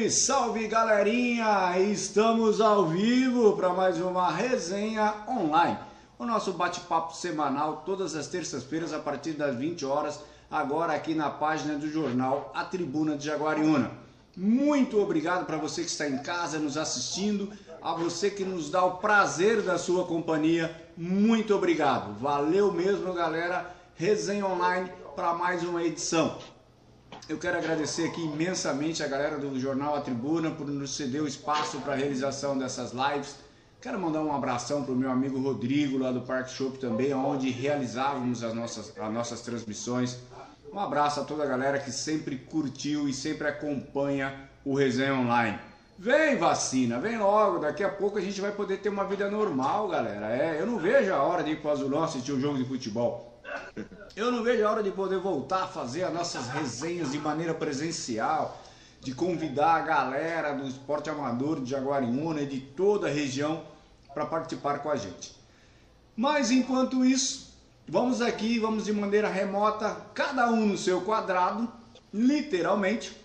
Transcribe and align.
Salve, 0.00 0.10
salve 0.10 0.68
galerinha! 0.68 1.78
Estamos 1.78 2.60
ao 2.60 2.86
vivo 2.86 3.54
para 3.54 3.70
mais 3.70 4.00
uma 4.00 4.30
resenha 4.30 5.12
online. 5.28 5.76
O 6.18 6.24
nosso 6.24 6.52
bate-papo 6.52 7.14
semanal 7.14 7.82
todas 7.84 8.14
as 8.14 8.26
terças-feiras 8.26 8.94
a 8.94 8.98
partir 8.98 9.32
das 9.32 9.54
20 9.56 9.84
horas, 9.84 10.20
agora 10.50 10.94
aqui 10.94 11.14
na 11.14 11.28
página 11.28 11.74
do 11.74 11.90
jornal 11.90 12.50
A 12.54 12.64
Tribuna 12.64 13.14
de 13.16 13.26
Jaguariúna. 13.26 13.90
Muito 14.34 14.98
obrigado 14.98 15.44
para 15.44 15.58
você 15.58 15.82
que 15.82 15.90
está 15.90 16.08
em 16.08 16.18
casa 16.18 16.58
nos 16.58 16.78
assistindo, 16.78 17.52
a 17.82 17.92
você 17.92 18.30
que 18.30 18.44
nos 18.44 18.70
dá 18.70 18.82
o 18.82 18.98
prazer 18.98 19.60
da 19.60 19.76
sua 19.76 20.06
companhia. 20.06 20.74
Muito 20.96 21.54
obrigado. 21.54 22.18
Valeu 22.18 22.72
mesmo, 22.72 23.12
galera. 23.12 23.74
Resenha 23.96 24.46
online 24.46 24.90
para 25.14 25.34
mais 25.34 25.62
uma 25.62 25.82
edição. 25.82 26.38
Eu 27.30 27.38
quero 27.38 27.58
agradecer 27.58 28.08
aqui 28.08 28.22
imensamente 28.22 29.04
a 29.04 29.06
galera 29.06 29.38
do 29.38 29.56
Jornal 29.56 29.94
A 29.94 30.00
Tribuna 30.00 30.50
por 30.50 30.66
nos 30.66 30.96
ceder 30.96 31.22
o 31.22 31.28
espaço 31.28 31.78
para 31.78 31.92
a 31.92 31.96
realização 31.96 32.58
dessas 32.58 32.90
lives. 32.90 33.36
Quero 33.80 34.00
mandar 34.00 34.20
um 34.20 34.34
abração 34.34 34.82
para 34.82 34.92
o 34.92 34.96
meu 34.96 35.08
amigo 35.08 35.40
Rodrigo, 35.40 35.96
lá 35.96 36.10
do 36.10 36.22
Parque 36.22 36.50
Shop 36.50 36.76
também, 36.78 37.14
onde 37.14 37.48
realizávamos 37.48 38.42
as 38.42 38.52
nossas, 38.52 38.98
as 38.98 39.12
nossas 39.12 39.42
transmissões. 39.42 40.18
Um 40.72 40.80
abraço 40.80 41.20
a 41.20 41.24
toda 41.24 41.44
a 41.44 41.46
galera 41.46 41.78
que 41.78 41.92
sempre 41.92 42.34
curtiu 42.34 43.08
e 43.08 43.14
sempre 43.14 43.46
acompanha 43.46 44.50
o 44.64 44.74
Resenha 44.74 45.14
Online. 45.14 45.56
Vem 45.96 46.36
vacina, 46.36 46.98
vem 46.98 47.16
logo, 47.16 47.60
daqui 47.60 47.84
a 47.84 47.90
pouco 47.90 48.18
a 48.18 48.20
gente 48.20 48.40
vai 48.40 48.50
poder 48.50 48.78
ter 48.78 48.88
uma 48.88 49.04
vida 49.04 49.30
normal, 49.30 49.86
galera. 49.86 50.34
É, 50.34 50.60
eu 50.60 50.66
não 50.66 50.78
vejo 50.80 51.14
a 51.14 51.22
hora 51.22 51.44
de 51.44 51.52
ir 51.52 51.60
para 51.60 51.68
o 51.68 51.72
Azulão 51.74 52.02
assistir 52.02 52.32
um 52.32 52.40
jogo 52.40 52.58
de 52.58 52.64
futebol. 52.64 53.29
Eu 54.16 54.30
não 54.30 54.42
vejo 54.42 54.66
a 54.66 54.70
hora 54.70 54.82
de 54.82 54.90
poder 54.90 55.18
voltar 55.18 55.64
a 55.64 55.66
fazer 55.66 56.04
as 56.04 56.12
nossas 56.12 56.48
resenhas 56.48 57.12
de 57.12 57.18
maneira 57.18 57.54
presencial, 57.54 58.60
de 59.00 59.14
convidar 59.14 59.76
a 59.76 59.80
galera 59.80 60.52
do 60.52 60.66
esporte 60.66 61.08
amador 61.08 61.60
de 61.60 61.70
Jaguariúna 61.70 62.42
e 62.42 62.46
de 62.46 62.60
toda 62.60 63.06
a 63.06 63.10
região 63.10 63.64
para 64.12 64.26
participar 64.26 64.80
com 64.80 64.90
a 64.90 64.96
gente. 64.96 65.34
Mas 66.16 66.50
enquanto 66.50 67.04
isso, 67.04 67.54
vamos 67.88 68.20
aqui, 68.20 68.58
vamos 68.58 68.84
de 68.84 68.92
maneira 68.92 69.28
remota, 69.28 69.96
cada 70.14 70.50
um 70.50 70.66
no 70.66 70.76
seu 70.76 71.00
quadrado, 71.00 71.66
literalmente. 72.12 73.16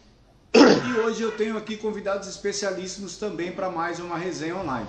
E 0.53 0.99
hoje 0.99 1.21
eu 1.21 1.35
tenho 1.35 1.57
aqui 1.57 1.75
convidados 1.75 2.29
especialíssimos 2.29 3.17
também 3.17 3.51
para 3.51 3.69
mais 3.69 3.99
uma 3.99 4.17
resenha 4.17 4.55
online. 4.55 4.87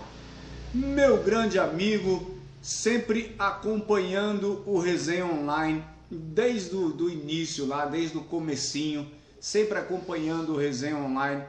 Meu 0.72 1.22
grande 1.22 1.58
amigo, 1.58 2.35
sempre 2.66 3.32
acompanhando 3.38 4.60
o 4.66 4.80
Resenha 4.80 5.24
Online 5.24 5.84
desde 6.10 6.74
o 6.74 6.88
do 6.88 7.08
início 7.08 7.64
lá, 7.64 7.86
desde 7.86 8.18
o 8.18 8.24
comecinho, 8.24 9.08
sempre 9.38 9.78
acompanhando 9.78 10.52
o 10.52 10.56
Resenha 10.56 10.96
Online. 10.96 11.44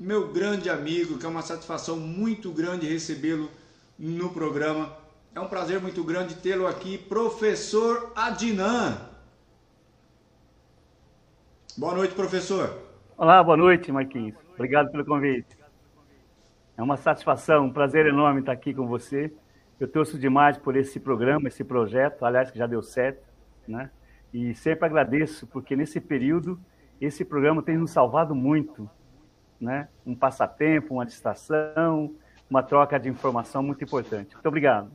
Meu 0.00 0.32
grande 0.32 0.70
amigo, 0.70 1.18
que 1.18 1.26
é 1.26 1.28
uma 1.28 1.42
satisfação 1.42 1.98
muito 1.98 2.50
grande 2.50 2.88
recebê-lo 2.88 3.50
no 3.98 4.30
programa. 4.30 4.96
É 5.34 5.40
um 5.40 5.46
prazer 5.46 5.78
muito 5.78 6.02
grande 6.02 6.36
tê-lo 6.36 6.66
aqui, 6.66 6.96
professor 6.96 8.10
Adinan. 8.16 8.96
Boa 11.76 11.94
noite, 11.94 12.14
professor. 12.14 12.78
Olá, 13.18 13.44
boa 13.44 13.58
noite, 13.58 13.92
Marquinhos. 13.92 14.36
Obrigado 14.54 14.90
pelo 14.90 15.04
convite. 15.04 15.54
É 16.78 16.82
uma 16.82 16.96
satisfação, 16.96 17.66
um 17.66 17.72
prazer 17.72 18.06
enorme 18.06 18.40
estar 18.40 18.52
aqui 18.52 18.72
com 18.72 18.86
você 18.86 19.30
eu 19.82 19.88
torço 19.88 20.16
demais 20.16 20.56
por 20.56 20.76
esse 20.76 21.00
programa, 21.00 21.48
esse 21.48 21.64
projeto, 21.64 22.24
aliás, 22.24 22.52
que 22.52 22.56
já 22.56 22.68
deu 22.68 22.80
certo, 22.80 23.20
né? 23.66 23.90
E 24.32 24.54
sempre 24.54 24.86
agradeço, 24.86 25.44
porque 25.44 25.74
nesse 25.74 26.00
período, 26.00 26.56
esse 27.00 27.24
programa 27.24 27.64
tem 27.64 27.76
nos 27.76 27.90
salvado 27.90 28.32
muito, 28.32 28.88
né? 29.60 29.88
Um 30.06 30.14
passatempo, 30.14 30.94
uma 30.94 31.04
distração, 31.04 32.14
uma 32.48 32.62
troca 32.62 32.96
de 32.96 33.08
informação 33.08 33.60
muito 33.60 33.82
importante. 33.82 34.34
Muito 34.34 34.46
obrigado. 34.46 34.88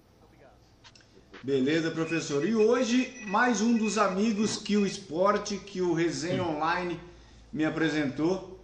Beleza, 1.44 1.92
professor. 1.92 2.48
E 2.48 2.56
hoje, 2.56 3.26
mais 3.28 3.60
um 3.60 3.78
dos 3.78 3.98
amigos 3.98 4.56
que 4.56 4.78
o 4.78 4.86
esporte, 4.86 5.58
que 5.58 5.82
o 5.82 5.94
Resenha 5.94 6.44
Online 6.44 6.98
me 7.52 7.66
apresentou, 7.66 8.58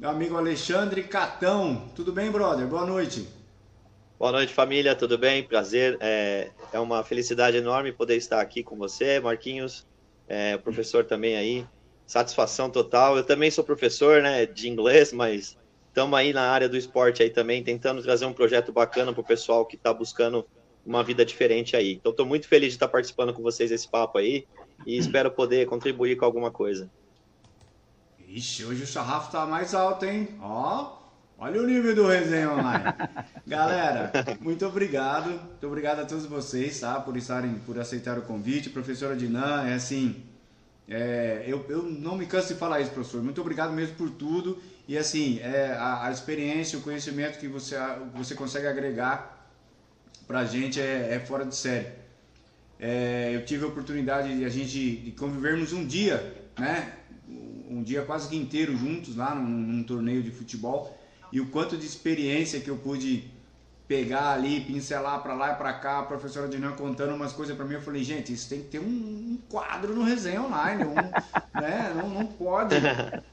meu 0.00 0.10
amigo 0.10 0.36
Alexandre 0.36 1.04
Catão. 1.04 1.88
Tudo 1.94 2.12
bem, 2.12 2.28
brother? 2.28 2.66
Boa 2.66 2.84
noite. 2.84 3.39
Boa 4.20 4.32
noite, 4.32 4.52
família, 4.52 4.94
tudo 4.94 5.16
bem? 5.16 5.42
Prazer. 5.42 5.96
É, 5.98 6.50
é 6.74 6.78
uma 6.78 7.02
felicidade 7.02 7.56
enorme 7.56 7.90
poder 7.90 8.16
estar 8.16 8.38
aqui 8.38 8.62
com 8.62 8.76
você, 8.76 9.18
Marquinhos, 9.18 9.86
é, 10.28 10.56
o 10.56 10.58
professor 10.58 11.06
também 11.06 11.38
aí. 11.38 11.66
Satisfação 12.06 12.68
total. 12.68 13.16
Eu 13.16 13.24
também 13.24 13.50
sou 13.50 13.64
professor 13.64 14.20
né, 14.20 14.44
de 14.44 14.68
inglês, 14.68 15.10
mas 15.10 15.56
estamos 15.88 16.18
aí 16.18 16.34
na 16.34 16.42
área 16.42 16.68
do 16.68 16.76
esporte 16.76 17.22
aí 17.22 17.30
também, 17.30 17.64
tentando 17.64 18.02
trazer 18.02 18.26
um 18.26 18.32
projeto 18.34 18.70
bacana 18.70 19.10
para 19.10 19.22
o 19.22 19.24
pessoal 19.24 19.64
que 19.64 19.76
está 19.76 19.90
buscando 19.90 20.46
uma 20.84 21.02
vida 21.02 21.24
diferente 21.24 21.74
aí. 21.74 21.94
Então, 21.94 22.10
estou 22.10 22.26
muito 22.26 22.46
feliz 22.46 22.72
de 22.72 22.76
estar 22.76 22.88
participando 22.88 23.32
com 23.32 23.42
vocês 23.42 23.70
desse 23.70 23.88
papo 23.88 24.18
aí 24.18 24.46
e 24.86 24.98
espero 24.98 25.30
poder 25.30 25.64
contribuir 25.64 26.16
com 26.16 26.26
alguma 26.26 26.50
coisa. 26.50 26.90
Ixi, 28.28 28.66
hoje 28.66 28.82
o 28.82 28.86
sarrafo 28.86 29.28
está 29.28 29.46
mais 29.46 29.74
alto, 29.74 30.04
hein? 30.04 30.28
Ó. 30.42 30.99
Olha 31.42 31.62
o 31.62 31.66
nível 31.66 31.94
do 31.94 32.06
resenha 32.06 32.52
online. 32.52 32.84
Galera, 33.46 34.12
muito 34.42 34.66
obrigado. 34.66 35.30
Muito 35.30 35.66
obrigado 35.66 36.00
a 36.00 36.04
todos 36.04 36.26
vocês, 36.26 36.78
tá? 36.80 37.00
Por 37.00 37.16
estarem, 37.16 37.54
por 37.64 37.78
aceitar 37.78 38.18
o 38.18 38.22
convite. 38.22 38.68
Professora 38.68 39.16
Dinan, 39.16 39.66
é 39.66 39.72
assim. 39.72 40.22
É, 40.86 41.42
eu, 41.46 41.64
eu 41.70 41.82
não 41.84 42.18
me 42.18 42.26
canso 42.26 42.48
de 42.48 42.60
falar 42.60 42.82
isso, 42.82 42.90
professor. 42.90 43.22
Muito 43.22 43.40
obrigado 43.40 43.72
mesmo 43.72 43.94
por 43.94 44.10
tudo. 44.10 44.60
E 44.86 44.98
assim, 44.98 45.40
é, 45.40 45.72
a, 45.78 46.08
a 46.08 46.10
experiência, 46.10 46.78
o 46.78 46.82
conhecimento 46.82 47.38
que 47.38 47.48
você, 47.48 47.74
você 48.14 48.34
consegue 48.34 48.66
agregar 48.66 49.50
pra 50.26 50.44
gente 50.44 50.78
é, 50.78 51.14
é 51.14 51.20
fora 51.20 51.46
de 51.46 51.56
série. 51.56 51.86
É, 52.78 53.34
eu 53.34 53.46
tive 53.46 53.64
a 53.64 53.68
oportunidade 53.68 54.36
de 54.36 54.44
a 54.44 54.50
gente 54.50 54.96
de 54.96 55.12
convivermos 55.12 55.72
um 55.72 55.86
dia, 55.86 56.34
né? 56.58 56.96
Um 57.26 57.82
dia 57.82 58.02
quase 58.02 58.28
que 58.28 58.36
inteiro 58.36 58.76
juntos 58.76 59.16
lá 59.16 59.34
num, 59.34 59.48
num 59.48 59.82
torneio 59.82 60.22
de 60.22 60.30
futebol 60.30 60.99
e 61.32 61.40
o 61.40 61.46
quanto 61.46 61.76
de 61.76 61.86
experiência 61.86 62.60
que 62.60 62.68
eu 62.68 62.76
pude 62.76 63.30
pegar 63.86 64.30
ali, 64.30 64.60
pincelar 64.60 65.20
para 65.20 65.34
lá 65.34 65.52
e 65.52 65.54
para 65.56 65.72
cá, 65.72 65.98
a 65.98 66.02
professora 66.04 66.46
Dinan 66.46 66.72
contando 66.72 67.14
umas 67.14 67.32
coisas 67.32 67.56
para 67.56 67.64
mim, 67.64 67.74
eu 67.74 67.82
falei, 67.82 68.04
gente, 68.04 68.32
isso 68.32 68.48
tem 68.48 68.60
que 68.60 68.68
ter 68.68 68.78
um, 68.78 68.84
um 68.84 69.38
quadro 69.48 69.94
no 69.94 70.04
resenha 70.04 70.42
online, 70.42 70.84
um, 70.84 70.94
né? 71.60 71.92
Não, 71.96 72.08
não 72.08 72.26
pode. 72.26 72.76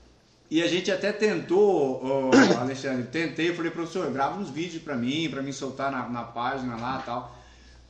E 0.49 0.63
a 0.63 0.67
gente 0.67 0.89
até 0.89 1.11
tentou, 1.11 2.01
oh, 2.01 2.57
Alexandre, 2.57 3.03
tentei, 3.03 3.53
falei, 3.53 3.69
professor, 3.69 4.09
grava 4.13 4.39
uns 4.39 4.50
vídeos 4.50 4.81
para 4.81 4.95
mim, 4.95 5.29
para 5.29 5.41
mim 5.41 5.51
soltar 5.51 5.91
na, 5.91 6.07
na 6.07 6.23
página 6.23 6.77
lá 6.77 7.03
tal. 7.05 7.38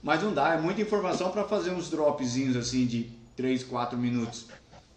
Mas 0.01 0.23
não 0.23 0.33
dá, 0.33 0.55
é 0.55 0.57
muita 0.57 0.81
informação 0.81 1.29
para 1.29 1.43
fazer 1.43 1.69
uns 1.69 1.87
dropzinhos 1.91 2.55
assim 2.55 2.87
de 2.87 3.11
3, 3.35 3.63
4 3.63 3.95
minutos. 3.95 4.47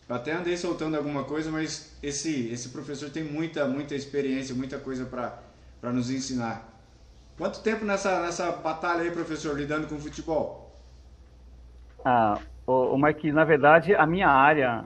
Eu 0.08 0.16
até 0.16 0.32
andei 0.32 0.56
soltando 0.56 0.96
alguma 0.96 1.24
coisa, 1.24 1.50
mas 1.50 1.89
esse, 2.02 2.48
esse 2.50 2.68
professor 2.70 3.10
tem 3.10 3.22
muita, 3.22 3.66
muita 3.66 3.94
experiência, 3.94 4.54
muita 4.54 4.78
coisa 4.78 5.04
para 5.04 5.92
nos 5.92 6.10
ensinar. 6.10 6.68
Quanto 7.36 7.62
tempo 7.62 7.84
nessa, 7.84 8.22
nessa 8.22 8.50
batalha 8.52 9.02
aí, 9.02 9.10
professor, 9.10 9.56
lidando 9.56 9.86
com 9.86 9.98
futebol? 9.98 10.78
Ah, 12.04 12.38
o, 12.66 12.94
o 12.94 12.98
Marquinhos, 12.98 13.36
na 13.36 13.44
verdade, 13.44 13.94
a 13.94 14.06
minha 14.06 14.28
área 14.28 14.84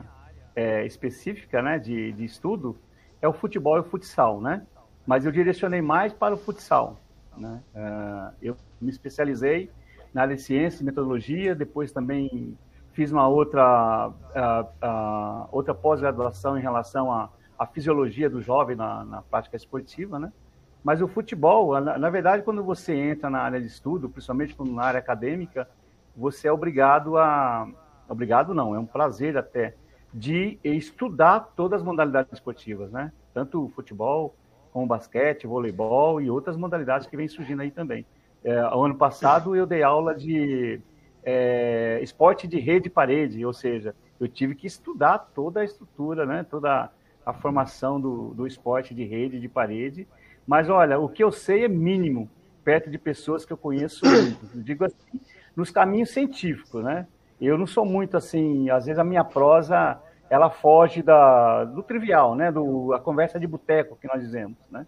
é, 0.55 0.85
específica 0.87 1.63
né, 1.63 1.79
de, 1.79 2.13
de 2.13 2.25
estudo 2.25 2.77
é 3.21 3.29
o 3.29 3.33
futebol 3.33 3.77
e 3.77 3.81
o 3.81 3.85
futsal, 3.85 4.41
né? 4.41 4.67
Mas 5.07 5.25
eu 5.25 5.33
direcionei 5.33 5.83
mais 5.83 6.13
para 6.13 6.35
o 6.35 6.37
futsal. 6.37 7.01
Né? 7.37 7.61
Uh, 7.75 8.35
eu 8.41 8.57
me 8.81 8.91
especializei 8.91 9.71
na 10.13 10.23
área 10.23 10.37
de 10.37 10.43
ciência 10.43 10.83
e 10.83 10.85
metodologia, 10.85 11.55
depois 11.55 11.91
também 11.91 12.57
fiz 12.95 13.13
uma 13.13 13.29
outra, 13.29 14.11
outra 15.51 15.75
pós-graduação 15.75 16.57
em 16.57 16.63
relação 16.63 17.13
à, 17.13 17.29
à, 17.59 17.67
fisiologia 17.67 18.31
do 18.31 18.41
jovem 18.41 18.77
na, 18.77 19.05
na, 19.05 19.23
prática 19.23 19.57
esportiva, 19.57 20.19
né? 20.19 20.33
Mas 20.83 21.03
o 21.03 21.09
futebol, 21.09 21.79
na, 21.81 21.99
na, 21.99 22.11
verdade, 22.11 22.43
quando 22.43 22.63
você 22.63 22.95
entra 22.95 23.29
na 23.29 23.41
área 23.41 23.61
de 23.61 23.67
estudo, 23.67 24.09
principalmente 24.09 24.55
na 24.61 24.83
área 24.83 25.01
acadêmica, 25.01 25.69
você 26.17 26.49
é 26.49 26.53
obrigado 26.53 27.19
a... 27.19 27.69
Obrigado 28.09 28.53
não, 28.55 28.75
é 28.75 28.79
um 28.79 28.85
prazer 28.85 29.37
até, 29.37 29.75
de 30.13 30.59
estudar 30.63 31.53
todas 31.57 31.81
as 31.81 31.87
modalidades 31.87 32.33
esportivas, 32.35 32.93
né? 32.93 33.11
Tanto 33.33 33.65
o 33.65 33.69
futebol, 33.71 34.35
como 34.73 34.87
basquete, 34.87 35.47
voleibol 35.47 36.21
e 36.21 36.31
outras 36.31 36.57
modalidades 36.57 37.07
que 37.07 37.17
vêm 37.17 37.29
surgindo 37.29 37.63
aí 37.63 37.71
também. 37.71 38.07
É, 38.45 38.53
ano 38.59 38.95
passado 38.95 39.57
eu 39.57 39.67
dei 39.67 39.83
aula 39.83 40.15
de 40.15 40.81
é, 41.25 41.99
esporte 42.03 42.47
de 42.47 42.59
rede 42.61 42.89
e 42.89 42.91
parede, 42.91 43.45
ou 43.45 43.53
seja, 43.53 43.95
eu 44.21 44.29
tive 44.29 44.55
que 44.55 44.67
estudar 44.67 45.19
toda 45.35 45.61
a 45.61 45.65
estrutura, 45.65 46.27
né? 46.27 46.45
Toda 46.49 46.91
a 47.25 47.33
formação 47.33 48.01
do, 48.01 48.35
do 48.35 48.47
esporte 48.47 48.95
de 48.95 49.05
rede 49.05 49.41
de 49.41 49.49
parede. 49.49 50.07
Mas 50.47 50.69
olha, 50.69 50.99
o 50.99 51.09
que 51.09 51.25
eu 51.25 51.33
sei 51.33 51.65
é 51.65 51.69
mínimo 51.69 52.29
perto 52.63 52.91
de 52.91 52.99
pessoas 52.99 53.45
que 53.45 53.53
eu 53.53 53.57
conheço, 53.57 54.03
digo 54.55 54.85
assim, 54.85 55.21
nos 55.57 55.71
caminhos 55.71 56.11
científicos, 56.11 56.83
né? 56.85 57.07
Eu 57.41 57.59
não 57.59 57.67
sou 57.67 57.85
muito 57.85 58.17
assim, 58.17 58.71
às 58.71 58.87
vezes 58.87 58.99
a 58.99 59.05
minha 59.05 59.25
prosa 59.25 60.01
ela 60.31 60.51
foge 60.51 61.03
da, 61.03 61.65
do 61.65 61.83
trivial, 61.83 62.35
né? 62.35 62.53
Do, 62.53 62.93
a 62.93 63.01
conversa 63.01 63.39
de 63.39 63.47
boteco 63.47 63.97
que 63.97 64.07
nós 64.07 64.21
dizemos, 64.21 64.57
né? 64.71 64.87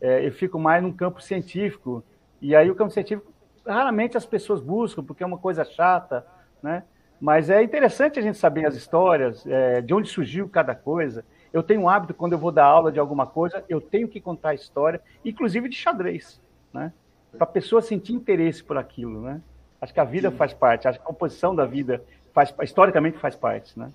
É, 0.00 0.26
eu 0.26 0.32
fico 0.32 0.58
mais 0.58 0.82
num 0.82 0.92
campo 0.92 1.22
científico 1.22 2.04
e 2.40 2.54
aí 2.54 2.70
o 2.70 2.74
campo 2.74 2.92
científico 2.92 3.32
raramente 3.66 4.16
as 4.16 4.26
pessoas 4.26 4.60
buscam 4.60 5.02
porque 5.02 5.22
é 5.22 5.26
uma 5.26 5.38
coisa 5.38 5.64
chata, 5.64 6.26
né? 6.62 6.84
Mas 7.20 7.48
é 7.48 7.62
interessante 7.62 8.18
a 8.18 8.22
gente 8.22 8.36
saber 8.36 8.66
as 8.66 8.74
histórias, 8.74 9.46
é, 9.46 9.80
de 9.80 9.94
onde 9.94 10.08
surgiu 10.08 10.48
cada 10.48 10.74
coisa. 10.74 11.24
Eu 11.52 11.62
tenho 11.62 11.80
um 11.80 11.88
hábito 11.88 12.12
quando 12.12 12.32
eu 12.32 12.38
vou 12.38 12.52
dar 12.52 12.66
aula 12.66 12.92
de 12.92 13.00
alguma 13.00 13.26
coisa, 13.26 13.64
eu 13.68 13.80
tenho 13.80 14.06
que 14.06 14.20
contar 14.20 14.50
a 14.50 14.54
história, 14.54 15.00
inclusive 15.24 15.68
de 15.68 15.76
xadrez, 15.76 16.40
né? 16.72 16.92
Para 17.32 17.44
a 17.44 17.50
pessoa 17.50 17.80
sentir 17.80 18.12
interesse 18.12 18.62
por 18.62 18.76
aquilo, 18.76 19.22
né? 19.22 19.40
Acho 19.80 19.94
que 19.94 20.00
a 20.00 20.04
vida 20.04 20.30
Sim. 20.30 20.36
faz 20.36 20.52
parte, 20.52 20.88
acho 20.88 20.98
que 20.98 21.04
a 21.04 21.06
composição 21.06 21.54
da 21.54 21.64
vida 21.64 22.02
faz, 22.34 22.54
historicamente 22.62 23.18
faz 23.18 23.34
parte, 23.34 23.78
né? 23.78 23.90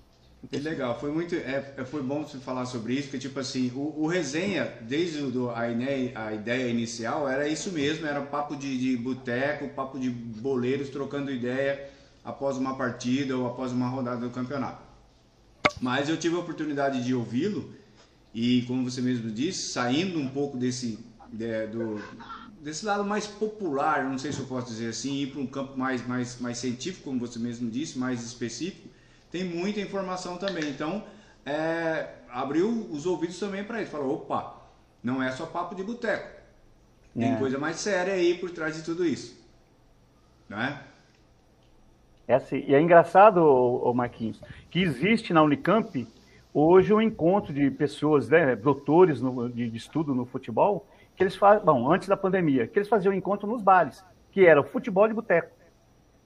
Que 0.50 0.58
legal, 0.58 0.98
foi 0.98 1.12
muito, 1.12 1.34
é, 1.36 1.72
é, 1.76 1.84
foi 1.84 2.02
bom 2.02 2.24
você 2.24 2.36
falar 2.38 2.66
sobre 2.66 2.94
isso, 2.94 3.04
porque 3.04 3.18
tipo 3.18 3.38
assim, 3.38 3.70
o, 3.74 4.02
o 4.02 4.06
resenha, 4.08 4.64
desde 4.82 5.22
o, 5.22 5.50
a, 5.50 5.70
ideia, 5.70 6.12
a 6.18 6.32
ideia 6.34 6.68
inicial, 6.68 7.28
era 7.28 7.46
isso 7.48 7.70
mesmo, 7.70 8.06
era 8.06 8.20
papo 8.20 8.56
de, 8.56 8.76
de 8.76 8.96
boteco, 8.96 9.68
papo 9.68 9.98
de 9.98 10.10
boleiros 10.10 10.88
trocando 10.90 11.30
ideia 11.30 11.88
após 12.24 12.56
uma 12.56 12.76
partida 12.76 13.36
ou 13.36 13.46
após 13.46 13.72
uma 13.72 13.88
rodada 13.88 14.20
do 14.20 14.30
campeonato. 14.30 14.82
Mas 15.80 16.08
eu 16.08 16.16
tive 16.16 16.34
a 16.34 16.40
oportunidade 16.40 17.04
de 17.04 17.14
ouvi-lo 17.14 17.72
e, 18.34 18.62
como 18.62 18.88
você 18.88 19.00
mesmo 19.00 19.30
disse, 19.30 19.72
saindo 19.72 20.18
um 20.18 20.28
pouco 20.28 20.56
desse, 20.56 20.98
de, 21.32 21.66
do, 21.68 22.00
desse 22.60 22.84
lado 22.84 23.04
mais 23.04 23.26
popular, 23.26 24.04
não 24.08 24.18
sei 24.18 24.32
se 24.32 24.40
eu 24.40 24.46
posso 24.46 24.68
dizer 24.68 24.88
assim, 24.88 25.22
ir 25.22 25.32
para 25.32 25.40
um 25.40 25.46
campo 25.46 25.78
mais, 25.78 26.06
mais, 26.06 26.40
mais 26.40 26.58
científico, 26.58 27.04
como 27.04 27.20
você 27.20 27.38
mesmo 27.38 27.70
disse, 27.70 27.98
mais 27.98 28.24
específico, 28.24 28.88
tem 29.32 29.42
muita 29.42 29.80
informação 29.80 30.36
também. 30.36 30.68
Então, 30.68 31.02
é, 31.44 32.06
abriu 32.30 32.68
os 32.68 33.06
ouvidos 33.06 33.40
também 33.40 33.64
para 33.64 33.80
isso. 33.80 33.90
Falou, 33.90 34.14
opa, 34.14 34.62
não 35.02 35.22
é 35.22 35.32
só 35.32 35.46
papo 35.46 35.74
de 35.74 35.82
boteco. 35.82 36.42
Tem 37.18 37.32
é. 37.32 37.36
coisa 37.36 37.58
mais 37.58 37.76
séria 37.76 38.12
aí 38.12 38.34
por 38.38 38.50
trás 38.50 38.76
de 38.76 38.82
tudo 38.82 39.04
isso. 39.04 39.42
Não 40.48 40.60
é? 40.60 40.82
É 42.28 42.34
assim, 42.34 42.64
e 42.66 42.74
é 42.74 42.80
engraçado, 42.80 43.38
o 43.38 43.92
Marquinhos, 43.92 44.40
que 44.70 44.80
existe 44.80 45.32
na 45.32 45.42
Unicamp 45.42 46.06
hoje 46.54 46.92
um 46.92 47.00
encontro 47.00 47.52
de 47.52 47.70
pessoas, 47.70 48.28
né, 48.28 48.54
doutores 48.54 49.20
no, 49.20 49.48
de, 49.48 49.68
de, 49.68 49.76
estudo 49.76 50.14
no 50.14 50.24
futebol, 50.24 50.86
que 51.16 51.22
eles 51.22 51.34
fazem, 51.34 51.64
bom, 51.64 51.90
antes 51.90 52.08
da 52.08 52.16
pandemia, 52.16 52.66
que 52.66 52.78
eles 52.78 52.88
faziam 52.88 53.12
um 53.12 53.16
encontro 53.16 53.48
nos 53.48 53.62
bares, 53.62 54.04
que 54.30 54.46
era 54.46 54.60
o 54.60 54.64
futebol 54.64 55.08
de 55.08 55.14
boteco. 55.14 55.50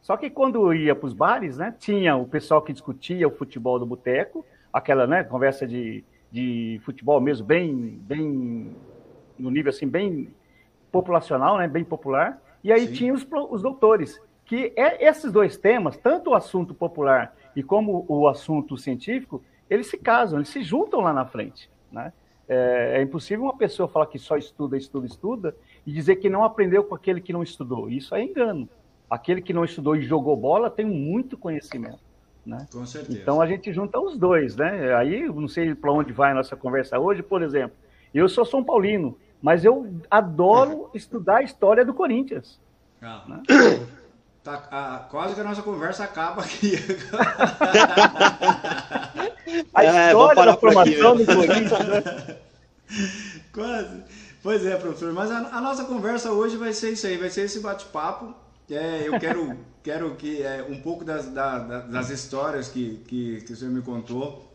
Só 0.06 0.16
que 0.16 0.30
quando 0.30 0.72
ia 0.72 0.94
para 0.94 1.06
os 1.08 1.12
bares, 1.12 1.58
né, 1.58 1.74
tinha 1.76 2.14
o 2.14 2.24
pessoal 2.28 2.62
que 2.62 2.72
discutia 2.72 3.26
o 3.26 3.30
futebol 3.32 3.76
do 3.76 3.84
boteco, 3.84 4.46
aquela 4.72 5.04
né, 5.04 5.24
conversa 5.24 5.66
de, 5.66 6.04
de 6.30 6.80
futebol 6.84 7.20
mesmo, 7.20 7.44
bem, 7.44 7.98
bem 8.02 8.70
no 9.36 9.50
nível 9.50 9.70
assim, 9.70 9.88
bem 9.88 10.32
populacional, 10.92 11.58
né, 11.58 11.66
bem 11.66 11.82
popular. 11.82 12.40
E 12.62 12.72
aí 12.72 12.86
Sim. 12.86 12.92
tinha 12.92 13.14
os, 13.14 13.26
os 13.50 13.62
doutores, 13.62 14.22
que 14.44 14.72
é, 14.76 15.08
esses 15.08 15.32
dois 15.32 15.56
temas, 15.56 15.96
tanto 15.96 16.30
o 16.30 16.34
assunto 16.36 16.72
popular 16.72 17.34
e 17.56 17.60
como 17.60 18.06
o 18.06 18.28
assunto 18.28 18.78
científico, 18.78 19.42
eles 19.68 19.88
se 19.88 19.98
casam, 19.98 20.38
eles 20.38 20.50
se 20.50 20.62
juntam 20.62 21.00
lá 21.00 21.12
na 21.12 21.26
frente. 21.26 21.68
Né? 21.90 22.12
É, 22.48 22.98
é, 22.98 23.02
impossível 23.02 23.46
uma 23.46 23.56
pessoa 23.56 23.88
falar 23.88 24.06
que 24.06 24.20
só 24.20 24.36
estuda, 24.36 24.76
estuda, 24.76 25.04
estuda 25.04 25.56
e 25.84 25.90
dizer 25.90 26.14
que 26.14 26.30
não 26.30 26.44
aprendeu 26.44 26.84
com 26.84 26.94
aquele 26.94 27.20
que 27.20 27.32
não 27.32 27.42
estudou. 27.42 27.90
Isso 27.90 28.14
é 28.14 28.22
engano 28.22 28.68
aquele 29.10 29.40
que 29.40 29.52
não 29.52 29.64
estudou 29.64 29.96
e 29.96 30.02
jogou 30.02 30.36
bola 30.36 30.68
tem 30.70 30.84
muito 30.84 31.36
conhecimento. 31.36 31.98
Né? 32.44 32.66
Com 32.72 32.84
certeza. 32.86 33.18
Então 33.18 33.40
a 33.40 33.46
gente 33.46 33.72
junta 33.72 33.98
os 33.98 34.16
dois, 34.16 34.54
né? 34.54 34.94
Aí 34.94 35.26
não 35.28 35.48
sei 35.48 35.74
para 35.74 35.90
onde 35.92 36.12
vai 36.12 36.30
a 36.30 36.34
nossa 36.34 36.54
conversa 36.54 36.98
hoje, 36.98 37.22
por 37.22 37.42
exemplo. 37.42 37.76
Eu 38.14 38.28
sou 38.28 38.44
São 38.44 38.62
Paulino, 38.62 39.18
mas 39.42 39.64
eu 39.64 39.92
adoro 40.10 40.90
estudar 40.94 41.38
a 41.38 41.42
história 41.42 41.84
do 41.84 41.92
Corinthians. 41.92 42.60
Ah. 43.02 43.24
Né? 43.26 43.42
Tá, 44.46 44.62
a, 44.70 44.98
quase 45.10 45.34
que 45.34 45.40
a 45.40 45.44
nossa 45.44 45.60
conversa 45.60 46.04
acaba 46.04 46.40
aqui. 46.40 46.76
a 49.74 49.84
é, 49.84 50.06
história 50.06 50.44
da 50.46 50.56
formação 50.56 51.14
aqui, 51.14 51.24
do 51.24 51.34
Corinthians, 51.34 51.88
né? 51.88 52.36
Quase. 53.52 54.04
Pois 54.44 54.64
é, 54.64 54.76
professor. 54.76 55.12
Mas 55.12 55.32
a, 55.32 55.38
a 55.48 55.60
nossa 55.60 55.84
conversa 55.84 56.30
hoje 56.30 56.56
vai 56.56 56.72
ser 56.72 56.92
isso 56.92 57.08
aí, 57.08 57.16
vai 57.16 57.28
ser 57.28 57.40
esse 57.40 57.58
bate-papo 57.58 58.32
é, 58.70 59.04
eu 59.06 59.18
quero, 59.18 59.56
quero 59.82 60.14
que 60.16 60.42
é, 60.42 60.64
um 60.68 60.80
pouco 60.80 61.04
das, 61.04 61.26
da, 61.32 61.58
das 61.58 62.10
histórias 62.10 62.68
que, 62.68 63.02
que, 63.06 63.40
que 63.42 63.52
o 63.52 63.56
senhor 63.56 63.72
me 63.72 63.82
contou, 63.82 64.50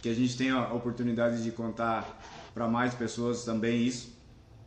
que 0.00 0.08
a 0.08 0.14
gente 0.14 0.36
tenha 0.36 0.54
a 0.54 0.72
oportunidade 0.72 1.42
de 1.42 1.50
contar 1.50 2.20
para 2.52 2.68
mais 2.68 2.94
pessoas 2.94 3.44
também 3.44 3.82
isso. 3.82 4.14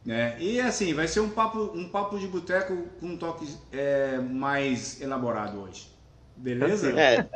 Né? 0.05 0.37
E 0.39 0.59
assim, 0.59 0.93
vai 0.93 1.07
ser 1.07 1.19
um 1.19 1.29
papo, 1.29 1.71
um 1.75 1.89
papo 1.89 2.17
de 2.17 2.27
boteco 2.27 2.75
com 2.99 3.07
um 3.07 3.17
toque 3.17 3.47
é, 3.71 4.17
mais 4.17 5.01
elaborado 5.01 5.59
hoje. 5.59 5.89
Beleza? 6.35 6.91
É, 6.99 7.27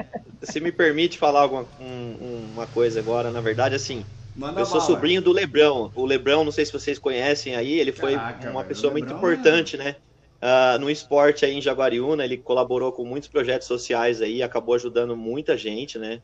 se 0.44 0.60
me 0.60 0.72
permite 0.72 1.18
falar 1.18 1.42
alguma, 1.42 1.66
um, 1.80 2.52
uma 2.54 2.68
coisa 2.68 3.00
agora, 3.00 3.32
na 3.32 3.42
verdade, 3.42 3.76
assim, 3.76 4.06
Manda 4.36 4.62
eu 4.62 4.66
sou 4.66 4.80
bala. 4.80 4.86
sobrinho 4.86 5.22
do 5.22 5.32
Lebrão. 5.32 5.92
O 5.96 6.06
Lebrão, 6.06 6.44
não 6.44 6.52
sei 6.52 6.66
se 6.66 6.72
vocês 6.72 6.98
conhecem 6.98 7.56
aí, 7.56 7.80
ele 7.80 7.92
foi 7.92 8.16
Caraca, 8.16 8.50
uma 8.50 8.64
pessoa 8.64 8.92
muito 8.92 9.12
importante, 9.12 9.76
é... 9.76 9.80
né? 9.84 9.96
Uh, 10.42 10.80
no 10.80 10.90
esporte 10.90 11.46
aí 11.46 11.54
em 11.54 11.62
Jaguariúna, 11.62 12.26
ele 12.26 12.36
colaborou 12.36 12.92
com 12.92 13.06
muitos 13.06 13.30
projetos 13.30 13.68
sociais 13.68 14.22
aí, 14.22 14.42
acabou 14.42 14.74
ajudando 14.74 15.16
muita 15.16 15.56
gente, 15.56 16.00
né? 16.00 16.20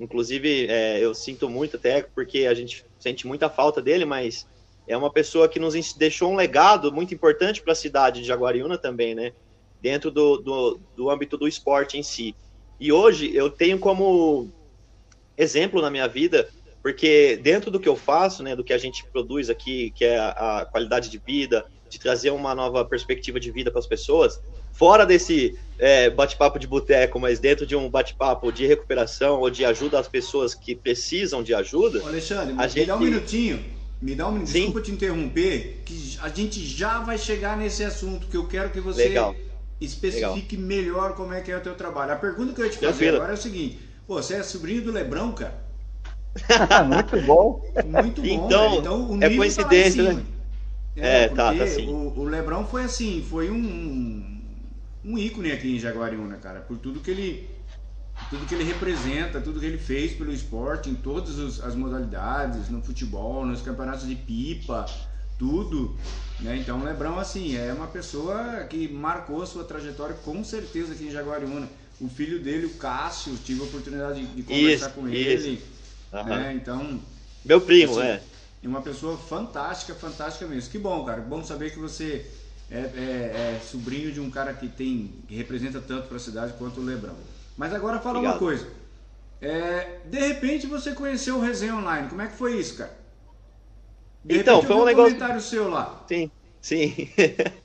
Inclusive, 0.00 0.66
é, 0.68 0.98
eu 1.04 1.14
sinto 1.14 1.50
muito 1.50 1.76
até, 1.76 2.02
porque 2.02 2.46
a 2.46 2.54
gente 2.54 2.86
sente 2.98 3.26
muita 3.26 3.50
falta 3.50 3.82
dele, 3.82 4.06
mas 4.06 4.46
é 4.86 4.96
uma 4.96 5.12
pessoa 5.12 5.48
que 5.48 5.58
nos 5.58 5.74
deixou 5.92 6.32
um 6.32 6.36
legado 6.36 6.90
muito 6.90 7.12
importante 7.12 7.60
para 7.60 7.72
a 7.72 7.76
cidade 7.76 8.22
de 8.22 8.26
Jaguariúna 8.26 8.78
também, 8.78 9.14
né? 9.14 9.32
Dentro 9.82 10.10
do, 10.10 10.38
do, 10.38 10.80
do 10.96 11.10
âmbito 11.10 11.36
do 11.36 11.46
esporte 11.46 11.98
em 11.98 12.02
si. 12.02 12.34
E 12.80 12.90
hoje 12.90 13.34
eu 13.34 13.50
tenho 13.50 13.78
como 13.78 14.50
exemplo 15.36 15.82
na 15.82 15.90
minha 15.90 16.08
vida, 16.08 16.48
porque 16.82 17.36
dentro 17.42 17.70
do 17.70 17.78
que 17.78 17.88
eu 17.88 17.96
faço, 17.96 18.42
né, 18.42 18.56
do 18.56 18.64
que 18.64 18.72
a 18.72 18.78
gente 18.78 19.04
produz 19.04 19.50
aqui, 19.50 19.90
que 19.90 20.04
é 20.04 20.18
a, 20.18 20.60
a 20.60 20.64
qualidade 20.64 21.10
de 21.10 21.18
vida, 21.18 21.66
de 21.88 21.98
trazer 21.98 22.30
uma 22.30 22.54
nova 22.54 22.84
perspectiva 22.84 23.40
de 23.40 23.50
vida 23.50 23.70
para 23.70 23.80
as 23.80 23.86
pessoas, 23.86 24.40
fora 24.72 25.04
desse 25.04 25.58
é, 25.78 26.10
bate-papo 26.10 26.58
de 26.58 26.66
boteco, 26.66 27.18
mas 27.18 27.38
dentro 27.38 27.66
de 27.66 27.74
um 27.74 27.88
bate-papo 27.88 28.52
de 28.52 28.66
recuperação 28.66 29.40
ou 29.40 29.50
de 29.50 29.64
ajuda 29.64 29.98
às 29.98 30.08
pessoas 30.08 30.54
que 30.54 30.74
precisam 30.74 31.42
de 31.42 31.54
ajuda. 31.54 32.02
Ô 32.02 32.06
Alexandre, 32.06 32.54
a 32.56 32.62
me 32.62 32.68
gente... 32.68 32.86
dá 32.86 32.96
um 32.96 33.00
minutinho. 33.00 33.64
Me 34.00 34.14
dá 34.14 34.28
um 34.28 34.32
minutinho. 34.32 34.66
Desculpa 34.66 34.80
te 34.80 34.92
interromper, 34.92 35.82
que 35.84 36.16
a 36.20 36.28
gente 36.28 36.64
já 36.64 37.00
vai 37.00 37.18
chegar 37.18 37.56
nesse 37.56 37.82
assunto 37.82 38.28
que 38.28 38.36
eu 38.36 38.46
quero 38.46 38.70
que 38.70 38.80
você 38.80 39.08
Legal. 39.08 39.34
especifique 39.80 40.56
Legal. 40.56 40.68
melhor 40.68 41.14
como 41.14 41.32
é 41.32 41.40
que 41.40 41.50
é 41.50 41.56
o 41.56 41.60
teu 41.60 41.74
trabalho. 41.74 42.12
A 42.12 42.16
pergunta 42.16 42.52
que 42.52 42.60
eu 42.60 42.64
ia 42.66 42.70
te 42.70 42.78
fazer 42.78 43.14
agora 43.14 43.32
é 43.32 43.34
o 43.34 43.36
seguinte: 43.36 43.80
pô, 44.06 44.14
você 44.14 44.34
é 44.34 44.42
sobrinho 44.42 44.82
do 44.82 44.92
Lebrão, 44.92 45.32
cara? 45.32 45.66
Muito 46.86 47.26
bom. 47.26 47.62
Muito 47.84 48.22
bom. 48.22 48.28
Então, 48.28 48.78
então 48.78 49.10
o 49.10 49.24
é 49.24 49.34
coincidência, 49.34 50.04
tá 50.04 50.12
né? 50.12 50.24
É, 51.00 51.24
é 51.24 51.28
tá, 51.28 51.54
tá 51.54 51.64
assim. 51.64 51.88
O, 51.88 52.12
o 52.18 52.24
Lebrão 52.24 52.66
foi 52.66 52.84
assim, 52.84 53.24
foi 53.28 53.50
um, 53.50 54.40
um 55.04 55.18
ícone 55.18 55.52
aqui 55.52 55.76
em 55.76 55.78
Jaguariúna, 55.78 56.36
cara, 56.36 56.60
por 56.60 56.78
tudo 56.78 57.00
que 57.00 57.10
ele 57.10 57.48
tudo 58.30 58.46
que 58.46 58.54
ele 58.54 58.64
representa, 58.64 59.40
tudo 59.40 59.60
que 59.60 59.66
ele 59.66 59.78
fez 59.78 60.12
pelo 60.12 60.32
esporte 60.32 60.90
em 60.90 60.94
todas 60.94 61.60
as 61.60 61.74
modalidades, 61.74 62.68
no 62.68 62.82
futebol, 62.82 63.46
nos 63.46 63.62
campeonatos 63.62 64.06
de 64.08 64.16
pipa, 64.16 64.86
tudo. 65.38 65.96
Né? 66.40 66.56
Então 66.56 66.80
o 66.80 66.84
Lebrão 66.84 67.18
assim 67.18 67.56
é 67.56 67.72
uma 67.72 67.86
pessoa 67.86 68.64
que 68.64 68.88
marcou 68.88 69.42
a 69.42 69.46
sua 69.46 69.64
trajetória 69.64 70.16
com 70.24 70.42
certeza 70.44 70.92
aqui 70.92 71.04
em 71.04 71.10
Jaguariúna. 71.10 71.68
O 72.00 72.08
filho 72.08 72.40
dele, 72.40 72.66
o 72.66 72.74
Cássio, 72.74 73.36
tive 73.44 73.60
a 73.60 73.64
oportunidade 73.64 74.24
de, 74.24 74.42
conversar 74.42 74.86
isso, 74.86 74.94
com 74.94 75.08
ele. 75.08 75.62
Né? 76.12 76.52
Então. 76.54 77.00
Meu 77.44 77.60
primo, 77.60 77.98
assim, 77.98 78.08
é. 78.08 78.22
É 78.62 78.68
uma 78.68 78.82
pessoa 78.82 79.16
fantástica, 79.16 79.94
fantástica 79.94 80.46
mesmo. 80.46 80.70
Que 80.70 80.78
bom, 80.78 81.04
cara. 81.04 81.20
Bom 81.20 81.44
saber 81.44 81.70
que 81.70 81.78
você 81.78 82.26
é, 82.70 82.78
é, 82.78 83.56
é 83.56 83.60
sobrinho 83.64 84.12
de 84.12 84.20
um 84.20 84.30
cara 84.30 84.52
que 84.52 84.68
tem 84.68 85.12
que 85.26 85.34
representa 85.34 85.80
tanto 85.80 86.08
para 86.08 86.16
a 86.16 86.20
cidade 86.20 86.54
quanto 86.58 86.80
o 86.80 86.84
Lebrão. 86.84 87.16
Mas 87.56 87.72
agora 87.72 87.98
fala 88.00 88.18
Obrigado. 88.18 88.34
uma 88.34 88.38
coisa. 88.38 88.66
É, 89.40 90.00
de 90.04 90.18
repente 90.18 90.66
você 90.66 90.92
conheceu 90.92 91.36
o 91.36 91.40
Resenha 91.40 91.76
Online. 91.76 92.08
Como 92.08 92.20
é 92.20 92.26
que 92.26 92.36
foi 92.36 92.58
isso, 92.58 92.76
cara? 92.76 92.98
De 94.24 94.38
então, 94.38 94.62
foi 94.62 94.76
um, 94.76 94.82
um 94.82 94.84
negócio. 94.84 95.14
comentário 95.14 95.40
seu 95.40 95.68
lá. 95.68 96.04
Sim, 96.08 96.30
sim. 96.60 97.08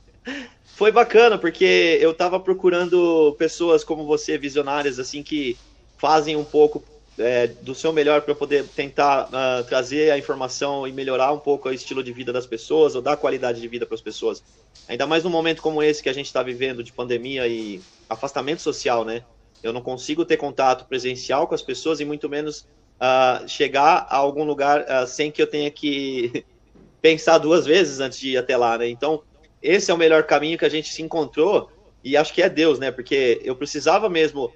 foi 0.64 0.92
bacana, 0.92 1.38
porque 1.38 1.98
eu 2.00 2.14
tava 2.14 2.40
procurando 2.40 3.36
pessoas 3.38 3.84
como 3.84 4.06
você, 4.06 4.38
visionárias, 4.38 5.00
assim, 5.00 5.24
que 5.24 5.58
fazem 5.98 6.36
um 6.36 6.44
pouco 6.44 6.84
é, 7.17 7.48
do 7.48 7.75
seu 7.75 7.93
melhor 7.93 8.22
para 8.22 8.34
poder 8.34 8.65
tentar 8.67 9.27
uh, 9.27 9.63
trazer 9.65 10.12
a 10.12 10.17
informação 10.17 10.88
e 10.88 10.91
melhorar 10.91 11.32
um 11.32 11.39
pouco 11.39 11.70
o 11.70 11.74
estilo 11.74 12.03
de 12.03 12.12
vida 12.12 12.34
das 12.34 12.46
pessoas 12.46 12.96
ou 12.96 13.01
dar 13.01 13.17
qualidade 13.17 13.62
de 13.62 13.67
vida 13.67 13.86
para 13.86 13.96
as 13.96 14.01
pessoas. 14.01 14.43
Ainda 14.88 15.05
mais 15.05 15.24
num 15.24 15.29
momento 15.29 15.62
como 15.62 15.84
esse 15.84 16.01
que 16.01 16.10
a 16.10 16.13
gente 16.13 16.25
está 16.25 16.41
vivendo 16.41 16.84
de 16.84 16.91
pandemia 16.91 17.48
e 17.48 17.82
afastamento 18.10 18.62
social, 18.62 19.05
né? 19.05 19.24
Eu 19.62 19.72
não 19.72 19.82
consigo 19.82 20.25
ter 20.25 20.38
contato 20.38 20.86
presencial 20.86 21.48
com 21.48 21.55
as 21.55 21.62
pessoas 21.62 22.00
e 22.00 22.05
muito 22.05 22.27
menos 22.27 22.67
uh, 23.00 23.48
chegar 23.48 24.08
a 24.10 24.17
algum 24.17 24.43
lugar 24.43 24.82
uh, 24.82 25.08
sem 25.08 25.32
que 25.32 25.41
eu 25.41 25.48
tenha 25.48 25.70
que 25.70 26.43
pensar 27.01 27.38
duas 27.38 27.65
vezes 27.65 28.00
antes 28.00 28.20
de 28.20 28.32
ir 28.32 28.38
até 28.38 28.58
lá, 28.58 28.77
né? 28.77 28.89
Então, 28.89 29.22
esse 29.62 29.91
é 29.91 29.93
o 29.93 29.98
melhor 29.98 30.24
caminho 30.24 30.58
que 30.58 30.65
a 30.65 30.70
gente 30.70 30.91
se 30.91 31.01
encontrou 31.01 31.72
e 32.03 32.17
acho 32.17 32.34
que 32.34 32.41
é 32.41 32.50
Deus, 32.50 32.79
né? 32.79 32.91
Porque 32.91 33.39
eu 33.43 33.55
precisava 33.55 34.10
mesmo 34.10 34.51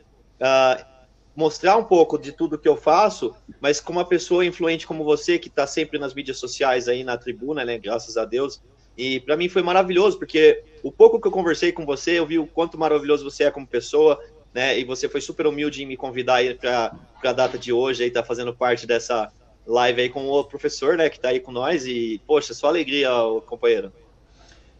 mostrar 1.37 1.77
um 1.77 1.83
pouco 1.83 2.17
de 2.17 2.31
tudo 2.31 2.57
que 2.57 2.67
eu 2.67 2.75
faço, 2.75 3.31
mas 3.61 3.79
com 3.79 3.93
uma 3.93 4.03
pessoa 4.03 4.43
influente 4.43 4.87
como 4.87 5.03
você, 5.03 5.37
que 5.37 5.49
está 5.49 5.67
sempre 5.67 5.99
nas 5.99 6.15
mídias 6.15 6.39
sociais 6.39 6.87
aí 6.87 7.03
na 7.03 7.15
tribuna, 7.15 7.63
né? 7.63 7.77
Graças 7.77 8.17
a 8.17 8.25
Deus. 8.25 8.59
E 8.97 9.19
para 9.19 9.37
mim 9.37 9.47
foi 9.47 9.61
maravilhoso, 9.61 10.17
porque 10.17 10.63
o 10.81 10.91
pouco 10.91 11.21
que 11.21 11.27
eu 11.27 11.31
conversei 11.31 11.71
com 11.71 11.85
você, 11.85 12.17
eu 12.17 12.25
vi 12.25 12.39
o 12.39 12.47
quanto 12.47 12.75
maravilhoso 12.75 13.23
você 13.23 13.43
é 13.43 13.51
como 13.51 13.67
pessoa, 13.67 14.19
né? 14.51 14.79
E 14.79 14.83
você 14.83 15.07
foi 15.07 15.21
super 15.21 15.45
humilde 15.45 15.83
em 15.83 15.85
me 15.85 15.95
convidar 15.95 16.37
aí 16.37 16.55
para 16.55 16.97
a 17.23 17.33
data 17.33 17.55
de 17.55 17.71
hoje, 17.71 18.03
aí 18.03 18.09
tá 18.09 18.23
fazendo 18.23 18.55
parte 18.55 18.87
dessa 18.87 19.31
live 19.67 20.01
aí 20.01 20.09
com 20.09 20.27
o 20.27 20.43
professor, 20.43 20.97
né? 20.97 21.07
Que 21.07 21.17
está 21.17 21.29
aí 21.29 21.39
com 21.39 21.51
nós. 21.51 21.85
E, 21.85 22.19
poxa, 22.25 22.55
só 22.55 22.65
alegria, 22.65 23.09
companheiro. 23.45 23.93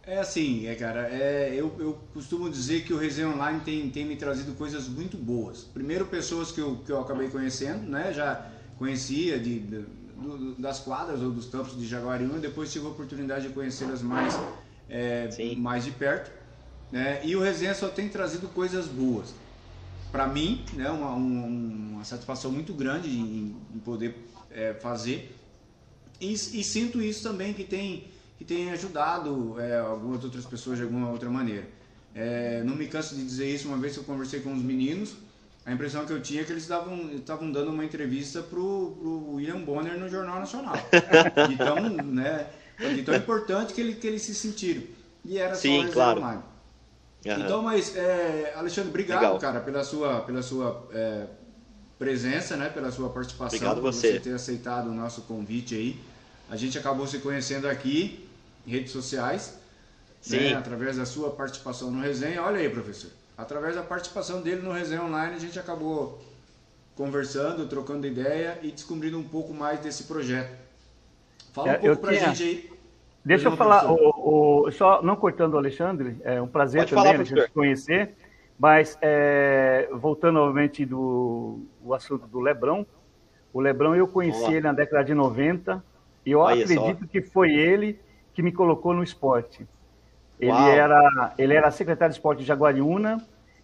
É 0.08 0.20
assim, 0.20 0.66
é, 0.66 0.74
cara, 0.74 1.06
é, 1.10 1.52
eu, 1.54 1.70
eu 1.78 1.98
costumo 2.14 2.48
dizer 2.48 2.82
que 2.82 2.94
o 2.94 2.96
Resenha 2.96 3.28
Online 3.28 3.60
tem, 3.60 3.90
tem 3.90 4.06
me 4.06 4.16
trazido 4.16 4.54
coisas 4.54 4.88
muito 4.88 5.18
boas. 5.18 5.64
Primeiro, 5.64 6.06
pessoas 6.06 6.50
que 6.50 6.62
eu, 6.62 6.76
que 6.76 6.90
eu 6.90 6.98
acabei 6.98 7.28
conhecendo, 7.28 7.86
né? 7.86 8.10
Já 8.10 8.50
conhecia 8.78 9.38
de, 9.38 9.58
de 9.60 9.84
das 10.58 10.80
quadras 10.80 11.20
ou 11.20 11.30
dos 11.30 11.44
campos 11.44 11.78
de 11.78 11.86
Jaguariúna, 11.86 12.38
depois 12.38 12.72
tive 12.72 12.86
a 12.86 12.88
oportunidade 12.88 13.48
de 13.48 13.52
conhecê-las 13.52 14.00
mais, 14.00 14.34
é, 14.88 15.28
mais 15.58 15.84
de 15.84 15.90
perto. 15.90 16.32
Né? 16.90 17.20
E 17.22 17.36
o 17.36 17.42
Resenha 17.42 17.74
só 17.74 17.88
tem 17.88 18.08
trazido 18.08 18.48
coisas 18.48 18.86
boas. 18.86 19.34
Para 20.10 20.26
mim, 20.26 20.64
né, 20.72 20.88
uma, 20.88 21.10
uma, 21.10 21.46
uma, 21.46 22.04
satisfação 22.04 22.50
muito 22.50 22.72
grande 22.72 23.10
em, 23.10 23.54
em 23.74 23.78
poder 23.80 24.16
é, 24.50 24.72
fazer. 24.72 25.36
E, 26.18 26.32
e 26.32 26.64
sinto 26.64 27.02
isso 27.02 27.22
também 27.22 27.52
que 27.52 27.62
tem 27.62 28.08
que 28.38 28.44
tem 28.44 28.70
ajudado 28.70 29.60
é, 29.60 29.78
algumas 29.78 30.22
outras 30.22 30.46
pessoas 30.46 30.78
de 30.78 30.84
alguma 30.84 31.10
outra 31.10 31.28
maneira. 31.28 31.66
É, 32.14 32.62
não 32.64 32.76
me 32.76 32.86
canso 32.86 33.16
de 33.16 33.24
dizer 33.24 33.52
isso, 33.52 33.68
uma 33.68 33.76
vez 33.76 33.94
que 33.94 33.98
eu 33.98 34.04
conversei 34.04 34.40
com 34.40 34.52
os 34.54 34.62
meninos, 34.62 35.16
a 35.66 35.72
impressão 35.72 36.06
que 36.06 36.12
eu 36.12 36.22
tinha 36.22 36.42
é 36.42 36.44
que 36.44 36.52
eles 36.52 36.62
estavam 36.62 37.52
dando 37.52 37.70
uma 37.70 37.84
entrevista 37.84 38.40
para 38.40 38.58
o 38.58 39.34
William 39.34 39.60
Bonner 39.60 39.98
no 39.98 40.08
Jornal 40.08 40.38
Nacional. 40.38 40.74
de 41.48 41.56
tão, 41.56 42.04
né, 42.04 42.46
de 42.94 43.02
tão 43.02 43.14
importante 43.14 43.74
que, 43.74 43.80
ele, 43.80 43.94
que 43.94 44.06
eles 44.06 44.22
se 44.22 44.34
sentiram. 44.34 44.82
E 45.24 45.36
era 45.36 45.54
Sim, 45.56 45.86
só 45.86 45.92
claro. 45.92 46.20
Uhum. 46.20 46.42
Então, 47.24 47.60
mas, 47.60 47.94
é, 47.96 48.54
Alexandre, 48.56 48.90
obrigado, 48.90 49.20
Legal. 49.20 49.38
cara, 49.38 49.60
pela 49.60 49.82
sua, 49.82 50.20
pela 50.20 50.42
sua 50.42 50.88
é, 50.92 51.26
presença, 51.98 52.56
né, 52.56 52.68
pela 52.68 52.92
sua 52.92 53.10
participação. 53.10 53.56
Obrigado 53.58 53.82
por 53.82 53.92
você. 53.92 54.12
você 54.12 54.20
ter 54.20 54.32
aceitado 54.32 54.86
o 54.86 54.94
nosso 54.94 55.22
convite 55.22 55.74
aí. 55.74 56.00
A 56.48 56.56
gente 56.56 56.78
acabou 56.78 57.06
se 57.06 57.18
conhecendo 57.18 57.68
aqui 57.68 58.27
redes 58.68 58.92
sociais, 58.92 59.58
né, 60.28 60.54
através 60.54 60.96
da 60.96 61.06
sua 61.06 61.30
participação 61.30 61.90
no 61.90 62.00
resenha. 62.00 62.42
Olha 62.42 62.58
aí, 62.58 62.68
professor, 62.68 63.10
através 63.36 63.74
da 63.74 63.82
participação 63.82 64.42
dele 64.42 64.62
no 64.62 64.72
resenha 64.72 65.02
online, 65.02 65.34
a 65.34 65.38
gente 65.38 65.58
acabou 65.58 66.20
conversando, 66.96 67.66
trocando 67.66 68.06
ideia 68.06 68.58
e 68.62 68.70
descobrindo 68.70 69.18
um 69.18 69.22
pouco 69.22 69.54
mais 69.54 69.80
desse 69.80 70.04
projeto. 70.04 70.50
Fala 71.52 71.68
um 71.68 71.72
é, 71.72 71.78
pouco 71.78 71.96
para 72.02 72.10
a 72.10 72.14
tinha... 72.14 72.34
gente 72.34 72.42
aí. 72.42 72.78
Deixa 73.24 73.48
eu 73.48 73.56
falar, 73.56 73.90
o, 73.90 74.66
o, 74.66 74.70
só 74.70 75.02
não 75.02 75.14
cortando 75.14 75.54
o 75.54 75.58
Alexandre, 75.58 76.16
é 76.22 76.40
um 76.40 76.46
prazer 76.46 76.82
Pode 76.82 76.90
também 76.90 77.12
falar, 77.12 77.20
a 77.20 77.24
gente 77.24 77.52
conhecer, 77.52 78.14
mas 78.58 78.96
é, 79.02 79.88
voltando 79.92 80.34
novamente 80.34 80.84
do 80.86 81.60
o 81.84 81.94
assunto 81.94 82.26
do 82.26 82.40
Lebrão, 82.40 82.86
o 83.52 83.60
Lebrão 83.60 83.94
eu 83.94 84.08
conheci 84.08 84.40
Olá. 84.40 84.52
ele 84.52 84.60
na 84.62 84.72
década 84.72 85.04
de 85.04 85.14
90 85.14 85.82
e 86.24 86.30
eu 86.30 86.46
Aí, 86.46 86.62
acredito 86.62 87.00
só. 87.00 87.06
que 87.10 87.20
foi 87.20 87.52
ele 87.52 87.98
que 88.38 88.42
me 88.42 88.52
colocou 88.52 88.94
no 88.94 89.02
esporte. 89.02 89.66
Ele 90.38 90.52
era, 90.52 91.34
ele 91.36 91.54
era 91.54 91.72
secretário 91.72 92.12
de 92.12 92.18
esporte 92.20 92.38
de 92.38 92.44
Jaguariúna, 92.44 93.20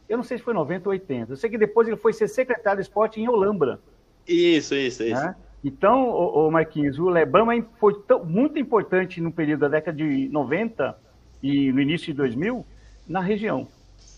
eu 0.08 0.16
não 0.16 0.24
sei 0.24 0.36
se 0.36 0.42
foi 0.42 0.52
90 0.52 0.88
ou 0.88 0.90
80. 0.90 1.30
Eu 1.30 1.36
sei 1.36 1.48
que 1.48 1.56
depois 1.56 1.86
ele 1.86 1.96
foi 1.96 2.12
ser 2.12 2.26
secretário 2.26 2.80
de 2.80 2.88
esporte 2.88 3.20
em 3.20 3.28
Olambra. 3.28 3.78
Isso, 4.26 4.74
isso, 4.74 5.04
isso. 5.04 5.14
Né? 5.14 5.36
Então, 5.62 6.08
o, 6.10 6.50
Marquinhos, 6.50 6.98
o 6.98 7.08
Lebrão 7.08 7.46
foi 7.78 7.94
tão, 8.00 8.24
muito 8.24 8.58
importante 8.58 9.20
no 9.20 9.30
período 9.30 9.60
da 9.60 9.68
década 9.68 9.96
de 9.96 10.28
90 10.28 10.98
e 11.40 11.70
no 11.70 11.80
início 11.80 12.08
de 12.08 12.14
2000 12.14 12.66
na 13.06 13.20
região. 13.20 13.68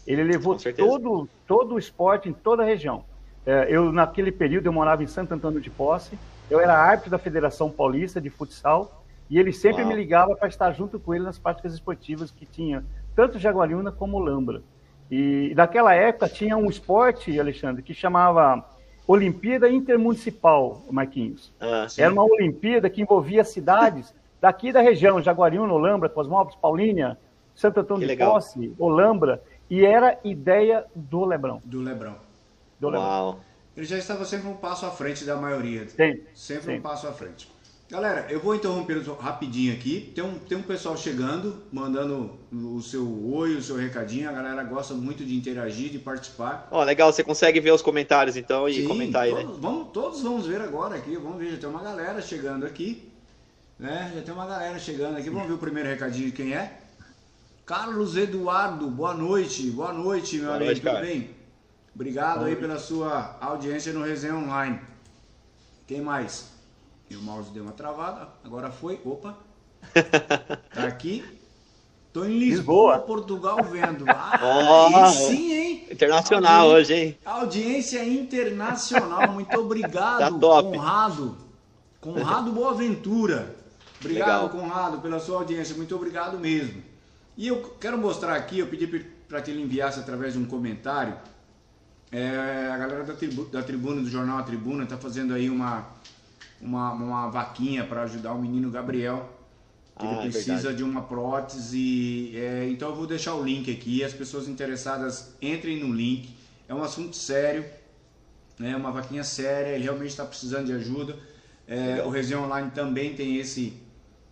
Ele 0.06 0.25
levou 0.25 0.56
todo, 0.75 1.28
todo 1.46 1.75
o 1.75 1.78
esporte 1.78 2.30
em 2.30 2.32
toda 2.32 2.62
a 2.62 2.66
região. 2.66 3.04
É, 3.44 3.66
eu, 3.68 3.92
naquele 3.92 4.32
período, 4.32 4.64
eu 4.64 4.72
morava 4.72 5.04
em 5.04 5.06
Santo 5.06 5.34
Antônio 5.34 5.60
de 5.60 5.68
Posse, 5.68 6.18
eu 6.50 6.58
era 6.58 6.75
árbitro 6.78 7.10
da 7.10 7.18
Federação 7.18 7.70
Paulista 7.70 8.22
de 8.22 8.30
Futsal, 8.30 9.04
e 9.28 9.38
ele 9.38 9.52
sempre 9.52 9.83
Uau. 9.83 9.90
me 9.90 9.97
ligava 9.97 10.35
para 10.37 10.49
estar 10.49 10.73
junto 10.73 10.99
com 10.99 11.14
ele 11.14 11.25
nas 11.25 11.38
práticas 11.38 11.73
esportivas 11.75 12.30
que 12.30 12.47
tinha, 12.47 12.85
tanto 13.14 13.38
Jaguariúna 13.38 13.90
como 13.92 14.18
Lambra. 14.18 14.62
E 15.11 15.52
naquela 15.56 15.95
época 15.95 16.28
tinha 16.28 16.56
um 16.56 16.68
esporte, 16.68 17.38
Alexandre, 17.38 17.83
que 17.83 17.95
chamava 17.95 18.64
Olimpíada 19.06 19.68
Intermunicipal, 19.68 20.83
Marquinhos. 20.90 21.52
Ah, 21.61 21.87
Era 21.97 22.12
uma 22.12 22.25
Olimpíada 22.25 22.90
que 22.90 23.02
envolvia 23.02 23.45
cidades 23.45 24.12
daqui 24.40 24.73
da 24.73 24.80
região, 24.80 25.23
Jaguariúna, 25.23 25.73
Olambra, 25.73 26.09
Cosmópolis, 26.09 26.59
Paulínia, 26.61 27.16
Santo 27.54 27.80
Antônio 27.80 28.00
que 28.00 28.06
de 28.06 28.12
legal. 28.12 28.33
Posse, 28.35 28.75
Olambra, 28.78 29.42
e 29.71 29.85
era 29.85 30.18
ideia 30.25 30.85
do 30.95 31.25
Lebrão. 31.25 31.61
Do 31.64 31.80
Lebrão. 31.80 32.16
Do 32.78 32.88
Lebrão. 32.88 33.09
Uau. 33.09 33.40
Ele 33.76 33.87
já 33.87 33.99
estava 33.99 34.25
sempre 34.25 34.49
um 34.49 34.54
passo 34.56 34.87
à 34.87 34.90
frente 34.90 35.25
da 35.25 35.37
maioria. 35.37 35.87
Sim. 35.88 36.21
Sempre 36.35 36.73
Sim. 36.73 36.78
um 36.78 36.80
passo 36.83 37.06
à 37.06 37.12
frente. 37.12 37.50
Galera, 37.88 38.26
eu 38.30 38.40
vou 38.40 38.52
interromper 38.52 39.00
rapidinho 39.12 39.72
aqui. 39.72 40.12
Tem 40.12 40.24
um, 40.24 40.40
tem 40.40 40.58
um 40.58 40.62
pessoal 40.62 40.96
chegando, 40.96 41.62
mandando 41.72 42.36
o 42.52 42.82
seu 42.82 43.06
oi, 43.32 43.54
o 43.54 43.62
seu 43.62 43.76
recadinho. 43.76 44.28
A 44.28 44.32
galera 44.32 44.64
gosta 44.64 44.92
muito 44.92 45.24
de 45.24 45.36
interagir, 45.36 45.90
de 45.90 45.98
participar. 46.00 46.66
Ó, 46.72 46.80
oh, 46.80 46.84
legal, 46.84 47.12
você 47.12 47.22
consegue 47.22 47.60
ver 47.60 47.70
os 47.70 47.82
comentários 47.82 48.36
então 48.36 48.68
e 48.68 48.82
Sim, 48.82 48.88
comentar 48.88 49.22
aí, 49.22 49.30
todos, 49.30 49.52
né? 49.52 49.58
Vamos, 49.60 49.88
todos 49.92 50.20
vamos 50.20 50.46
ver 50.46 50.60
agora 50.60 50.96
aqui. 50.96 51.14
Vamos 51.14 51.38
ver, 51.38 51.52
já 51.52 51.58
tem 51.58 51.68
uma 51.68 51.82
galera 51.82 52.20
chegando 52.20 52.66
aqui. 52.66 53.08
Né? 53.78 54.12
Já 54.16 54.22
tem 54.22 54.34
uma 54.34 54.46
galera 54.46 54.78
chegando 54.80 55.16
aqui. 55.16 55.30
Vamos 55.30 55.46
ver 55.46 55.54
o 55.54 55.58
primeiro 55.58 55.88
recadinho 55.88 56.26
de 56.26 56.32
quem 56.32 56.54
é. 56.54 56.80
Carlos 57.64 58.16
Eduardo, 58.16 58.90
boa 58.90 59.14
noite. 59.14 59.70
Boa 59.70 59.92
noite, 59.92 60.38
meu 60.38 60.46
boa 60.46 60.56
amigo. 60.56 60.70
Noite, 60.72 60.80
Tudo 60.80 61.00
bem? 61.00 61.30
Obrigado 61.94 62.38
boa 62.38 62.46
aí 62.46 62.54
noite. 62.54 62.66
pela 62.66 62.80
sua 62.80 63.36
audiência 63.40 63.92
no 63.92 64.02
Resenha 64.02 64.34
Online. 64.34 64.80
Quem 65.86 66.00
mais? 66.00 66.55
E 67.08 67.16
o 67.16 67.22
mouse 67.22 67.50
deu 67.50 67.62
uma 67.62 67.72
travada, 67.72 68.28
agora 68.44 68.70
foi, 68.70 69.00
opa. 69.04 69.36
Tá 70.75 70.84
aqui. 70.84 71.25
Tô 72.12 72.25
em 72.25 72.38
Lisboa, 72.38 72.94
Lisboa. 72.94 72.98
Portugal, 73.00 73.62
vendo. 73.62 74.04
Ah, 74.08 74.88
oh, 74.90 75.12
sim, 75.12 75.52
hein? 75.52 75.86
Internacional 75.90 76.68
hoje, 76.68 76.94
hein? 76.94 77.18
Audiência 77.25 78.02
internacional. 78.04 79.30
Muito 79.32 79.54
obrigado, 79.60 80.18
tá 80.18 80.30
top. 80.30 80.78
Conrado. 80.78 81.36
Conrado 82.00 82.52
Boaventura. 82.52 83.54
Obrigado, 84.00 84.44
Legal. 84.44 84.48
Conrado, 84.48 85.00
pela 85.02 85.20
sua 85.20 85.38
audiência. 85.38 85.76
Muito 85.76 85.94
obrigado 85.94 86.38
mesmo. 86.38 86.82
E 87.36 87.48
eu 87.48 87.62
quero 87.80 87.98
mostrar 87.98 88.34
aqui, 88.34 88.60
eu 88.60 88.66
pedi 88.66 88.86
para 89.28 89.42
que 89.42 89.50
ele 89.50 89.62
enviasse 89.62 90.00
através 90.00 90.32
de 90.32 90.38
um 90.38 90.46
comentário. 90.46 91.14
É, 92.10 92.70
a 92.72 92.78
galera 92.78 93.04
da, 93.04 93.14
tribu, 93.14 93.44
da 93.44 93.62
tribuna, 93.62 94.00
do 94.00 94.08
jornal 94.08 94.38
A 94.38 94.42
Tribuna, 94.42 94.84
está 94.84 94.96
fazendo 94.96 95.34
aí 95.34 95.50
uma, 95.50 95.86
uma, 96.60 96.92
uma 96.92 97.30
vaquinha 97.30 97.84
para 97.84 98.02
ajudar 98.02 98.32
o 98.32 98.40
menino 98.40 98.70
Gabriel 98.70 99.36
ele 99.98 100.10
ah, 100.10 100.26
é 100.26 100.30
precisa 100.30 100.70
é 100.70 100.72
de 100.75 100.82
uma 100.82 101.02
prótese. 101.02 102.32
É, 102.36 102.68
então 102.68 102.90
eu 102.90 102.94
vou 102.94 103.06
deixar 103.06 103.34
o 103.34 103.42
link 103.42 103.70
aqui. 103.70 104.04
As 104.04 104.12
pessoas 104.12 104.46
interessadas 104.46 105.34
entrem 105.40 105.80
no 105.80 105.92
link. 105.92 106.34
É 106.68 106.75
um 106.75 106.82
assunto 106.82 107.16
sério, 107.16 107.64
é 108.60 108.62
né, 108.62 108.76
uma 108.76 108.90
vaquinha 108.90 109.25
séria. 109.25 109.70
Ele 109.70 109.84
realmente 109.84 110.10
está 110.10 110.25
precisando 110.25 110.66
de 110.66 110.72
ajuda. 110.72 111.16
É, 111.66 112.02
o 112.04 112.10
Resenha 112.10 112.40
Online 112.40 112.70
também 112.72 113.14
tem 113.14 113.38
esse, 113.38 113.80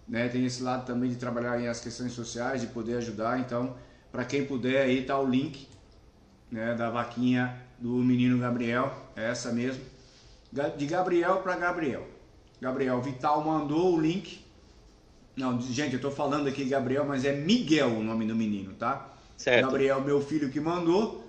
né, 0.07 0.29
tem 0.29 0.45
esse 0.45 0.63
lado 0.63 0.85
também 0.85 1.09
de 1.09 1.17
trabalhar 1.17 1.59
em 1.59 1.67
as 1.67 1.81
questões 1.81 2.13
sociais, 2.13 2.61
de 2.61 2.67
poder 2.67 2.99
ajudar. 2.99 3.41
Então, 3.41 3.75
para 4.13 4.25
quem 4.25 4.45
puder, 4.45 4.83
aí 4.83 5.03
tá 5.05 5.19
o 5.19 5.27
link 5.27 5.67
né, 6.51 6.75
da 6.75 6.91
vaquinha 6.91 7.59
do 7.79 7.95
menino 7.95 8.39
Gabriel. 8.39 8.93
É 9.17 9.31
essa 9.31 9.51
mesmo. 9.51 9.83
De 10.77 10.87
Gabriel 10.87 11.39
para 11.39 11.57
Gabriel. 11.57 12.14
Gabriel 12.61 13.01
Vital 13.01 13.45
mandou 13.45 13.95
o 13.95 14.01
link 14.01 14.45
não, 15.37 15.61
gente, 15.61 15.95
eu 15.95 16.01
tô 16.01 16.11
falando 16.11 16.47
aqui 16.47 16.65
Gabriel, 16.65 17.05
mas 17.05 17.25
é 17.25 17.35
Miguel 17.35 17.89
o 17.89 18.03
nome 18.03 18.27
do 18.27 18.37
menino, 18.37 18.73
tá? 18.75 19.13
Certo. 19.37 19.67
Gabriel, 19.67 20.01
meu 20.01 20.21
filho 20.21 20.49
que 20.49 20.61
mandou, 20.61 21.29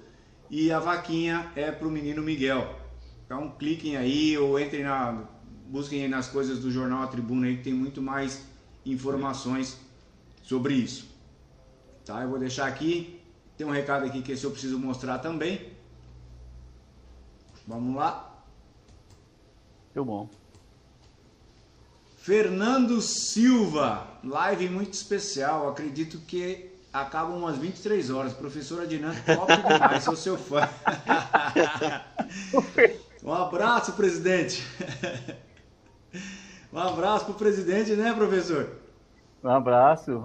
e 0.49 0.71
a 0.71 0.79
vaquinha 0.79 1.51
é 1.55 1.71
pro 1.71 1.89
menino 1.89 2.21
Miguel. 2.21 2.79
Então 3.25 3.49
cliquem 3.57 3.97
aí 3.97 4.37
ou 4.37 4.59
entrem 4.59 4.83
na. 4.83 5.23
Busquem 5.67 6.03
aí 6.03 6.07
nas 6.07 6.27
coisas 6.27 6.59
do 6.59 6.69
jornal 6.69 7.01
A 7.01 7.07
Tribuna 7.07 7.47
aí 7.47 7.57
que 7.57 7.63
tem 7.63 7.73
muito 7.73 7.99
mais 7.99 8.45
informações 8.85 9.79
sobre 10.43 10.75
isso. 10.75 11.09
Tá? 12.05 12.21
Eu 12.21 12.29
vou 12.29 12.37
deixar 12.37 12.67
aqui. 12.67 13.19
Tem 13.57 13.65
um 13.65 13.71
recado 13.71 14.05
aqui 14.05 14.21
que 14.21 14.33
esse 14.33 14.43
eu 14.43 14.51
preciso 14.51 14.77
mostrar 14.77 15.17
também. 15.17 15.71
Vamos 17.65 17.95
lá. 17.95 18.45
Muito 19.95 20.05
bom. 20.05 20.44
Fernando 22.25 23.01
Silva, 23.01 24.07
live 24.23 24.67
muito 24.67 24.93
especial. 24.93 25.69
Acredito 25.69 26.17
que 26.25 26.71
acaba 26.91 27.31
umas 27.31 27.55
23 27.55 28.09
horas. 28.09 28.33
Professora 28.33 28.87
Dinâmica, 28.87 29.35
top 29.35 29.53
demais, 29.55 30.03
sou 30.03 30.15
seu 30.15 30.35
fã. 30.35 30.67
um 33.23 33.31
abraço, 33.31 33.93
presidente. 33.93 34.65
Um 36.73 36.79
abraço 36.79 37.25
para 37.25 37.35
o 37.35 37.37
presidente, 37.37 37.91
né, 37.91 38.11
professor? 38.11 38.71
Um 39.43 39.49
abraço. 39.49 40.23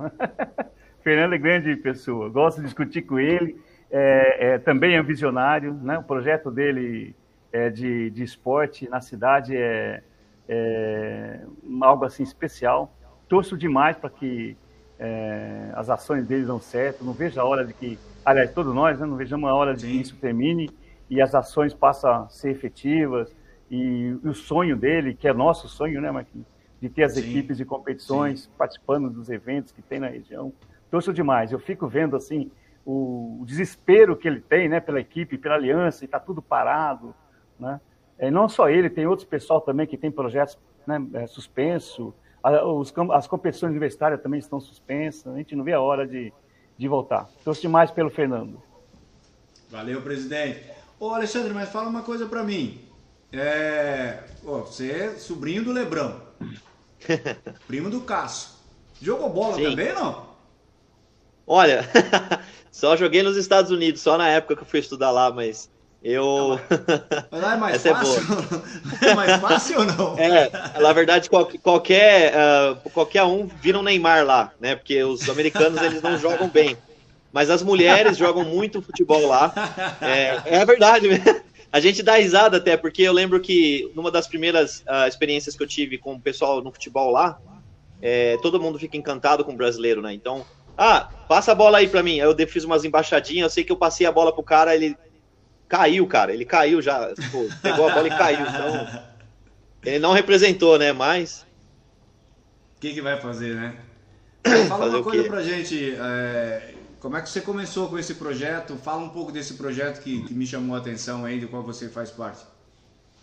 Fernando 1.04 1.34
é 1.34 1.38
grande 1.38 1.76
pessoa, 1.76 2.30
gosto 2.30 2.62
de 2.62 2.64
discutir 2.64 3.02
com 3.02 3.20
ele. 3.20 3.62
É, 3.90 4.52
é, 4.52 4.58
também 4.58 4.96
é 4.96 5.02
um 5.02 5.04
visionário, 5.04 5.74
né? 5.74 5.98
O 5.98 6.02
projeto 6.02 6.50
dele 6.50 7.14
é 7.52 7.68
de, 7.68 8.08
de 8.08 8.24
esporte 8.24 8.88
na 8.88 9.02
cidade 9.02 9.54
é 9.54 10.02
é, 10.52 11.40
algo 11.80 12.04
assim 12.04 12.24
especial. 12.24 12.92
Torço 13.28 13.56
demais 13.56 13.96
para 13.96 14.10
que 14.10 14.56
é, 14.98 15.70
as 15.74 15.88
ações 15.88 16.26
deles 16.26 16.48
dão 16.48 16.60
certo. 16.60 17.04
Não 17.04 17.12
vejo 17.12 17.40
a 17.40 17.44
hora 17.44 17.64
de 17.64 17.72
que, 17.72 17.96
aliás, 18.24 18.52
todos 18.52 18.74
nós, 18.74 18.98
né, 18.98 19.06
não 19.06 19.16
vejamos 19.16 19.48
a 19.48 19.54
hora 19.54 19.74
de 19.74 19.82
Sim. 19.82 19.88
que 19.88 20.00
isso 20.00 20.16
termine 20.16 20.68
e 21.08 21.22
as 21.22 21.36
ações 21.36 21.72
passem 21.72 22.10
a 22.10 22.28
ser 22.28 22.50
efetivas. 22.50 23.32
E, 23.70 24.16
e, 24.24 24.28
o 24.28 24.34
sonho 24.34 24.76
dele, 24.76 25.14
que 25.14 25.28
é 25.28 25.32
nosso 25.32 25.68
sonho, 25.68 26.00
né, 26.00 26.10
Marquinhos? 26.10 26.48
De 26.80 26.88
ter 26.88 27.04
as 27.04 27.12
Sim. 27.12 27.20
equipes 27.20 27.56
de 27.56 27.64
competições 27.64 28.42
Sim. 28.42 28.50
participando 28.58 29.08
dos 29.08 29.30
eventos 29.30 29.70
que 29.70 29.80
tem 29.80 30.00
na 30.00 30.08
região. 30.08 30.52
Torço 30.90 31.12
demais. 31.12 31.52
Eu 31.52 31.60
fico 31.60 31.86
vendo 31.86 32.16
assim 32.16 32.50
o, 32.84 33.38
o 33.40 33.44
desespero 33.46 34.16
que 34.16 34.26
ele 34.26 34.40
tem, 34.40 34.68
né, 34.68 34.80
pela 34.80 34.98
equipe, 34.98 35.38
pela 35.38 35.54
aliança, 35.54 36.02
e 36.02 36.06
está 36.06 36.18
tudo 36.18 36.42
parado, 36.42 37.14
né? 37.56 37.80
É, 38.20 38.30
não 38.30 38.50
só 38.50 38.68
ele, 38.68 38.90
tem 38.90 39.06
outros 39.06 39.26
pessoal 39.26 39.62
também 39.62 39.86
que 39.86 39.96
tem 39.96 40.10
projetos 40.10 40.58
né, 40.86 41.02
é, 41.14 41.26
suspenso, 41.26 42.12
os, 42.44 42.92
as 43.12 43.26
competições 43.26 43.70
universitárias 43.70 44.20
também 44.20 44.38
estão 44.38 44.60
suspensas, 44.60 45.32
a 45.32 45.38
gente 45.38 45.56
não 45.56 45.64
vê 45.64 45.72
a 45.72 45.80
hora 45.80 46.06
de, 46.06 46.30
de 46.76 46.86
voltar. 46.86 47.28
Torço 47.42 47.62
demais 47.62 47.90
pelo 47.90 48.10
Fernando. 48.10 48.62
Valeu, 49.70 50.02
presidente. 50.02 50.64
Ô, 50.98 51.08
Alexandre, 51.10 51.54
mas 51.54 51.70
fala 51.70 51.88
uma 51.88 52.02
coisa 52.02 52.26
para 52.26 52.44
mim. 52.44 52.78
É, 53.32 54.22
ó, 54.44 54.58
você 54.58 54.90
é 54.90 55.10
sobrinho 55.14 55.64
do 55.64 55.72
Lebrão, 55.72 56.20
primo 57.66 57.88
do 57.88 58.02
Cássio. 58.02 58.50
Jogou 59.00 59.30
bola 59.30 59.54
Sim. 59.54 59.64
também, 59.64 59.94
não? 59.94 60.28
Olha, 61.46 61.88
só 62.70 62.96
joguei 62.96 63.22
nos 63.22 63.38
Estados 63.38 63.70
Unidos, 63.70 64.02
só 64.02 64.18
na 64.18 64.28
época 64.28 64.56
que 64.56 64.62
eu 64.62 64.66
fui 64.66 64.80
estudar 64.80 65.10
lá, 65.10 65.32
mas 65.32 65.70
eu. 66.02 66.58
Mas 67.30 67.42
lá 67.42 67.54
é 67.54 67.56
mais 67.56 67.74
Essa 67.76 67.94
fácil? 67.94 68.22
É, 69.02 69.06
é 69.10 69.14
mais 69.14 69.40
fácil 69.40 69.78
ou 69.80 69.84
não? 69.84 70.18
É, 70.18 70.50
na 70.80 70.92
verdade, 70.92 71.28
qualquer, 71.62 72.34
uh, 72.34 72.90
qualquer 72.90 73.22
um 73.24 73.46
vira 73.46 73.78
um 73.78 73.82
Neymar 73.82 74.24
lá, 74.24 74.52
né? 74.58 74.74
Porque 74.74 75.02
os 75.02 75.28
americanos 75.28 75.80
eles 75.82 76.02
não 76.02 76.18
jogam 76.18 76.48
bem. 76.48 76.76
Mas 77.32 77.48
as 77.48 77.62
mulheres 77.62 78.16
jogam 78.16 78.44
muito 78.44 78.82
futebol 78.82 79.26
lá. 79.26 79.52
É, 80.00 80.56
é 80.58 80.64
verdade 80.64 81.06
mesmo. 81.06 81.40
A 81.72 81.78
gente 81.78 82.02
dá 82.02 82.16
risada 82.16 82.56
até, 82.56 82.76
porque 82.76 83.02
eu 83.02 83.12
lembro 83.12 83.38
que 83.38 83.88
numa 83.94 84.10
das 84.10 84.26
primeiras 84.26 84.80
uh, 84.80 85.06
experiências 85.06 85.54
que 85.54 85.62
eu 85.62 85.68
tive 85.68 85.98
com 85.98 86.14
o 86.14 86.20
pessoal 86.20 86.60
no 86.60 86.72
futebol 86.72 87.12
lá, 87.12 87.38
é, 88.02 88.36
todo 88.38 88.60
mundo 88.60 88.78
fica 88.78 88.96
encantado 88.96 89.44
com 89.44 89.52
o 89.52 89.56
brasileiro, 89.56 90.02
né? 90.02 90.12
Então, 90.12 90.44
ah, 90.76 91.08
passa 91.28 91.52
a 91.52 91.54
bola 91.54 91.78
aí 91.78 91.86
pra 91.86 92.02
mim. 92.02 92.20
Aí 92.20 92.26
eu 92.26 92.48
fiz 92.48 92.64
umas 92.64 92.84
embaixadinhas, 92.84 93.44
eu 93.44 93.50
sei 93.50 93.62
que 93.62 93.70
eu 93.70 93.76
passei 93.76 94.06
a 94.06 94.10
bola 94.10 94.32
pro 94.32 94.42
cara, 94.42 94.74
ele 94.74 94.96
caiu, 95.70 96.06
cara. 96.06 96.34
Ele 96.34 96.44
caiu 96.44 96.82
já. 96.82 97.14
Tipo, 97.14 97.48
pegou 97.62 97.88
a 97.88 97.94
bola 97.94 98.08
e 98.08 98.10
caiu. 98.10 98.40
Então, 98.40 99.04
ele 99.84 99.98
não 100.00 100.12
representou, 100.12 100.76
né? 100.76 100.92
Mas. 100.92 101.46
O 102.76 102.80
que, 102.80 102.92
que 102.92 103.00
vai 103.00 103.18
fazer, 103.20 103.54
né? 103.54 103.76
Fala 104.68 104.84
fazer 104.84 104.96
uma 104.96 105.02
coisa 105.04 105.24
pra 105.28 105.42
gente. 105.42 105.94
É, 105.94 106.74
como 106.98 107.16
é 107.16 107.22
que 107.22 107.30
você 107.30 107.40
começou 107.40 107.88
com 107.88 107.98
esse 107.98 108.14
projeto? 108.14 108.76
Fala 108.76 109.02
um 109.02 109.10
pouco 109.10 109.30
desse 109.30 109.54
projeto 109.54 110.02
que, 110.02 110.24
que 110.24 110.34
me 110.34 110.46
chamou 110.46 110.74
a 110.74 110.80
atenção 110.80 111.24
aí, 111.24 111.38
do 111.38 111.48
qual 111.48 111.62
você 111.62 111.88
faz 111.88 112.10
parte. 112.10 112.44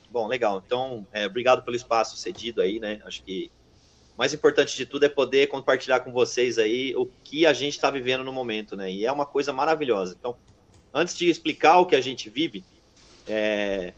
Bom, 0.10 0.26
legal. 0.28 0.64
Então, 0.66 1.06
é, 1.12 1.26
obrigado 1.26 1.64
pelo 1.64 1.76
espaço 1.76 2.16
cedido 2.16 2.62
aí, 2.62 2.80
né? 2.80 3.02
Acho 3.06 3.22
que 3.24 3.52
o 4.16 4.18
mais 4.18 4.34
importante 4.34 4.76
de 4.78 4.86
tudo 4.86 5.06
é 5.06 5.10
poder 5.10 5.48
compartilhar 5.48 6.00
com 6.00 6.12
vocês 6.12 6.58
aí 6.58 6.96
o 6.96 7.06
que 7.24 7.46
a 7.46 7.52
gente 7.52 7.74
está 7.74 7.92
vivendo 7.92 8.24
no 8.24 8.32
momento, 8.32 8.76
né? 8.76 8.90
E 8.90 9.06
é 9.06 9.12
uma 9.12 9.26
coisa 9.26 9.52
maravilhosa. 9.52 10.16
Então, 10.18 10.36
antes 10.98 11.16
de 11.16 11.30
explicar 11.30 11.80
o 11.80 11.86
que 11.86 11.96
a 11.96 12.02
gente 12.02 12.30
vive, 12.30 12.66
é, 13.28 13.94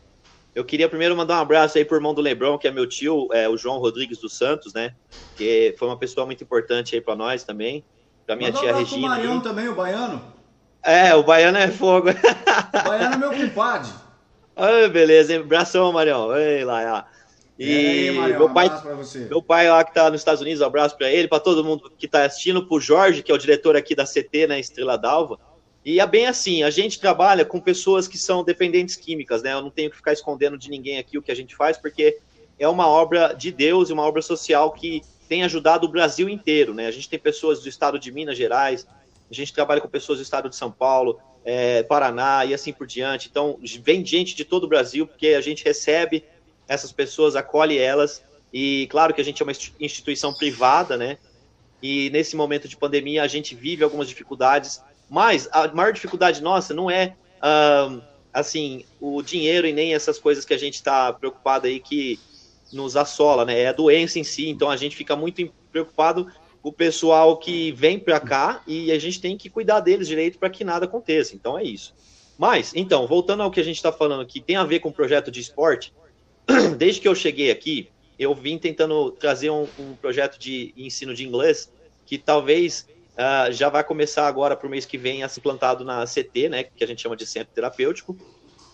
eu 0.54 0.66
queria 0.66 0.90
primeiro 0.90 1.16
mandar 1.16 1.38
um 1.38 1.42
abraço 1.42 1.78
aí 1.78 1.86
pro 1.86 1.98
irmão 1.98 2.14
do 2.14 2.22
Lebrão, 2.22 2.58
que 2.58 2.68
é 2.68 2.72
meu 2.72 2.88
tio, 2.88 3.28
é, 3.32 3.48
o 3.48 3.56
João 3.56 3.78
Rodrigues 3.78 4.20
dos 4.20 4.38
Santos, 4.38 4.74
né? 4.74 4.94
Que 5.36 5.76
foi 5.78 5.88
uma 5.88 5.98
pessoa 5.98 6.26
muito 6.26 6.44
importante 6.44 6.96
aí 6.96 7.02
para 7.02 7.16
nós 7.16 7.44
também. 7.44 7.86
Pra 8.26 8.36
minha 8.36 8.52
Mandou 8.52 8.62
tia 8.62 8.76
um 8.76 8.78
Regina. 8.78 9.08
O 9.08 9.10
Baiano 9.10 9.42
também, 9.42 9.68
o 9.70 9.76
Baiano? 9.76 10.34
É, 10.84 11.16
o 11.16 11.24
Baiano 11.24 11.58
é 11.58 11.70
fogo. 11.70 12.10
O 12.10 12.88
Baiano 12.88 13.16
é 13.16 13.18
meu 13.18 13.32
compadre. 13.32 13.92
Ah, 14.62 14.90
beleza, 14.90 15.32
hein? 15.32 15.40
Abração, 15.40 15.90
Marião. 15.94 16.36
Ei, 16.36 16.66
lá, 16.66 17.08
E, 17.58 18.10
aí, 18.10 18.12
Marião, 18.12 18.40
meu 18.40 18.54
pai, 18.54 18.68
um 18.68 19.30
meu 19.30 19.42
pai 19.42 19.70
lá 19.70 19.86
que 19.86 19.94
tá 19.94 20.10
nos 20.10 20.20
Estados 20.20 20.42
Unidos, 20.42 20.60
um 20.60 20.66
abraço 20.66 20.98
para 20.98 21.10
ele, 21.10 21.30
para 21.30 21.40
todo 21.40 21.64
mundo 21.64 21.90
que 21.98 22.10
tá 22.10 22.26
assistindo, 22.26 22.68
pro 22.68 22.78
Jorge, 22.78 23.24
que 23.24 23.32
é 23.32 23.34
o 23.34 23.38
diretor 23.38 23.78
aqui 23.78 23.96
da 23.96 24.04
CT, 24.04 24.48
né, 24.48 24.60
Estrela 24.60 24.98
d'Alva. 24.98 25.40
E 25.90 26.00
é 26.00 26.06
bem 26.06 26.28
assim, 26.28 26.62
a 26.62 26.70
gente 26.70 27.00
trabalha 27.00 27.44
com 27.44 27.60
pessoas 27.60 28.08
que 28.08 28.16
são 28.16 28.44
dependentes 28.44 28.96
químicas, 28.96 29.42
né? 29.42 29.54
Eu 29.54 29.62
não 29.64 29.72
tenho 29.72 29.90
que 29.90 29.96
ficar 29.96 30.14
escondendo 30.14 30.56
de 30.56 30.70
ninguém 30.70 31.00
aqui 31.00 31.18
o 31.18 31.22
que 31.22 31.32
a 31.32 31.36
gente 31.36 31.56
faz, 31.56 31.80
porque 31.80 32.20
é 32.60 32.68
uma 32.68 32.88
obra 32.88 33.34
de 33.34 33.52
Deus 33.52 33.90
e 33.90 33.94
uma 33.94 34.04
obra 34.04 34.22
social 34.22 34.72
que 34.72 35.02
tem 35.28 35.42
ajudado 35.42 35.88
o 35.88 35.90
Brasil 35.90 36.30
inteiro, 36.30 36.76
né? 36.76 36.86
A 36.86 36.92
gente 36.92 37.10
tem 37.10 37.18
pessoas 37.18 37.64
do 37.64 37.68
estado 37.68 37.98
de 37.98 38.12
Minas 38.12 38.38
Gerais, 38.38 38.86
a 39.32 39.34
gente 39.34 39.52
trabalha 39.52 39.82
com 39.82 39.88
pessoas 39.88 40.20
do 40.20 40.22
estado 40.22 40.48
de 40.48 40.56
São 40.56 40.72
Paulo, 40.72 41.20
é, 41.44 41.82
Paraná 41.82 42.46
e 42.46 42.54
assim 42.54 42.72
por 42.72 42.86
diante. 42.86 43.28
Então, 43.28 43.58
vem 43.82 44.06
gente 44.06 44.36
de 44.36 44.46
todo 44.46 44.66
o 44.66 44.68
Brasil, 44.68 45.08
porque 45.08 45.30
a 45.30 45.42
gente 45.42 45.66
recebe 45.66 46.24
essas 46.68 46.92
pessoas, 46.92 47.36
acolhe 47.36 47.80
elas, 47.80 48.24
e 48.54 48.86
claro 48.92 49.12
que 49.12 49.22
a 49.22 49.26
gente 49.26 49.42
é 49.42 49.44
uma 49.44 49.56
instituição 49.80 50.36
privada, 50.36 50.96
né? 50.96 51.18
E 51.82 52.12
nesse 52.12 52.36
momento 52.36 52.68
de 52.68 52.78
pandemia 52.78 53.24
a 53.24 53.28
gente 53.28 53.56
vive 53.56 53.84
algumas 53.84 54.08
dificuldades 54.08 54.84
mas 55.10 55.50
a 55.52 55.68
maior 55.70 55.92
dificuldade 55.92 56.42
nossa 56.42 56.74
não 56.74 56.90
é 56.90 57.16
assim 58.34 58.86
o 59.00 59.22
dinheiro 59.22 59.68
e 59.68 59.74
nem 59.74 59.94
essas 59.94 60.20
coisas 60.20 60.46
que 60.46 60.54
a 60.54 60.58
gente 60.58 60.76
está 60.76 61.12
preocupado 61.12 61.68
aí 61.68 61.80
que 61.80 62.20
nos 62.72 62.96
assola, 62.96 63.46
né? 63.46 63.62
É 63.62 63.68
a 63.68 63.74
doença 63.74 64.20
em 64.20 64.24
si. 64.24 64.48
Então 64.50 64.70
a 64.70 64.78
gente 64.78 64.96
fica 64.96 65.16
muito 65.16 65.52
preocupado 65.72 66.28
o 66.62 66.72
pessoal 66.72 67.38
que 67.38 67.72
vem 67.72 67.98
para 67.98 68.20
cá 68.20 68.62
e 68.68 68.92
a 68.92 69.00
gente 69.00 69.20
tem 69.20 69.38
que 69.38 69.50
cuidar 69.50 69.80
deles 69.80 70.08
direito 70.08 70.38
para 70.38 70.50
que 70.50 70.64
nada 70.64 70.86
aconteça. 70.86 71.36
Então 71.36 71.58
é 71.58 71.64
isso. 71.64 71.94
Mas, 72.38 72.74
então, 72.74 73.06
voltando 73.06 73.44
ao 73.44 73.52
que 73.52 73.60
a 73.60 73.64
gente 73.64 73.76
está 73.76 73.92
falando 73.92 74.26
que 74.26 74.40
tem 74.40 74.56
a 74.56 74.64
ver 74.64 74.80
com 74.80 74.90
o 74.90 74.94
projeto 74.94 75.30
de 75.30 75.42
esporte, 75.42 75.94
desde 76.78 77.02
que 77.02 77.08
eu 77.08 77.16
cheguei 77.16 77.52
aqui, 77.52 77.90
eu 78.18 78.34
vim 78.34 78.58
tentando 78.58 79.12
trazer 79.12 79.50
um, 79.50 79.68
um 79.78 79.94
projeto 79.96 80.38
de 80.38 80.74
ensino 80.78 81.14
de 81.14 81.26
inglês 81.26 81.72
que 82.06 82.18
talvez 82.18 82.88
uh, 83.20 83.52
já 83.52 83.70
vai 83.70 83.84
começar 83.84 84.26
agora 84.28 84.56
para 84.56 84.66
o 84.66 84.70
mês 84.70 84.86
que 84.86 84.98
vem 84.98 85.24
a 85.24 85.30
ser 85.30 85.42
implantado 85.42 85.84
na 85.84 86.06
CT, 86.06 86.50
né, 86.50 86.64
que 86.64 86.84
a 86.84 86.88
gente 86.88 87.02
chama 87.02 87.16
de 87.16 87.26
centro 87.26 87.54
terapêutico. 87.54 88.18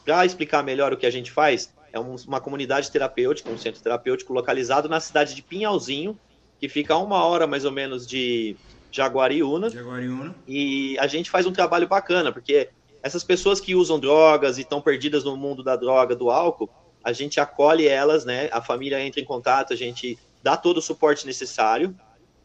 Para 0.05 0.23
explicar 0.25 0.63
melhor 0.63 0.93
o 0.93 0.97
que 0.97 1.05
a 1.05 1.11
gente 1.11 1.31
faz, 1.31 1.73
é 1.91 1.99
um, 1.99 2.15
uma 2.27 2.39
comunidade 2.39 2.91
terapêutica, 2.91 3.49
um 3.49 3.57
centro 3.57 3.81
terapêutico 3.81 4.31
localizado 4.33 4.87
na 4.87 4.99
cidade 4.99 5.33
de 5.33 5.41
Pinhalzinho, 5.41 6.17
que 6.59 6.69
fica 6.69 6.93
a 6.93 6.97
uma 6.97 7.23
hora 7.25 7.47
mais 7.47 7.65
ou 7.65 7.71
menos 7.71 8.05
de 8.05 8.55
Jaguariúna. 8.91 9.69
Jaguariúna. 9.69 10.35
E 10.47 10.97
a 10.99 11.07
gente 11.07 11.29
faz 11.29 11.47
um 11.47 11.51
trabalho 11.51 11.87
bacana, 11.87 12.31
porque 12.31 12.69
essas 13.01 13.23
pessoas 13.23 13.59
que 13.59 13.73
usam 13.75 13.99
drogas 13.99 14.57
e 14.57 14.61
estão 14.61 14.79
perdidas 14.79 15.23
no 15.23 15.35
mundo 15.35 15.63
da 15.63 15.75
droga, 15.75 16.15
do 16.15 16.29
álcool, 16.29 16.69
a 17.03 17.11
gente 17.11 17.39
acolhe 17.39 17.87
elas, 17.87 18.25
né? 18.25 18.49
A 18.51 18.61
família 18.61 18.99
entra 19.01 19.19
em 19.19 19.25
contato, 19.25 19.73
a 19.73 19.75
gente 19.75 20.17
dá 20.41 20.55
todo 20.55 20.77
o 20.77 20.81
suporte 20.81 21.25
necessário 21.25 21.95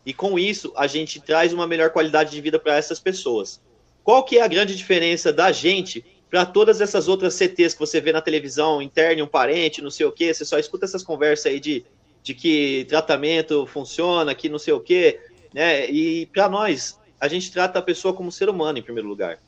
e 0.05 0.13
com 0.13 0.39
isso 0.39 0.73
a 0.77 0.87
gente 0.87 1.21
traz 1.21 1.53
uma 1.53 1.67
melhor 1.67 1.91
qualidade 1.91 2.31
de 2.31 2.41
vida 2.41 2.59
para 2.59 2.77
essas 2.77 2.99
pessoas. 2.99 3.61
Qual 4.03 4.25
que 4.25 4.39
é 4.39 4.43
a 4.43 4.49
grande 4.49 4.75
diferença 4.75 5.33
da 5.33 5.53
gente 5.53 6.05
para 6.31 6.47
todas 6.47 6.81
essas 6.81 7.09
outras 7.09 7.35
CTs 7.35 7.75
que 7.75 7.81
você 7.81 8.01
vê 8.01 8.13
na 8.13 8.21
televisão, 8.21 8.81
interne 8.81 9.21
um 9.23 9.27
parente, 9.27 9.83
não 9.83 9.91
sei 9.91 10.07
o 10.07 10.13
que, 10.13 10.33
você 10.33 10.45
só 10.45 10.59
escuta 10.59 10.85
essas 10.85 11.03
conversas 11.03 11.47
aí 11.47 11.61
de 11.61 11.85
de 12.23 12.35
que 12.35 12.85
tratamento 12.89 13.67
funciona, 13.67 14.35
que 14.35 14.49
não 14.49 14.59
sei 14.59 14.75
o 14.75 14.81
quê, 14.81 15.21
né? 15.53 15.91
E 15.91 16.27
para 16.27 16.49
nós, 16.49 16.99
a 17.19 17.29
gente 17.29 17.51
trata 17.51 17.79
a 17.79 17.83
pessoa 17.83 18.15
como 18.15 18.31
ser 18.31 18.49
humano 18.49 18.79
em 18.79 18.83
primeiro 18.83 19.09
lugar. 19.09 19.39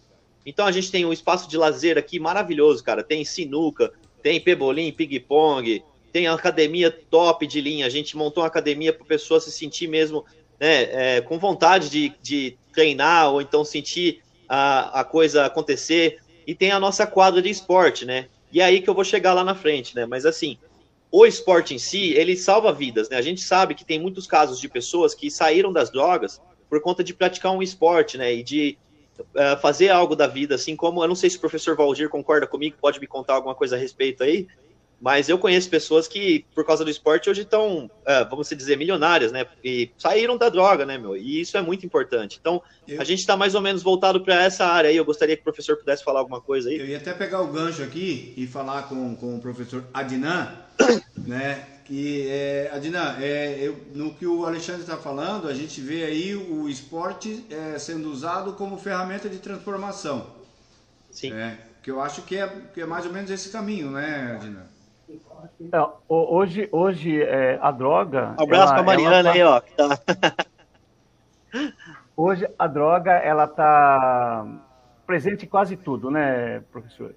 Então 0.44 0.66
a 0.66 0.72
gente 0.72 0.90
tem 0.90 1.04
um 1.04 1.12
espaço 1.12 1.48
de 1.48 1.56
lazer 1.56 1.98
aqui 1.98 2.18
maravilhoso, 2.18 2.82
cara. 2.82 3.02
Tem 3.02 3.24
sinuca, 3.24 3.92
tem 4.22 4.40
pebolim, 4.40 4.90
ping-pong, 4.92 5.84
tem 6.12 6.26
academia 6.26 6.90
top 6.90 7.46
de 7.46 7.60
linha. 7.60 7.86
A 7.86 7.90
gente 7.90 8.16
montou 8.16 8.42
uma 8.42 8.48
academia 8.48 8.92
para 8.92 9.04
pessoa 9.06 9.40
se 9.40 9.52
sentir 9.52 9.86
mesmo 9.86 10.24
né, 10.60 11.16
é, 11.16 11.20
com 11.20 11.38
vontade 11.38 11.88
de, 11.88 12.12
de 12.22 12.58
treinar 12.72 13.30
ou 13.30 13.40
então 13.40 13.64
sentir 13.64 14.22
a, 14.48 15.00
a 15.00 15.04
coisa 15.04 15.46
acontecer. 15.46 16.18
E 16.46 16.54
tem 16.54 16.70
a 16.72 16.80
nossa 16.80 17.06
quadra 17.06 17.40
de 17.40 17.48
esporte, 17.48 18.04
né? 18.04 18.28
E 18.50 18.60
é 18.60 18.64
aí 18.64 18.80
que 18.80 18.90
eu 18.90 18.94
vou 18.94 19.04
chegar 19.04 19.32
lá 19.32 19.44
na 19.44 19.54
frente, 19.54 19.94
né? 19.94 20.04
Mas 20.06 20.26
assim, 20.26 20.58
o 21.10 21.24
esporte 21.24 21.74
em 21.74 21.78
si, 21.78 22.12
ele 22.14 22.36
salva 22.36 22.72
vidas, 22.72 23.08
né? 23.08 23.16
A 23.16 23.22
gente 23.22 23.40
sabe 23.40 23.74
que 23.74 23.84
tem 23.84 24.00
muitos 24.00 24.26
casos 24.26 24.58
de 24.58 24.68
pessoas 24.68 25.14
que 25.14 25.30
saíram 25.30 25.72
das 25.72 25.90
drogas 25.90 26.40
por 26.68 26.80
conta 26.80 27.04
de 27.04 27.14
praticar 27.14 27.52
um 27.52 27.62
esporte, 27.62 28.18
né? 28.18 28.34
E 28.34 28.42
de 28.42 28.78
uh, 29.20 29.60
fazer 29.60 29.90
algo 29.90 30.16
da 30.16 30.26
vida, 30.26 30.54
assim 30.54 30.74
como, 30.74 31.02
eu 31.02 31.08
não 31.08 31.14
sei 31.14 31.30
se 31.30 31.36
o 31.36 31.40
professor 31.40 31.76
Valdir 31.76 32.08
concorda 32.08 32.46
comigo, 32.46 32.76
pode 32.80 32.98
me 32.98 33.06
contar 33.06 33.34
alguma 33.34 33.54
coisa 33.54 33.76
a 33.76 33.78
respeito 33.78 34.22
aí, 34.22 34.48
mas 35.02 35.28
eu 35.28 35.36
conheço 35.36 35.68
pessoas 35.68 36.06
que, 36.06 36.46
por 36.54 36.64
causa 36.64 36.84
do 36.84 36.90
esporte, 36.90 37.28
hoje 37.28 37.42
estão, 37.42 37.86
uh, 37.86 38.30
vamos 38.30 38.48
dizer, 38.48 38.78
milionárias, 38.78 39.32
né? 39.32 39.44
E 39.64 39.90
saíram 39.98 40.38
da 40.38 40.48
droga, 40.48 40.86
né, 40.86 40.96
meu? 40.96 41.16
E 41.16 41.40
isso 41.40 41.56
é 41.56 41.60
muito 41.60 41.84
importante. 41.84 42.38
Então, 42.40 42.62
eu... 42.86 43.00
a 43.00 43.04
gente 43.04 43.18
está 43.18 43.36
mais 43.36 43.56
ou 43.56 43.60
menos 43.60 43.82
voltado 43.82 44.20
para 44.20 44.44
essa 44.44 44.64
área 44.64 44.88
aí. 44.88 44.96
Eu 44.96 45.04
gostaria 45.04 45.34
que 45.34 45.40
o 45.40 45.44
professor 45.44 45.76
pudesse 45.76 46.04
falar 46.04 46.20
alguma 46.20 46.40
coisa 46.40 46.68
aí. 46.68 46.78
Eu 46.78 46.86
ia 46.86 46.98
até 46.98 47.12
pegar 47.12 47.40
o 47.40 47.48
gancho 47.48 47.82
aqui 47.82 48.32
e 48.36 48.46
falar 48.46 48.84
com, 48.84 49.16
com 49.16 49.34
o 49.34 49.40
professor 49.40 49.82
Adnan, 49.92 50.56
né? 51.26 51.66
Que, 51.84 52.28
é, 52.28 52.70
Adnan, 52.72 53.16
é, 53.18 53.58
eu, 53.60 53.76
no 53.96 54.14
que 54.14 54.24
o 54.24 54.46
Alexandre 54.46 54.82
está 54.82 54.96
falando, 54.96 55.48
a 55.48 55.52
gente 55.52 55.80
vê 55.80 56.04
aí 56.04 56.36
o 56.36 56.68
esporte 56.68 57.44
é, 57.50 57.76
sendo 57.76 58.08
usado 58.08 58.52
como 58.52 58.78
ferramenta 58.78 59.28
de 59.28 59.38
transformação. 59.38 60.28
Sim. 61.10 61.32
É, 61.32 61.58
que 61.82 61.90
eu 61.90 62.00
acho 62.00 62.22
que 62.22 62.36
é, 62.36 62.46
que 62.72 62.80
é 62.80 62.86
mais 62.86 63.04
ou 63.04 63.12
menos 63.12 63.32
esse 63.32 63.48
caminho, 63.48 63.90
né, 63.90 64.38
Adnan? 64.40 64.71
É, 65.72 65.88
hoje, 66.08 66.68
hoje 66.70 67.22
é, 67.22 67.58
a 67.60 67.70
droga. 67.70 68.34
Um 68.38 68.42
abraço 68.42 68.72
para 68.72 68.80
a 68.80 68.84
Mariana 68.84 69.24
tá... 69.24 69.32
aí, 69.32 69.42
ó. 69.42 69.60
Tá... 69.60 70.36
hoje 72.16 72.48
a 72.58 72.66
droga 72.66 73.12
ela 73.12 73.44
está 73.44 74.46
presente 75.06 75.44
em 75.44 75.48
quase 75.48 75.76
tudo, 75.76 76.10
né, 76.10 76.60
professor? 76.72 77.14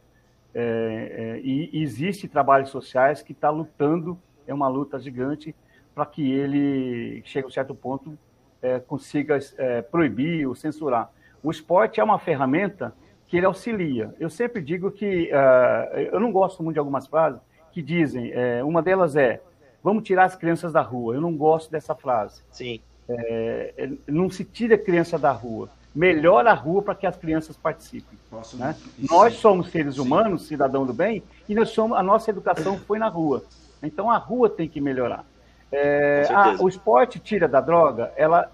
É, 0.54 1.38
é, 1.38 1.40
e 1.42 1.82
existe 1.82 2.28
trabalhos 2.28 2.70
sociais 2.70 3.22
que 3.22 3.34
está 3.34 3.50
lutando, 3.50 4.18
é 4.48 4.54
uma 4.54 4.68
luta 4.68 5.00
gigante 5.00 5.54
para 5.94 6.06
que 6.06 6.32
ele 6.32 7.22
chegue 7.26 7.46
a 7.46 7.48
um 7.48 7.52
certo 7.52 7.76
ponto 7.76 8.18
é, 8.62 8.80
consiga 8.80 9.38
é, 9.58 9.82
proibir 9.82 10.48
ou 10.48 10.56
censurar. 10.56 11.12
O 11.44 11.52
esporte 11.52 12.00
é 12.00 12.04
uma 12.04 12.18
ferramenta 12.18 12.94
que 13.28 13.38
ele 13.38 13.46
auxilia. 13.46 14.14
Eu 14.20 14.30
sempre 14.30 14.62
digo 14.62 14.92
que 14.92 15.32
uh, 15.32 15.98
eu 16.12 16.20
não 16.20 16.32
gosto 16.32 16.64
muito 16.64 16.76
de 16.76 16.80
algumas 16.80 17.08
frases 17.08 17.40
que 17.76 17.82
dizem, 17.82 18.32
é, 18.34 18.64
uma 18.64 18.82
delas 18.82 19.18
é, 19.18 19.42
vamos 19.84 20.06
tirar 20.06 20.24
as 20.24 20.34
crianças 20.34 20.72
da 20.72 20.80
rua. 20.80 21.14
Eu 21.14 21.20
não 21.20 21.36
gosto 21.36 21.70
dessa 21.70 21.94
frase. 21.94 22.42
Sim. 22.50 22.80
É, 23.10 23.74
é 23.78 23.90
não 24.08 24.30
se 24.30 24.46
tira 24.46 24.76
a 24.76 24.78
criança 24.78 25.20
da 25.20 25.34
rua. 25.34 25.70
Melhora 25.94 26.52
a 26.52 26.54
rua 26.54 26.82
para 26.82 26.96
que 26.96 27.06
as 27.06 27.18
crianças 27.18 27.58
participem. 27.58 28.18
Posso, 28.30 28.56
né? 28.56 28.78
Nós 28.98 29.34
somos 29.34 29.72
seres 29.72 29.98
humanos, 29.98 30.44
Sim. 30.44 30.48
cidadão 30.48 30.86
do 30.86 30.94
bem, 30.94 31.22
e 31.50 31.54
nós 31.54 31.70
somos, 31.72 31.98
a 31.98 32.02
nossa 32.02 32.30
educação 32.30 32.78
foi 32.78 32.98
na 32.98 33.10
rua. 33.10 33.44
Então 33.84 34.10
a 34.10 34.18
rua 34.18 34.50
tem 34.50 34.70
que 34.70 34.80
melhorar. 34.80 35.26
É, 35.70 36.30
a, 36.32 36.56
o 36.62 36.70
esporte 36.70 37.20
tira 37.20 37.46
da 37.46 37.60
droga, 37.60 38.14
ela 38.16 38.50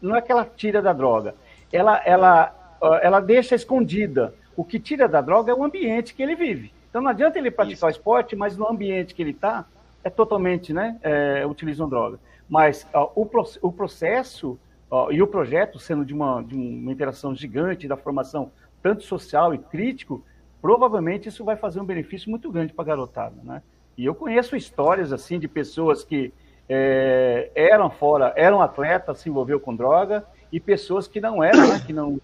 não 0.00 0.14
é 0.14 0.20
que 0.20 0.30
ela 0.30 0.44
tira 0.44 0.82
da 0.82 0.92
droga, 0.92 1.34
ela, 1.72 2.02
ela, 2.04 2.78
ela 3.00 3.20
deixa 3.20 3.54
escondida. 3.54 4.34
O 4.54 4.62
que 4.62 4.78
tira 4.78 5.08
da 5.08 5.22
droga 5.22 5.52
é 5.52 5.54
o 5.54 5.64
ambiente 5.64 6.12
que 6.12 6.22
ele 6.22 6.36
vive. 6.36 6.76
Então 6.98 7.04
não 7.04 7.12
adianta 7.12 7.38
ele 7.38 7.48
praticar 7.48 7.76
Isso. 7.76 7.86
o 7.86 7.90
esporte, 7.90 8.34
mas 8.34 8.56
no 8.56 8.68
ambiente 8.68 9.14
que 9.14 9.22
ele 9.22 9.30
está, 9.30 9.64
é 10.02 10.10
totalmente, 10.10 10.72
né, 10.72 10.98
é, 11.00 11.46
utilizam 11.46 11.88
droga. 11.88 12.18
Mas 12.48 12.84
ó, 12.92 13.12
o, 13.14 13.22
o 13.62 13.72
processo 13.72 14.58
ó, 14.90 15.08
e 15.12 15.22
o 15.22 15.26
projeto, 15.28 15.78
sendo 15.78 16.04
de 16.04 16.12
uma, 16.12 16.42
de 16.42 16.56
uma 16.56 16.90
interação 16.90 17.32
gigante 17.36 17.86
da 17.86 17.96
formação, 17.96 18.50
tanto 18.82 19.04
social 19.04 19.54
e 19.54 19.58
crítico, 19.58 20.24
provavelmente 20.60 21.28
isso 21.28 21.44
vai 21.44 21.54
fazer 21.54 21.80
um 21.80 21.84
benefício 21.84 22.28
muito 22.30 22.50
grande 22.50 22.72
para 22.72 22.82
a 22.82 22.86
garotada, 22.86 23.36
né? 23.44 23.62
E 23.96 24.04
eu 24.04 24.12
conheço 24.12 24.56
histórias, 24.56 25.12
assim, 25.12 25.38
de 25.38 25.46
pessoas 25.46 26.02
que 26.02 26.32
é, 26.68 27.52
eram 27.54 27.90
fora, 27.90 28.32
eram 28.34 28.60
atletas, 28.60 29.18
se 29.18 29.28
envolveu 29.28 29.60
com 29.60 29.74
droga, 29.74 30.24
e 30.50 30.58
pessoas 30.58 31.06
que 31.06 31.20
não 31.20 31.44
eram, 31.44 31.68
né, 31.68 31.80
que 31.86 31.92
não, 31.92 32.18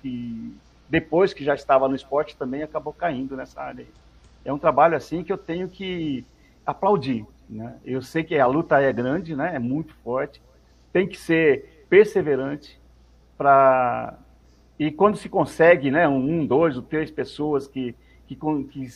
que 0.00 0.54
depois 0.88 1.32
que 1.32 1.42
já 1.42 1.54
estava 1.56 1.88
no 1.88 1.96
esporte 1.96 2.36
também 2.36 2.62
acabou 2.62 2.92
caindo 2.92 3.36
nessa 3.36 3.60
área 3.60 3.82
aí 3.82 4.09
é 4.44 4.52
um 4.52 4.58
trabalho 4.58 4.96
assim 4.96 5.22
que 5.22 5.32
eu 5.32 5.38
tenho 5.38 5.68
que 5.68 6.24
aplaudir. 6.64 7.26
Né? 7.48 7.76
Eu 7.84 8.00
sei 8.02 8.22
que 8.22 8.38
a 8.38 8.46
luta 8.46 8.80
é 8.80 8.92
grande, 8.92 9.34
né? 9.34 9.54
é 9.54 9.58
muito 9.58 9.94
forte, 10.04 10.42
tem 10.92 11.06
que 11.06 11.18
ser 11.18 11.84
perseverante 11.88 12.80
para 13.36 14.18
e 14.80 14.90
quando 14.90 15.18
se 15.18 15.28
consegue, 15.28 15.90
né, 15.90 16.08
um, 16.08 16.46
dois 16.46 16.74
ou 16.74 16.82
três 16.82 17.10
pessoas 17.10 17.68
que, 17.68 17.94
que, 18.26 18.34
que, 18.34 18.88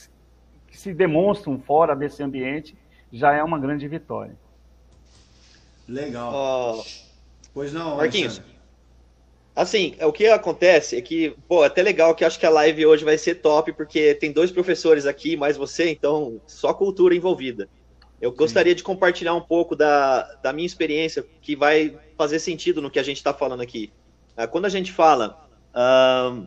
que 0.66 0.76
se 0.78 0.94
demonstram 0.94 1.61
fora 1.61 1.94
desse 1.94 2.22
ambiente, 2.22 2.74
já 3.12 3.35
é 3.35 3.44
uma 3.44 3.59
grande 3.59 3.87
vitória. 3.87 4.35
Legal. 5.87 6.33
Oh, 6.35 6.83
pois 7.52 7.70
não, 7.70 7.98
Marquinhos. 7.98 8.38
Alexandre. 8.38 8.53
Assim, 9.54 9.94
o 10.00 10.12
que 10.12 10.26
acontece 10.26 10.96
é 10.96 11.00
que, 11.00 11.36
pô, 11.46 11.62
é 11.62 11.68
até 11.68 11.80
legal 11.80 12.14
que 12.14 12.24
acho 12.24 12.40
que 12.40 12.46
a 12.46 12.50
live 12.50 12.86
hoje 12.86 13.04
vai 13.04 13.16
ser 13.16 13.36
top, 13.36 13.72
porque 13.72 14.14
tem 14.14 14.32
dois 14.32 14.50
professores 14.50 15.06
aqui, 15.06 15.36
mais 15.36 15.56
você, 15.56 15.90
então, 15.90 16.40
só 16.46 16.74
cultura 16.74 17.14
envolvida. 17.14 17.68
Eu 18.20 18.30
Sim. 18.30 18.36
gostaria 18.36 18.74
de 18.74 18.82
compartilhar 18.82 19.34
um 19.34 19.40
pouco 19.40 19.76
da, 19.76 20.22
da 20.42 20.52
minha 20.52 20.66
experiência, 20.66 21.24
que 21.40 21.54
vai 21.54 21.96
fazer 22.18 22.40
sentido 22.40 22.82
no 22.82 22.90
que 22.90 22.98
a 22.98 23.02
gente 23.02 23.18
está 23.18 23.32
falando 23.32 23.60
aqui. 23.60 23.92
Ah, 24.36 24.46
quando 24.46 24.64
a 24.64 24.68
gente 24.68 24.90
fala. 24.90 25.40
Um, 25.74 26.46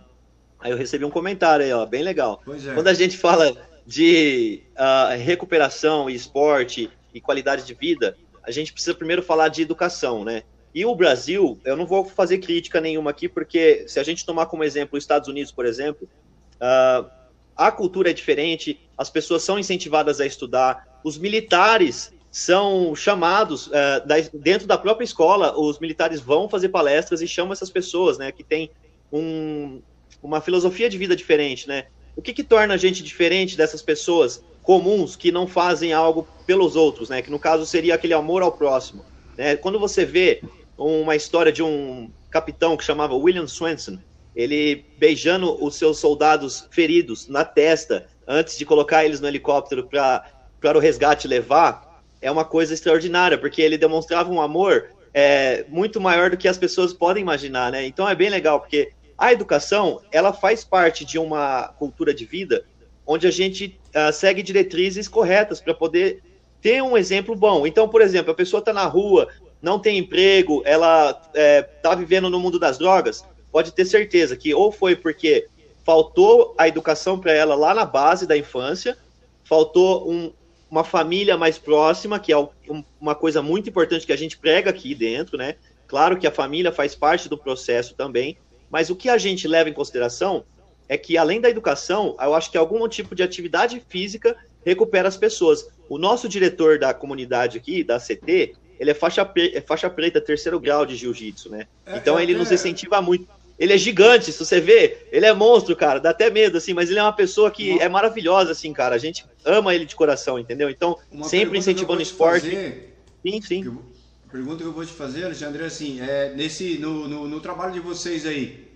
aí 0.60 0.72
eu 0.72 0.78
recebi 0.78 1.06
um 1.06 1.10
comentário 1.10 1.66
aí, 1.66 1.72
ó, 1.72 1.86
bem 1.86 2.04
legal. 2.04 2.42
É. 2.48 2.74
Quando 2.74 2.88
a 2.88 2.94
gente 2.94 3.18
fala 3.18 3.56
de 3.86 4.64
uh, 4.74 5.18
recuperação 5.18 6.10
e 6.10 6.16
esporte 6.16 6.90
e 7.14 7.22
qualidade 7.22 7.64
de 7.64 7.74
vida, 7.74 8.18
a 8.44 8.52
gente 8.52 8.74
precisa 8.74 8.96
primeiro 8.96 9.24
falar 9.24 9.48
de 9.48 9.62
educação, 9.62 10.26
né? 10.26 10.44
E 10.74 10.86
o 10.86 10.96
Brasil, 10.96 11.60
eu 11.66 11.76
não 11.76 11.86
vou 11.86 12.06
fazer 12.06 12.38
crítica 12.40 12.80
nenhuma 12.80 13.12
aqui, 13.12 13.28
porque 13.28 13.86
se 13.88 14.00
a 14.00 14.04
gente 14.04 14.26
tomar 14.26 14.46
como 14.46 14.64
exemplo 14.64 14.98
os 14.98 15.04
Estados 15.04 15.28
Unidos, 15.28 15.52
por 15.52 15.66
exemplo, 15.66 16.08
uh, 16.56 17.10
a 17.56 17.72
cultura 17.72 18.12
é 18.12 18.14
diferente, 18.14 18.80
as 18.98 19.10
pessoas 19.10 19.44
são 19.44 19.58
incentivadas 19.58 20.22
a 20.22 20.26
estudar, 20.26 21.00
os 21.04 21.18
militares 21.18 22.14
são 22.30 22.96
chamados 22.96 23.68
uh, 23.68 24.06
da, 24.06 24.16
dentro 24.34 24.68
da 24.68 24.78
própria 24.78 25.06
escola, 25.06 25.58
os 25.58 25.80
militares 25.80 26.22
vão 26.22 26.48
fazer 26.48 26.70
palestras 26.70 27.22
e 27.22 27.28
chamam 27.28 27.54
essas 27.54 27.70
pessoas, 27.70 28.18
né, 28.18 28.32
que 28.32 28.44
têm 28.44 28.70
um, 29.12 29.82
uma 30.22 30.42
filosofia 30.42 30.90
de 30.90 30.98
vida 30.98 31.16
diferente, 31.16 31.68
né? 31.68 31.86
O 32.16 32.22
que, 32.22 32.34
que 32.34 32.44
torna 32.44 32.74
a 32.74 32.78
gente 32.78 33.04
diferente 33.04 33.56
dessas 33.56 33.82
pessoas 33.82 34.44
comuns 34.64 35.16
que 35.16 35.32
não 35.32 35.48
fazem 35.48 35.94
algo 35.94 36.28
pelos 36.46 36.76
outros, 36.76 37.10
né? 37.10 37.22
Que 37.22 37.30
no 37.30 37.40
caso 37.40 37.66
seria 37.66 37.96
aquele 37.96 38.14
amor 38.14 38.42
ao 38.42 38.52
próximo. 38.52 39.06
Né? 39.38 39.56
Quando 39.56 39.80
você 39.80 40.04
vê 40.06 40.42
uma 40.78 41.16
história 41.16 41.52
de 41.52 41.64
um 41.64 42.10
capitão 42.30 42.76
que 42.76 42.84
chamava 42.84 43.16
William 43.16 43.48
Swenson, 43.48 44.00
ele 44.36 44.86
beijando 44.98 45.64
os 45.64 45.76
seus 45.76 46.00
soldados 46.00 46.68
feridos 46.72 47.28
na 47.28 47.44
testa 47.44 48.08
antes 48.28 48.58
de 48.58 48.66
colocar 48.66 49.06
eles 49.06 49.20
no 49.20 49.28
helicóptero 49.28 49.88
para 49.88 50.78
o 50.78 50.80
resgate 50.80 51.28
levar, 51.28 52.04
é 52.22 52.30
uma 52.30 52.44
coisa 52.44 52.74
extraordinária, 52.74 53.38
porque 53.38 53.62
ele 53.62 53.78
demonstrava 53.78 54.32
um 54.32 54.42
amor 54.42 54.90
é, 55.14 55.66
muito 55.70 56.02
maior 56.02 56.30
do 56.30 56.38
que 56.38 56.48
as 56.48 56.58
pessoas 56.58 56.94
podem 56.94 57.22
imaginar, 57.22 57.72
né? 57.72 57.86
Então 57.86 58.08
é 58.08 58.14
bem 58.14 58.30
legal, 58.30 58.60
porque 58.60 58.92
a 59.18 59.32
educação, 59.32 60.02
ela 60.12 60.34
faz 60.34 60.64
parte 60.64 61.04
de 61.04 61.18
uma 61.18 61.70
cultura 61.80 62.14
de 62.14 62.26
vida 62.26 62.64
onde 63.06 63.26
a 63.26 63.32
gente 63.32 63.80
uh, 63.96 64.12
segue 64.12 64.44
diretrizes 64.44 65.08
corretas 65.08 65.62
para 65.62 65.74
poder 65.74 66.22
ter 66.68 66.84
um 66.84 66.98
exemplo 66.98 67.34
bom. 67.34 67.66
Então, 67.66 67.88
por 67.88 68.02
exemplo, 68.02 68.34
a 68.34 68.36
pessoa 68.36 68.60
está 68.60 68.74
na 68.74 68.84
rua, 68.84 69.30
não 69.62 69.80
tem 69.80 69.98
emprego, 69.98 70.62
ela 70.66 71.12
está 71.12 71.30
é, 71.34 71.62
tá 71.62 71.96
vivendo 71.96 72.30
no 72.30 72.42
mundo 72.42 72.60
das 72.60 72.78
drogas, 72.78 73.24
pode 73.50 73.72
ter 73.72 73.86
certeza 73.86 74.36
que 74.36 74.54
ou 74.54 74.70
foi 74.70 74.94
porque 74.94 75.48
faltou 75.86 76.54
a 76.58 76.68
educação 76.68 77.18
para 77.18 77.32
ela 77.32 77.56
lá 77.56 77.74
na 77.74 77.86
base 77.86 78.28
da 78.28 78.38
infância, 78.38 78.98
faltou 79.46 80.12
um, 80.12 80.34
uma 80.70 80.84
família 80.84 81.38
mais 81.38 81.58
próxima, 81.58 82.20
que 82.20 82.34
é 82.34 82.38
um, 82.38 82.84
uma 83.00 83.16
coisa 83.16 83.42
muito 83.42 83.70
importante 83.70 84.06
que 84.06 84.12
a 84.12 84.18
gente 84.18 84.38
prega 84.38 84.70
aqui 84.70 84.94
dentro, 84.94 85.38
né? 85.38 85.56
Claro 85.88 86.18
que 86.18 86.28
a 86.28 86.32
família 86.32 86.74
faz 86.74 86.94
parte 86.94 87.30
do 87.30 87.38
processo 87.38 87.96
também, 87.96 88.38
mas 88.70 88.90
o 88.90 88.96
que 88.98 89.08
a 89.08 89.18
gente 89.18 89.48
leva 89.48 89.70
em 89.70 89.74
consideração 89.74 90.44
é 90.90 90.98
que, 90.98 91.18
além 91.18 91.40
da 91.40 91.50
educação, 91.50 92.18
eu 92.20 92.34
acho 92.36 92.52
que 92.52 92.58
algum 92.58 92.86
tipo 92.90 93.16
de 93.16 93.24
atividade 93.24 93.82
física 93.88 94.36
recupera 94.68 95.08
as 95.08 95.16
pessoas. 95.16 95.68
O 95.88 95.98
nosso 95.98 96.28
diretor 96.28 96.78
da 96.78 96.94
comunidade 96.94 97.58
aqui, 97.58 97.84
da 97.84 97.98
CT, 97.98 98.54
ele 98.78 98.92
é 98.92 98.94
faixa, 98.94 99.30
é 99.54 99.62
faixa 99.62 99.90
preta, 99.90 100.20
terceiro 100.20 100.60
grau 100.60 100.86
de 100.86 100.96
jiu-jitsu, 100.96 101.50
né? 101.50 101.68
É, 101.86 101.98
então 101.98 102.20
é, 102.20 102.24
ele 102.24 102.36
nos 102.36 102.52
incentiva 102.52 103.02
muito. 103.02 103.28
Ele 103.58 103.74
é 103.74 103.78
gigante, 103.78 104.32
se 104.32 104.38
você 104.38 104.60
vê, 104.60 105.08
ele 105.12 105.26
é 105.26 105.34
monstro, 105.34 105.76
cara, 105.76 106.00
dá 106.00 106.12
até 106.12 106.30
medo, 106.30 106.58
assim, 106.58 106.74
mas 106.74 106.92
ele 106.92 107.00
é 107.00 107.02
uma 107.02 107.14
pessoa 107.14 107.50
que 107.50 107.72
uma... 107.72 107.82
é 107.82 107.90
maravilhosa, 107.90 108.52
assim, 108.52 108.72
cara. 108.72 108.94
A 108.94 109.00
gente 109.00 109.26
ama 109.44 109.74
ele 109.74 109.86
de 109.86 109.96
coração, 109.96 110.38
entendeu? 110.38 110.70
Então, 110.70 110.98
uma 111.12 111.26
sempre 111.26 111.58
incentivando 111.58 112.02
esporte. 112.02 112.50
Fazer, 112.52 112.94
sim, 113.26 113.42
sim. 113.42 113.80
a 114.28 114.32
pergunta 114.32 114.58
que 114.58 114.70
eu 114.70 114.74
vou 114.74 114.86
te 114.86 114.94
fazer, 114.94 115.24
Alexandre, 115.24 115.64
é 115.64 115.66
assim, 115.66 116.00
é, 116.02 116.34
nesse, 116.36 116.78
no, 116.78 117.08
no, 117.08 117.28
no 117.28 117.40
trabalho 117.40 117.74
de 117.74 117.80
vocês 117.80 118.28
aí, 118.28 118.68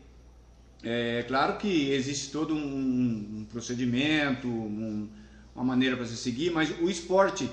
é 0.84 1.23
claro 1.27 1.58
que 1.58 1.91
existe 1.91 2.32
todo 2.32 2.56
um, 2.56 3.41
um 3.41 3.45
procedimento, 3.51 4.47
um, 4.47 5.08
uma 5.55 5.63
maneira 5.63 5.95
para 5.95 6.05
se 6.05 6.17
seguir, 6.17 6.51
mas 6.51 6.69
o 6.79 6.89
esporte 6.89 7.49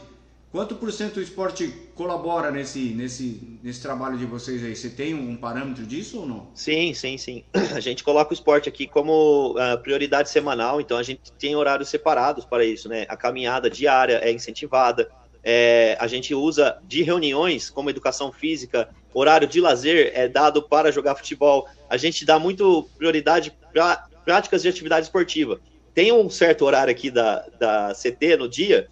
Quanto 0.50 0.76
por 0.76 0.90
cento 0.90 1.18
o 1.18 1.22
esporte 1.22 1.68
colabora 1.94 2.50
nesse, 2.50 2.94
nesse, 2.94 3.58
nesse 3.62 3.82
trabalho 3.82 4.16
de 4.16 4.24
vocês 4.24 4.64
aí? 4.64 4.74
Você 4.74 4.88
tem 4.88 5.12
um 5.12 5.36
parâmetro 5.36 5.84
disso 5.84 6.20
ou 6.20 6.26
não? 6.26 6.48
Sim, 6.54 6.94
sim, 6.94 7.18
sim. 7.18 7.44
A 7.76 7.80
gente 7.80 8.02
coloca 8.02 8.30
o 8.30 8.34
esporte 8.34 8.66
aqui 8.66 8.86
como 8.86 9.50
uh, 9.52 9.78
prioridade 9.82 10.30
semanal, 10.30 10.80
então 10.80 10.96
a 10.96 11.02
gente 11.02 11.30
tem 11.32 11.54
horários 11.54 11.90
separados 11.90 12.46
para 12.46 12.64
isso, 12.64 12.88
né? 12.88 13.04
A 13.10 13.16
caminhada 13.16 13.68
diária 13.68 14.20
é 14.22 14.32
incentivada, 14.32 15.10
é, 15.44 15.96
a 16.00 16.06
gente 16.06 16.34
usa 16.34 16.78
de 16.84 17.02
reuniões 17.02 17.68
como 17.68 17.90
educação 17.90 18.32
física, 18.32 18.88
horário 19.12 19.46
de 19.46 19.60
lazer 19.60 20.12
é 20.14 20.26
dado 20.28 20.62
para 20.62 20.90
jogar 20.90 21.14
futebol. 21.14 21.68
A 21.90 21.98
gente 21.98 22.24
dá 22.24 22.38
muito 22.38 22.88
prioridade 22.96 23.54
para 23.72 24.06
práticas 24.24 24.62
de 24.62 24.68
atividade 24.68 25.06
esportiva. 25.06 25.60
Tem 25.94 26.12
um 26.12 26.28
certo 26.30 26.64
horário 26.64 26.90
aqui 26.90 27.10
da, 27.10 27.46
da 27.58 27.92
CT 27.92 28.36
no 28.36 28.48
dia 28.48 28.88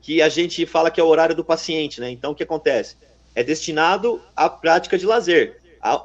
que 0.00 0.20
a 0.20 0.28
gente 0.28 0.66
fala 0.66 0.90
que 0.90 1.00
é 1.00 1.04
o 1.04 1.06
horário 1.06 1.34
do 1.34 1.44
paciente, 1.44 2.00
né? 2.00 2.10
Então, 2.10 2.32
o 2.32 2.34
que 2.34 2.42
acontece? 2.42 2.96
É 3.34 3.42
destinado 3.42 4.20
à 4.36 4.50
prática 4.50 4.98
de 4.98 5.06
lazer. 5.06 5.60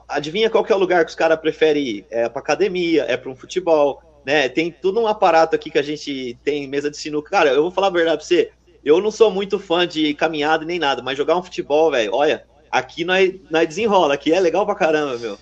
Adivinha 0.08 0.49
qual 0.49 0.63
que 0.63 0.71
é 0.71 0.75
o 0.75 0.80
lugar 0.80 1.04
que 1.04 1.10
os 1.10 1.15
caras 1.15 1.39
preferem 1.39 1.84
ir? 1.86 2.06
É 2.10 2.28
para 2.28 2.41
academia, 2.41 3.04
é 3.08 3.17
para 3.17 3.30
um 3.30 3.36
futebol, 3.36 4.02
né? 4.25 4.47
Tem 4.49 4.71
tudo 4.71 5.02
um 5.02 5.08
aparato 5.08 5.56
aqui 5.56 5.69
que 5.69 5.78
a 5.78 5.84
gente 5.84 6.38
tem 6.43 6.67
mesa 6.67 6.89
de 6.89 6.97
sinuca. 6.97 7.30
Cara, 7.30 7.49
eu 7.49 7.62
vou 7.62 7.71
falar 7.71 7.88
a 7.88 7.91
verdade 7.91 8.17
para 8.17 8.25
você. 8.25 8.52
Eu 8.84 9.02
não 9.02 9.12
sou 9.12 9.30
muito 9.30 9.60
fã 9.60 9.86
de 9.86 10.13
caminhada 10.13 10.65
nem 10.65 10.80
nada, 10.80 11.02
mas 11.02 11.17
jogar 11.17 11.38
um 11.38 11.43
futebol, 11.43 11.91
velho, 11.91 12.13
olha, 12.13 12.45
aqui 12.71 13.04
nós, 13.04 13.34
nós 13.49 13.67
desenrola, 13.67 14.13
aqui 14.13 14.32
é 14.32 14.39
legal 14.39 14.65
pra 14.65 14.75
caramba, 14.75 15.17
meu. 15.17 15.38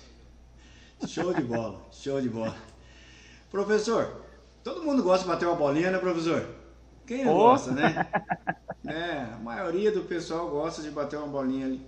Show 1.06 1.32
de 1.32 1.42
bola, 1.42 1.80
show 1.92 2.20
de 2.20 2.28
bola. 2.28 2.56
Professor, 3.50 4.27
todo 4.62 4.82
mundo 4.82 5.02
gosta 5.02 5.24
de 5.24 5.30
bater 5.30 5.46
uma 5.46 5.56
bolinha, 5.56 5.90
né, 5.90 5.98
professor? 5.98 6.46
Quem 7.06 7.24
não 7.24 7.34
oh. 7.34 7.38
gosta, 7.38 7.70
né? 7.72 8.06
É, 8.86 9.26
a 9.34 9.38
maioria 9.42 9.92
do 9.92 10.02
pessoal 10.02 10.48
gosta 10.48 10.80
de 10.80 10.90
bater 10.90 11.18
uma 11.18 11.26
bolinha 11.26 11.66
ali. 11.66 11.82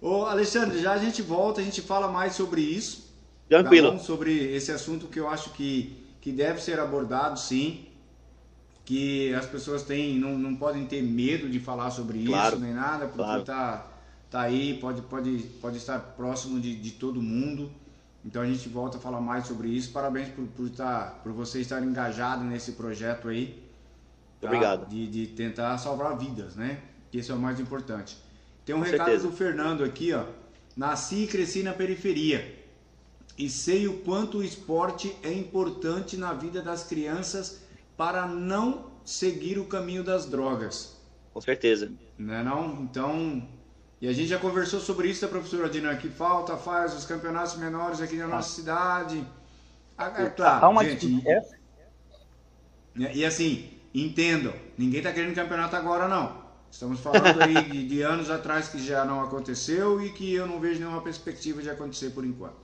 Ô, 0.00 0.24
Alexandre, 0.24 0.80
já 0.80 0.94
a 0.94 0.98
gente 0.98 1.22
volta, 1.22 1.60
a 1.60 1.64
gente 1.64 1.80
fala 1.80 2.08
mais 2.08 2.34
sobre 2.34 2.60
isso. 2.60 3.14
Tranquilo. 3.48 3.92
Tá 3.92 3.98
sobre 3.98 4.52
esse 4.54 4.72
assunto 4.72 5.06
que 5.06 5.20
eu 5.20 5.28
acho 5.28 5.50
que, 5.50 5.96
que 6.20 6.32
deve 6.32 6.60
ser 6.60 6.80
abordado, 6.80 7.38
sim. 7.38 7.86
Que 8.84 9.32
as 9.34 9.46
pessoas 9.46 9.84
têm, 9.84 10.18
não, 10.18 10.36
não 10.36 10.56
podem 10.56 10.86
ter 10.86 11.02
medo 11.02 11.48
de 11.48 11.60
falar 11.60 11.90
sobre 11.90 12.24
claro. 12.24 12.56
isso, 12.56 12.64
nem 12.64 12.74
nada, 12.74 13.06
porque 13.06 13.22
claro. 13.22 13.44
tá, 13.44 13.86
tá 14.28 14.40
aí, 14.40 14.78
pode, 14.80 15.02
pode, 15.02 15.38
pode 15.60 15.76
estar 15.76 16.00
próximo 16.16 16.58
de, 16.58 16.74
de 16.74 16.92
todo 16.92 17.22
mundo. 17.22 17.70
Então 18.24 18.42
a 18.42 18.46
gente 18.46 18.68
volta 18.68 18.98
a 18.98 19.00
falar 19.00 19.20
mais 19.20 19.46
sobre 19.46 19.68
isso. 19.68 19.92
Parabéns 19.92 20.28
por, 20.28 20.46
por, 20.48 20.66
estar, 20.66 21.20
por 21.22 21.32
você 21.32 21.60
estar 21.60 21.82
engajado 21.82 22.44
nesse 22.44 22.72
projeto 22.72 23.28
aí. 23.28 23.62
Tá? 24.40 24.48
Obrigado. 24.48 24.86
De, 24.88 25.06
de 25.06 25.26
tentar 25.28 25.76
salvar 25.78 26.18
vidas, 26.18 26.56
né? 26.56 26.80
Que 27.10 27.18
isso 27.18 27.32
é 27.32 27.34
o 27.34 27.38
mais 27.38 27.58
importante. 27.58 28.18
Tem 28.64 28.74
um 28.74 28.78
Com 28.78 28.84
recado 28.84 29.06
certeza. 29.06 29.28
do 29.28 29.34
Fernando 29.34 29.82
aqui, 29.84 30.12
ó. 30.12 30.24
Nasci 30.76 31.24
e 31.24 31.26
cresci 31.26 31.62
na 31.62 31.72
periferia 31.72 32.60
e 33.40 33.48
sei 33.48 33.88
o 33.88 33.98
quanto 34.00 34.38
o 34.38 34.44
esporte 34.44 35.16
é 35.22 35.32
importante 35.32 36.16
na 36.16 36.32
vida 36.34 36.60
das 36.60 36.84
crianças 36.84 37.62
para 37.96 38.26
não 38.26 38.90
seguir 39.04 39.58
o 39.58 39.64
caminho 39.64 40.04
das 40.04 40.26
drogas. 40.26 40.96
Com 41.32 41.40
certeza. 41.40 41.90
Não 42.18 42.34
é 42.34 42.42
não? 42.42 42.82
Então, 42.82 43.48
e 44.00 44.08
a 44.08 44.12
gente 44.12 44.28
já 44.28 44.38
conversou 44.38 44.80
sobre 44.80 45.08
isso, 45.08 45.24
a 45.24 45.28
tá, 45.28 45.34
professora 45.34 45.68
Dina, 45.68 45.94
que 45.94 46.08
falta, 46.08 46.56
faz 46.56 46.94
os 46.96 47.04
campeonatos 47.04 47.56
menores 47.56 48.00
aqui 48.00 48.16
na 48.16 48.26
nossa 48.26 48.48
cidade. 48.54 49.22
Ah, 49.98 50.12
é 50.16 50.30
claro, 50.30 50.64
Há 50.64 50.68
uma 50.70 50.82
gente, 50.82 51.06
e, 52.96 53.18
e 53.18 53.24
assim, 53.24 53.70
entendam, 53.94 54.54
ninguém 54.78 54.98
está 54.98 55.12
querendo 55.12 55.34
campeonato 55.34 55.76
agora 55.76 56.08
não. 56.08 56.40
Estamos 56.70 57.00
falando 57.00 57.42
aí 57.42 57.62
de, 57.62 57.88
de, 57.88 58.02
anos 58.02 58.30
atrás 58.30 58.68
que 58.68 58.78
já 58.78 59.04
não 59.04 59.20
aconteceu 59.20 60.00
e 60.02 60.10
que 60.12 60.32
eu 60.32 60.46
não 60.46 60.60
vejo 60.60 60.80
nenhuma 60.80 61.02
perspectiva 61.02 61.60
de 61.60 61.68
acontecer 61.68 62.10
por 62.10 62.24
enquanto. 62.24 62.56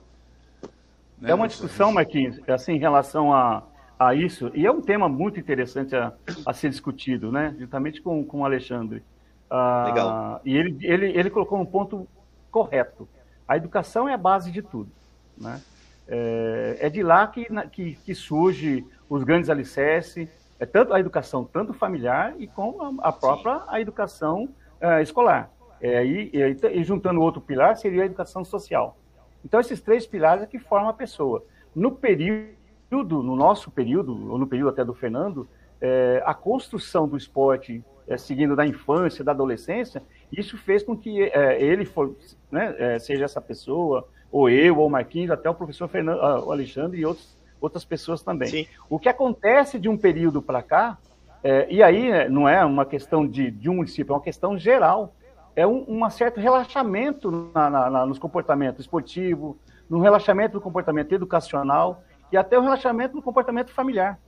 Né, 1.19 1.29
é 1.29 1.35
uma 1.35 1.47
discussão, 1.47 1.91
Marquinhos, 1.91 2.39
assim, 2.47 2.73
em 2.73 2.79
relação 2.79 3.33
a, 3.33 3.63
a 3.99 4.15
isso, 4.15 4.49
e 4.55 4.65
é 4.65 4.71
um 4.71 4.81
tema 4.81 5.09
muito 5.09 5.39
interessante 5.39 5.95
a, 5.95 6.13
a 6.45 6.53
ser 6.53 6.69
discutido, 6.69 7.31
né? 7.31 7.55
Justamente 7.59 8.01
com, 8.01 8.23
com 8.23 8.41
o 8.41 8.45
Alexandre. 8.45 9.03
Ah, 9.49 9.85
Legal. 9.87 10.41
E 10.43 10.55
ele, 10.55 10.77
ele, 10.81 11.05
ele 11.17 11.29
colocou 11.29 11.59
um 11.59 11.65
ponto 11.65 12.07
correto. 12.51 13.07
A 13.47 13.55
educação 13.55 14.07
é 14.07 14.13
a 14.13 14.17
base 14.17 14.51
de 14.51 14.61
tudo, 14.61 14.91
né? 15.37 15.61
É, 16.07 16.77
é 16.81 16.89
de 16.89 17.03
lá 17.03 17.27
que, 17.27 17.45
que, 17.71 17.95
que 17.95 18.15
surge 18.15 18.85
os 19.09 19.23
grandes 19.23 19.49
alicerces, 19.49 20.29
é 20.59 20.65
tanto 20.65 20.93
a 20.93 20.99
educação 20.99 21.43
tanto 21.43 21.73
familiar 21.73 22.33
e 22.39 22.47
como 22.47 22.99
a, 23.01 23.11
própria 23.11 23.61
a 23.67 23.79
educação 23.79 24.49
uh, 24.81 25.01
escolar. 25.01 25.51
É, 25.79 26.03
e, 26.03 26.31
e, 26.33 26.79
e, 26.79 26.83
juntando 26.83 27.21
outro 27.21 27.39
pilar 27.39 27.77
seria 27.77 28.03
a 28.03 28.05
educação 28.05 28.43
social. 28.43 28.97
Então 29.45 29.59
esses 29.59 29.79
três 29.79 30.07
pilares 30.07 30.43
é 30.43 30.47
que 30.47 30.57
formam 30.57 30.89
a 30.89 30.93
pessoa. 30.93 31.43
No 31.75 31.91
período, 31.91 32.55
no 32.91 33.35
nosso 33.35 33.69
período, 33.69 34.31
ou 34.31 34.37
no 34.39 34.47
período 34.47 34.69
até 34.69 34.83
do 34.83 34.95
Fernando, 34.95 35.47
é, 35.79 36.23
a 36.25 36.33
construção 36.33 37.07
do 37.07 37.15
esporte, 37.15 37.83
é, 38.07 38.17
seguindo 38.17 38.55
da 38.55 38.65
infância, 38.65 39.23
da 39.23 39.31
adolescência, 39.31 40.01
isso 40.31 40.57
fez 40.57 40.83
com 40.83 40.95
que 40.95 41.23
é, 41.23 41.61
ele 41.61 41.85
for, 41.85 42.15
né, 42.51 42.75
é, 42.77 42.99
seja 42.99 43.25
essa 43.25 43.41
pessoa, 43.41 44.07
ou 44.31 44.49
eu, 44.49 44.77
ou 44.77 44.87
o 44.87 44.89
Marquinhos, 44.89 45.31
até 45.31 45.49
o 45.49 45.55
professor 45.55 45.87
Fernando, 45.87 46.19
uh, 46.19 46.47
o 46.47 46.51
Alexandre 46.51 46.99
e 46.99 47.05
outros 47.05 47.37
outras 47.59 47.83
pessoas 47.83 48.21
também. 48.21 48.49
Sim. 48.49 48.67
O 48.89 48.99
que 48.99 49.09
acontece 49.09 49.79
de 49.79 49.89
um 49.89 49.97
período 49.97 50.41
para 50.41 50.61
cá, 50.61 50.97
é, 51.43 51.67
e 51.69 51.81
aí 51.81 52.09
né, 52.09 52.29
não 52.29 52.47
é 52.47 52.63
uma 52.63 52.85
questão 52.85 53.27
de, 53.27 53.51
de 53.51 53.69
um 53.69 53.75
município, 53.75 54.13
é 54.13 54.15
uma 54.15 54.21
questão 54.21 54.57
geral, 54.57 55.13
é 55.55 55.65
um, 55.65 55.85
um 55.87 56.09
certo 56.09 56.39
relaxamento 56.39 57.51
na, 57.53 57.69
na, 57.69 57.89
na, 57.89 58.05
nos 58.05 58.19
comportamentos 58.19 58.81
esportivos, 58.81 59.55
no 59.89 59.99
relaxamento 59.99 60.53
do 60.53 60.61
comportamento 60.61 61.11
educacional 61.13 62.03
e 62.31 62.37
até 62.37 62.57
o 62.57 62.61
relaxamento 62.61 63.15
do 63.15 63.21
comportamento 63.21 63.71
familiar. 63.71 64.19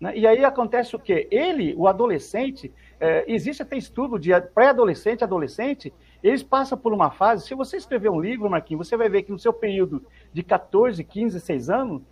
Né? 0.00 0.16
E 0.16 0.26
aí 0.26 0.44
acontece 0.44 0.94
o 0.94 0.98
quê? 0.98 1.26
Ele, 1.30 1.74
o 1.76 1.88
adolescente, 1.88 2.72
é, 3.00 3.24
existe 3.26 3.62
até 3.62 3.76
estudo 3.76 4.18
de 4.18 4.30
pré-adolescente, 4.54 5.24
adolescente, 5.24 5.92
eles 6.22 6.42
passam 6.42 6.76
por 6.76 6.92
uma 6.92 7.10
fase, 7.10 7.46
se 7.46 7.54
você 7.54 7.76
escrever 7.76 8.10
um 8.10 8.20
livro, 8.20 8.50
Marquinhos, 8.50 8.88
você 8.88 8.96
vai 8.96 9.08
ver 9.08 9.22
que 9.22 9.32
no 9.32 9.38
seu 9.38 9.52
período 9.52 10.04
de 10.32 10.42
14, 10.42 11.02
15, 11.02 11.34
16 11.34 11.70
anos, 11.70 12.02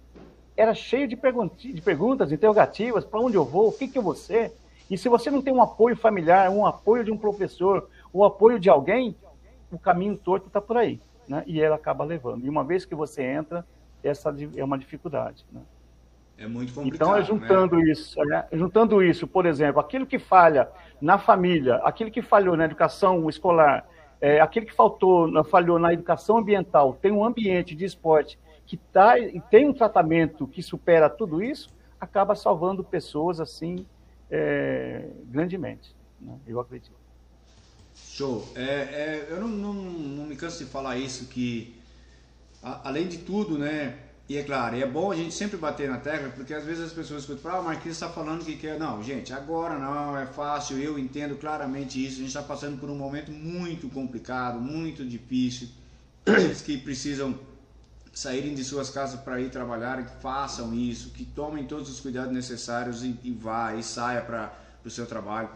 era 0.56 0.74
cheio 0.74 1.06
de, 1.06 1.16
de 1.16 1.82
perguntas, 1.82 2.32
interrogativas, 2.32 3.04
para 3.04 3.20
onde 3.20 3.36
eu 3.36 3.44
vou, 3.44 3.68
o 3.68 3.72
que, 3.72 3.88
que 3.88 3.98
eu 3.98 4.02
vou 4.02 4.14
ser. 4.14 4.52
E 4.90 4.96
se 4.96 5.08
você 5.08 5.30
não 5.30 5.42
tem 5.42 5.52
um 5.52 5.60
apoio 5.60 5.96
familiar, 5.96 6.48
um 6.50 6.64
apoio 6.64 7.04
de 7.04 7.10
um 7.10 7.18
professor, 7.18 7.88
o 8.12 8.20
um 8.20 8.24
apoio 8.24 8.58
de 8.58 8.70
alguém, 8.70 9.14
o 9.70 9.78
caminho 9.78 10.16
torto 10.16 10.46
está 10.46 10.60
por 10.60 10.76
aí. 10.76 11.00
né? 11.28 11.42
e 11.46 11.60
ela 11.60 11.76
acaba 11.76 12.04
levando. 12.04 12.46
E 12.46 12.48
uma 12.48 12.64
vez 12.64 12.84
que 12.84 12.94
você 12.94 13.22
entra, 13.22 13.66
essa 14.02 14.34
é 14.56 14.64
uma 14.64 14.78
dificuldade. 14.78 15.44
Né? 15.52 15.60
É 16.38 16.46
muito 16.46 16.72
complicado. 16.74 17.08
Então, 17.08 17.16
é 17.16 17.22
juntando 17.22 17.76
né? 17.76 17.90
isso, 17.90 18.20
é, 18.32 18.46
juntando 18.52 19.02
isso, 19.02 19.26
por 19.26 19.46
exemplo, 19.46 19.80
aquilo 19.80 20.06
que 20.06 20.18
falha 20.18 20.68
na 21.00 21.18
família, 21.18 21.76
aquilo 21.76 22.10
que 22.10 22.20
falhou 22.20 22.56
na 22.56 22.64
educação 22.64 23.28
escolar, 23.28 23.86
é, 24.20 24.40
aquilo 24.40 24.66
que 24.66 24.74
faltou, 24.74 25.44
falhou 25.44 25.78
na 25.78 25.92
educação 25.92 26.38
ambiental, 26.38 26.98
tem 27.00 27.12
um 27.12 27.24
ambiente 27.24 27.74
de 27.74 27.84
esporte 27.84 28.38
que 28.66 28.76
tá, 28.76 29.14
tem 29.50 29.68
um 29.68 29.72
tratamento 29.72 30.46
que 30.46 30.62
supera 30.62 31.08
tudo 31.08 31.42
isso, 31.42 31.70
acaba 32.00 32.34
salvando 32.34 32.84
pessoas 32.84 33.40
assim 33.40 33.86
é, 34.30 35.08
grandemente. 35.24 35.94
Né? 36.20 36.34
Eu 36.46 36.60
acredito. 36.60 36.96
Show. 37.94 38.46
É, 38.54 38.62
é, 38.62 39.26
eu 39.30 39.40
não, 39.40 39.48
não, 39.48 39.72
não, 39.72 40.24
me 40.26 40.36
canso 40.36 40.64
de 40.64 40.70
falar 40.70 40.98
isso, 40.98 41.26
que 41.28 41.74
além 42.62 43.08
de 43.08 43.18
tudo, 43.18 43.56
né? 43.58 43.98
E 44.28 44.36
é 44.36 44.42
claro, 44.42 44.76
é 44.76 44.84
bom 44.84 45.12
a 45.12 45.14
gente 45.14 45.32
sempre 45.32 45.56
bater 45.56 45.88
na 45.88 45.98
tecla, 45.98 46.30
porque 46.30 46.52
às 46.52 46.64
vezes 46.64 46.86
as 46.86 46.92
pessoas 46.92 47.20
escutam, 47.22 47.48
ah, 47.52 47.60
o 47.60 47.64
Marquinhos 47.64 47.96
está 47.96 48.08
falando 48.08 48.44
que 48.44 48.56
quer. 48.56 48.76
Não, 48.76 49.00
gente, 49.00 49.32
agora 49.32 49.78
não, 49.78 50.18
é 50.18 50.26
fácil, 50.26 50.78
eu 50.78 50.98
entendo 50.98 51.36
claramente 51.36 52.04
isso. 52.04 52.16
A 52.16 52.18
gente 52.18 52.28
está 52.28 52.42
passando 52.42 52.76
por 52.80 52.90
um 52.90 52.96
momento 52.96 53.30
muito 53.30 53.88
complicado, 53.88 54.58
muito 54.58 55.06
difícil. 55.06 55.68
Aqueles 56.26 56.60
que 56.60 56.76
precisam 56.76 57.38
saírem 58.12 58.52
de 58.52 58.64
suas 58.64 58.90
casas 58.90 59.20
para 59.20 59.40
ir 59.40 59.48
trabalhar, 59.48 60.04
que 60.04 60.20
façam 60.20 60.74
isso, 60.74 61.10
que 61.10 61.24
tomem 61.24 61.64
todos 61.64 61.88
os 61.88 62.00
cuidados 62.00 62.32
necessários 62.32 63.04
e, 63.04 63.16
e 63.22 63.30
vá 63.30 63.74
e 63.74 63.82
saia 63.82 64.22
para 64.22 64.52
o 64.84 64.90
seu 64.90 65.06
trabalho. 65.06 65.50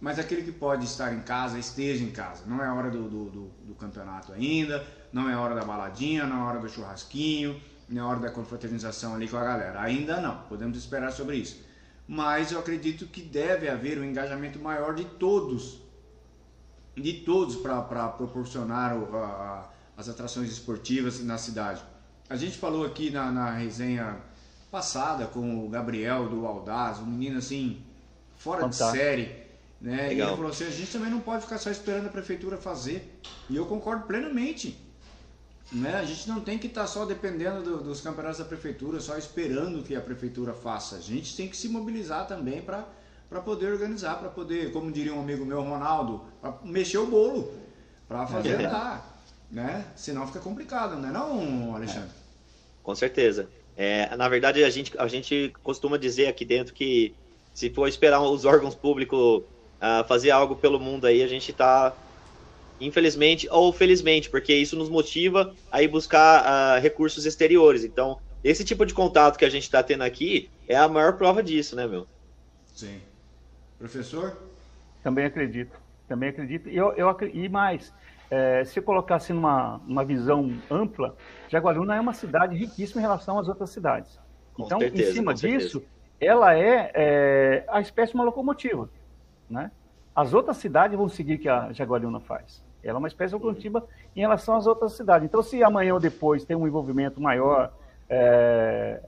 Mas 0.00 0.18
aquele 0.18 0.42
que 0.42 0.52
pode 0.52 0.86
estar 0.86 1.12
em 1.12 1.20
casa, 1.20 1.58
esteja 1.58 2.02
em 2.02 2.10
casa. 2.10 2.44
Não 2.46 2.64
é 2.64 2.72
hora 2.72 2.90
do, 2.90 3.02
do, 3.06 3.24
do, 3.26 3.50
do 3.66 3.74
campeonato 3.74 4.32
ainda, 4.32 4.82
não 5.12 5.28
é 5.28 5.36
hora 5.36 5.54
da 5.54 5.62
baladinha, 5.62 6.24
não 6.24 6.40
é 6.40 6.48
hora 6.48 6.58
do 6.58 6.70
churrasquinho 6.70 7.60
na 7.88 8.06
hora 8.06 8.20
da 8.20 8.30
confraternização 8.30 9.14
ali 9.14 9.28
com 9.28 9.36
a 9.36 9.44
galera. 9.44 9.80
Ainda 9.80 10.20
não, 10.20 10.38
podemos 10.48 10.76
esperar 10.78 11.12
sobre 11.12 11.36
isso. 11.36 11.60
Mas 12.06 12.52
eu 12.52 12.58
acredito 12.58 13.06
que 13.06 13.22
deve 13.22 13.68
haver 13.68 13.98
um 13.98 14.04
engajamento 14.04 14.58
maior 14.58 14.94
de 14.94 15.04
todos, 15.04 15.80
de 16.96 17.12
todos 17.24 17.56
para 17.56 18.08
proporcionar 18.08 18.96
o, 18.96 19.16
a, 19.16 19.70
as 19.96 20.08
atrações 20.08 20.50
esportivas 20.50 21.22
na 21.22 21.38
cidade. 21.38 21.82
A 22.28 22.36
gente 22.36 22.58
falou 22.58 22.84
aqui 22.84 23.10
na, 23.10 23.30
na 23.30 23.50
resenha 23.52 24.18
passada 24.70 25.26
com 25.26 25.64
o 25.64 25.68
Gabriel 25.68 26.28
do 26.28 26.46
Aldaz, 26.46 26.98
um 26.98 27.06
menino 27.06 27.38
assim, 27.38 27.82
fora 28.36 28.62
Fantástico. 28.62 28.92
de 28.92 28.98
série. 28.98 29.44
Né? 29.80 30.14
E 30.14 30.20
ele 30.20 30.30
falou 30.30 30.48
assim: 30.48 30.64
a 30.64 30.70
gente 30.70 30.90
também 30.90 31.10
não 31.10 31.20
pode 31.20 31.42
ficar 31.42 31.58
só 31.58 31.70
esperando 31.70 32.06
a 32.06 32.10
prefeitura 32.10 32.56
fazer. 32.56 33.20
E 33.48 33.56
eu 33.56 33.66
concordo 33.66 34.06
plenamente. 34.06 34.83
Né? 35.72 35.94
A 35.94 36.04
gente 36.04 36.28
não 36.28 36.40
tem 36.40 36.58
que 36.58 36.66
estar 36.66 36.82
tá 36.82 36.86
só 36.86 37.04
dependendo 37.04 37.62
do, 37.62 37.82
dos 37.82 38.00
campeonatos 38.00 38.38
da 38.38 38.44
prefeitura, 38.44 39.00
só 39.00 39.16
esperando 39.16 39.82
que 39.82 39.96
a 39.96 40.00
prefeitura 40.00 40.52
faça. 40.52 40.96
A 40.96 41.00
gente 41.00 41.36
tem 41.36 41.48
que 41.48 41.56
se 41.56 41.68
mobilizar 41.68 42.26
também 42.26 42.62
para 42.62 42.84
poder 43.44 43.72
organizar, 43.72 44.18
para 44.18 44.28
poder, 44.28 44.72
como 44.72 44.92
diria 44.92 45.14
um 45.14 45.20
amigo 45.20 45.44
meu, 45.44 45.62
Ronaldo, 45.62 46.22
para 46.40 46.58
mexer 46.62 46.98
o 46.98 47.06
bolo, 47.06 47.52
para 48.06 48.26
fazer 48.26 48.60
é. 48.60 48.66
andar, 48.66 49.22
né? 49.50 49.86
Senão 49.96 50.26
fica 50.26 50.40
complicado, 50.40 50.96
não 50.96 51.08
é 51.08 51.12
não, 51.12 51.74
Alexandre? 51.74 52.10
É. 52.10 52.24
Com 52.82 52.94
certeza. 52.94 53.48
É, 53.76 54.14
na 54.16 54.28
verdade, 54.28 54.62
a 54.62 54.70
gente, 54.70 54.96
a 54.98 55.08
gente 55.08 55.52
costuma 55.62 55.96
dizer 55.96 56.28
aqui 56.28 56.44
dentro 56.44 56.74
que 56.74 57.14
se 57.52 57.70
for 57.70 57.88
esperar 57.88 58.20
os 58.20 58.44
órgãos 58.44 58.74
públicos 58.74 59.42
uh, 59.84 60.06
fazer 60.06 60.30
algo 60.30 60.54
pelo 60.54 60.78
mundo 60.78 61.06
aí, 61.06 61.22
a 61.22 61.28
gente 61.28 61.50
está 61.50 61.92
infelizmente 62.80 63.48
ou 63.50 63.72
felizmente, 63.72 64.28
porque 64.30 64.54
isso 64.54 64.76
nos 64.76 64.88
motiva 64.88 65.54
a 65.70 65.82
ir 65.82 65.88
buscar 65.88 66.44
uh, 66.44 66.80
recursos 66.80 67.26
exteriores. 67.26 67.84
Então, 67.84 68.18
esse 68.42 68.64
tipo 68.64 68.84
de 68.84 68.92
contato 68.92 69.38
que 69.38 69.44
a 69.44 69.50
gente 69.50 69.62
está 69.62 69.82
tendo 69.82 70.02
aqui 70.02 70.50
é 70.68 70.76
a 70.76 70.88
maior 70.88 71.16
prova 71.16 71.42
disso, 71.42 71.74
né, 71.76 71.86
meu? 71.86 72.06
Sim. 72.66 73.00
Professor? 73.78 74.36
Também 75.02 75.24
acredito. 75.24 75.78
Também 76.08 76.28
acredito. 76.28 76.68
E, 76.68 76.76
eu, 76.76 76.92
eu, 76.92 77.16
e 77.32 77.48
mais, 77.48 77.92
é, 78.30 78.64
se 78.64 78.80
colocasse 78.80 79.32
numa 79.32 79.80
uma 79.86 80.04
visão 80.04 80.58
ampla, 80.70 81.16
Jaguaruna 81.48 81.96
é 81.96 82.00
uma 82.00 82.12
cidade 82.12 82.56
riquíssima 82.56 83.00
em 83.00 83.04
relação 83.04 83.38
às 83.38 83.48
outras 83.48 83.70
cidades. 83.70 84.18
Com 84.54 84.64
então, 84.64 84.78
certeza, 84.78 85.10
em 85.10 85.14
cima 85.14 85.34
disso, 85.34 85.82
ela 86.20 86.56
é, 86.56 86.90
é, 86.94 87.64
a 87.68 87.80
espécie 87.80 88.12
de 88.12 88.16
uma 88.16 88.24
locomotiva, 88.24 88.88
né? 89.48 89.70
As 90.14 90.32
outras 90.32 90.58
cidades 90.58 90.96
vão 90.96 91.08
seguir 91.08 91.34
o 91.34 91.38
que 91.38 91.48
a 91.48 91.72
Jaguariúna 91.72 92.20
faz. 92.20 92.62
Ela 92.82 92.98
é 92.98 93.00
uma 93.00 93.08
espécie 93.08 93.34
locomotiva 93.34 93.84
em 94.14 94.20
relação 94.20 94.54
às 94.54 94.66
outras 94.66 94.92
cidades. 94.92 95.26
Então, 95.26 95.42
se 95.42 95.64
amanhã 95.64 95.94
ou 95.94 96.00
depois 96.00 96.44
tem 96.44 96.56
um 96.56 96.66
envolvimento 96.66 97.20
maior 97.20 97.72
é, 98.08 99.00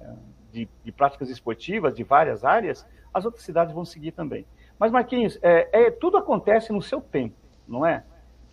de, 0.51 0.69
de, 0.83 0.90
práticas 0.90 1.29
esportivas 1.29 1.95
de 1.95 2.03
várias 2.03 2.45
áreas, 2.45 2.85
as 3.14 3.25
outras 3.25 3.45
cidades 3.45 3.73
vão 3.73 3.85
seguir 3.85 4.12
também. 4.12 4.45
Mas, 4.79 4.90
Marquinhos, 4.90 5.38
é, 5.42 5.69
é 5.87 5.90
tudo 5.90 6.16
acontece 6.16 6.73
no 6.73 6.83
seu 6.83 7.01
tempo, 7.01 7.37
não 7.69 7.87
é? 7.87 8.03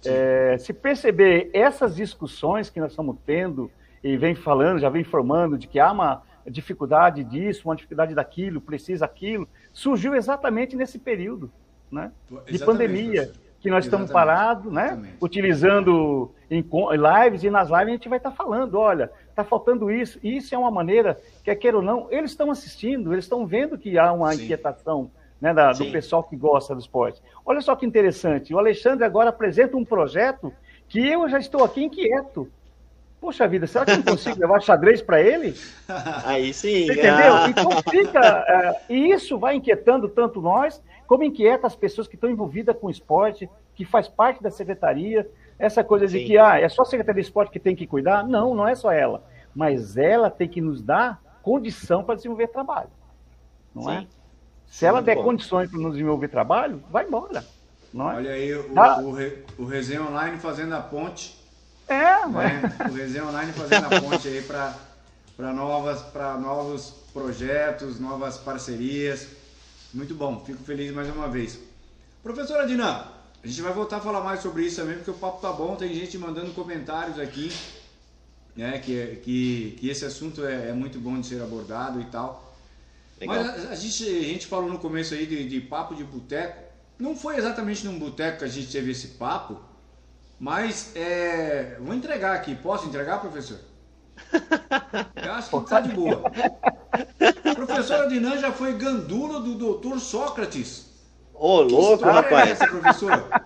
é? 0.05 0.57
Se 0.59 0.73
perceber 0.73 1.49
essas 1.53 1.95
discussões 1.95 2.69
que 2.69 2.79
nós 2.79 2.91
estamos 2.91 3.17
tendo 3.25 3.71
e 4.03 4.15
vem 4.15 4.35
falando, 4.35 4.79
já 4.79 4.89
vem 4.89 5.01
informando 5.01 5.57
de 5.57 5.67
que 5.67 5.79
há 5.79 5.91
uma 5.91 6.21
dificuldade 6.45 7.23
disso, 7.23 7.67
uma 7.67 7.75
dificuldade 7.75 8.13
daquilo, 8.13 8.61
precisa 8.61 9.05
aquilo, 9.05 9.47
surgiu 9.71 10.13
exatamente 10.13 10.75
nesse 10.75 10.99
período 10.99 11.49
né, 11.93 12.11
de 12.49 12.59
pandemia, 12.59 13.23
professor. 13.23 13.43
que 13.59 13.69
nós 13.69 13.85
estamos 13.85 14.11
parados, 14.11 14.71
né, 14.71 14.87
Exatamente. 14.87 15.17
utilizando 15.21 16.31
em 16.49 16.61
lives, 16.61 17.43
e 17.43 17.49
nas 17.49 17.69
lives 17.69 17.87
a 17.87 17.91
gente 17.91 18.09
vai 18.09 18.17
estar 18.17 18.31
falando, 18.31 18.75
olha, 18.75 19.09
está 19.29 19.43
faltando 19.43 19.89
isso, 19.89 20.19
isso 20.23 20.53
é 20.53 20.57
uma 20.57 20.71
maneira, 20.71 21.19
quer 21.43 21.55
queira 21.55 21.77
ou 21.77 21.83
não, 21.83 22.07
eles 22.11 22.31
estão 22.31 22.51
assistindo, 22.51 23.13
eles 23.13 23.25
estão 23.25 23.45
vendo 23.45 23.77
que 23.77 23.97
há 23.97 24.11
uma 24.11 24.33
Sim. 24.33 24.43
inquietação 24.43 25.11
né, 25.39 25.53
da, 25.53 25.73
do 25.73 25.91
pessoal 25.91 26.23
que 26.23 26.35
gosta 26.35 26.73
do 26.73 26.79
esporte. 26.79 27.21
Olha 27.45 27.61
só 27.61 27.75
que 27.75 27.85
interessante, 27.85 28.53
o 28.53 28.57
Alexandre 28.57 29.03
agora 29.03 29.29
apresenta 29.29 29.75
um 29.75 29.83
projeto 29.83 30.53
que 30.87 31.05
eu 31.05 31.27
já 31.27 31.39
estou 31.39 31.63
aqui 31.63 31.83
inquieto. 31.83 32.49
Poxa 33.19 33.47
vida, 33.47 33.65
será 33.65 33.85
que 33.85 33.91
eu 33.91 33.97
não 33.97 34.03
consigo 34.03 34.37
levar 34.39 34.61
xadrez 34.61 35.01
para 35.01 35.21
ele? 35.21 35.55
Aí 36.25 36.53
sim. 36.53 36.85
Você 36.85 36.93
entendeu? 36.93 37.33
Ah. 37.33 37.49
Então 37.49 37.69
fica. 37.89 38.41
Uh, 38.89 38.93
e 38.93 39.11
isso 39.11 39.39
vai 39.39 39.55
inquietando 39.55 40.09
tanto 40.09 40.41
nós, 40.41 40.83
como 41.07 41.23
inquieta 41.23 41.67
as 41.67 41.75
pessoas 41.75 42.07
que 42.07 42.15
estão 42.15 42.29
envolvidas 42.29 42.75
com 42.77 42.87
o 42.87 42.91
esporte, 42.91 43.49
que 43.75 43.85
faz 43.85 44.07
parte 44.07 44.41
da 44.41 44.49
secretaria. 44.49 45.29
Essa 45.57 45.83
coisa 45.83 46.07
Sim. 46.07 46.19
de 46.19 46.25
que 46.25 46.37
ah, 46.37 46.59
é 46.59 46.67
só 46.67 46.81
a 46.81 46.85
Secretaria 46.85 47.21
de 47.21 47.27
Esporte 47.27 47.51
que 47.51 47.59
tem 47.59 47.75
que 47.75 47.85
cuidar. 47.85 48.27
Não, 48.27 48.55
não 48.55 48.67
é 48.67 48.75
só 48.75 48.91
ela. 48.91 49.23
Mas 49.55 49.97
ela 49.97 50.29
tem 50.29 50.47
que 50.47 50.59
nos 50.59 50.81
dar 50.81 51.21
condição 51.41 52.03
para 52.03 52.15
desenvolver 52.15 52.47
trabalho. 52.47 52.89
Não 53.73 53.89
é? 53.91 53.99
Sim. 53.99 54.03
é? 54.03 54.07
Se 54.67 54.85
ela 54.85 55.01
der 55.01 55.15
bom. 55.15 55.23
condições 55.23 55.69
para 55.69 55.79
nos 55.79 55.91
desenvolver 55.93 56.27
trabalho, 56.29 56.83
vai 56.89 57.05
embora. 57.05 57.45
Não 57.93 58.11
é? 58.11 58.15
Olha 58.15 58.31
aí 58.31 58.53
o, 58.55 58.73
tá. 58.73 58.99
o, 58.99 59.15
o 59.61 59.65
Resenha 59.65 60.01
Online 60.01 60.37
fazendo 60.39 60.73
a 60.73 60.81
ponte. 60.81 61.39
É, 61.87 62.27
né? 62.27 62.61
O 62.89 62.93
Resenha 62.93 63.25
Online 63.25 63.51
fazendo 63.53 63.85
a 63.85 64.01
ponte 64.01 64.27
aí 64.27 64.41
para 64.41 65.53
novos 65.53 66.89
projetos, 67.13 67.99
novas 67.99 68.37
parcerias. 68.37 69.42
Muito 69.93 70.15
bom, 70.15 70.43
fico 70.43 70.63
feliz 70.63 70.91
mais 70.91 71.07
uma 71.07 71.27
vez. 71.27 71.59
Professora 72.23 72.65
Dina, 72.65 73.11
a 73.43 73.47
gente 73.47 73.61
vai 73.61 73.71
voltar 73.71 73.97
a 73.97 74.01
falar 74.01 74.21
mais 74.21 74.39
sobre 74.39 74.65
isso 74.65 74.77
também, 74.77 74.95
porque 74.95 75.11
o 75.11 75.13
papo 75.13 75.39
tá 75.39 75.51
bom, 75.51 75.75
tem 75.75 75.93
gente 75.93 76.17
mandando 76.17 76.51
comentários 76.51 77.19
aqui, 77.19 77.51
né, 78.55 78.79
que, 78.79 79.17
que, 79.23 79.77
que 79.79 79.89
esse 79.89 80.03
assunto 80.03 80.43
é, 80.45 80.69
é 80.69 80.73
muito 80.73 80.99
bom 80.99 81.19
de 81.19 81.27
ser 81.27 81.41
abordado 81.43 82.01
e 82.01 82.05
tal. 82.05 82.55
Legal. 83.19 83.35
Mas 83.35 83.65
a, 83.65 83.69
a, 83.69 83.75
gente, 83.75 84.03
a 84.03 84.23
gente 84.23 84.47
falou 84.47 84.67
no 84.67 84.79
começo 84.79 85.13
aí 85.13 85.27
de, 85.27 85.47
de 85.47 85.61
papo 85.61 85.93
de 85.93 86.03
boteco, 86.03 86.63
não 86.97 87.15
foi 87.15 87.37
exatamente 87.37 87.85
num 87.85 87.99
boteco 87.99 88.39
que 88.39 88.45
a 88.45 88.47
gente 88.47 88.71
teve 88.71 88.91
esse 88.91 89.09
papo, 89.09 89.59
mas 90.39 90.91
é, 90.95 91.77
vou 91.79 91.93
entregar 91.93 92.33
aqui, 92.33 92.55
posso 92.55 92.87
entregar, 92.87 93.21
professor? 93.21 93.59
Eu 95.15 95.33
acho 95.33 95.49
que 95.49 95.69
tá 95.69 95.79
de 95.81 95.93
boa. 95.93 96.23
A 97.43 97.55
professora 97.55 98.07
Dinan 98.07 98.37
já 98.37 98.51
foi 98.51 98.73
gandula 98.73 99.39
do 99.39 99.55
doutor 99.55 99.99
Sócrates. 99.99 100.91
Ô, 101.33 101.57
oh, 101.57 101.61
louco, 101.61 102.05
rapaz. 102.05 102.49
É 102.49 102.51
essa, 102.51 102.67
professora? 102.67 103.43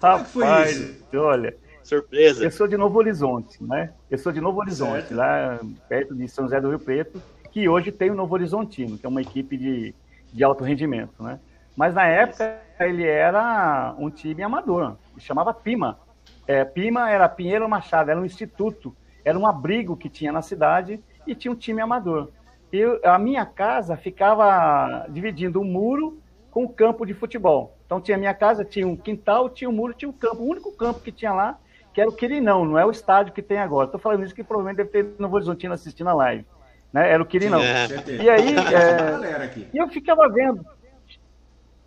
Como 0.00 0.14
é 0.14 0.18
que 0.18 0.30
foi 0.30 0.44
rapaz, 0.44 0.76
isso? 0.76 1.04
Olha, 1.14 1.56
surpresa. 1.82 2.44
Eu 2.44 2.50
sou 2.50 2.66
de 2.66 2.76
Novo 2.76 2.98
Horizonte, 2.98 3.62
né? 3.62 3.92
Eu 4.10 4.18
sou 4.18 4.32
de 4.32 4.40
Novo 4.40 4.60
Horizonte, 4.60 5.08
certo. 5.08 5.14
lá 5.14 5.60
perto 5.88 6.14
de 6.14 6.28
São 6.28 6.44
José 6.44 6.60
do 6.60 6.68
Rio 6.68 6.78
Preto, 6.78 7.22
que 7.50 7.68
hoje 7.68 7.92
tem 7.92 8.10
o 8.10 8.14
Novo 8.14 8.34
Horizontino, 8.34 8.98
que 8.98 9.06
é 9.06 9.08
uma 9.08 9.22
equipe 9.22 9.56
de, 9.56 9.94
de 10.32 10.42
alto 10.42 10.64
rendimento, 10.64 11.22
né? 11.22 11.38
Mas 11.76 11.94
na 11.94 12.06
época 12.06 12.58
ele 12.80 13.04
era 13.04 13.94
um 13.98 14.10
time 14.10 14.42
amador, 14.42 14.96
chamava 15.18 15.54
PIMA. 15.54 15.98
É, 16.46 16.64
PIMA 16.64 17.10
era 17.10 17.28
Pinheiro 17.28 17.68
Machado, 17.68 18.10
era 18.10 18.20
um 18.20 18.24
instituto 18.24 18.94
era 19.24 19.38
um 19.38 19.46
abrigo 19.46 19.96
que 19.96 20.08
tinha 20.08 20.32
na 20.32 20.42
cidade 20.42 21.02
e 21.26 21.34
tinha 21.34 21.52
um 21.52 21.56
time 21.56 21.80
amador. 21.80 22.30
E 22.72 22.82
a 23.04 23.18
minha 23.18 23.44
casa 23.44 23.96
ficava 23.96 25.06
dividindo 25.08 25.60
um 25.60 25.64
muro 25.64 26.18
com 26.50 26.62
o 26.62 26.64
um 26.64 26.68
campo 26.68 27.04
de 27.04 27.14
futebol. 27.14 27.76
Então 27.86 28.00
tinha 28.00 28.16
a 28.16 28.20
minha 28.20 28.34
casa, 28.34 28.64
tinha 28.64 28.86
um 28.86 28.96
quintal, 28.96 29.50
tinha 29.50 29.68
um 29.68 29.72
muro, 29.72 29.94
tinha 29.94 30.08
um 30.08 30.12
campo. 30.12 30.42
O 30.42 30.48
único 30.48 30.72
campo 30.72 31.00
que 31.00 31.12
tinha 31.12 31.32
lá 31.32 31.58
que 31.92 32.00
era 32.00 32.08
o 32.08 32.12
Quirinão, 32.12 32.64
não 32.64 32.78
é 32.78 32.86
o 32.86 32.90
estádio 32.90 33.32
que 33.32 33.42
tem 33.42 33.58
agora. 33.58 33.86
Estou 33.86 34.00
falando 34.00 34.24
isso 34.24 34.34
que 34.34 34.42
provavelmente 34.42 34.78
deve 34.78 34.90
ter 34.90 35.14
no 35.18 35.32
Horizontino 35.32 35.74
assistindo 35.74 36.08
a 36.08 36.14
live. 36.14 36.46
Né? 36.92 37.10
Era 37.10 37.22
o 37.22 37.26
Quirinão. 37.26 37.60
É. 37.60 37.86
E 38.08 38.30
aí, 38.30 38.56
é, 38.56 39.66
e 39.72 39.78
eu 39.78 39.88
ficava 39.88 40.28
vendo. 40.28 40.64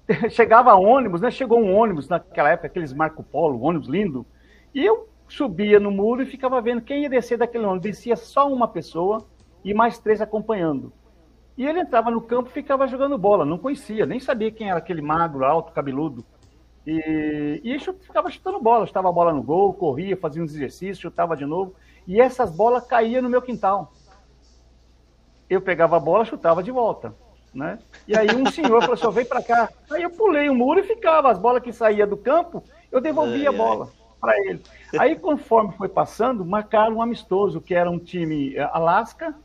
Chegava 0.30 0.76
ônibus, 0.76 1.22
né? 1.22 1.32
Chegou 1.32 1.60
um 1.60 1.76
ônibus 1.76 2.08
naquela 2.08 2.50
época, 2.50 2.68
aqueles 2.68 2.94
Marco 2.94 3.24
Polo, 3.24 3.62
ônibus 3.62 3.88
lindo. 3.88 4.26
E 4.74 4.86
eu 4.86 5.10
subia 5.28 5.80
no 5.80 5.92
muro 5.92 6.22
e 6.22 6.26
ficava 6.26 6.62
vendo 6.62 6.82
quem 6.82 7.04
ia 7.04 7.10
descer 7.10 7.38
daquele 7.38 7.66
ônibus. 7.66 7.82
Descia 7.82 8.16
só 8.16 8.52
uma 8.52 8.68
pessoa 8.68 9.26
e 9.64 9.74
mais 9.74 9.98
três 9.98 10.22
acompanhando. 10.22 10.92
E 11.58 11.66
ele 11.66 11.80
entrava 11.80 12.12
no 12.12 12.22
campo 12.22 12.50
e 12.50 12.54
ficava 12.54 12.88
jogando 12.88 13.18
bola. 13.18 13.46
Não 13.46 13.58
conhecia, 13.58 14.06
nem 14.06 14.20
sabia 14.20 14.52
quem 14.52 14.70
era 14.70 14.78
aquele 14.78 15.02
magro, 15.02 15.46
alto, 15.46 15.72
cabeludo. 15.72 16.26
E, 16.86 17.62
e 17.64 17.80
ficava 17.80 18.30
chutando 18.30 18.60
bola. 18.60 18.86
Chutava 18.86 19.10
a 19.10 19.12
bola 19.12 19.34
no 19.34 19.42
gol, 19.42 19.74
corria, 19.74 20.18
fazia 20.18 20.44
uns 20.44 20.54
exercícios, 20.54 21.00
chutava 21.00 21.36
de 21.36 21.46
novo. 21.46 21.74
E 22.06 22.20
essas 22.20 22.52
bolas 22.52 22.86
caíam 22.86 23.22
no 23.22 23.30
meu 23.30 23.42
quintal. 23.42 23.92
Eu 25.50 25.62
pegava 25.62 25.98
a 25.98 26.00
bola, 26.00 26.26
chutava 26.26 26.62
de 26.62 26.72
volta. 26.72 27.16
Né? 27.54 27.80
E 28.06 28.18
aí 28.18 28.36
um 28.36 28.52
senhor 28.52 28.82
falou 28.82 28.96
assim, 28.96 29.10
vem 29.12 29.26
para 29.26 29.42
cá. 29.42 29.70
Aí 29.90 30.04
eu 30.04 30.10
pulei 30.10 30.50
o 30.50 30.56
muro 30.56 30.82
e 30.82 30.84
ficava. 30.84 31.32
As 31.32 31.40
bolas 31.40 31.64
que 31.64 31.72
saíam 31.72 32.08
do 32.08 32.18
campo, 32.18 32.62
eu 32.92 33.00
devolvia 33.00 33.50
ai, 33.50 33.56
a 33.56 33.58
bola 33.58 33.90
para 34.26 34.38
ele. 34.40 34.62
Aí, 34.98 35.16
conforme 35.16 35.74
foi 35.74 35.88
passando, 35.88 36.46
marcaram 36.46 36.98
um 36.98 37.02
amistoso, 37.02 37.62
que 37.62 37.74
era 37.74 37.90
um 37.90 38.00
time 38.00 38.56
eh, 38.56 38.70
Alasca 38.72 39.36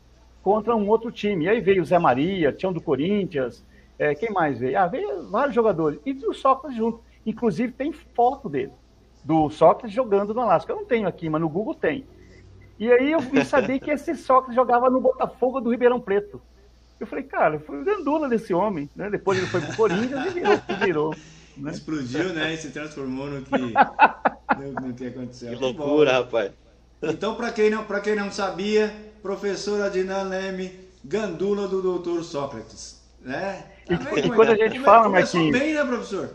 contra 0.41 0.75
um 0.75 0.87
outro 0.87 1.11
time. 1.11 1.45
E 1.45 1.49
aí 1.49 1.61
veio 1.61 1.81
o 1.81 1.85
Zé 1.85 1.99
Maria, 1.99 2.55
um 2.65 2.73
do 2.73 2.81
Corinthians, 2.81 3.63
é, 4.01 4.15
quem 4.15 4.31
mais 4.31 4.57
veio? 4.57 4.79
Ah, 4.79 4.87
veio 4.87 5.29
vários 5.29 5.53
jogadores. 5.53 5.99
E 6.03 6.11
o 6.25 6.33
Sócrates 6.33 6.75
junto. 6.75 7.01
Inclusive 7.23 7.71
tem 7.71 7.91
foto 7.91 8.49
dele, 8.49 8.71
do 9.23 9.47
Sócrates 9.51 9.95
jogando 9.95 10.33
no 10.33 10.41
Alasca. 10.41 10.71
Eu 10.71 10.77
não 10.77 10.85
tenho 10.85 11.07
aqui, 11.07 11.29
mas 11.29 11.39
no 11.39 11.47
Google 11.47 11.75
tem. 11.75 12.03
E 12.79 12.91
aí 12.91 13.11
eu 13.11 13.19
vim 13.19 13.43
saber 13.45 13.79
que 13.79 13.91
esse 13.91 14.15
Sócrates 14.15 14.55
jogava 14.55 14.89
no 14.89 14.99
Botafogo 14.99 15.61
do 15.61 15.69
Ribeirão 15.69 16.01
Preto. 16.01 16.41
Eu 16.99 17.05
falei, 17.05 17.23
cara, 17.25 17.59
foi 17.59 17.83
gandula 17.83 18.27
desse 18.27 18.55
homem. 18.55 18.89
Né? 18.95 19.07
Depois 19.07 19.37
ele 19.37 19.45
foi 19.45 19.61
pro 19.61 19.75
Corinthians 19.75 20.25
e 20.25 20.29
virou 20.31 20.57
virou. 20.83 21.15
Né? 21.61 21.71
Explodiu, 21.71 22.33
né? 22.33 22.53
E 22.53 22.57
se 22.57 22.71
transformou 22.71 23.27
no 23.27 23.43
que, 23.43 23.51
no, 23.59 24.87
no 24.87 24.93
que 24.93 25.05
aconteceu. 25.07 25.51
Que 25.51 25.55
loucura, 25.55 26.13
rapaz. 26.13 26.51
Então, 27.03 27.35
para 27.35 27.51
quem, 27.51 27.69
não, 27.69 27.85
quem 28.03 28.15
não 28.15 28.31
sabia, 28.31 28.93
professora 29.21 29.89
Dinan 29.89 30.23
Leme, 30.23 30.71
gandula 31.03 31.67
do 31.67 31.81
doutor 31.81 32.23
Sócrates. 32.23 33.01
Né? 33.21 33.63
Tá 33.85 33.93
e, 34.15 34.19
e 34.19 34.29
quando 34.31 34.49
a 34.49 34.55
gente 34.55 34.79
fala, 34.79 35.09
Marquinhos... 35.09 35.57
bem, 35.57 35.73
né, 35.73 35.85
professor? 35.85 36.29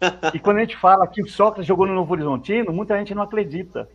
E 0.32 0.38
quando 0.38 0.58
a 0.58 0.60
gente 0.60 0.76
fala 0.76 1.08
que 1.08 1.20
o 1.20 1.28
Sócrates 1.28 1.66
jogou 1.66 1.84
no 1.84 1.92
Novo 1.92 2.12
Horizontino, 2.12 2.72
muita 2.72 2.96
gente 2.96 3.16
não 3.16 3.24
acredita. 3.24 3.88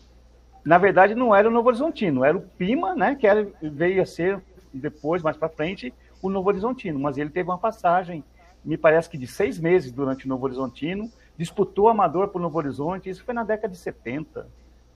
Na 0.65 0.77
verdade, 0.77 1.15
não 1.15 1.33
era 1.33 1.47
o 1.47 1.51
Novo 1.51 1.69
Horizontino, 1.69 2.25
era 2.25 2.37
o 2.37 2.41
Pima, 2.41 2.93
né, 2.93 3.15
que 3.15 3.25
era, 3.25 3.47
veio 3.61 4.01
a 4.01 4.05
ser 4.05 4.41
depois, 4.73 5.21
mais 5.21 5.37
para 5.37 5.47
frente, 5.47 5.93
o 6.21 6.29
Novo 6.29 6.49
Horizontino. 6.49 6.99
Mas 6.99 7.17
ele 7.17 7.29
teve 7.29 7.49
uma 7.49 7.57
passagem, 7.57 8.21
me 8.63 8.77
parece 8.77 9.09
que 9.09 9.17
de 9.17 9.27
seis 9.27 9.59
meses 9.59 9.91
durante 9.91 10.25
o 10.25 10.29
Novo 10.29 10.45
Horizontino, 10.45 11.11
disputou 11.37 11.89
amador 11.89 12.29
para 12.29 12.39
o 12.39 12.41
Novo 12.41 12.57
Horizonte, 12.57 13.09
isso 13.09 13.23
foi 13.23 13.33
na 13.33 13.43
década 13.43 13.69
de 13.69 13.77
70, 13.77 14.47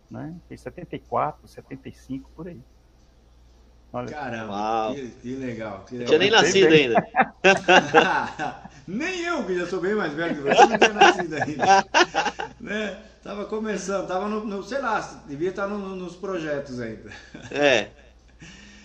né? 0.10 0.36
Foi 0.48 0.58
74, 0.58 1.48
75, 1.48 2.30
por 2.36 2.48
aí. 2.48 2.60
Olha. 3.92 4.10
Caramba, 4.10 4.94
que, 4.94 5.08
que, 5.22 5.36
legal. 5.36 5.86
Que 5.88 5.94
legal. 5.94 6.08
tinha 6.08 6.20
nem 6.20 6.32
nascido 6.32 6.70
bem. 6.70 6.88
ainda. 6.88 7.08
nem 8.88 9.22
eu, 9.22 9.46
que 9.46 9.58
já 9.58 9.66
sou 9.66 9.80
bem 9.80 9.96
mais 9.96 10.14
velho 10.14 10.36
que 10.36 10.42
você, 10.42 10.66
não 10.66 10.78
tinha 10.78 10.94
nascido 10.94 11.34
ainda. 11.36 11.86
né? 12.60 13.00
Tava 13.24 13.46
começando, 13.46 14.08
tava 14.08 14.28
no, 14.28 14.46
no, 14.46 14.64
sei 14.64 14.80
lá, 14.80 15.00
devia 15.28 15.50
estar 15.50 15.68
no, 15.68 15.78
no, 15.78 15.96
nos 15.96 16.16
projetos 16.16 16.80
ainda. 16.80 17.10
É. 17.52 17.90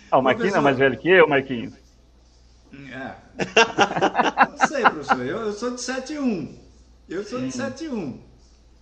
Ah, 0.09 0.17
o 0.17 0.21
Marquinhos 0.21 0.55
é 0.55 0.59
mais 0.59 0.77
velho 0.77 0.97
que 0.97 1.09
eu, 1.09 1.27
Marquinhos? 1.27 1.82
É. 2.73 3.15
Não 4.49 4.67
sei, 4.67 4.81
professor. 4.81 5.25
Eu, 5.25 5.37
eu 5.37 5.53
sou 5.53 5.75
de 5.75 5.81
71. 5.81 6.57
Eu 7.07 7.23
sou 7.23 7.39
de 7.39 7.51
71. 7.51 8.21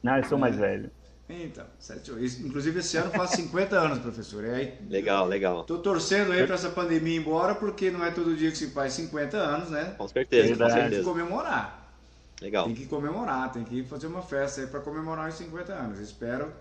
Não, 0.01 0.17
eu 0.17 0.23
sou 0.23 0.37
mais 0.37 0.55
velho. 0.55 0.89
Então, 1.29 1.65
78. 1.79 2.47
Inclusive 2.47 2.79
esse 2.79 2.97
ano 2.97 3.09
faz 3.11 3.31
50 3.31 3.77
anos, 3.77 3.99
professor. 3.99 4.43
E 4.43 4.49
aí, 4.49 4.77
legal, 4.89 5.27
legal. 5.27 5.63
Tô 5.63 5.77
torcendo 5.79 6.31
aí 6.31 6.45
para 6.45 6.55
essa 6.55 6.69
pandemia 6.69 7.15
ir 7.15 7.19
embora, 7.19 7.55
porque 7.55 7.89
não 7.89 8.03
é 8.03 8.11
todo 8.11 8.35
dia 8.35 8.51
que 8.51 8.57
se 8.57 8.71
faz 8.71 8.93
50 8.93 9.37
anos, 9.37 9.69
né? 9.69 9.95
Com 9.97 10.07
certeza, 10.07 10.47
tem, 10.47 10.57
com 10.57 10.65
certeza. 10.65 10.89
Tem 10.89 10.99
que 10.99 11.05
comemorar. 11.05 11.93
Legal. 12.41 12.65
Tem 12.65 12.75
que 12.75 12.85
comemorar, 12.87 13.51
tem 13.51 13.63
que 13.63 13.83
fazer 13.83 14.07
uma 14.07 14.21
festa 14.21 14.61
aí 14.61 14.67
para 14.67 14.79
comemorar 14.79 15.29
os 15.29 15.35
50 15.35 15.73
anos. 15.73 15.99
Espero 15.99 16.51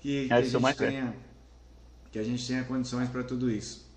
que, 0.00 0.26
que, 0.26 0.32
a, 0.32 0.40
gente 0.40 0.76
tenha, 0.76 1.14
que 2.10 2.18
a 2.18 2.22
gente 2.22 2.46
tenha 2.46 2.64
condições 2.64 3.08
para 3.10 3.22
tudo 3.22 3.50
isso. 3.50 3.89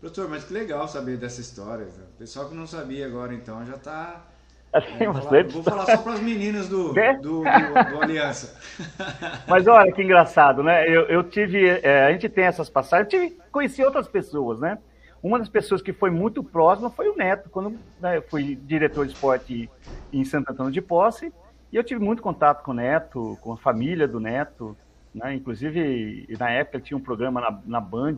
Professor, 0.00 0.28
mas 0.28 0.44
que 0.44 0.52
legal 0.52 0.86
saber 0.86 1.16
dessa 1.16 1.40
história. 1.40 1.86
O 1.86 2.18
pessoal 2.18 2.48
que 2.48 2.54
não 2.54 2.66
sabia 2.66 3.06
agora, 3.06 3.34
então, 3.34 3.64
já 3.66 3.74
está 3.74 4.24
é, 4.72 5.06
vou, 5.06 5.22
falar, 5.22 5.44
vou 5.44 5.62
falar 5.62 5.86
só 5.86 5.96
para 5.96 6.12
as 6.12 6.20
meninas 6.20 6.68
do, 6.68 6.92
do, 6.92 7.22
do, 7.22 7.42
do, 7.42 8.02
Aliança. 8.02 8.60
Mas 9.48 9.66
olha 9.66 9.90
que 9.92 10.02
engraçado, 10.02 10.62
né? 10.62 10.86
Eu, 10.86 11.02
eu 11.06 11.24
tive. 11.24 11.66
É, 11.66 12.04
a 12.04 12.12
gente 12.12 12.28
tem 12.28 12.44
essas 12.44 12.68
passagens, 12.68 13.12
eu 13.12 13.20
tive, 13.20 13.38
conheci 13.50 13.82
outras 13.82 14.06
pessoas, 14.06 14.60
né? 14.60 14.78
Uma 15.22 15.38
das 15.38 15.48
pessoas 15.48 15.80
que 15.80 15.92
foi 15.92 16.10
muito 16.10 16.44
próxima 16.44 16.90
foi 16.90 17.08
o 17.08 17.16
Neto, 17.16 17.48
quando 17.50 17.76
né, 17.98 18.18
eu 18.18 18.22
fui 18.22 18.54
diretor 18.54 19.06
de 19.06 19.14
esporte 19.14 19.70
em 20.12 20.24
Santo 20.24 20.52
Antônio 20.52 20.70
de 20.70 20.82
Posse. 20.82 21.32
E 21.72 21.76
eu 21.76 21.82
tive 21.82 22.00
muito 22.00 22.22
contato 22.22 22.62
com 22.62 22.70
o 22.70 22.74
Neto, 22.74 23.38
com 23.40 23.52
a 23.52 23.56
família 23.56 24.06
do 24.06 24.20
Neto. 24.20 24.76
Né? 25.14 25.34
Inclusive, 25.34 26.26
na 26.38 26.50
época 26.50 26.78
tinha 26.78 26.96
um 26.96 27.00
programa 27.00 27.40
na, 27.40 27.60
na 27.66 27.80
Band, 27.80 28.16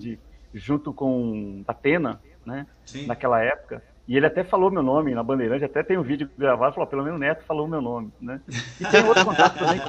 junto 0.55 0.93
com 0.93 1.63
a 1.67 1.73
Atena, 1.73 2.21
né? 2.45 2.67
Sim. 2.85 3.07
naquela 3.07 3.41
época. 3.41 3.83
E 4.09 4.17
ele 4.17 4.27
até 4.27 4.43
falou 4.43 4.71
meu 4.71 4.83
nome 4.83 5.15
na 5.15 5.23
Bandeirante, 5.23 5.65
até 5.65 5.83
tem 5.83 5.97
um 5.97 6.03
vídeo 6.03 6.29
gravado, 6.37 6.75
falou, 6.75 6.89
pelo 6.89 7.05
menos 7.05 7.17
o 7.17 7.21
Neto 7.21 7.45
falou 7.45 7.69
meu 7.69 7.81
nome, 7.81 8.13
né? 8.21 8.41
E 8.81 8.85
tem 8.85 9.05
outro 9.05 9.25
contato 9.25 9.59
também 9.59 9.81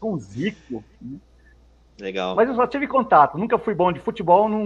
com 0.00 0.14
o 0.14 0.18
Zico. 0.18 0.82
Né? 1.00 1.18
Legal. 2.00 2.34
Mas 2.34 2.48
eu 2.48 2.54
só 2.54 2.66
tive 2.66 2.86
contato, 2.86 3.36
nunca 3.36 3.58
fui 3.58 3.74
bom 3.74 3.92
de 3.92 4.00
futebol, 4.00 4.48
não, 4.48 4.64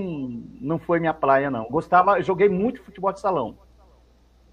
não 0.60 0.78
foi 0.78 1.00
minha 1.00 1.12
praia, 1.12 1.50
não. 1.50 1.64
Gostava, 1.64 2.22
joguei 2.22 2.48
muito 2.48 2.82
futebol 2.82 3.12
de 3.12 3.18
salão. 3.18 3.58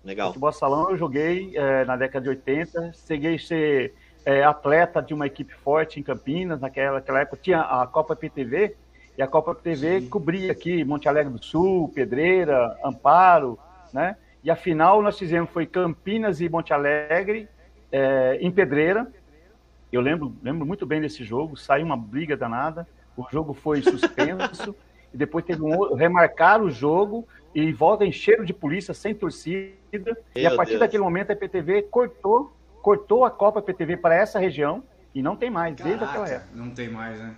Legal. 0.03 0.29
Futebol 0.29 0.49
de 0.49 0.57
salão 0.57 0.89
eu 0.89 0.97
joguei 0.97 1.55
é, 1.55 1.85
na 1.85 1.95
década 1.95 2.23
de 2.23 2.29
80, 2.29 2.93
cheguei 2.93 3.35
a 3.35 3.39
ser 3.39 3.93
é, 4.25 4.43
atleta 4.43 5.01
de 5.01 5.13
uma 5.13 5.27
equipe 5.27 5.53
forte 5.53 5.99
em 5.99 6.03
Campinas, 6.03 6.59
naquela, 6.59 6.93
naquela 6.93 7.19
época 7.21 7.37
tinha 7.41 7.61
a 7.61 7.85
Copa 7.85 8.15
PTV, 8.15 8.75
e 9.17 9.21
a 9.21 9.27
Copa 9.27 9.53
PTV 9.53 10.01
Sim. 10.01 10.09
cobria 10.09 10.51
aqui 10.51 10.83
Monte 10.83 11.07
Alegre 11.07 11.33
do 11.33 11.43
Sul, 11.43 11.89
Pedreira, 11.89 12.77
Amparo, 12.83 13.57
né? 13.93 14.15
E 14.43 14.49
a 14.49 14.55
final 14.55 15.01
nós 15.01 15.19
fizemos 15.19 15.49
foi 15.51 15.65
Campinas 15.65 16.41
e 16.41 16.49
Monte 16.49 16.73
Alegre, 16.73 17.47
é, 17.91 18.37
em 18.41 18.51
Pedreira. 18.51 19.07
Eu 19.91 20.01
lembro, 20.01 20.33
lembro 20.41 20.65
muito 20.65 20.85
bem 20.85 21.01
desse 21.01 21.23
jogo, 21.23 21.57
saiu 21.57 21.85
uma 21.85 21.97
briga 21.97 22.35
danada, 22.35 22.87
o 23.15 23.25
jogo 23.29 23.53
foi 23.53 23.81
suspenso, 23.81 24.75
e 25.13 25.17
depois 25.17 25.45
teve 25.45 25.61
um 25.61 25.93
remarcar 25.93 26.61
o 26.61 26.71
jogo, 26.71 27.27
e 27.53 27.71
volta 27.73 28.05
em 28.05 28.11
cheiro 28.11 28.45
de 28.45 28.53
polícia, 28.53 28.93
sem 28.93 29.13
torcida, 29.13 29.75
Meu 29.93 30.15
e 30.35 30.45
a 30.45 30.55
partir 30.55 30.71
Deus. 30.71 30.79
daquele 30.79 31.03
momento 31.03 31.31
a 31.31 31.35
PTV 31.35 31.83
cortou, 31.83 32.53
cortou 32.81 33.25
a 33.25 33.29
Copa 33.29 33.61
PTV 33.61 33.97
para 33.97 34.15
essa 34.15 34.39
região, 34.39 34.81
e 35.13 35.21
não 35.21 35.35
tem 35.35 35.49
mais, 35.49 35.75
Caraca, 35.75 35.89
desde 35.89 36.05
aquela 36.05 36.29
época. 36.29 36.51
Não 36.55 36.69
tem 36.71 36.89
mais, 36.89 37.19
né? 37.19 37.35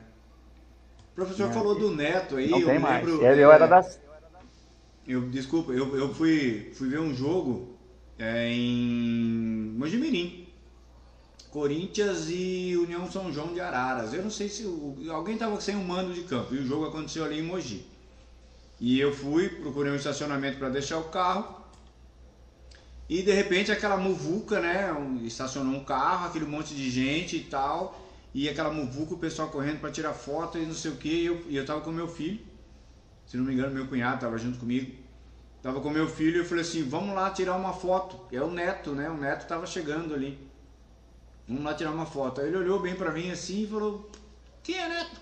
O 1.14 1.16
professor 1.16 1.52
falou 1.52 1.76
do 1.76 1.96
Neto 1.96 2.38
aí, 2.38 2.50
não 2.50 2.60
eu 2.60 2.68
tem 2.68 2.80
mais. 2.80 3.06
lembro... 3.06 3.24
Eu 3.24 3.52
era 3.52 3.68
das, 3.68 4.00
eu, 5.08 5.30
desculpa, 5.30 5.74
eu, 5.74 5.96
eu 5.98 6.14
fui, 6.14 6.72
fui 6.76 6.90
ver 6.90 7.00
um 7.00 7.14
jogo 7.14 7.78
é, 8.18 8.50
em 8.50 9.74
Mojimirim. 9.78 10.48
Corinthians 11.52 12.30
e 12.30 12.76
União 12.78 13.12
São 13.12 13.32
João 13.32 13.54
de 13.54 13.60
Araras. 13.60 14.14
Eu 14.14 14.24
não 14.24 14.30
sei 14.32 14.50
se 14.50 14.64
o, 14.64 14.96
alguém 15.12 15.36
estava 15.36 15.60
sem 15.62 15.76
um 15.76 15.84
mando 15.84 16.14
de 16.14 16.24
campo 16.24 16.56
e 16.56 16.58
o 16.58 16.66
jogo 16.66 16.86
aconteceu 16.86 17.24
ali 17.24 17.40
em 17.40 17.44
Mogi. 17.44 17.86
E 18.80 19.00
eu 19.00 19.14
fui, 19.14 19.50
procurei 19.50 19.92
um 19.92 19.96
estacionamento 19.96 20.58
para 20.58 20.70
deixar 20.70 20.98
o 20.98 21.06
carro. 21.06 21.62
E 23.08 23.22
de 23.22 23.32
repente 23.32 23.72
aquela 23.72 23.98
muvuca, 23.98 24.60
né? 24.60 24.90
Estacionou 25.24 25.76
um 25.76 25.84
carro, 25.84 26.28
aquele 26.28 26.46
monte 26.46 26.74
de 26.74 26.90
gente 26.90 27.38
e 27.38 27.42
tal. 27.42 28.03
E 28.34 28.50
aquela 28.50 28.72
muvuca, 28.72 29.14
o 29.14 29.20
pessoal 29.20 29.50
correndo 29.50 29.80
para 29.80 29.92
tirar 29.92 30.14
foto 30.14 30.58
e 30.58 30.66
não 30.66 30.74
sei 30.74 30.92
o 30.92 30.96
que. 30.96 31.10
E 31.10 31.26
eu, 31.26 31.46
e 31.48 31.56
eu 31.56 31.66
tava 31.66 31.82
com 31.82 31.92
meu 31.92 32.08
filho 32.08 32.54
se 33.26 33.38
não 33.38 33.46
me 33.46 33.54
engano, 33.54 33.74
meu 33.74 33.88
cunhado 33.88 34.16
estava 34.16 34.38
junto 34.38 34.60
comigo. 34.60 34.96
Tava 35.62 35.80
com 35.80 35.90
meu 35.90 36.08
filho 36.08 36.38
e 36.38 36.40
eu 36.40 36.46
falei 36.46 36.64
assim: 36.64 36.84
vamos 36.84 37.16
lá 37.16 37.30
tirar 37.32 37.56
uma 37.56 37.74
foto. 37.74 38.20
É 38.32 38.42
o 38.42 38.52
neto, 38.52 38.92
né? 38.92 39.10
O 39.10 39.18
neto 39.18 39.42
estava 39.42 39.66
chegando 39.66 40.14
ali. 40.14 40.38
Vamos 41.48 41.64
lá 41.64 41.74
tirar 41.74 41.92
uma 41.92 42.06
foto. 42.06 42.42
Aí 42.42 42.48
ele 42.48 42.58
olhou 42.58 42.80
bem 42.80 42.96
para 42.96 43.12
mim 43.12 43.32
assim 43.32 43.64
e 43.64 43.68
falou: 43.68 44.12
quem 44.62 44.78
é 44.78 44.90
neto? 44.90 45.22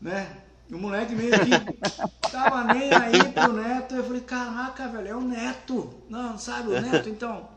Né? 0.00 0.36
o 0.70 0.76
moleque 0.76 1.14
meio 1.14 1.32
que 1.32 1.50
tava 2.30 2.74
nem 2.74 2.92
aí 2.92 3.32
pro 3.32 3.52
neto. 3.52 3.94
Eu 3.94 4.04
falei: 4.04 4.20
caraca, 4.22 4.88
velho, 4.88 5.08
é 5.08 5.14
o 5.14 5.20
neto. 5.20 5.94
Não, 6.08 6.38
sabe 6.38 6.68
o 6.68 6.80
neto? 6.80 7.08
Então, 7.08 7.48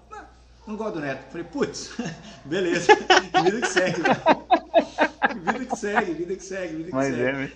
não 0.68 0.76
gosto 0.76 0.96
do 0.96 1.00
neto. 1.02 1.32
Falei: 1.32 1.46
putz, 1.46 1.92
beleza, 2.46 2.94
vida 3.44 3.62
que 3.62 3.68
segue. 3.68 4.02
vida 5.44 5.66
que 5.66 5.76
segue, 5.76 6.14
vida 6.14 6.36
que 6.36 6.44
segue, 6.44 6.76
vida 6.76 6.90
que 6.90 6.96
Mas 6.96 7.16
segue. 7.16 7.22
é, 7.22 7.34
né? 7.34 7.52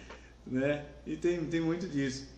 né? 0.47 0.86
E 1.06 1.16
tem, 1.16 1.43
tem 1.45 1.62
muito 1.62 1.88
disso. 1.88 2.36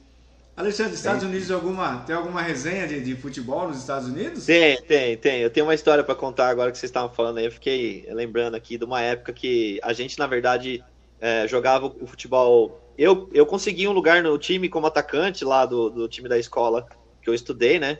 Alexandre, 0.57 0.95
Estados 0.95 1.23
Unidos 1.23 1.51
alguma, 1.51 1.99
tem 1.99 2.15
alguma 2.15 2.41
resenha 2.41 2.87
de, 2.87 2.99
de 2.99 3.15
futebol 3.15 3.67
nos 3.67 3.77
Estados 3.77 4.07
Unidos? 4.07 4.43
Tem, 4.43 4.81
tem, 4.81 5.15
tem. 5.15 5.39
Eu 5.41 5.51
tenho 5.51 5.67
uma 5.67 5.75
história 5.75 6.03
para 6.03 6.15
contar 6.15 6.49
agora 6.49 6.71
que 6.71 6.79
vocês 6.79 6.89
estavam 6.89 7.13
falando 7.13 7.37
aí. 7.37 7.45
Eu 7.45 7.51
fiquei 7.51 8.07
lembrando 8.09 8.55
aqui 8.55 8.75
de 8.75 8.83
uma 8.83 8.99
época 8.99 9.31
que 9.31 9.79
a 9.83 9.93
gente, 9.93 10.17
na 10.17 10.25
verdade, 10.25 10.83
é, 11.21 11.47
jogava 11.47 11.85
o 11.85 12.07
futebol. 12.07 12.81
Eu, 12.97 13.29
eu 13.31 13.45
consegui 13.45 13.87
um 13.87 13.91
lugar 13.91 14.23
no 14.23 14.35
time 14.39 14.67
como 14.67 14.87
atacante 14.87 15.45
lá 15.45 15.63
do, 15.63 15.91
do 15.91 16.07
time 16.07 16.27
da 16.27 16.39
escola 16.39 16.87
que 17.21 17.29
eu 17.29 17.35
estudei, 17.35 17.79
né? 17.79 17.99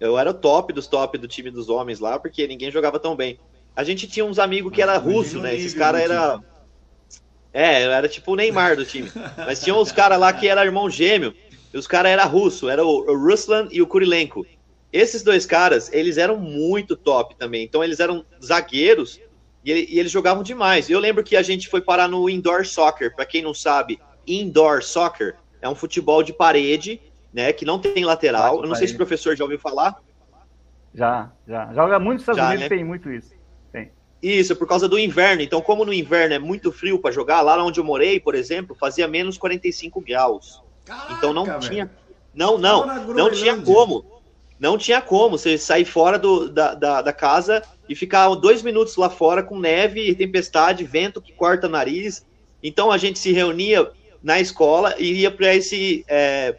Eu 0.00 0.18
era 0.18 0.30
o 0.30 0.34
top 0.34 0.72
dos 0.72 0.86
top 0.86 1.18
do 1.18 1.28
time 1.28 1.50
dos 1.50 1.68
homens 1.68 2.00
lá, 2.00 2.18
porque 2.18 2.46
ninguém 2.46 2.70
jogava 2.70 2.98
tão 2.98 3.14
bem. 3.14 3.38
A 3.76 3.84
gente 3.84 4.08
tinha 4.08 4.24
uns 4.24 4.38
amigos 4.38 4.72
que 4.72 4.80
era 4.80 4.96
russo, 4.96 5.38
né? 5.38 5.54
Esses 5.54 5.74
caras 5.74 6.00
era. 6.00 6.40
É, 7.52 7.84
eu 7.84 7.90
era 7.90 8.08
tipo 8.08 8.32
o 8.32 8.36
Neymar 8.36 8.76
do 8.76 8.84
time. 8.84 9.10
Mas 9.36 9.62
tinha 9.62 9.74
uns 9.74 9.92
caras 9.92 10.18
lá 10.18 10.32
que 10.32 10.48
era 10.48 10.64
irmão 10.64 10.88
gêmeo. 10.88 11.34
E 11.72 11.76
os 11.76 11.86
caras 11.86 12.10
eram 12.12 12.28
russo, 12.28 12.68
era 12.68 12.84
o, 12.84 12.88
o 12.88 13.16
Ruslan 13.16 13.68
e 13.70 13.82
o 13.82 13.86
Kurilenko. 13.86 14.44
Esses 14.92 15.22
dois 15.22 15.46
caras, 15.46 15.92
eles 15.92 16.16
eram 16.16 16.36
muito 16.36 16.96
top 16.96 17.36
também. 17.36 17.64
Então 17.64 17.84
eles 17.84 18.00
eram 18.00 18.24
zagueiros 18.42 19.20
e, 19.64 19.94
e 19.94 19.98
eles 19.98 20.10
jogavam 20.10 20.42
demais. 20.42 20.90
Eu 20.90 20.98
lembro 20.98 21.22
que 21.22 21.36
a 21.36 21.42
gente 21.42 21.68
foi 21.68 21.80
parar 21.80 22.08
no 22.08 22.28
indoor 22.28 22.66
soccer. 22.66 23.14
Para 23.14 23.26
quem 23.26 23.42
não 23.42 23.54
sabe, 23.54 24.00
indoor 24.26 24.82
soccer 24.82 25.36
é 25.62 25.68
um 25.68 25.74
futebol 25.74 26.22
de 26.22 26.32
parede, 26.32 27.00
né? 27.32 27.52
Que 27.52 27.64
não 27.64 27.78
tem 27.78 28.04
lateral. 28.04 28.62
Eu 28.62 28.68
não 28.68 28.74
sei 28.74 28.88
se 28.88 28.94
o 28.94 28.96
professor 28.96 29.36
já 29.36 29.44
ouviu 29.44 29.58
falar. 29.58 29.96
Já, 30.94 31.30
já. 31.46 31.72
Joga 31.72 31.98
muito 31.98 32.18
nos 32.18 32.22
Estados 32.22 32.40
Já, 32.40 32.48
Unidos, 32.48 32.62
né? 32.62 32.68
tem 32.68 32.84
muito 32.84 33.10
isso. 33.10 33.32
Tem. 33.72 33.90
Isso, 34.22 34.56
por 34.56 34.66
causa 34.66 34.88
do 34.88 34.98
inverno. 34.98 35.42
Então, 35.42 35.60
como 35.60 35.84
no 35.84 35.92
inverno 35.92 36.34
é 36.34 36.38
muito 36.38 36.72
frio 36.72 36.98
para 36.98 37.12
jogar, 37.12 37.40
lá 37.42 37.62
onde 37.62 37.78
eu 37.78 37.84
morei, 37.84 38.18
por 38.18 38.34
exemplo, 38.34 38.74
fazia 38.74 39.06
menos 39.06 39.38
45 39.38 40.00
graus. 40.00 40.62
Caraca, 40.84 41.12
Então 41.12 41.32
não 41.32 41.44
velho. 41.44 41.60
tinha. 41.60 41.90
Não, 42.34 42.58
não. 42.58 42.86
Não 43.14 43.30
tinha 43.30 43.56
como. 43.60 44.20
Não 44.58 44.76
tinha 44.76 45.00
como 45.00 45.38
você 45.38 45.56
sair 45.56 45.86
fora 45.86 46.18
do, 46.18 46.50
da, 46.50 46.74
da, 46.74 47.00
da 47.02 47.12
casa 47.12 47.62
e 47.88 47.94
ficar 47.94 48.28
dois 48.34 48.62
minutos 48.62 48.94
lá 48.96 49.08
fora 49.08 49.42
com 49.42 49.58
neve, 49.58 50.14
tempestade, 50.14 50.84
vento 50.84 51.22
que 51.22 51.32
corta 51.32 51.66
o 51.66 51.70
nariz. 51.70 52.26
Então 52.62 52.90
a 52.92 52.98
gente 52.98 53.18
se 53.18 53.32
reunia 53.32 53.90
na 54.22 54.38
escola 54.38 54.94
e 54.98 55.22
ia 55.22 55.30
para 55.30 55.54
esse, 55.54 56.04
é, 56.06 56.56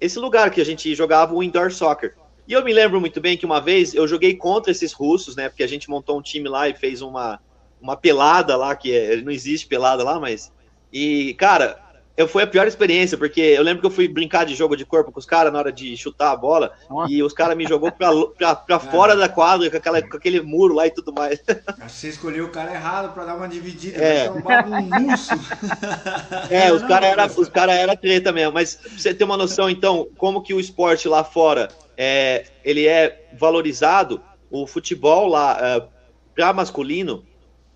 esse 0.00 0.18
lugar 0.18 0.50
que 0.50 0.60
a 0.60 0.64
gente 0.64 0.94
jogava 0.94 1.34
o 1.34 1.42
indoor 1.42 1.70
soccer. 1.70 2.14
E 2.48 2.52
eu 2.52 2.64
me 2.64 2.72
lembro 2.72 3.00
muito 3.00 3.20
bem 3.20 3.36
que 3.36 3.46
uma 3.46 3.60
vez 3.60 3.94
eu 3.94 4.08
joguei 4.08 4.34
contra 4.34 4.72
esses 4.72 4.92
russos, 4.92 5.36
né? 5.36 5.48
Porque 5.48 5.62
a 5.62 5.68
gente 5.68 5.88
montou 5.90 6.18
um 6.18 6.22
time 6.22 6.48
lá 6.48 6.68
e 6.68 6.74
fez 6.74 7.02
uma, 7.02 7.38
uma 7.80 7.96
pelada 7.96 8.56
lá, 8.56 8.74
que 8.74 8.92
é- 8.92 9.16
não 9.16 9.30
existe 9.30 9.66
pelada 9.66 10.02
lá, 10.02 10.18
mas. 10.18 10.52
E, 10.92 11.34
cara, 11.34 11.78
eu, 12.20 12.28
foi 12.28 12.42
a 12.42 12.46
pior 12.46 12.66
experiência, 12.66 13.16
porque 13.16 13.40
eu 13.40 13.62
lembro 13.62 13.80
que 13.80 13.86
eu 13.86 13.90
fui 13.90 14.06
brincar 14.06 14.44
de 14.44 14.54
jogo 14.54 14.76
de 14.76 14.84
corpo 14.84 15.10
com 15.10 15.18
os 15.18 15.24
caras 15.24 15.50
na 15.50 15.58
hora 15.58 15.72
de 15.72 15.96
chutar 15.96 16.32
a 16.32 16.36
bola, 16.36 16.72
Nossa. 16.88 17.10
e 17.10 17.22
os 17.22 17.32
caras 17.32 17.56
me 17.56 17.66
jogou 17.66 17.90
pra, 17.90 18.10
pra, 18.36 18.54
pra 18.54 18.78
fora 18.78 19.16
da 19.16 19.26
quadra 19.26 19.70
com, 19.70 19.76
aquela, 19.78 20.02
com 20.02 20.16
aquele 20.18 20.42
muro 20.42 20.74
lá 20.74 20.86
e 20.86 20.90
tudo 20.90 21.14
mais. 21.14 21.40
Acho 21.48 21.86
que 21.86 21.90
você 21.90 22.08
escolheu 22.08 22.44
o 22.44 22.50
cara 22.50 22.74
errado 22.74 23.14
pra 23.14 23.24
dar 23.24 23.36
uma 23.36 23.48
dividida. 23.48 23.96
É. 23.96 24.26
É. 24.26 24.30
Um 24.30 24.42
bagunço. 24.42 25.30
É, 26.50 26.72
os 26.72 26.82
caras 26.82 27.08
era, 27.08 27.22
professor. 27.22 27.42
os 27.42 27.48
cara 27.48 27.72
era 27.72 27.96
treta 27.96 28.32
mesmo, 28.32 28.52
mas 28.52 28.74
pra 28.74 28.90
você 28.90 29.14
ter 29.14 29.24
uma 29.24 29.36
noção, 29.36 29.70
então, 29.70 30.08
como 30.16 30.42
que 30.42 30.52
o 30.52 30.60
esporte 30.60 31.08
lá 31.08 31.22
fora 31.22 31.68
é, 31.96 32.44
ele 32.64 32.86
é 32.86 33.28
valorizado, 33.38 34.20
o 34.50 34.66
futebol 34.66 35.28
lá 35.28 35.56
é, 35.60 35.88
para 36.34 36.52
masculino 36.52 37.24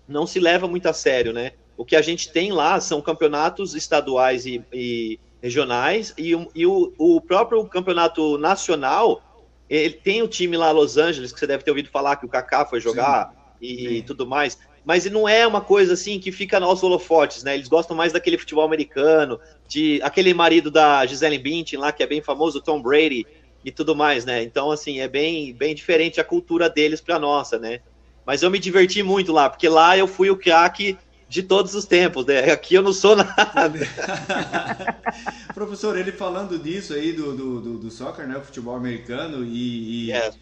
não 0.07 0.27
se 0.27 0.39
leva 0.39 0.67
muito 0.67 0.87
a 0.87 0.93
sério, 0.93 1.33
né? 1.33 1.53
O 1.77 1.85
que 1.85 1.95
a 1.95 2.01
gente 2.01 2.31
tem 2.31 2.51
lá 2.51 2.79
são 2.79 3.01
campeonatos 3.01 3.75
estaduais 3.75 4.45
e, 4.45 4.65
e 4.73 5.19
regionais 5.41 6.13
e, 6.17 6.35
o- 6.35 6.49
e 6.55 6.65
o, 6.65 6.93
o 6.97 7.21
próprio 7.21 7.67
campeonato 7.67 8.37
nacional, 8.37 9.21
ele 9.69 9.95
tem 9.95 10.21
o 10.21 10.27
time 10.27 10.57
lá 10.57 10.71
Los 10.71 10.97
Angeles, 10.97 11.31
que 11.33 11.39
você 11.39 11.47
deve 11.47 11.63
ter 11.63 11.71
ouvido 11.71 11.89
falar 11.89 12.15
que 12.17 12.25
o 12.25 12.29
Kaká 12.29 12.65
foi 12.65 12.79
jogar 12.79 13.27
e 13.59 14.03
Sim. 14.03 14.03
tudo 14.03 14.27
mais, 14.27 14.57
mas 14.83 15.05
não 15.09 15.27
é 15.27 15.47
uma 15.47 15.61
coisa 15.61 15.93
assim 15.93 16.19
que 16.19 16.31
fica 16.31 16.59
aos 16.59 16.83
holofotes, 16.83 17.43
né? 17.43 17.55
Eles 17.55 17.67
gostam 17.67 17.95
mais 17.95 18.13
daquele 18.13 18.37
futebol 18.37 18.63
americano, 18.63 19.39
de 19.67 19.99
aquele 20.03 20.33
marido 20.33 20.69
da 20.69 21.05
Gisele 21.05 21.39
Bündchen 21.39 21.79
lá, 21.79 21.91
que 21.91 22.03
é 22.03 22.07
bem 22.07 22.21
famoso, 22.21 22.61
Tom 22.61 22.81
Brady 22.81 23.27
e 23.63 23.71
tudo 23.71 23.95
mais, 23.95 24.25
né? 24.25 24.43
Então, 24.43 24.69
assim, 24.71 24.99
é 24.99 25.07
bem, 25.07 25.55
bem 25.55 25.73
diferente 25.73 26.19
a 26.19 26.23
cultura 26.23 26.69
deles 26.69 27.01
pra 27.01 27.17
nossa, 27.17 27.57
né? 27.57 27.79
Mas 28.25 28.43
eu 28.43 28.51
me 28.51 28.59
diverti 28.59 29.01
muito 29.03 29.31
lá, 29.31 29.49
porque 29.49 29.67
lá 29.69 29.97
eu 29.97 30.07
fui 30.07 30.29
o 30.29 30.37
craque 30.37 30.99
de 31.35 31.43
todos 31.43 31.75
os 31.75 31.85
tempos, 31.85 32.25
né? 32.25 32.51
Aqui 32.51 32.75
eu 32.75 32.81
não 32.81 32.93
sou 32.93 33.15
nada. 33.15 33.79
Professor, 35.53 35.97
ele 35.97 36.11
falando 36.11 36.57
disso 36.57 36.93
aí 36.93 37.13
do, 37.13 37.35
do, 37.35 37.61
do, 37.61 37.77
do 37.79 37.91
soccer, 37.91 38.27
né? 38.27 38.37
O 38.37 38.41
futebol 38.41 38.75
americano 38.75 39.43
e, 39.43 40.07
e 40.07 40.11
É. 40.11 40.33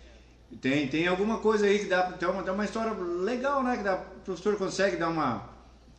tem, 0.61 0.87
tem 0.87 1.07
alguma 1.07 1.39
coisa 1.39 1.65
aí 1.65 1.79
que 1.79 1.85
dá 1.85 2.03
tem 2.13 2.27
uma, 2.29 2.43
tem 2.43 2.53
uma 2.53 2.65
história 2.65 2.93
legal, 2.93 3.63
né? 3.63 3.77
Que 3.77 3.83
dá, 3.83 3.95
o 3.95 4.21
professor 4.25 4.55
consegue 4.57 4.97
dar 4.97 5.09
uma, 5.09 5.49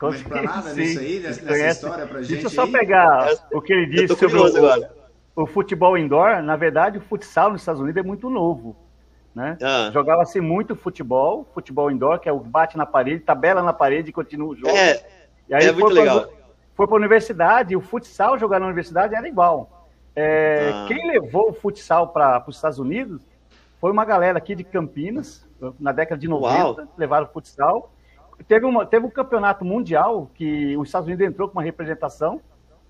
uma 0.03 0.15
explanada 0.15 0.73
nisso 0.75 0.99
aí, 0.99 1.21
nessa, 1.21 1.45
nessa 1.45 1.67
história 1.67 2.07
pra 2.07 2.23
gente 2.23 2.43
Deixa 2.43 2.47
eu 2.47 2.51
só 2.51 2.67
aí? 2.67 2.73
pegar 2.73 3.37
o 3.53 3.61
que 3.63 3.73
ele 3.73 3.87
disse 3.87 4.17
sobre 4.17 4.39
o, 4.39 4.45
agora. 4.45 4.93
o 5.37 5.47
futebol 5.47 5.97
indoor. 5.99 6.43
Na 6.43 6.57
verdade, 6.57 6.99
o 6.99 7.01
futsal 7.01 7.51
nos 7.53 7.63
Estados 7.63 7.81
Unidos 7.83 8.01
é 8.01 8.07
muito 8.07 8.31
novo. 8.31 8.84
Né? 9.35 9.59
Ah. 9.63 9.91
Jogava-se 9.93 10.41
muito 10.41 10.77
futebol, 10.77 11.47
futebol 11.53 11.91
indoor, 11.91 12.21
que 12.21 12.29
é 12.29 12.33
o 12.33 12.39
bate 12.39 12.77
na 12.77 12.87
parede, 12.87 13.21
tabela 13.21 13.63
na 13.63 13.73
parede 13.73 14.11
e 14.11 14.13
continua 14.13 14.49
o 14.49 14.55
jogo. 14.55 14.69
É, 14.69 15.05
E 15.49 15.55
aí 15.55 15.65
é 15.67 15.73
muito 15.73 15.87
foi 15.87 15.95
pra- 16.05 16.15
legal. 16.15 16.33
foi 16.75 16.87
para 16.87 16.95
a 16.97 16.99
universidade, 16.99 17.73
e 17.75 17.77
o 17.77 17.81
futsal 17.81 18.39
jogar 18.39 18.61
na 18.61 18.67
universidade 18.67 19.15
era 19.15 19.27
igual. 19.29 19.89
É, 20.15 20.71
Ah. 20.73 20.85
Quem 20.87 21.07
levou 21.09 21.51
o 21.51 21.53
futsal 21.53 22.09
para 22.09 22.45
os 22.47 22.55
Estados 22.57 22.79
Unidos 22.79 23.23
foi 23.81 23.91
uma 23.91 24.05
galera 24.05 24.39
aqui 24.39 24.55
de 24.55 24.63
Campinas, 24.63 25.45
na 25.81 25.91
década 25.93 26.21
de 26.21 26.29
90, 26.29 26.63
Uau. 26.83 26.89
levaram 26.97 27.27
o 27.27 27.29
futsal. 27.29 27.91
Teve, 28.47 28.67
uma, 28.67 28.85
teve 28.87 29.05
um 29.07 29.11
campeonato 29.11 29.65
mundial 29.65 30.31
que 30.35 30.77
os 30.77 30.89
Estados 30.89 31.07
Unidos 31.09 31.27
entrou 31.27 31.49
com 31.49 31.55
uma 31.59 31.63
representação 31.63 32.41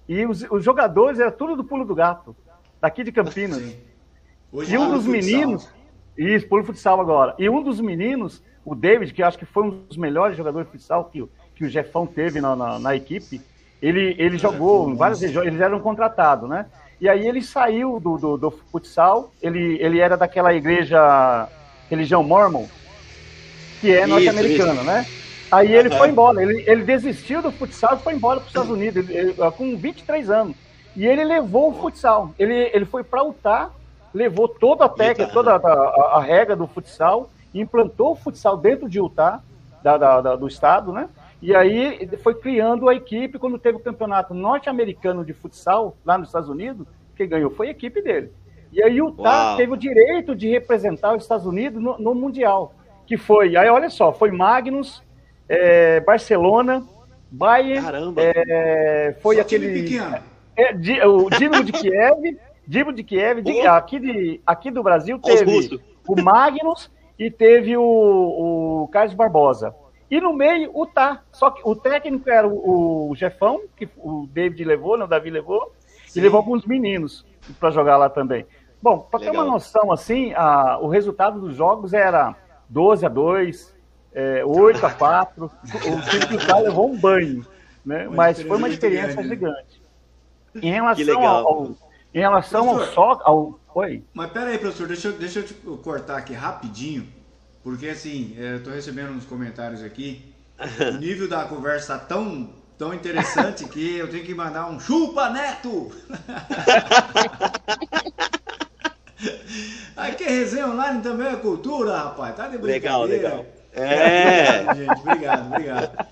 e 0.08 0.26
os, 0.26 0.42
os 0.50 0.62
jogadores 0.64 1.18
era 1.20 1.30
tudo 1.30 1.54
do 1.56 1.64
pulo 1.64 1.84
do 1.84 1.94
gato, 1.94 2.34
daqui 2.80 3.02
de 3.04 3.12
Campinas. 3.12 3.58
E 4.52 4.76
um 4.78 4.90
dos 4.90 5.04
futsal. 5.04 5.10
meninos, 5.12 5.72
isso, 6.16 6.46
pulo 6.48 6.64
futsal 6.64 7.00
agora. 7.00 7.34
E 7.38 7.48
um 7.48 7.62
dos 7.62 7.80
meninos, 7.80 8.42
o 8.64 8.74
David, 8.74 9.12
que 9.12 9.22
eu 9.22 9.26
acho 9.26 9.38
que 9.38 9.44
foi 9.44 9.64
um 9.64 9.70
dos 9.88 9.96
melhores 9.96 10.36
jogadores 10.36 10.66
de 10.66 10.72
futsal 10.72 11.04
que, 11.06 11.22
o- 11.22 11.28
que 11.54 11.64
o 11.64 11.68
Jefão 11.68 12.06
teve 12.06 12.40
na, 12.40 12.54
na, 12.56 12.78
na 12.78 12.94
equipe, 12.96 13.40
ele, 13.82 14.14
ele 14.18 14.38
jogou 14.38 14.90
em 14.90 14.96
várias 14.96 15.20
regiões, 15.20 15.46
eles 15.48 15.60
eram 15.60 15.80
contratados, 15.80 16.48
né? 16.48 16.66
E 17.00 17.08
aí 17.08 17.26
ele 17.26 17.42
saiu 17.42 17.98
do, 18.00 18.16
do, 18.16 18.36
do 18.36 18.50
futsal, 18.50 19.32
ele, 19.42 19.76
ele 19.80 19.98
era 19.98 20.16
daquela 20.16 20.54
igreja 20.54 21.48
religião 21.90 22.22
mormon, 22.22 22.66
que 23.80 23.92
é 23.92 24.06
norte-americana, 24.06 24.82
né? 24.82 25.06
Aí 25.50 25.72
ele 25.72 25.90
foi 25.90 26.08
embora, 26.08 26.42
ele, 26.42 26.64
ele 26.66 26.82
desistiu 26.84 27.42
do 27.42 27.52
futsal 27.52 27.96
e 27.96 28.02
foi 28.02 28.14
embora 28.14 28.40
para 28.40 28.44
os 28.46 28.50
Estados 28.50 28.70
Unidos, 28.70 29.08
ele- 29.08 29.18
ele- 29.18 29.34
com 29.52 29.76
23 29.76 30.30
anos. 30.30 30.56
E 30.96 31.06
ele 31.06 31.24
levou 31.24 31.70
o 31.70 31.74
futsal, 31.74 32.30
ele, 32.38 32.70
ele 32.72 32.84
foi 32.84 33.04
para 33.04 33.22
Utah, 33.22 33.70
levou 34.14 34.46
toda 34.48 34.84
a 34.84 34.88
técnica, 34.88 35.22
Utah. 35.24 35.32
toda 35.34 35.54
a, 35.56 35.56
a- 35.58 36.18
a 36.18 36.20
regra 36.22 36.54
do 36.56 36.66
futsal, 36.66 37.28
implantou 37.52 38.12
o 38.12 38.16
futsal 38.16 38.56
dentro 38.56 38.88
de 38.88 38.98
Utah, 38.98 39.40
da- 39.82 39.98
da- 39.98 40.20
da- 40.20 40.36
do 40.36 40.46
estado, 40.48 40.92
né? 40.92 41.08
E 41.42 41.54
aí 41.54 42.08
foi 42.22 42.34
criando 42.34 42.88
a 42.88 42.94
equipe 42.94 43.38
quando 43.38 43.58
teve 43.58 43.76
o 43.76 43.80
campeonato 43.80 44.32
norte-americano 44.32 45.24
de 45.24 45.34
futsal 45.34 45.94
lá 46.04 46.16
nos 46.16 46.28
Estados 46.28 46.48
Unidos, 46.48 46.86
quem 47.16 47.28
ganhou 47.28 47.50
foi 47.50 47.68
a 47.68 47.70
equipe 47.70 48.00
dele. 48.00 48.32
E 48.72 48.82
aí 48.82 49.00
o 49.02 49.08
Utah 49.08 49.48
Uau. 49.50 49.56
teve 49.56 49.72
o 49.72 49.76
direito 49.76 50.34
de 50.34 50.48
representar 50.48 51.14
os 51.14 51.22
Estados 51.22 51.44
Unidos 51.46 51.82
no, 51.82 51.98
no 51.98 52.14
Mundial, 52.14 52.72
que 53.06 53.16
foi, 53.18 53.56
aí 53.56 53.68
olha 53.68 53.90
só, 53.90 54.12
foi 54.12 54.30
Magnus, 54.30 55.02
é, 55.48 56.00
Barcelona, 56.00 56.82
Bayern, 57.30 57.82
Caramba. 57.84 58.20
é, 58.22 59.14
foi 59.20 59.36
Só 59.36 59.44
time 59.44 59.66
aquele 59.66 59.82
pequeno. 59.82 60.16
é, 60.56 61.06
o 61.06 61.28
Dinamo 61.28 61.62
de 61.64 61.72
Kiev, 61.76 62.38
Dinamo 62.66 62.92
de 62.92 63.02
Kiev, 63.04 63.42
de- 63.42 63.66
Oh. 63.66 63.70
aqui, 63.70 63.98
de, 63.98 64.40
aqui 64.46 64.70
do 64.70 64.82
Brasil 64.82 65.18
teve 65.18 65.80
o 66.08 66.22
Magnus 66.22 66.90
e 67.18 67.30
teve 67.30 67.76
o, 67.76 67.82
o 68.84 68.88
Carlos 68.88 69.14
Barbosa. 69.14 69.74
E 70.10 70.20
no 70.20 70.32
meio, 70.32 70.70
o 70.74 70.86
Tá. 70.86 71.22
Só 71.32 71.50
que 71.50 71.60
o 71.64 71.74
técnico 71.74 72.28
era 72.30 72.46
o, 72.46 73.10
o 73.10 73.16
Jefão, 73.16 73.62
que 73.76 73.88
o 73.96 74.26
David 74.32 74.64
levou, 74.64 74.96
né, 74.96 75.04
o 75.04 75.08
Davi 75.08 75.30
levou, 75.30 75.72
Sim. 76.06 76.20
e 76.20 76.22
levou 76.22 76.38
alguns 76.38 76.64
meninos 76.66 77.24
para 77.58 77.70
jogar 77.70 77.96
lá 77.96 78.08
também. 78.08 78.46
Bom, 78.82 78.98
para 78.98 79.20
ter 79.20 79.30
uma 79.30 79.44
noção, 79.44 79.90
assim, 79.90 80.32
a- 80.34 80.78
o 80.80 80.88
resultado 80.88 81.40
dos 81.40 81.54
jogos 81.56 81.92
era 81.94 82.34
12 82.68 83.04
a 83.04 83.08
2, 83.08 83.74
é, 84.12 84.44
8 84.44 84.84
a 84.84 84.90
4. 84.90 85.44
O 85.46 85.50
time 86.10 86.38
do 86.38 86.46
Tá 86.46 86.58
levou 86.58 86.90
um 86.90 86.96
banho, 86.98 87.44
né? 87.84 88.06
Uma 88.06 88.16
Mas 88.16 88.42
foi 88.42 88.56
uma 88.56 88.68
experiência 88.68 89.14
grande, 89.14 89.28
gigante. 89.28 89.82
Em 90.54 90.70
relação 90.70 91.26
ao- 91.26 91.68
em 92.14 92.20
relação 92.20 92.68
ao 92.70 92.76
Professor. 92.76 92.94
só 92.94 93.20
ao 93.24 93.60
oi, 93.74 94.04
Mas 94.14 94.30
pera 94.30 94.50
aí, 94.50 94.58
professor, 94.58 94.86
deixa 94.86 95.08
eu, 95.08 95.12
deixa 95.14 95.40
eu 95.40 95.44
te 95.44 95.54
cortar 95.82 96.16
aqui 96.16 96.32
rapidinho, 96.32 97.08
porque 97.62 97.88
assim, 97.88 98.36
é, 98.38 98.54
eu 98.54 98.62
tô 98.62 98.70
recebendo 98.70 99.10
uns 99.10 99.24
comentários 99.24 99.82
aqui 99.82 100.32
o 100.94 100.98
nível 100.98 101.28
da 101.28 101.44
conversa 101.44 101.98
tá 101.98 102.04
tão, 102.04 102.50
tão 102.78 102.94
interessante 102.94 103.64
que 103.64 103.96
eu 103.96 104.08
tenho 104.08 104.24
que 104.24 104.34
mandar 104.34 104.70
um 104.70 104.78
chupa, 104.78 105.28
Neto! 105.30 105.90
Aqui 109.96 110.24
é 110.24 110.28
resenha 110.28 110.68
online 110.68 111.00
também 111.02 111.28
é 111.28 111.36
cultura, 111.36 111.96
rapaz. 111.96 112.36
Tá 112.36 112.48
de 112.48 112.58
brincadeira. 112.58 113.06
Legal, 113.06 113.42
legal. 113.42 113.46
É. 113.72 114.74
Gente, 114.74 115.00
obrigado, 115.00 115.46
obrigado. 115.46 116.06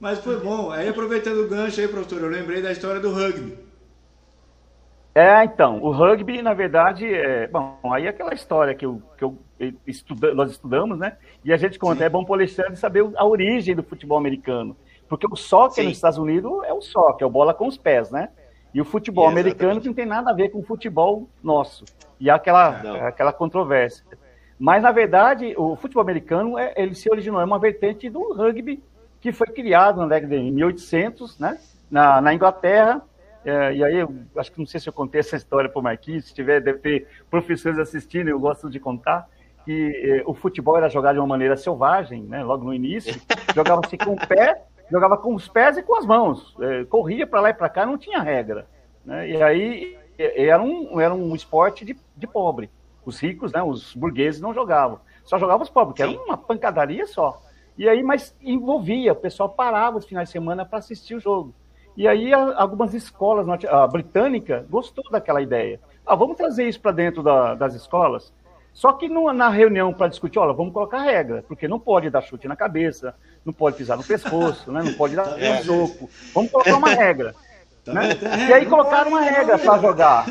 Mas 0.00 0.18
foi 0.18 0.40
bom. 0.40 0.70
Aí 0.70 0.88
aproveitando 0.88 1.44
o 1.44 1.48
gancho 1.48 1.80
aí, 1.80 1.88
professor, 1.88 2.20
eu 2.22 2.28
lembrei 2.28 2.60
da 2.60 2.72
história 2.72 3.00
do 3.00 3.12
rugby. 3.12 3.56
É, 5.14 5.44
então, 5.44 5.80
o 5.80 5.92
rugby, 5.92 6.42
na 6.42 6.52
verdade, 6.54 7.06
é, 7.06 7.46
bom, 7.46 7.78
aí 7.84 8.06
é 8.06 8.08
aquela 8.08 8.34
história 8.34 8.74
que, 8.74 8.84
eu, 8.84 9.00
que 9.16 9.22
eu 9.22 9.38
estuda, 9.86 10.34
nós 10.34 10.50
estudamos, 10.50 10.98
né? 10.98 11.16
E 11.44 11.52
a 11.52 11.56
gente 11.56 11.78
conta, 11.78 11.98
Sim. 11.98 12.04
é 12.04 12.08
bom 12.08 12.24
para 12.24 12.32
o 12.32 12.34
Alexandre 12.34 12.74
saber 12.74 13.08
a 13.14 13.24
origem 13.24 13.76
do 13.76 13.82
futebol 13.84 14.18
americano. 14.18 14.76
Porque 15.08 15.26
o 15.30 15.36
soccer 15.36 15.84
Sim. 15.84 15.88
nos 15.88 15.98
Estados 15.98 16.18
Unidos 16.18 16.50
é 16.64 16.72
o 16.72 16.80
soccer, 16.80 17.22
é 17.22 17.26
o 17.26 17.30
bola 17.30 17.54
com 17.54 17.68
os 17.68 17.78
pés, 17.78 18.10
né? 18.10 18.30
E 18.74 18.80
o 18.80 18.84
futebol 18.84 19.28
americano 19.28 19.80
não 19.84 19.94
tem 19.94 20.04
nada 20.04 20.30
a 20.30 20.34
ver 20.34 20.48
com 20.48 20.58
o 20.58 20.64
futebol 20.64 21.28
nosso. 21.40 21.84
E 22.18 22.28
há 22.28 22.34
aquela, 22.34 23.06
aquela 23.06 23.32
controvérsia. 23.32 24.04
Mas, 24.58 24.82
na 24.82 24.90
verdade, 24.90 25.54
o 25.56 25.76
futebol 25.76 26.02
americano, 26.02 26.58
é, 26.58 26.74
ele 26.76 26.94
se 26.94 27.08
originou, 27.08 27.40
é 27.40 27.44
uma 27.44 27.58
vertente 27.58 28.10
do 28.10 28.34
rugby 28.34 28.82
que 29.20 29.30
foi 29.30 29.46
criado 29.46 30.00
na 30.00 30.08
década 30.08 30.36
de 30.36 30.50
1800, 30.50 31.38
né? 31.38 31.56
Na, 31.88 32.20
na 32.20 32.34
Inglaterra, 32.34 33.00
é, 33.44 33.74
e 33.74 33.84
aí, 33.84 33.96
eu 33.96 34.14
acho 34.36 34.50
que 34.50 34.58
não 34.58 34.66
sei 34.66 34.80
se 34.80 34.88
eu 34.88 34.92
contei 34.92 35.20
essa 35.20 35.36
história 35.36 35.68
para 35.68 35.78
o 35.78 35.82
Marquinhos, 35.82 36.26
se 36.26 36.34
tiver, 36.34 36.60
deve 36.60 36.78
ter 36.78 37.08
professores 37.30 37.78
assistindo, 37.78 38.28
eu 38.28 38.40
gosto 38.40 38.70
de 38.70 38.80
contar, 38.80 39.28
que 39.64 40.20
eh, 40.20 40.22
o 40.26 40.34
futebol 40.34 40.76
era 40.76 40.88
jogado 40.88 41.14
de 41.14 41.20
uma 41.20 41.26
maneira 41.26 41.56
selvagem, 41.56 42.22
né, 42.22 42.42
logo 42.42 42.64
no 42.64 42.74
início, 42.74 43.20
jogava-se 43.54 43.96
com 43.96 44.12
o 44.12 44.28
pé, 44.28 44.62
jogava 44.90 45.16
com 45.16 45.34
os 45.34 45.48
pés 45.48 45.76
e 45.76 45.82
com 45.82 45.96
as 45.96 46.06
mãos, 46.06 46.54
eh, 46.60 46.84
corria 46.84 47.26
para 47.26 47.40
lá 47.40 47.50
e 47.50 47.54
para 47.54 47.68
cá, 47.68 47.86
não 47.86 47.98
tinha 47.98 48.20
regra. 48.20 48.66
Né, 49.04 49.30
e 49.30 49.42
aí 49.42 49.98
era 50.18 50.62
um, 50.62 51.00
era 51.00 51.14
um 51.14 51.34
esporte 51.34 51.84
de, 51.84 51.96
de 52.16 52.26
pobre. 52.26 52.70
Os 53.04 53.20
ricos, 53.20 53.52
né, 53.52 53.62
os 53.62 53.94
burgueses 53.94 54.40
não 54.40 54.54
jogavam, 54.54 55.00
só 55.24 55.38
jogavam 55.38 55.62
os 55.62 55.70
pobres, 55.70 55.96
que 55.96 56.02
era 56.02 56.10
uma 56.10 56.36
pancadaria 56.36 57.06
só. 57.06 57.40
E 57.76 57.88
aí, 57.88 58.02
mas 58.02 58.36
envolvia, 58.40 59.12
o 59.12 59.16
pessoal 59.16 59.48
parava 59.48 59.98
os 59.98 60.06
finais 60.06 60.28
de 60.28 60.32
semana 60.32 60.64
para 60.64 60.78
assistir 60.78 61.14
o 61.14 61.20
jogo. 61.20 61.54
E 61.96 62.08
aí 62.08 62.32
algumas 62.32 62.92
escolas, 62.92 63.46
a 63.68 63.86
britânica 63.86 64.66
gostou 64.68 65.04
daquela 65.10 65.40
ideia. 65.40 65.80
Ah, 66.04 66.14
vamos 66.14 66.36
trazer 66.36 66.68
isso 66.68 66.80
para 66.80 66.92
dentro 66.92 67.22
da, 67.22 67.54
das 67.54 67.74
escolas. 67.74 68.32
Só 68.72 68.92
que 68.92 69.08
no, 69.08 69.32
na 69.32 69.48
reunião 69.48 69.94
para 69.94 70.08
discutir, 70.08 70.40
olha, 70.40 70.52
vamos 70.52 70.72
colocar 70.72 70.98
regra, 70.98 71.44
porque 71.46 71.68
não 71.68 71.78
pode 71.78 72.10
dar 72.10 72.22
chute 72.22 72.48
na 72.48 72.56
cabeça, 72.56 73.14
não 73.44 73.52
pode 73.52 73.76
pisar 73.76 73.96
no 73.96 74.02
pescoço, 74.02 74.72
né, 74.72 74.82
não 74.82 74.94
pode 74.94 75.14
dar 75.14 75.40
é. 75.40 75.62
soco. 75.62 76.10
Vamos 76.34 76.50
colocar 76.50 76.76
uma 76.76 76.88
regra. 76.88 77.34
Tá 77.84 77.92
né? 77.92 78.08
E 78.48 78.52
aí 78.52 78.66
colocaram 78.66 79.10
uma 79.10 79.20
regra 79.20 79.56
para 79.58 79.78
jogar. 79.78 80.26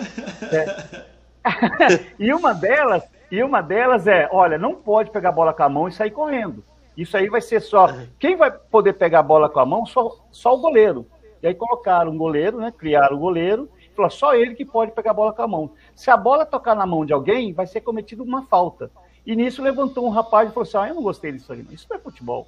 É. 0.52 1.04
e 2.20 2.34
uma 2.34 2.54
delas, 2.54 3.04
e 3.32 3.42
uma 3.42 3.62
delas 3.62 4.08
é, 4.08 4.28
olha, 4.30 4.58
não 4.58 4.76
pode 4.76 5.10
pegar 5.12 5.30
a 5.30 5.34
bola 5.34 5.54
com 5.54 5.64
a 5.64 5.70
mão 5.70 5.88
e 5.88 5.94
sair 5.94 6.12
correndo. 6.12 6.62
Isso 6.98 7.16
aí 7.16 7.30
vai 7.30 7.42
ser 7.42 7.62
só. 7.62 7.88
Quem 8.20 8.36
vai 8.36 8.52
poder 8.52 8.94
pegar 8.94 9.20
a 9.20 9.24
bola 9.24 9.50
com 9.50 9.60
a 9.60 9.66
mão? 9.66 9.86
Só, 9.86 10.18
só 10.32 10.54
o 10.54 10.60
goleiro. 10.60 11.08
E 11.44 11.48
aí 11.48 11.54
colocaram 11.54 12.10
um 12.10 12.18
goleiro, 12.18 12.58
né? 12.58 12.72
Criaram 12.72 13.18
o 13.18 13.20
goleiro, 13.20 13.70
e 13.80 13.94
falou, 13.94 14.10
só 14.10 14.34
ele 14.34 14.56
que 14.56 14.64
pode 14.64 14.94
pegar 14.94 15.12
a 15.12 15.14
bola 15.14 15.34
com 15.34 15.42
a 15.42 15.48
mão. 15.48 15.72
Se 15.94 16.10
a 16.10 16.16
bola 16.16 16.46
tocar 16.46 16.74
na 16.74 16.86
mão 16.86 17.06
de 17.06 17.12
alguém, 17.12 17.52
vai 17.52 17.68
ser 17.68 17.82
cometida 17.82 18.24
uma 18.24 18.44
falta. 18.44 18.90
E 19.26 19.36
nisso 19.36 19.62
levantou 19.62 20.06
um 20.06 20.10
rapaz 20.10 20.50
e 20.50 20.54
falou 20.54 20.64
assim: 20.64 20.78
ah, 20.78 20.88
eu 20.88 20.96
não 20.96 21.04
gostei 21.04 21.34
disso 21.34 21.52
aí, 21.52 21.66
isso 21.70 21.86
não 21.90 21.98
é 21.98 22.00
futebol. 22.00 22.48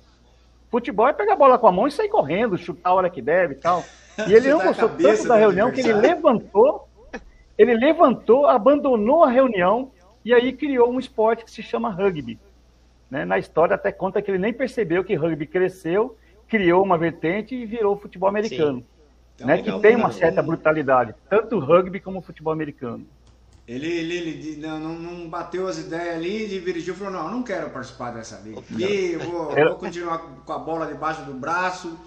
Futebol 0.72 1.08
é 1.10 1.14
pegar 1.14 1.34
a 1.34 1.38
bola 1.38 1.58
com 1.58 1.68
a 1.68 1.72
mão 1.74 1.88
e 1.88 1.92
sair 1.92 2.08
correndo, 2.08 2.58
chutar 2.58 2.90
a 2.90 2.94
hora 2.94 3.10
que 3.10 3.22
deve 3.22 3.54
e 3.54 3.58
tal. 3.58 3.84
E 4.28 4.34
ele 4.34 4.48
não 4.52 4.64
gostou 4.64 4.90
tanto 4.90 5.28
da 5.28 5.36
reunião 5.36 5.72
que 5.72 5.82
ele 5.82 5.94
levantou, 5.94 6.88
ele 7.58 7.76
levantou, 7.76 8.48
abandonou 8.48 9.24
a 9.24 9.30
reunião 9.30 9.92
e 10.24 10.34
aí 10.34 10.54
criou 10.54 10.90
um 10.90 11.00
esporte 11.00 11.44
que 11.44 11.52
se 11.52 11.62
chama 11.62 11.90
rugby. 11.90 12.40
Né? 13.10 13.26
Na 13.26 13.38
história 13.38 13.76
até 13.76 13.92
conta 13.92 14.22
que 14.22 14.32
ele 14.32 14.38
nem 14.38 14.54
percebeu 14.54 15.04
que 15.04 15.16
rugby 15.16 15.46
cresceu 15.46 16.18
criou 16.48 16.84
uma 16.84 16.98
vertente 16.98 17.56
e 17.56 17.66
virou 17.66 17.98
futebol 17.98 18.30
americano. 18.30 18.84
Então, 19.36 19.48
né, 19.48 19.62
que 19.62 19.80
tem 19.80 19.96
uma 19.96 20.12
certa 20.12 20.42
brutalidade, 20.42 21.14
tanto 21.30 21.58
o 21.58 21.60
rugby 21.60 22.00
como 22.00 22.20
o 22.20 22.22
futebol 22.22 22.54
americano. 22.54 23.06
Ele, 23.68 23.88
ele, 23.88 24.18
ele 24.18 24.58
não, 24.62 24.80
não, 24.80 25.28
bateu 25.28 25.68
as 25.68 25.80
ideias 25.80 26.16
ali 26.16 26.46
e 26.46 26.60
dirigiu 26.62 26.94
e 26.94 26.98
falou: 26.98 27.14
Não, 27.14 27.32
não 27.32 27.44
quero 27.44 27.70
participar 27.72 28.12
dessa 28.12 28.40
liga 28.42 28.60
aqui, 28.60 29.14
eu 29.14 29.20
vou, 29.22 29.52
eu 29.58 29.70
vou 29.70 29.78
continuar 29.78 30.20
com 30.20 30.54
a 30.54 30.60
bola 30.60 30.86
debaixo 30.86 31.24
do 31.24 31.34
braço. 31.34 32.00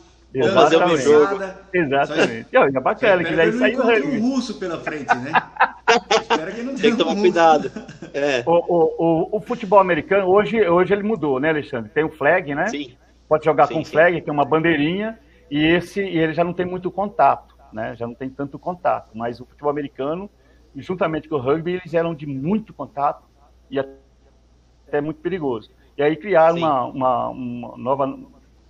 Fazer 0.55 0.77
o 0.77 0.97
jogo. 0.97 1.43
Exatamente. 1.73 2.49
Só... 2.53 2.65
É 2.65 2.81
bacana, 2.81 3.25
que 3.25 3.35
daí 3.35 3.51
saiu 3.53 3.81
o 3.81 4.09
um 4.09 4.21
russo 4.21 4.59
pela 4.59 4.79
frente, 4.79 5.13
né? 5.17 5.33
Espero 6.21 6.55
que 6.55 6.63
não 6.63 6.75
Tem 6.75 6.91
que 6.91 6.99
tomar 6.99 7.13
um 7.13 7.21
cuidado. 7.21 7.71
É. 8.15 8.43
O, 8.47 8.53
o, 8.53 8.95
o, 8.99 9.37
o, 9.37 9.41
futebol 9.41 9.79
americano, 9.79 10.29
hoje, 10.29 10.67
hoje 10.67 10.95
ele 10.95 11.03
mudou, 11.03 11.39
né, 11.39 11.51
Alexandre? 11.51 11.91
Tem 11.91 12.05
o 12.05 12.09
flag, 12.09 12.55
né? 12.55 12.67
Sim 12.69 12.97
pode 13.29 13.45
jogar 13.45 13.67
sim, 13.67 13.75
com 13.75 13.85
sim. 13.85 13.91
flag, 13.91 14.21
que 14.21 14.31
é 14.31 14.33
uma 14.33 14.45
bandeirinha, 14.45 15.19
e 15.51 15.65
esse 15.65 16.01
e 16.01 16.19
ele 16.19 16.33
já 16.33 16.43
não 16.43 16.53
tem 16.53 16.67
muito 16.67 16.91
contato, 16.91 17.55
né? 17.73 17.95
Já 17.97 18.07
não 18.07 18.15
tem 18.15 18.31
tanto 18.31 18.59
contato. 18.59 19.11
Mas 19.15 19.41
o 19.41 19.47
futebol 19.47 19.71
americano, 19.71 20.31
juntamente 20.75 21.29
com 21.29 21.37
o 21.37 21.41
rugby, 21.41 21.73
eles 21.73 21.95
eram 21.95 22.15
de 22.15 22.27
muito 22.27 22.73
contato 22.73 23.25
e 23.71 23.79
até 23.79 25.01
muito 25.01 25.21
perigoso. 25.21 25.71
E 25.97 26.03
aí 26.03 26.17
criaram 26.17 26.57
uma, 26.57 26.85
uma, 26.85 27.29
uma, 27.29 27.77
nova 27.77 28.19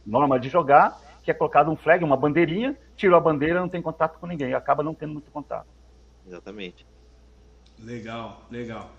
norma 0.05 0.41
de 0.41 0.49
jogar, 0.49 0.99
que 1.23 1.31
é 1.31 1.35
colocado 1.35 1.71
um 1.71 1.77
flag, 1.77 2.03
uma 2.03 2.17
bandeirinha, 2.17 2.77
tirou 2.97 3.17
a 3.17 3.21
bandeira, 3.21 3.61
não 3.61 3.69
tem 3.69 3.83
contato 3.83 4.19
com 4.19 4.27
ninguém, 4.27 4.55
acaba 4.55 4.83
não 4.83 4.95
tendo 4.95 5.13
muito 5.13 5.31
contato. 5.31 5.67
Exatamente. 6.27 6.87
Legal, 7.79 8.43
legal. 8.51 8.91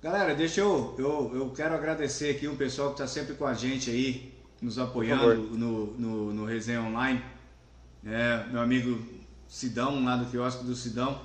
Galera, 0.00 0.34
deixa 0.34 0.60
eu, 0.60 0.94
eu, 0.98 1.30
eu 1.34 1.50
quero 1.50 1.74
agradecer 1.74 2.34
aqui 2.34 2.48
o 2.48 2.56
pessoal 2.56 2.88
que 2.88 2.94
está 2.94 3.06
sempre 3.06 3.34
com 3.34 3.46
a 3.46 3.54
gente 3.54 3.90
aí, 3.90 4.32
nos 4.62 4.78
apoiando 4.78 5.34
no, 5.34 5.86
no, 5.98 6.32
no 6.32 6.44
Resenha 6.44 6.80
Online. 6.80 7.20
É, 8.06 8.44
meu 8.50 8.60
amigo 8.60 9.02
Sidão, 9.48 10.02
lá 10.04 10.16
do 10.16 10.26
quiosque 10.26 10.64
do 10.64 10.74
Sidão, 10.74 11.20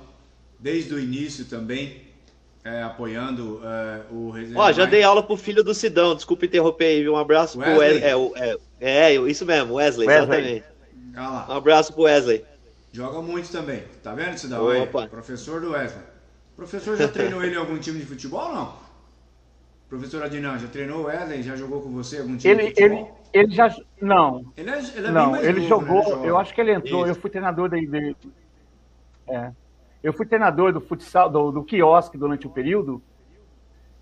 desde 0.58 0.92
o 0.92 0.98
início 0.98 1.44
também, 1.44 2.02
é, 2.64 2.82
apoiando 2.82 3.60
é, 3.64 4.02
o 4.10 4.30
Resenha 4.30 4.58
Ó, 4.58 4.72
já 4.72 4.84
dei 4.84 5.02
aula 5.02 5.22
pro 5.22 5.36
filho 5.36 5.62
do 5.62 5.72
Sidão, 5.72 6.14
desculpa 6.14 6.44
interromper 6.44 6.84
aí, 6.84 7.08
um 7.08 7.16
abraço 7.16 7.58
Wesley. 7.58 8.00
pro 8.00 8.32
Wesley. 8.32 8.58
É, 8.80 9.14
é, 9.14 9.14
isso 9.14 9.46
mesmo, 9.46 9.74
Wesley, 9.74 10.06
Wesley. 10.08 10.36
exatamente. 10.36 10.64
Um 11.48 11.52
abraço 11.52 11.92
pro 11.92 12.02
Wesley. 12.02 12.44
Joga 12.92 13.22
muito 13.22 13.50
também, 13.50 13.84
tá 14.02 14.14
vendo, 14.14 14.36
Sidão? 14.36 14.66
Opa. 14.82 15.02
Aí, 15.02 15.08
professor 15.08 15.60
do 15.60 15.70
Wesley. 15.70 16.02
O 16.52 16.56
professor 16.56 16.96
já 16.96 17.06
treinou 17.08 17.42
ele 17.42 17.54
em 17.54 17.58
algum 17.58 17.78
time 17.78 18.00
de 18.00 18.06
futebol 18.06 18.48
ou 18.48 18.54
não? 18.54 18.87
Professor 19.88 20.22
Adinão, 20.22 20.58
já 20.58 20.68
treinou 20.68 21.00
o 21.00 21.04
Wesley? 21.04 21.42
Já 21.42 21.56
jogou 21.56 21.80
com 21.80 21.90
você 21.90 22.18
algum 22.18 22.36
time 22.36 22.52
ele, 22.52 22.74
ele, 22.76 23.06
ele 23.32 23.54
já. 23.54 23.74
Não. 24.00 24.44
Ele 24.54 24.68
é, 24.68 24.78
ele 24.78 25.06
é 25.06 25.10
não, 25.10 25.36
ele 25.36 25.60
novo, 25.60 25.68
jogou. 25.68 26.16
Né? 26.18 26.28
Eu 26.28 26.36
acho 26.36 26.54
que 26.54 26.60
ele 26.60 26.72
entrou. 26.72 27.02
Isso. 27.02 27.12
Eu 27.12 27.14
fui 27.14 27.30
treinador 27.30 27.70
dele. 27.70 28.14
É. 29.26 29.50
Eu 30.02 30.12
fui 30.12 30.26
treinador 30.26 30.72
do 30.72 30.80
futsal, 30.80 31.30
do, 31.30 31.50
do 31.50 31.64
quiosque 31.64 32.18
durante 32.18 32.46
o 32.46 32.50
um 32.50 32.52
período. 32.52 33.02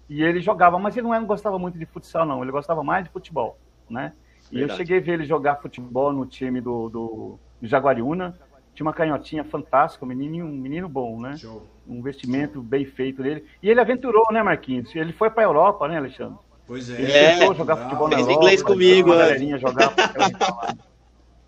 E 0.09 0.23
ele 0.23 0.41
jogava, 0.41 0.79
mas 0.79 0.97
ele 0.97 1.07
não, 1.07 1.19
não 1.19 1.27
gostava 1.27 1.59
muito 1.59 1.79
de 1.79 1.87
futsal, 1.87 2.27
não. 2.27 2.43
Ele 2.43 2.53
gostava 2.53 2.83
mais 2.83 3.05
de 3.05 3.11
futebol, 3.11 3.57
né? 3.89 4.13
E 4.51 4.59
Verdade. 4.59 4.73
eu 4.73 4.77
cheguei 4.77 4.99
a 4.99 5.01
ver 5.01 5.13
ele 5.15 5.25
jogar 5.25 5.57
futebol 5.57 6.13
no 6.13 6.27
time 6.27 6.61
do, 6.61 6.89
do, 6.89 7.39
do 7.61 7.67
Jaguariúna. 7.67 8.37
Tinha 8.75 8.87
uma 8.87 8.93
canhotinha 8.93 9.45
fantástica, 9.45 10.05
um 10.05 10.09
menino, 10.09 10.45
um 10.45 10.53
menino 10.53 10.89
bom, 10.89 11.21
né? 11.21 11.37
Show. 11.37 11.67
Um 11.89 11.97
investimento 11.99 12.61
bem 12.63 12.85
feito 12.85 13.23
dele. 13.23 13.45
E 13.63 13.69
ele 13.69 13.81
aventurou, 13.81 14.25
né, 14.33 14.43
Marquinhos? 14.43 14.95
Ele 14.95 15.13
foi 15.13 15.31
para 15.31 15.43
a 15.43 15.47
Europa, 15.47 15.87
né, 15.89 15.97
Alexandre? 15.97 16.39
Pois 16.67 16.91
é. 16.91 17.01
Ele 17.01 17.13
tentou 17.13 17.55
jogar 17.55 17.77
futebol 17.77 18.09
na 18.09 18.19
Europa. 18.19 18.33
inglês 18.33 18.63
comigo, 18.63 19.11
né? 19.11 19.19
galerinha 19.19 19.59
jogar 19.59 19.95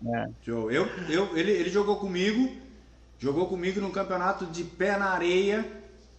é. 0.05 0.29
Show. 0.41 0.71
Eu, 0.71 0.87
eu, 1.09 1.37
ele, 1.37 1.51
ele 1.51 1.69
jogou 1.69 1.97
comigo, 1.97 2.49
jogou 3.17 3.47
comigo 3.47 3.81
no 3.81 3.91
campeonato 3.91 4.45
de 4.45 4.63
pé 4.63 4.97
na 4.97 5.09
areia, 5.09 5.65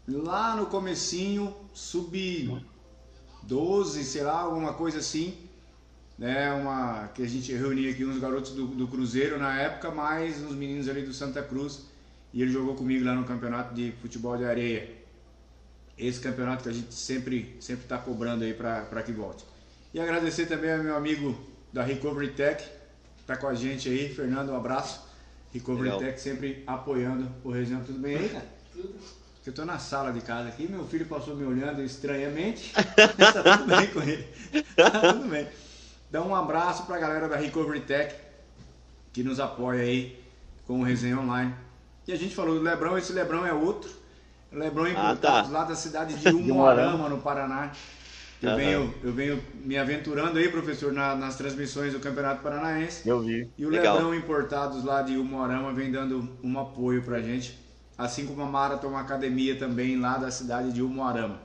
lá 0.07 0.55
no 0.55 0.66
comecinho, 0.66 1.55
sub 1.73 2.62
12, 3.43 4.05
sei 4.05 4.23
lá, 4.23 4.41
alguma 4.41 4.75
coisa 4.75 4.99
assim 4.99 5.49
né, 6.21 6.53
uma 6.53 7.09
que 7.14 7.23
a 7.23 7.27
gente 7.27 7.51
reunia 7.55 7.91
aqui 7.91 8.05
uns 8.05 8.18
garotos 8.18 8.51
do, 8.51 8.66
do 8.66 8.87
Cruzeiro 8.87 9.39
na 9.39 9.59
época, 9.59 9.91
mais 9.91 10.43
uns 10.43 10.55
meninos 10.55 10.87
ali 10.87 11.01
do 11.01 11.14
Santa 11.14 11.43
Cruz, 11.43 11.87
e 12.33 12.43
ele 12.43 12.53
jogou 12.53 12.74
comigo 12.74 13.05
lá 13.05 13.14
no 13.14 13.24
campeonato 13.24 13.74
de 13.74 13.93
futebol 14.01 14.37
de 14.37 14.45
areia. 14.45 14.91
Esse 15.99 16.20
campeonato 16.20 16.62
que 16.62 16.68
a 16.68 16.72
gente 16.72 16.95
sempre 16.95 17.57
sempre 17.61 17.85
está 17.85 17.99
cobrando 17.99 18.45
aí 18.45 18.55
para 18.55 19.03
que 19.03 19.12
volte. 19.12 19.45
E 19.93 20.01
agradecer 20.01 20.47
também 20.47 20.72
ao 20.72 20.83
meu 20.83 20.97
amigo 20.97 21.39
da 21.72 21.83
Recovery 21.83 22.33
Tech, 22.33 22.62
que 22.62 23.22
está 23.22 23.37
com 23.37 23.47
a 23.47 23.55
gente 23.55 23.89
aí, 23.89 24.09
Fernando, 24.14 24.51
um 24.51 24.57
abraço. 24.57 25.09
Recovery 25.53 25.85
Legal. 25.85 25.99
Tech 25.99 26.20
sempre 26.20 26.62
apoiando 26.66 27.28
o 27.43 27.51
Região. 27.51 27.83
Tudo 27.83 27.99
bem 27.99 28.16
aí, 28.16 28.28
cara? 28.28 28.47
Tudo. 28.72 28.95
Eu 29.47 29.51
estou 29.51 29.64
na 29.64 29.78
sala 29.78 30.12
de 30.12 30.20
casa 30.20 30.49
aqui, 30.49 30.68
meu 30.68 30.87
filho 30.87 31.07
passou 31.07 31.35
me 31.35 31.45
olhando 31.45 31.83
estranhamente, 31.83 32.72
mas 33.18 33.33
tá 33.33 33.43
tudo 33.43 33.74
bem 33.74 33.87
com 33.89 34.01
ele. 34.03 34.28
Tá 34.76 35.12
tudo 35.14 35.28
bem. 35.28 35.49
Dá 36.11 36.22
um 36.22 36.35
abraço 36.35 36.85
para 36.85 36.97
a 36.97 36.99
galera 36.99 37.26
da 37.26 37.37
Recovery 37.37 37.81
Tech 37.81 38.14
que 39.12 39.22
nos 39.22 39.41
apoia 39.41 39.83
aí 39.83 40.22
com 40.66 40.81
o 40.81 40.83
Resenha 40.85 41.18
Online. 41.18 41.55
E 42.11 42.13
a 42.13 42.17
gente 42.17 42.35
falou 42.35 42.57
do 42.57 42.61
Lebrão, 42.61 42.99
esse 42.99 43.13
Lebrão 43.13 43.47
é 43.47 43.53
outro. 43.53 43.89
O 44.53 44.59
Lebrão 44.59 44.85
é 44.85 44.91
importado 44.91 45.27
ah, 45.27 45.43
tá. 45.45 45.49
lá 45.49 45.65
da 45.65 45.77
cidade 45.77 46.17
de 46.17 46.27
Umuarama, 46.35 47.09
no 47.09 47.19
Paraná. 47.19 47.71
Eu, 48.43 48.51
uhum. 48.51 48.57
venho, 48.57 48.95
eu 49.05 49.13
venho 49.13 49.45
me 49.65 49.79
aventurando 49.79 50.37
aí, 50.37 50.49
professor, 50.49 50.93
na, 50.93 51.15
nas 51.15 51.37
transmissões 51.37 51.93
do 51.93 52.01
Campeonato 52.01 52.43
Paranaense. 52.43 53.09
Eu 53.09 53.21
vi. 53.21 53.49
E 53.57 53.65
o 53.65 53.69
Legal. 53.69 53.95
Lebrão 53.95 54.13
Importados 54.13 54.83
lá 54.83 55.03
de 55.03 55.17
Umuarama 55.17 55.73
vem 55.73 55.93
dando 55.93 56.37
um 56.43 56.59
apoio 56.59 57.01
pra 57.01 57.21
gente. 57.21 57.57
Assim 57.97 58.27
como 58.27 58.43
a 58.43 58.47
Marathon 58.47 58.97
Academia 58.97 59.57
também 59.57 59.97
lá 59.97 60.19
da 60.19 60.33
cidade 60.33 60.73
de 60.73 60.83
Umuarama. 60.83 61.39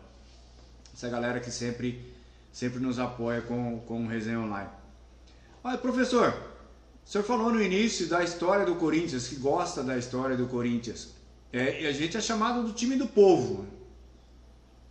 Essa 0.96 1.08
galera 1.10 1.40
que 1.40 1.52
sempre, 1.52 2.12
sempre 2.52 2.80
nos 2.80 2.98
apoia 2.98 3.40
com, 3.42 3.78
com 3.82 4.04
o 4.04 4.08
Resenha 4.08 4.40
Online. 4.40 4.70
Olha, 5.64 5.78
professor, 5.78 6.34
o 7.06 7.08
senhor 7.08 7.24
falou 7.24 7.52
no 7.52 7.62
início 7.62 8.10
da 8.10 8.24
história 8.24 8.66
do 8.66 8.76
Corinthians, 8.76 9.28
que 9.28 9.36
gosta 9.36 9.84
da 9.84 9.96
história 9.96 10.36
do 10.36 10.48
Corinthians. 10.48 11.14
É, 11.54 11.84
e 11.84 11.88
a 11.88 11.92
gente 11.92 12.18
é 12.18 12.22
chamado 12.22 12.64
do 12.64 12.74
time 12.74 12.96
do 12.96 13.06
povo. 13.06 13.68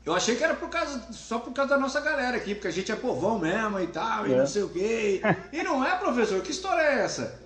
Eu 0.07 0.15
achei 0.15 0.37
que 0.37 0.45
era 0.45 0.55
por 0.55 0.69
causa, 0.69 1.13
só 1.13 1.41
por 1.41 1.53
causa 1.53 1.75
da 1.75 1.81
nossa 1.81 2.01
galera 2.01 2.37
aqui, 2.37 2.55
porque 2.55 2.69
a 2.69 2.71
gente 2.71 2.93
é 2.93 2.95
povão 2.95 3.39
mesmo 3.39 3.81
e 3.81 3.89
tal, 3.89 4.27
é. 4.27 4.29
e 4.29 4.37
não 4.37 4.47
sei 4.47 4.63
o 4.63 4.69
quê. 4.69 5.21
E 5.53 5.63
não 5.65 5.85
é, 5.85 5.97
professor? 5.99 6.41
Que 6.41 6.53
história 6.53 6.83
é 6.83 7.01
essa? 7.01 7.43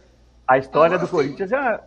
A 0.46 0.58
história 0.58 0.96
Agora, 0.96 1.06
do 1.06 1.10
Corinthians 1.10 1.50
é. 1.50 1.80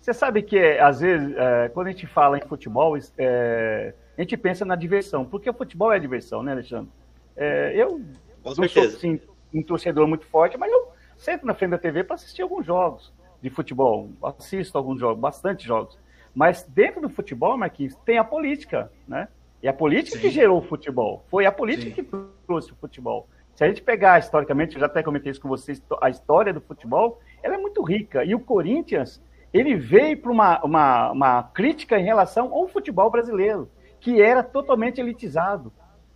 Você 0.00 0.12
sabe 0.12 0.42
que, 0.42 0.58
às 0.78 1.00
vezes, 1.00 1.36
é, 1.36 1.68
quando 1.68 1.86
a 1.86 1.90
gente 1.90 2.06
fala 2.06 2.36
em 2.38 2.48
futebol, 2.48 2.96
é, 3.16 3.94
a 4.16 4.20
gente 4.20 4.36
pensa 4.36 4.64
na 4.64 4.74
diversão, 4.74 5.24
porque 5.24 5.48
o 5.48 5.54
futebol 5.54 5.92
é 5.92 5.98
diversão, 6.00 6.42
né, 6.42 6.52
Alexandre? 6.52 6.90
É, 7.36 7.72
eu 7.76 8.00
Com 8.42 8.54
não 8.56 8.68
sou 8.68 8.82
assim, 8.82 9.20
um 9.54 9.62
torcedor 9.62 10.08
muito 10.08 10.26
forte, 10.26 10.56
mas 10.56 10.72
eu 10.72 10.97
sento 11.18 11.44
na 11.44 11.52
frente 11.52 11.72
da 11.72 11.78
TV 11.78 12.04
para 12.04 12.14
assistir 12.14 12.42
alguns 12.42 12.64
jogos 12.64 13.12
de 13.42 13.50
futebol. 13.50 14.10
Assisto 14.22 14.78
alguns 14.78 14.98
jogos, 14.98 15.20
bastante 15.20 15.66
jogos. 15.66 15.98
Mas 16.34 16.62
dentro 16.62 17.00
do 17.00 17.10
futebol, 17.10 17.56
Marquinhos, 17.58 17.94
tem 18.04 18.16
a 18.16 18.24
política, 18.24 18.90
né? 19.06 19.28
E 19.62 19.68
a 19.68 19.72
política 19.72 20.16
Sim. 20.16 20.22
que 20.22 20.30
gerou 20.30 20.58
o 20.58 20.62
futebol. 20.62 21.24
Foi 21.28 21.44
a 21.44 21.52
política 21.52 21.90
Sim. 21.90 22.04
que 22.04 22.16
trouxe 22.46 22.72
o 22.72 22.76
futebol. 22.76 23.28
Se 23.56 23.64
a 23.64 23.68
gente 23.68 23.82
pegar 23.82 24.20
historicamente, 24.20 24.76
eu 24.76 24.80
já 24.80 24.86
até 24.86 25.02
comentei 25.02 25.32
isso 25.32 25.40
com 25.40 25.48
vocês, 25.48 25.82
a 26.00 26.08
história 26.08 26.52
do 26.52 26.60
futebol, 26.60 27.20
ela 27.42 27.56
é 27.56 27.58
muito 27.58 27.82
rica. 27.82 28.24
E 28.24 28.32
o 28.32 28.38
Corinthians, 28.38 29.20
ele 29.52 29.74
veio 29.74 30.16
para 30.16 30.30
uma, 30.30 30.64
uma, 30.64 31.10
uma 31.10 31.42
crítica 31.42 31.98
em 31.98 32.04
relação 32.04 32.54
ao 32.54 32.68
futebol 32.68 33.10
brasileiro, 33.10 33.68
que 33.98 34.22
era 34.22 34.44
totalmente 34.44 35.00
elitizado. 35.00 35.72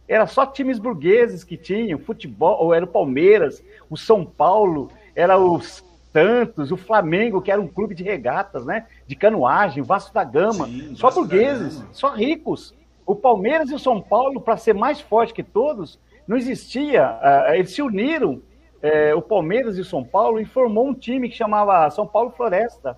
Era 0.09 0.27
só 0.27 0.45
times 0.45 0.79
burgueses 0.79 1.45
que 1.45 1.57
tinham 1.57 1.99
futebol, 1.99 2.63
ou 2.63 2.75
era 2.75 2.85
o 2.85 2.89
Palmeiras, 2.89 3.63
o 3.89 3.97
São 3.97 4.25
Paulo, 4.25 4.91
era 5.15 5.39
os 5.39 5.85
Santos, 6.13 6.71
o 6.71 6.77
Flamengo, 6.77 7.41
que 7.41 7.51
era 7.51 7.61
um 7.61 7.67
clube 7.67 7.95
de 7.95 8.03
regatas, 8.03 8.67
né? 8.67 8.87
De 9.07 9.17
canoagem, 9.17 9.83
Vasco 9.83 10.13
da 10.13 10.23
Gama, 10.23 10.67
Sim, 10.67 10.95
só 10.95 11.11
burgueses, 11.11 11.83
só 11.93 12.11
ricos. 12.11 12.75
O 13.07 13.17
Palmeiras 13.17 13.71
e 13.71 13.75
o 13.75 13.79
São 13.79 14.01
Paulo, 14.01 14.41
para 14.41 14.57
ser 14.57 14.75
mais 14.75 15.01
forte 15.01 15.33
que 15.33 15.43
todos, 15.43 15.99
não 16.29 16.37
existia. 16.37 17.09
Uh, 17.09 17.55
eles 17.55 17.73
se 17.73 17.81
uniram, 17.81 18.35
uh, 18.35 19.17
o 19.17 19.23
Palmeiras 19.23 19.79
e 19.79 19.81
o 19.81 19.85
São 19.85 20.05
Paulo, 20.05 20.39
e 20.39 20.45
formou 20.45 20.87
um 20.87 20.95
time 20.95 21.29
que 21.29 21.37
chamava 21.37 21.91
São 21.91 22.07
Paulo 22.07 22.31
Floresta. 22.31 22.97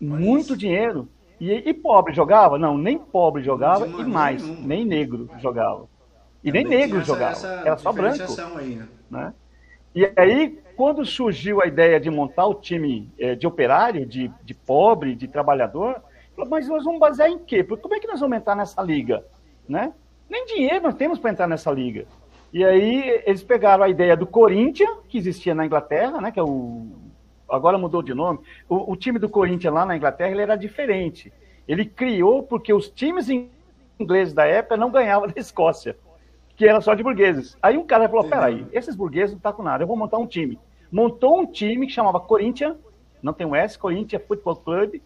Mas... 0.00 0.20
Muito 0.20 0.56
dinheiro. 0.56 1.08
E, 1.40 1.52
e, 1.52 1.74
pobre 1.74 2.14
jogava? 2.14 2.58
Não, 2.58 2.76
nem 2.78 2.98
pobre 2.98 3.42
jogava 3.42 3.86
e 3.86 4.04
mais, 4.04 4.42
nem 4.42 4.84
negro 4.84 5.28
jogava. 5.38 5.86
E 6.42 6.48
Também 6.48 6.64
nem 6.64 6.78
negro 6.78 7.02
jogava, 7.02 7.32
essa 7.32 7.62
era 7.64 7.76
só 7.76 7.92
branco. 7.92 8.22
Aí, 8.56 8.76
né? 8.76 8.88
né? 9.10 9.34
E 9.94 10.12
aí, 10.16 10.58
quando 10.76 11.04
surgiu 11.04 11.62
a 11.62 11.66
ideia 11.66 11.98
de 11.98 12.10
montar 12.10 12.46
o 12.46 12.54
time 12.54 13.10
eh, 13.18 13.34
de 13.34 13.46
operário, 13.46 14.04
de, 14.04 14.30
de 14.44 14.54
pobre, 14.54 15.14
de 15.14 15.26
trabalhador, 15.26 16.02
mas 16.48 16.68
nós 16.68 16.84
vamos 16.84 17.00
basear 17.00 17.30
em 17.30 17.38
quê? 17.38 17.64
Como 17.64 17.94
é 17.94 17.98
que 17.98 18.06
nós 18.06 18.20
vamos 18.20 18.36
entrar 18.36 18.54
nessa 18.54 18.82
liga? 18.82 19.24
Né? 19.66 19.92
Nem 20.28 20.44
dinheiro 20.44 20.82
nós 20.82 20.94
temos 20.94 21.18
para 21.18 21.30
entrar 21.30 21.46
nessa 21.46 21.70
liga. 21.70 22.06
E 22.52 22.64
aí 22.64 23.22
eles 23.24 23.42
pegaram 23.42 23.84
a 23.84 23.88
ideia 23.88 24.16
do 24.16 24.26
Corinthians, 24.26 24.90
que 25.08 25.18
existia 25.18 25.54
na 25.54 25.64
Inglaterra, 25.64 26.20
né, 26.20 26.30
que 26.30 26.38
é 26.38 26.42
o 26.42 26.86
agora 27.48 27.78
mudou 27.78 28.02
de 28.02 28.12
nome. 28.12 28.40
O, 28.68 28.92
o, 28.92 28.96
time 28.96 29.18
do 29.18 29.28
Corinthians 29.28 29.72
lá 29.72 29.86
na 29.86 29.96
Inglaterra 29.96 30.30
ele 30.30 30.42
era 30.42 30.56
diferente. 30.56 31.32
Ele 31.66 31.84
criou 31.84 32.42
porque 32.42 32.72
os 32.72 32.88
times 32.88 33.28
ingleses 33.98 34.34
da 34.34 34.44
época 34.46 34.76
não 34.76 34.90
ganhavam 34.90 35.28
da 35.28 35.40
Escócia, 35.40 35.96
que 36.56 36.66
era 36.66 36.80
só 36.80 36.94
de 36.94 37.02
burgueses. 37.02 37.56
Aí 37.62 37.76
um 37.76 37.86
cara 37.86 38.08
falou: 38.08 38.28
peraí, 38.28 38.66
esses 38.72 38.96
burgueses 38.96 39.32
não 39.32 39.36
estão 39.36 39.52
tá 39.52 39.56
com 39.56 39.62
nada, 39.62 39.84
eu 39.84 39.86
vou 39.86 39.96
montar 39.96 40.18
um 40.18 40.26
time. 40.26 40.58
Montou 40.90 41.40
um 41.40 41.46
time 41.46 41.86
que 41.86 41.92
chamava 41.92 42.18
Corinthians, 42.18 42.76
não 43.22 43.32
tem 43.32 43.46
um 43.46 43.54
S, 43.54 43.78
Corinthians 43.78 44.22
Football 44.26 44.56
Club, 44.56 45.00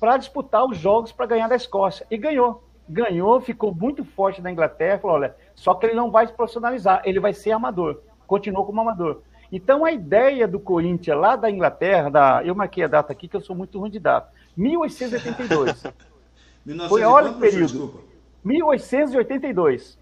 para 0.00 0.16
disputar 0.16 0.64
os 0.64 0.78
jogos 0.78 1.12
para 1.12 1.26
ganhar 1.26 1.48
da 1.48 1.56
Escócia. 1.56 2.06
E 2.10 2.16
ganhou. 2.16 2.64
Ganhou, 2.88 3.38
ficou 3.40 3.74
muito 3.74 4.02
forte 4.02 4.40
na 4.40 4.50
Inglaterra. 4.50 4.98
Falou: 4.98 5.16
olha, 5.16 5.36
só 5.54 5.74
que 5.74 5.86
ele 5.86 5.94
não 5.94 6.10
vai 6.10 6.26
se 6.26 6.32
profissionalizar, 6.32 7.02
ele 7.04 7.20
vai 7.20 7.34
ser 7.34 7.52
amador. 7.52 8.00
Continuou 8.26 8.64
como 8.64 8.80
amador. 8.80 9.22
Então 9.52 9.84
a 9.84 9.92
ideia 9.92 10.46
do 10.46 10.60
Corinthians 10.60 11.18
lá 11.18 11.36
da 11.36 11.50
Inglaterra, 11.50 12.10
da, 12.10 12.42
eu 12.44 12.54
marquei 12.54 12.84
a 12.84 12.88
data 12.88 13.12
aqui 13.12 13.28
que 13.28 13.36
eu 13.36 13.40
sou 13.40 13.56
muito 13.56 13.78
ruim 13.78 13.90
de 13.90 13.98
data, 13.98 14.30
1882. 14.56 15.84
Foi 16.88 17.02
olha 17.02 17.30
o 17.30 17.38
período. 17.38 17.66
Desculpa. 17.66 17.98
1882. 18.44 19.98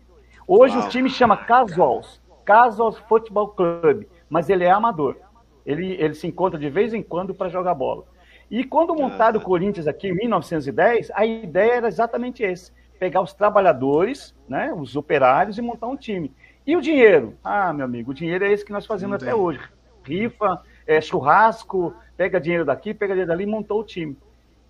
Hoje 0.49 0.77
Uau. 0.77 0.87
o 0.87 0.89
time 0.89 1.11
chama 1.11 1.37
Casuals, 1.37 2.21
Casuals 2.45 2.99
Football 3.09 3.49
Club, 3.49 4.05
mas 4.31 4.49
ele 4.49 4.63
é 4.63 4.71
amador. 4.71 5.17
Ele, 5.65 5.95
ele 5.95 6.15
se 6.15 6.29
encontra 6.29 6.59
de 6.59 6.71
vez 6.71 6.95
em 6.95 7.03
quando 7.03 7.35
para 7.35 7.49
jogar 7.49 7.75
bola. 7.75 8.05
E 8.49 8.63
quando 8.63 8.95
montaram 8.95 9.41
o 9.41 9.43
Corinthians 9.43 9.89
aqui 9.89 10.09
em 10.09 10.15
1910, 10.15 11.11
a 11.13 11.27
ideia 11.27 11.73
era 11.73 11.89
exatamente 11.89 12.45
esse: 12.45 12.73
pegar 12.97 13.21
os 13.21 13.35
trabalhadores, 13.35 14.35
né, 14.49 14.73
os 14.73 14.95
operários 14.95 15.59
e 15.59 15.63
montar 15.63 15.89
um 15.89 15.97
time. 15.97 16.33
E 16.65 16.77
o 16.77 16.81
dinheiro? 16.81 17.35
Ah, 17.43 17.73
meu 17.73 17.85
amigo, 17.85 18.13
o 18.13 18.15
dinheiro 18.15 18.45
é 18.45 18.53
esse 18.53 18.65
que 18.65 18.73
nós 18.73 18.87
fazemos 18.87 19.17
até 19.17 19.35
hoje. 19.35 19.61
Rifa, 20.05 20.63
é, 20.87 21.01
churrasco, 21.01 21.93
pega 22.17 22.41
dinheiro 22.41 22.65
daqui, 22.65 22.95
pega 22.95 23.15
dinheiro 23.15 23.31
dali, 23.31 23.47
montou 23.47 23.81
o 23.81 23.85
time. 23.85 24.17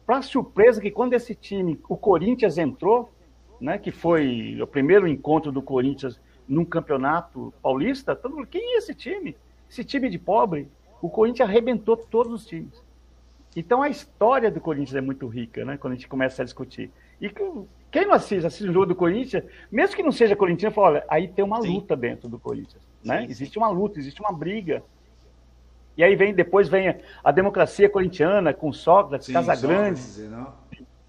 Para 0.06 0.22
surpresa 0.22 0.80
que 0.80 0.90
quando 0.90 1.12
esse 1.12 1.34
time, 1.34 1.78
o 1.86 1.96
Corinthians 1.96 2.56
entrou, 2.56 3.10
né, 3.60 3.78
que 3.78 3.90
foi 3.90 4.58
o 4.60 4.66
primeiro 4.66 5.06
encontro 5.06 5.50
do 5.50 5.62
Corinthians 5.62 6.20
num 6.48 6.64
campeonato 6.64 7.52
paulista, 7.62 8.14
todo 8.14 8.36
mundo, 8.36 8.46
quem 8.46 8.74
é 8.74 8.78
esse 8.78 8.94
time? 8.94 9.36
Esse 9.68 9.84
time 9.84 10.08
de 10.08 10.18
pobre? 10.18 10.68
O 11.02 11.08
Corinthians 11.08 11.48
arrebentou 11.48 11.96
todos 11.96 12.32
os 12.32 12.46
times. 12.46 12.82
Então 13.54 13.82
a 13.82 13.88
história 13.88 14.50
do 14.50 14.60
Corinthians 14.60 14.96
é 14.96 15.00
muito 15.00 15.26
rica, 15.26 15.64
né? 15.64 15.76
Quando 15.78 15.94
a 15.94 15.96
gente 15.96 16.08
começa 16.08 16.42
a 16.42 16.44
discutir. 16.44 16.90
E 17.20 17.30
quem 17.90 18.04
não 18.04 18.12
assiste, 18.12 18.46
assiste 18.46 18.68
um 18.68 18.72
jogo 18.72 18.86
do 18.86 18.94
Corinthians, 18.94 19.44
mesmo 19.72 19.96
que 19.96 20.02
não 20.02 20.12
seja 20.12 20.36
corintiano, 20.36 20.74
fala, 20.74 20.88
olha, 20.88 21.04
aí 21.08 21.28
tem 21.28 21.44
uma 21.44 21.62
Sim. 21.62 21.74
luta 21.74 21.96
dentro 21.96 22.28
do 22.28 22.38
Corinthians, 22.38 22.82
né? 23.02 23.22
Sim. 23.22 23.30
Existe 23.30 23.58
uma 23.58 23.68
luta, 23.68 23.98
existe 23.98 24.20
uma 24.20 24.32
briga. 24.32 24.82
E 25.96 26.04
aí 26.04 26.14
vem 26.14 26.34
depois 26.34 26.68
vem 26.68 26.90
a, 26.90 26.96
a 27.24 27.32
democracia 27.32 27.88
corintiana 27.88 28.52
com 28.52 28.70
Sócrates, 28.70 29.28
Sim, 29.28 29.32
Casagrande, 29.32 29.98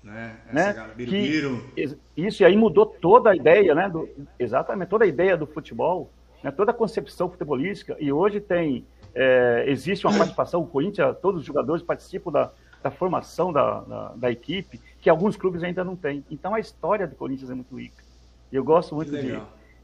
Né? 0.07 0.37
né? 0.53 0.73
Que, 0.95 1.97
isso 2.15 2.41
e 2.41 2.45
aí 2.45 2.55
mudou 2.55 2.85
toda 2.85 3.31
a 3.31 3.35
ideia, 3.35 3.75
né? 3.75 3.89
Do, 3.89 4.07
exatamente 4.39 4.87
toda 4.87 5.03
a 5.03 5.07
ideia 5.07 5.35
do 5.35 5.45
futebol, 5.45 6.09
né? 6.41 6.49
Toda 6.49 6.71
a 6.71 6.73
concepção 6.73 7.29
futebolística. 7.29 7.97
E 7.99 8.11
hoje 8.11 8.39
tem 8.39 8.85
é, 9.13 9.65
existe 9.67 10.07
uma 10.07 10.15
participação, 10.15 10.61
o 10.61 10.67
Corinthians, 10.67 11.17
todos 11.21 11.41
os 11.41 11.45
jogadores 11.45 11.83
participam 11.83 12.31
da, 12.31 12.51
da 12.81 12.89
formação 12.89 13.51
da, 13.51 13.81
da, 13.81 14.13
da, 14.15 14.31
equipe, 14.31 14.79
que 15.01 15.09
alguns 15.09 15.35
clubes 15.35 15.61
ainda 15.63 15.83
não 15.83 15.95
têm. 15.95 16.23
Então 16.31 16.53
a 16.53 16.59
história 16.59 17.05
do 17.05 17.15
Corinthians 17.15 17.49
é 17.49 17.53
muito 17.53 17.75
rica. 17.75 18.03
E 18.51 18.55
eu 18.55 18.63
gosto 18.63 18.95
muito 18.95 19.11
de, 19.11 19.41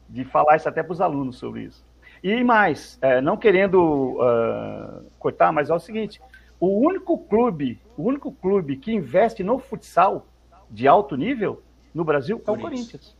de 0.08 0.24
falar 0.24 0.56
isso 0.56 0.68
até 0.68 0.82
para 0.82 0.92
os 0.92 1.00
alunos 1.00 1.36
sobre 1.36 1.64
isso. 1.64 1.84
E 2.22 2.42
mais, 2.42 2.98
é, 3.02 3.20
não 3.20 3.36
querendo 3.36 4.16
uh, 4.18 5.04
cortar, 5.18 5.52
mas 5.52 5.68
é 5.68 5.74
o 5.74 5.78
seguinte: 5.78 6.18
o 6.58 6.78
único 6.78 7.18
clube, 7.18 7.78
o 7.96 8.02
único 8.02 8.32
clube 8.32 8.76
que 8.76 8.92
investe 8.92 9.42
no 9.42 9.58
futsal 9.58 10.26
de 10.70 10.88
alto 10.88 11.16
nível 11.16 11.62
no 11.92 12.04
Brasil 12.04 12.42
é 12.46 12.50
o 12.50 12.58
Corinthians. 12.58 13.16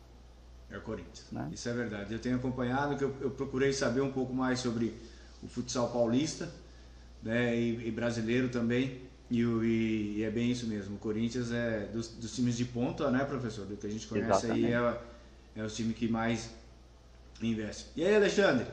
É 0.70 0.76
o 0.76 0.80
Corinthians. 0.80 1.26
Né? 1.30 1.50
Isso 1.52 1.68
é 1.68 1.72
verdade. 1.72 2.12
Eu 2.12 2.18
tenho 2.18 2.36
acompanhado, 2.36 2.96
que 2.96 3.04
eu, 3.04 3.14
eu 3.20 3.30
procurei 3.30 3.72
saber 3.72 4.00
um 4.00 4.10
pouco 4.10 4.34
mais 4.34 4.58
sobre 4.58 4.94
o 5.42 5.46
futsal 5.46 5.90
paulista 5.90 6.50
né, 7.22 7.56
e, 7.56 7.88
e 7.88 7.90
brasileiro 7.90 8.48
também. 8.48 9.02
E, 9.30 9.40
e, 9.40 10.14
e, 10.18 10.22
é 10.24 10.30
bem 10.30 10.50
isso 10.50 10.66
mesmo. 10.66 10.96
O 10.96 10.98
Corinthians 10.98 11.52
é 11.52 11.88
dos, 11.92 12.08
dos, 12.08 12.34
times 12.34 12.56
de 12.56 12.64
ponta, 12.64 13.10
né, 13.10 13.24
professor? 13.24 13.64
Do 13.64 13.76
que 13.76 13.86
a 13.86 13.90
gente 13.90 14.06
conhece 14.06 14.46
Exatamente. 14.46 14.66
aí 14.66 14.72
é, 14.72 15.00
é 15.56 15.64
o 15.64 15.68
time 15.68 15.94
que 15.94 16.08
mais 16.08 16.50
investe. 17.40 17.86
E 17.96 18.04
aí, 18.04 18.16
Alexandre? 18.16 18.66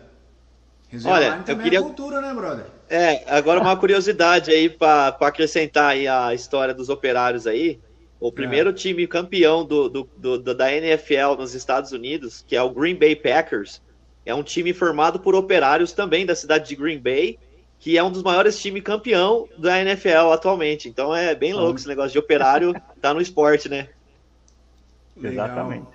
Resenha 0.89 1.13
Olha, 1.13 1.43
eu 1.47 1.57
queria... 1.57 1.79
é 1.79 1.81
cultura, 1.81 2.19
né, 2.19 2.33
brother? 2.33 2.65
É, 2.93 3.23
agora 3.33 3.61
uma 3.61 3.77
curiosidade 3.77 4.51
aí 4.51 4.69
para 4.69 5.15
acrescentar 5.21 5.91
aí 5.91 6.09
a 6.09 6.33
história 6.33 6.73
dos 6.73 6.89
operários 6.89 7.47
aí. 7.47 7.79
O 8.19 8.33
primeiro 8.33 8.71
é. 8.71 8.73
time 8.73 9.07
campeão 9.07 9.63
do, 9.63 9.87
do, 9.87 10.09
do, 10.17 10.53
da 10.53 10.69
NFL 10.73 11.35
nos 11.39 11.55
Estados 11.55 11.93
Unidos, 11.93 12.43
que 12.45 12.53
é 12.53 12.61
o 12.61 12.69
Green 12.69 12.95
Bay 12.95 13.15
Packers, 13.15 13.81
é 14.25 14.35
um 14.35 14.43
time 14.43 14.73
formado 14.73 15.21
por 15.21 15.33
operários 15.33 15.93
também 15.93 16.25
da 16.25 16.35
cidade 16.35 16.67
de 16.67 16.75
Green 16.75 16.99
Bay, 16.99 17.39
que 17.79 17.97
é 17.97 18.03
um 18.03 18.11
dos 18.11 18.23
maiores 18.23 18.59
times 18.59 18.83
campeão 18.83 19.47
da 19.57 19.79
NFL 19.79 20.33
atualmente. 20.33 20.89
Então 20.89 21.15
é 21.15 21.33
bem 21.33 21.53
louco 21.53 21.79
esse 21.79 21.87
negócio 21.87 22.11
de 22.11 22.19
operário 22.19 22.75
tá 22.99 23.13
no 23.13 23.21
esporte, 23.21 23.69
né? 23.69 23.87
Legal. 25.15 25.45
Exatamente. 25.45 25.87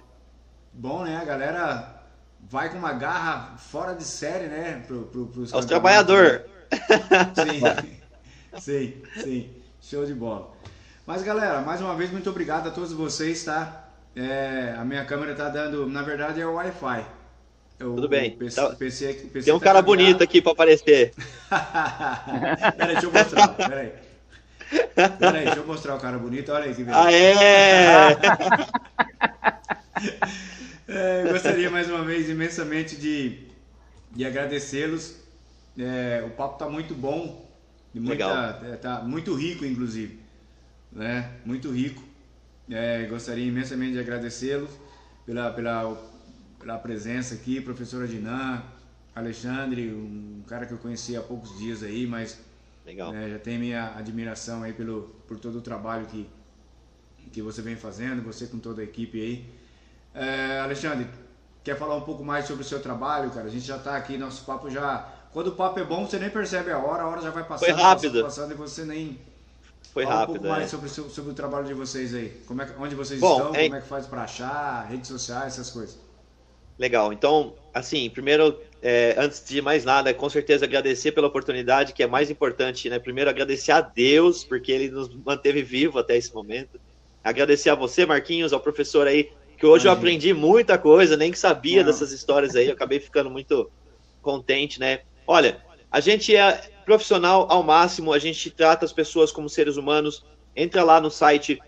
Bom, 0.72 1.04
né? 1.04 1.18
A 1.18 1.24
galera 1.26 2.00
vai 2.40 2.70
com 2.70 2.78
uma 2.78 2.94
garra 2.94 3.54
fora 3.58 3.94
de 3.94 4.02
série, 4.02 4.46
né? 4.46 4.82
Pro, 4.86 5.02
pro, 5.02 5.26
pros 5.26 5.52
Aos 5.52 5.66
trabalhadores. 5.66 6.55
Sim, 7.34 8.60
sim, 8.60 9.02
sim. 9.22 9.50
Show 9.80 10.04
de 10.04 10.14
bola. 10.14 10.52
Mas 11.06 11.22
galera, 11.22 11.60
mais 11.60 11.80
uma 11.80 11.94
vez, 11.94 12.10
muito 12.10 12.28
obrigado 12.28 12.68
a 12.68 12.70
todos 12.70 12.92
vocês, 12.92 13.44
tá? 13.44 13.84
É, 14.16 14.74
a 14.76 14.84
minha 14.84 15.04
câmera 15.04 15.34
tá 15.34 15.48
dando, 15.48 15.86
na 15.86 16.02
verdade 16.02 16.40
é 16.40 16.46
o 16.46 16.54
Wi-Fi. 16.54 17.04
Tudo 17.78 18.08
bem. 18.08 18.36
PC, 18.36 18.56
tá... 18.56 18.70
PC, 18.70 19.12
PC 19.32 19.44
Tem 19.44 19.54
um 19.54 19.58
tá 19.58 19.66
cara 19.66 19.82
bonito 19.82 20.24
aqui 20.24 20.40
para 20.40 20.52
aparecer. 20.52 21.12
peraí, 22.76 22.92
deixa 22.92 23.06
eu 23.06 23.12
mostrar. 23.12 23.48
Peraí. 23.48 23.92
Peraí, 25.18 25.44
deixa 25.44 25.60
eu 25.60 25.66
mostrar 25.66 25.94
o 25.94 26.00
cara 26.00 26.18
bonito. 26.18 26.50
Olha 26.50 26.64
aí 26.64 26.74
que 26.74 26.82
beleza. 26.82 27.06
É! 30.88 31.22
é 31.24 31.32
gostaria 31.32 31.70
mais 31.70 31.88
uma 31.88 32.04
vez 32.04 32.28
imensamente 32.28 32.96
de, 32.96 33.46
de 34.12 34.24
agradecê-los. 34.24 35.16
É, 35.78 36.24
o 36.26 36.30
papo 36.30 36.54
está 36.54 36.68
muito 36.68 36.94
bom. 36.94 37.46
Muita, 37.94 38.10
Legal. 38.10 38.64
É, 38.64 38.76
tá 38.76 39.00
muito 39.02 39.34
rico, 39.34 39.64
inclusive. 39.64 40.18
Né? 40.92 41.32
Muito 41.44 41.70
rico. 41.70 42.02
É, 42.68 43.06
gostaria 43.06 43.46
imensamente 43.46 43.92
de 43.92 44.00
agradecê-los 44.00 44.70
pela, 45.24 45.50
pela 45.52 45.96
pela 46.66 46.78
presença 46.78 47.34
aqui, 47.36 47.60
professora 47.60 48.08
Dinan, 48.08 48.60
Alexandre, 49.14 49.92
um 49.94 50.42
cara 50.48 50.66
que 50.66 50.72
eu 50.72 50.78
conheci 50.78 51.16
há 51.16 51.22
poucos 51.22 51.56
dias 51.58 51.80
aí, 51.84 52.08
mas 52.08 52.40
é, 52.84 53.30
já 53.30 53.38
tem 53.38 53.56
minha 53.56 53.96
admiração 53.96 54.64
aí 54.64 54.72
pelo, 54.72 55.14
por 55.28 55.38
todo 55.38 55.58
o 55.58 55.60
trabalho 55.60 56.06
que, 56.06 56.28
que 57.32 57.40
você 57.40 57.62
vem 57.62 57.76
fazendo, 57.76 58.20
você 58.20 58.48
com 58.48 58.58
toda 58.58 58.80
a 58.80 58.84
equipe 58.84 59.20
aí. 59.20 59.54
É, 60.12 60.58
Alexandre, 60.58 61.06
quer 61.62 61.76
falar 61.76 61.94
um 61.94 62.00
pouco 62.00 62.24
mais 62.24 62.46
sobre 62.46 62.62
o 62.62 62.66
seu 62.66 62.82
trabalho, 62.82 63.30
cara? 63.30 63.46
A 63.46 63.50
gente 63.50 63.64
já 63.64 63.76
está 63.76 63.96
aqui, 63.96 64.18
nosso 64.18 64.44
papo 64.44 64.68
já. 64.68 65.12
Quando 65.36 65.48
o 65.48 65.52
papo 65.52 65.78
é 65.78 65.84
bom, 65.84 66.06
você 66.06 66.18
nem 66.18 66.30
percebe 66.30 66.70
a 66.70 66.78
hora, 66.78 67.02
a 67.02 67.08
hora 67.10 67.20
já 67.20 67.28
vai 67.28 67.44
passando. 67.44 67.68
Foi 67.68 67.82
rápido. 67.82 68.22
Passando, 68.22 68.52
e 68.52 68.54
você 68.54 68.86
nem. 68.86 69.18
Foi 69.92 70.04
Fala 70.04 70.20
rápido. 70.20 70.30
um 70.30 70.38
pouco 70.38 70.48
mais 70.48 70.64
é. 70.64 70.68
sobre, 70.68 70.88
sobre, 70.88 71.30
o 71.30 71.34
trabalho 71.34 71.66
de 71.66 71.74
vocês 71.74 72.14
aí. 72.14 72.40
Como 72.46 72.62
é, 72.62 72.74
onde 72.80 72.94
vocês 72.94 73.20
bom, 73.20 73.36
estão, 73.36 73.54
é... 73.54 73.64
como 73.64 73.76
é 73.76 73.80
que 73.82 73.86
faz 73.86 74.06
para 74.06 74.22
achar, 74.22 74.86
redes 74.88 75.08
sociais, 75.08 75.52
essas 75.52 75.70
coisas. 75.70 75.98
Legal. 76.78 77.12
Então, 77.12 77.52
assim, 77.74 78.08
primeiro, 78.08 78.58
é, 78.80 79.14
antes 79.18 79.44
de 79.44 79.60
mais 79.60 79.84
nada, 79.84 80.14
com 80.14 80.26
certeza 80.30 80.64
agradecer 80.64 81.12
pela 81.12 81.26
oportunidade, 81.26 81.92
que 81.92 82.02
é 82.02 82.06
mais 82.06 82.30
importante, 82.30 82.88
né? 82.88 82.98
Primeiro, 82.98 83.28
agradecer 83.28 83.72
a 83.72 83.82
Deus, 83.82 84.42
porque 84.42 84.72
ele 84.72 84.88
nos 84.88 85.14
manteve 85.22 85.62
vivo 85.62 85.98
até 85.98 86.16
esse 86.16 86.34
momento. 86.34 86.80
Agradecer 87.22 87.68
a 87.68 87.74
você, 87.74 88.06
Marquinhos, 88.06 88.54
ao 88.54 88.60
professor 88.60 89.06
aí, 89.06 89.24
que 89.58 89.66
hoje 89.66 89.84
Imagina. 89.84 89.90
eu 89.90 89.92
aprendi 89.92 90.32
muita 90.32 90.78
coisa, 90.78 91.14
nem 91.14 91.30
que 91.30 91.38
sabia 91.38 91.80
Não. 91.80 91.92
dessas 91.92 92.10
histórias 92.10 92.56
aí, 92.56 92.68
eu 92.68 92.72
acabei 92.72 93.00
ficando 93.00 93.28
muito 93.28 93.70
contente, 94.22 94.80
né? 94.80 95.00
Olha, 95.26 95.64
a 95.90 96.00
gente 96.00 96.36
é 96.36 96.70
profissional 96.84 97.46
ao 97.50 97.62
máximo, 97.62 98.12
a 98.12 98.18
gente 98.18 98.50
trata 98.50 98.84
as 98.84 98.92
pessoas 98.92 99.32
como 99.32 99.48
seres 99.48 99.76
humanos. 99.76 100.26
Entra 100.54 100.84
lá 100.84 101.00
no 101.00 101.10
site 101.10 101.58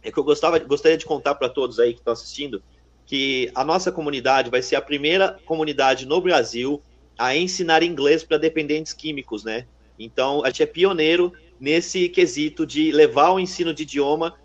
é 0.00 0.12
que 0.12 0.16
eu 0.16 0.22
gostava, 0.22 0.60
gostaria 0.60 0.96
de 0.96 1.04
contar 1.04 1.34
para 1.34 1.48
todos 1.48 1.80
aí 1.80 1.92
que 1.92 1.98
estão 1.98 2.12
assistindo 2.12 2.62
que 3.04 3.50
a 3.52 3.64
nossa 3.64 3.90
comunidade 3.90 4.48
vai 4.48 4.62
ser 4.62 4.76
a 4.76 4.80
primeira 4.80 5.40
comunidade 5.44 6.06
no 6.06 6.20
Brasil 6.20 6.80
a 7.18 7.34
ensinar 7.34 7.82
inglês 7.82 8.22
para 8.22 8.38
dependentes 8.38 8.92
químicos, 8.92 9.42
né? 9.42 9.66
Então, 9.98 10.44
a 10.44 10.50
gente 10.50 10.62
é 10.62 10.66
pioneiro 10.66 11.32
nesse 11.58 12.08
quesito 12.08 12.64
de 12.64 12.92
levar 12.92 13.32
o 13.32 13.40
ensino 13.40 13.74
de 13.74 13.82
idioma 13.82 14.36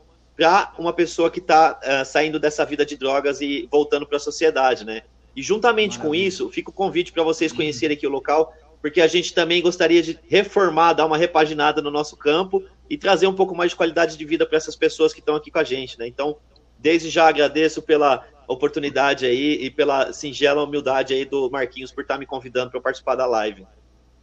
para 0.42 0.74
uma 0.80 0.92
pessoa 0.92 1.30
que 1.30 1.38
está 1.38 1.74
uh, 1.74 1.78
eh, 1.84 2.04
saindo 2.04 2.40
dessa 2.40 2.66
vida 2.66 2.84
de 2.84 2.98
drogas 2.98 3.42
e 3.42 3.68
voltando 3.72 4.08
para 4.08 4.18
a 4.18 4.20
sociedade, 4.20 4.84
né? 4.84 5.04
E 5.36 5.44
juntamente 5.44 6.00
Maravilha. 6.00 6.24
com 6.24 6.28
isso, 6.28 6.50
fica 6.50 6.72
o 6.72 6.74
convite 6.74 7.12
para 7.12 7.22
vocês 7.22 7.54
conhecerem 7.54 7.96
aqui 7.96 8.08
o 8.08 8.10
local, 8.10 8.52
porque 8.82 9.02
a 9.02 9.08
gente 9.08 9.36
também 9.36 9.62
gostaria 9.62 10.02
de 10.02 10.18
reformar, 10.28 10.94
dar 10.94 11.06
uma 11.06 11.16
repaginada 11.16 11.80
no 11.80 11.92
nosso 11.92 12.18
campo 12.18 12.64
e 12.90 12.98
trazer 12.98 13.28
um 13.28 13.36
pouco 13.36 13.56
mais 13.56 13.70
de 13.70 13.78
qualidade 13.78 14.18
de 14.18 14.26
vida 14.26 14.44
para 14.44 14.58
essas 14.58 14.76
pessoas 14.76 15.14
que 15.14 15.20
estão 15.20 15.36
aqui 15.36 15.52
com 15.52 15.60
a 15.60 15.64
gente, 15.64 16.00
né? 16.00 16.08
Então, 16.08 16.36
desde 16.80 17.08
já 17.12 17.28
agradeço 17.28 17.80
pela 17.80 18.26
oportunidade 18.48 19.28
aí 19.28 19.64
e 19.64 19.70
pela 19.70 20.12
singela 20.12 20.64
humildade 20.64 21.14
aí 21.14 21.24
do 21.24 21.52
Marquinhos 21.52 21.92
por 21.92 22.02
estar 22.02 22.18
me 22.18 22.26
convidando 22.26 22.72
para 22.72 22.82
participar 22.82 23.14
da 23.14 23.28
live. 23.28 23.68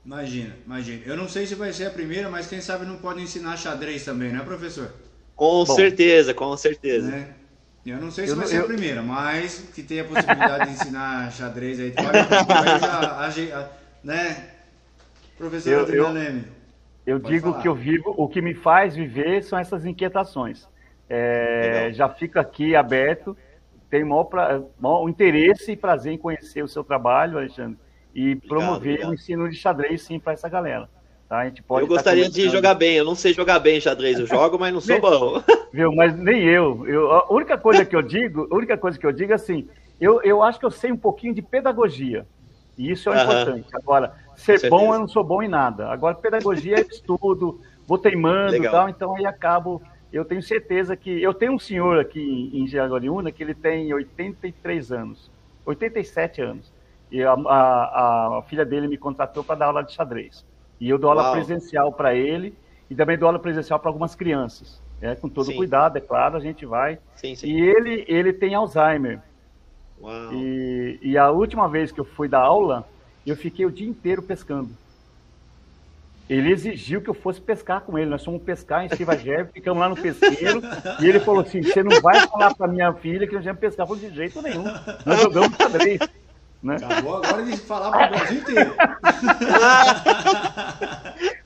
Imagina, 0.05 0.57
imagina. 0.67 1.03
Eu 1.07 1.17
não 1.17 1.29
sei 1.29 1.47
se 1.47 1.55
vai 1.55 1.73
ser 1.73 1.87
a 1.87 1.91
primeira, 1.91 2.29
mas 2.29 2.49
quem 2.49 2.61
sabe 2.61 2.85
não 2.85 2.97
pode 2.97 3.23
ensinar 3.23 3.57
xadrez 3.57 4.05
também, 4.05 4.33
né, 4.33 4.41
professor? 4.41 4.93
Com 5.39 5.65
Bom, 5.65 5.67
certeza, 5.67 6.35
com 6.35 6.57
certeza. 6.57 7.13
Né? 7.13 7.29
Eu 7.87 7.99
não 7.99 8.11
sei 8.11 8.27
se 8.27 8.33
eu, 8.33 8.37
vai 8.37 8.49
ser 8.49 8.57
eu... 8.57 8.65
a 8.65 8.67
primeira, 8.67 9.03
mas 9.03 9.71
que 9.73 9.85
tem 9.85 10.01
a 10.01 10.05
possibilidade 10.05 10.65
de 10.65 10.73
ensinar 10.73 11.31
xadrez 11.31 11.79
aí. 11.79 11.95
Olha, 11.97 13.71
né? 14.03 14.49
Professor 15.39 15.73
eu, 15.73 15.81
Adriano 15.83 16.13
Leme. 16.13 16.45
Eu 17.07 17.21
digo 17.21 17.51
falar. 17.51 17.63
que 17.63 17.69
eu 17.69 17.75
vivo, 17.77 18.13
o 18.17 18.29
que 18.29 18.43
me 18.43 18.53
faz 18.53 18.97
viver 18.97 19.45
são 19.45 19.57
essas 19.57 19.87
inquietações. 19.87 20.69
É, 21.09 21.91
já 21.93 22.09
fica 22.09 22.41
aqui 22.41 22.75
aberto, 22.75 23.37
tenho 23.89 24.09
maior, 24.09 24.25
pra, 24.25 24.61
maior 24.81 25.09
interesse 25.09 25.71
e 25.71 25.77
prazer 25.77 26.13
em 26.13 26.19
conhecer 26.19 26.65
o 26.65 26.69
seu 26.69 26.83
trabalho, 26.83 27.39
Alexandre, 27.39 27.79
e 28.13 28.35
promover 28.35 29.07
o 29.07 29.15
ensino 29.15 29.49
de 29.49 29.55
xadrez 29.55 30.03
sim 30.03 30.19
para 30.19 30.33
essa 30.33 30.49
galera. 30.49 30.91
Tá? 31.29 31.41
A 31.41 31.45
gente 31.45 31.63
pode 31.63 31.83
eu 31.83 31.89
gostaria 31.89 32.31
de 32.31 32.49
jogar 32.49 32.75
bem, 32.75 32.97
eu 32.97 33.05
não 33.05 33.15
sei 33.15 33.35
jogar 33.35 33.59
bem 33.59 33.79
xadrez, 33.81 34.19
eu 34.19 34.27
jogo, 34.27 34.59
mas 34.59 34.73
não 34.73 34.81
sou 34.81 34.99
bom. 35.01 35.43
Viu, 35.71 35.93
mas 35.93 36.17
nem 36.17 36.43
eu. 36.43 36.87
eu. 36.89 37.13
A 37.13 37.31
única 37.31 37.59
coisa 37.59 37.85
que 37.85 37.95
eu 37.95 38.01
digo, 38.01 38.49
a 38.51 38.55
única 38.55 38.79
coisa 38.79 38.99
que 38.99 39.05
eu 39.05 39.13
digo 39.13 39.33
é 39.33 39.35
assim, 39.35 39.69
eu, 40.01 40.23
eu 40.23 40.43
acho 40.43 40.59
que 40.59 40.65
eu 40.65 40.71
sei 40.71 40.91
um 40.91 40.97
pouquinho 40.97 41.35
de 41.35 41.43
pedagogia. 41.43 42.27
E 42.79 42.91
isso 42.91 43.11
é 43.11 43.13
uh 43.13 43.17
-huh. 43.17 43.23
importante. 43.25 43.67
Agora, 43.75 44.15
ser 44.37 44.71
bom, 44.71 44.95
eu 44.95 45.01
não 45.01 45.09
sou 45.09 45.23
bom 45.23 45.43
em 45.43 45.49
nada. 45.49 45.89
Agora, 45.89 46.15
pedagogia 46.15 46.77
é 46.77 46.81
estudo, 46.81 47.61
vou 47.87 47.99
teimando 47.99 48.57
e 48.57 48.63
tal, 48.63 48.89
então 48.89 49.15
aí 49.15 49.27
acabo. 49.27 49.83
Eu 50.11 50.25
tenho 50.25 50.43
certeza 50.43 50.97
que. 50.97 51.23
Eu 51.23 51.35
tenho 51.35 51.53
um 51.53 51.59
senhor 51.59 51.99
aqui 51.99 52.51
em 52.55 52.67
Jaguariúna 52.67 53.31
que 53.31 53.43
ele 53.43 53.55
tem 53.55 53.93
83 53.93 54.93
anos, 54.93 55.31
87 55.67 56.41
anos. 56.41 56.73
E 57.11 57.23
a, 57.23 57.33
a, 57.33 58.39
a 58.39 58.43
filha 58.49 58.65
dele 58.65 58.89
me 58.89 58.97
contratou 58.97 59.45
para 59.45 59.57
dar 59.57 59.67
aula 59.67 59.83
de 59.83 59.93
xadrez. 59.93 60.47
E 60.81 60.89
eu 60.89 60.99
dou 60.99 61.11
aula 61.11 61.25
Uau. 61.25 61.33
presencial 61.33 61.93
para 61.93 62.15
ele 62.15 62.55
e 62.91 62.95
também 62.95 63.19
dou 63.19 63.27
aula 63.27 63.39
presencial 63.39 63.79
para 63.79 63.89
algumas 63.89 64.15
crianças. 64.15 64.81
É, 65.01 65.15
com 65.15 65.29
todo 65.29 65.47
sim. 65.47 65.57
cuidado, 65.57 65.97
é 65.97 66.01
claro, 66.01 66.37
a 66.37 66.41
gente 66.41 66.67
vai. 66.67 66.99
Sim, 67.15 67.35
sim. 67.35 67.49
E 67.49 67.61
ele, 67.61 68.05
ele 68.09 68.33
tem 68.33 68.55
Alzheimer. 68.55 69.21
Uau. 70.01 70.33
E, 70.33 70.99
e 71.03 71.19
a 71.19 71.31
última 71.31 71.69
vez 71.69 71.93
que 71.93 72.01
eu 72.01 72.05
fui 72.05 72.29
dar 72.29 72.41
aula, 72.41 72.89
eu 73.27 73.37
fiquei 73.37 73.65
o 73.65 73.71
dia 73.71 73.89
inteiro 73.89 74.23
pescando. 74.23 74.71
Ele 76.29 76.53
exigiu 76.53 77.01
que 77.01 77.09
eu 77.09 77.15
fosse 77.15 77.41
pescar 77.41 77.81
com 77.81 77.99
ele. 77.99 78.11
Nós 78.11 78.23
fomos 78.23 78.43
pescar 78.43 78.85
em 78.85 78.95
Sivagé, 78.95 79.45
ficamos 79.53 79.81
lá 79.81 79.89
no 79.89 79.97
pesqueiro, 79.97 80.61
e 81.01 81.09
ele 81.09 81.21
falou 81.21 81.41
assim: 81.41 81.63
você 81.63 81.83
não 81.83 82.01
vai 82.03 82.27
falar 82.29 82.55
para 82.55 82.69
minha 82.69 82.93
filha 82.93 83.27
que 83.27 83.35
nós 83.35 83.45
vamos 83.45 83.61
pescar. 83.61 83.85
Eu 83.89 83.95
falei, 83.95 84.11
de 84.11 84.17
jeito 84.17 84.43
nenhum. 84.43 84.65
Nós 85.07 85.23
jogamos 85.23 85.57
xadrez. 85.57 86.01
Né? 86.63 86.77
Acabou 86.77 87.17
agora 87.19 87.45
de 87.45 87.57
falar 87.57 87.91
para 87.91 88.07
o 88.07 88.11
Brasil 88.11 88.39
inteiro. 88.39 88.75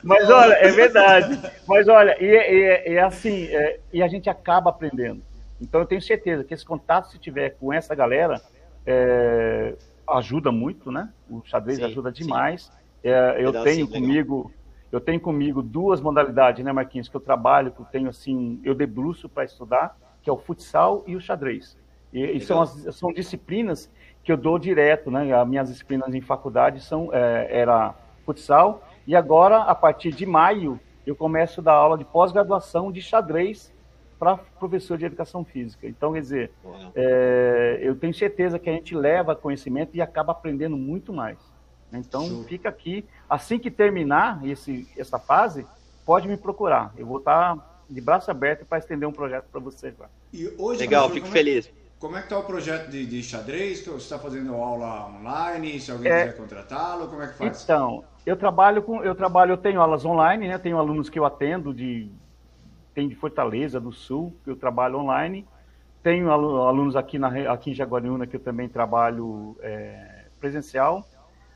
Mas 0.03 0.29
olha, 0.29 0.53
é 0.53 0.71
verdade. 0.71 1.39
Mas 1.67 1.87
olha, 1.87 2.17
e, 2.19 2.25
e, 2.25 2.93
e 2.93 2.99
assim, 2.99 3.45
é, 3.45 3.79
e 3.91 4.01
a 4.01 4.07
gente 4.07 4.27
acaba 4.29 4.71
aprendendo. 4.71 5.21
Então 5.61 5.81
eu 5.81 5.85
tenho 5.85 6.01
certeza 6.01 6.43
que 6.43 6.53
esse 6.53 6.65
contato, 6.65 7.09
se 7.09 7.19
tiver 7.19 7.51
com 7.51 7.71
essa 7.71 7.93
galera, 7.93 8.41
é, 8.85 9.75
ajuda 10.09 10.51
muito, 10.51 10.91
né? 10.91 11.09
O 11.29 11.41
xadrez 11.45 11.77
sim, 11.77 11.85
ajuda 11.85 12.11
demais. 12.11 12.71
É, 13.03 13.37
eu 13.39 13.63
tenho 13.63 13.87
comigo, 13.87 14.51
eu 14.91 14.99
tenho 14.99 15.19
comigo 15.19 15.61
duas 15.61 16.01
modalidades, 16.01 16.63
né, 16.63 16.71
Marquinhos, 16.71 17.07
que 17.07 17.15
eu 17.15 17.21
trabalho, 17.21 17.71
que 17.71 17.79
eu 17.79 17.85
tenho 17.85 18.09
assim, 18.09 18.59
eu 18.63 18.73
debruço 18.73 19.29
para 19.29 19.43
estudar, 19.43 19.95
que 20.21 20.29
é 20.29 20.33
o 20.33 20.37
futsal 20.37 21.03
e 21.05 21.15
o 21.15 21.21
xadrez. 21.21 21.77
E, 22.11 22.37
e 22.37 22.41
são, 22.41 22.61
as, 22.61 22.95
são 22.95 23.11
disciplinas 23.11 23.91
que 24.23 24.31
eu 24.31 24.37
dou 24.37 24.57
direto, 24.57 25.11
né? 25.11 25.33
As 25.33 25.47
minhas 25.47 25.69
disciplinas 25.69 26.13
em 26.13 26.21
faculdade 26.21 26.81
são 26.81 27.09
é, 27.13 27.47
era 27.49 27.93
futsal 28.25 28.87
e 29.05 29.15
agora 29.15 29.63
a 29.63 29.75
partir 29.75 30.11
de 30.11 30.25
maio 30.25 30.79
eu 31.05 31.15
começo 31.15 31.59
a 31.59 31.63
dar 31.63 31.73
aula 31.73 31.97
de 31.97 32.05
pós-graduação 32.05 32.91
de 32.91 33.01
xadrez 33.01 33.73
para 34.17 34.37
professor 34.37 34.97
de 34.97 35.05
educação 35.05 35.43
física. 35.43 35.85
Então, 35.85 36.13
quer 36.13 36.21
dizer, 36.21 36.51
é, 36.95 37.79
eu 37.81 37.93
tenho 37.93 38.13
certeza 38.13 38.57
que 38.57 38.69
a 38.69 38.73
gente 38.73 38.95
leva 38.95 39.35
conhecimento 39.35 39.91
e 39.93 40.01
acaba 40.01 40.31
aprendendo 40.31 40.77
muito 40.77 41.11
mais. 41.11 41.37
Então, 41.91 42.25
Show. 42.25 42.43
fica 42.45 42.69
aqui. 42.69 43.05
Assim 43.29 43.59
que 43.59 43.69
terminar 43.69 44.39
esse, 44.47 44.87
essa 44.97 45.19
fase, 45.19 45.65
pode 46.05 46.29
me 46.29 46.37
procurar. 46.37 46.93
Eu 46.97 47.05
vou 47.05 47.17
estar 47.17 47.83
de 47.89 47.99
braço 47.99 48.31
aberto 48.31 48.65
para 48.65 48.77
estender 48.77 49.07
um 49.07 49.11
projeto 49.11 49.45
para 49.51 49.59
vocês 49.59 49.93
lá. 49.97 50.09
Legal, 50.79 51.09
fico 51.09 51.27
como 51.27 51.33
feliz. 51.33 51.69
Como 52.03 52.17
é 52.17 52.19
que 52.19 52.25
está 52.25 52.37
o 52.37 52.43
projeto 52.43 52.89
de, 52.89 53.05
de 53.05 53.23
xadrez? 53.23 53.85
Você 53.85 53.95
está 53.95 54.19
fazendo 54.19 54.53
aula 54.55 55.07
online? 55.07 55.79
Se 55.79 55.89
alguém 55.89 56.11
é, 56.11 56.25
quiser 56.25 56.35
contratá-lo, 56.35 57.07
como 57.07 57.21
é 57.21 57.27
que 57.27 57.35
faz? 57.35 57.63
Então, 57.63 58.03
eu 58.25 58.35
trabalho 58.35 58.83
com, 58.83 59.01
eu 59.01 59.15
trabalho, 59.15 59.53
eu 59.53 59.57
tenho 59.57 59.79
aulas 59.79 60.03
online, 60.03 60.49
né? 60.49 60.57
Tenho 60.57 60.77
alunos 60.77 61.09
que 61.09 61.17
eu 61.17 61.23
atendo 61.23 61.73
de 61.73 62.11
tem 62.93 63.07
de 63.07 63.15
Fortaleza 63.15 63.79
do 63.79 63.93
Sul, 63.93 64.35
que 64.43 64.49
eu 64.49 64.55
trabalho 64.57 64.97
online. 64.97 65.47
Tenho 66.03 66.29
alunos 66.29 66.97
aqui, 66.97 67.17
na, 67.17 67.29
aqui 67.49 67.71
em 67.71 67.73
Jaguariúna 67.73 68.27
que 68.27 68.35
eu 68.35 68.41
também 68.41 68.67
trabalho 68.67 69.55
é, 69.61 70.25
presencial. 70.41 71.05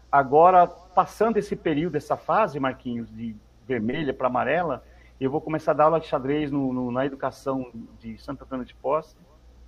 Agora, 0.10 0.66
passando 0.66 1.36
esse 1.36 1.58
período, 1.58 1.98
essa 1.98 2.16
fase, 2.16 2.58
Marquinhos, 2.58 3.14
de 3.14 3.36
vermelha 3.68 4.14
para 4.14 4.28
amarela, 4.28 4.82
eu 5.20 5.30
vou 5.30 5.42
começar 5.42 5.72
a 5.72 5.74
dar 5.74 5.84
aula 5.84 6.00
de 6.00 6.08
xadrez 6.08 6.50
no, 6.54 6.72
no, 6.72 6.90
na 6.90 7.06
educação 7.06 7.70
de 8.00 8.18
Santa 8.18 8.46
Antônio 8.46 8.64
de 8.64 8.74
Posse, 8.76 9.14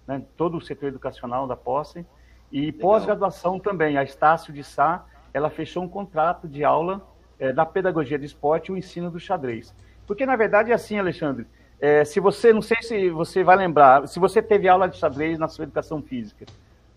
né, 0.09 0.23
todo 0.35 0.57
o 0.57 0.61
setor 0.61 0.87
educacional 0.87 1.45
da 1.45 1.55
Posse. 1.55 2.03
E 2.51 2.71
pós-graduação 2.71 3.59
também, 3.59 3.95
a 3.95 4.03
Estácio 4.03 4.51
de 4.51 4.63
Sá, 4.63 5.05
ela 5.31 5.51
fechou 5.51 5.83
um 5.83 5.87
contrato 5.87 6.47
de 6.47 6.63
aula 6.63 7.07
é, 7.37 7.53
da 7.53 7.63
pedagogia 7.63 8.17
de 8.17 8.25
esporte 8.25 8.69
e 8.69 8.71
o 8.71 8.77
ensino 8.77 9.11
do 9.11 9.19
xadrez. 9.19 9.71
Porque, 10.07 10.25
na 10.25 10.35
verdade, 10.35 10.71
é 10.71 10.73
assim, 10.73 10.97
Alexandre, 10.97 11.45
é, 11.79 12.03
se 12.03 12.19
você, 12.19 12.51
não 12.51 12.63
sei 12.63 12.81
se 12.81 13.11
você 13.11 13.43
vai 13.43 13.55
lembrar, 13.55 14.07
se 14.07 14.19
você 14.19 14.41
teve 14.41 14.67
aula 14.67 14.89
de 14.89 14.97
xadrez 14.97 15.37
na 15.37 15.47
sua 15.47 15.61
educação 15.63 16.01
física. 16.01 16.47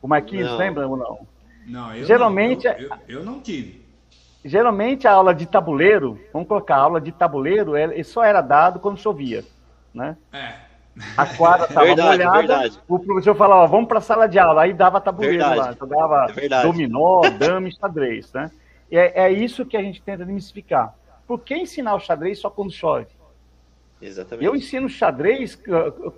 O 0.00 0.08
Marquinhos 0.08 0.50
não. 0.50 0.56
lembra 0.56 0.88
ou 0.88 0.96
não? 0.96 1.26
Não, 1.66 1.94
eu 1.94 2.06
geralmente, 2.06 2.66
não, 2.66 2.72
eu, 2.72 2.88
eu, 2.88 2.98
eu, 3.18 3.24
não 3.24 3.40
tive. 3.40 3.84
Geralmente 4.42 5.06
a 5.06 5.12
aula 5.12 5.34
de 5.34 5.44
tabuleiro, 5.44 6.18
vamos 6.32 6.48
colocar, 6.48 6.76
a 6.76 6.80
aula 6.80 7.00
de 7.00 7.12
tabuleiro, 7.12 7.76
ele 7.76 8.02
só 8.02 8.24
era 8.24 8.40
dado 8.40 8.80
quando 8.80 8.98
chovia, 8.98 9.44
né? 9.92 10.16
É. 10.32 10.61
A 11.16 11.24
quadra 11.24 11.66
estava 11.66 11.86
molhada, 11.86 12.70
o 12.86 12.98
professor 12.98 13.34
falava, 13.34 13.66
vamos 13.66 13.88
para 13.88 13.98
a 13.98 14.02
sala 14.02 14.26
de 14.26 14.38
aula, 14.38 14.62
aí 14.62 14.74
dava 14.74 15.00
tabuleiro 15.00 15.38
verdade. 15.38 15.58
lá, 15.58 15.72
jogava 15.72 16.26
é 16.36 16.62
dominó, 16.62 17.22
dama 17.30 17.68
e 17.68 17.72
xadrez, 17.72 18.30
né? 18.32 18.50
E 18.90 18.96
é, 18.98 19.12
é 19.14 19.32
isso 19.32 19.64
que 19.64 19.76
a 19.76 19.82
gente 19.82 20.02
tenta 20.02 20.24
demistificar. 20.24 20.94
Por 21.26 21.40
que 21.40 21.54
ensinar 21.54 21.94
o 21.94 22.00
xadrez 22.00 22.38
só 22.38 22.50
quando 22.50 22.70
chove? 22.70 23.06
Exatamente. 24.02 24.44
Eu 24.44 24.54
ensino 24.54 24.88
xadrez, 24.88 25.58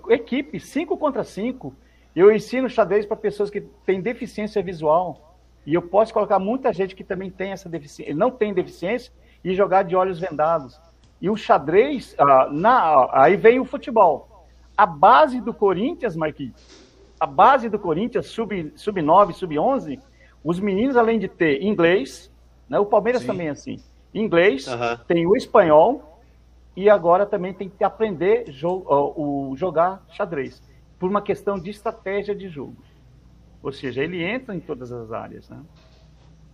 equipe, 0.09 0.59
5 0.59 0.97
contra 0.97 1.23
5. 1.23 1.73
Eu 2.13 2.33
ensino 2.33 2.69
xadrez 2.69 3.05
para 3.05 3.15
pessoas 3.15 3.49
que 3.49 3.61
têm 3.85 4.01
deficiência 4.01 4.61
visual. 4.61 5.37
E 5.65 5.73
eu 5.73 5.81
posso 5.81 6.13
colocar 6.13 6.37
muita 6.37 6.73
gente 6.73 6.95
que 6.95 7.03
também 7.03 7.29
tem 7.29 7.51
essa 7.51 7.69
deficiência, 7.69 8.13
não 8.13 8.29
tem 8.29 8.53
deficiência, 8.53 9.11
e 9.43 9.53
jogar 9.53 9.83
de 9.83 9.95
olhos 9.95 10.19
vendados. 10.19 10.79
E 11.21 11.29
o 11.29 11.37
xadrez, 11.37 12.13
uh, 12.19 12.51
na, 12.51 13.07
aí 13.13 13.37
vem 13.37 13.59
o 13.59 13.65
futebol. 13.65 14.34
A 14.77 14.85
base 14.85 15.39
do 15.39 15.53
Corinthians, 15.53 16.15
Marquinhos, 16.15 16.85
a 17.19 17.25
base 17.25 17.69
do 17.69 17.79
Corinthians, 17.79 18.27
sub-9, 18.27 18.73
sub 18.75 19.33
sub-11, 19.33 19.99
os 20.43 20.59
meninos, 20.59 20.95
além 20.95 21.17
de 21.17 21.27
ter 21.27 21.63
inglês, 21.63 22.31
né, 22.69 22.77
o 22.77 22.85
Palmeiras 22.85 23.21
Sim. 23.21 23.27
também 23.27 23.47
é 23.47 23.51
assim, 23.51 23.79
inglês, 24.13 24.65
tem 25.07 25.25
o 25.25 25.35
espanhol, 25.35 26.21
e 26.75 26.89
agora 26.89 27.25
também 27.25 27.53
tem 27.53 27.69
que 27.69 27.83
aprender 27.83 28.51
jo 28.51 28.83
o 28.87 29.55
jogar 29.55 30.05
xadrez, 30.11 30.61
por 30.99 31.09
uma 31.09 31.21
questão 31.21 31.57
de 31.57 31.69
estratégia 31.69 32.35
de 32.35 32.49
jogo. 32.49 32.75
Ou 33.63 33.71
seja, 33.71 34.03
ele 34.03 34.21
entra 34.21 34.53
em 34.55 34.59
todas 34.59 34.91
as 34.91 35.11
áreas. 35.11 35.49
Né? 35.49 35.57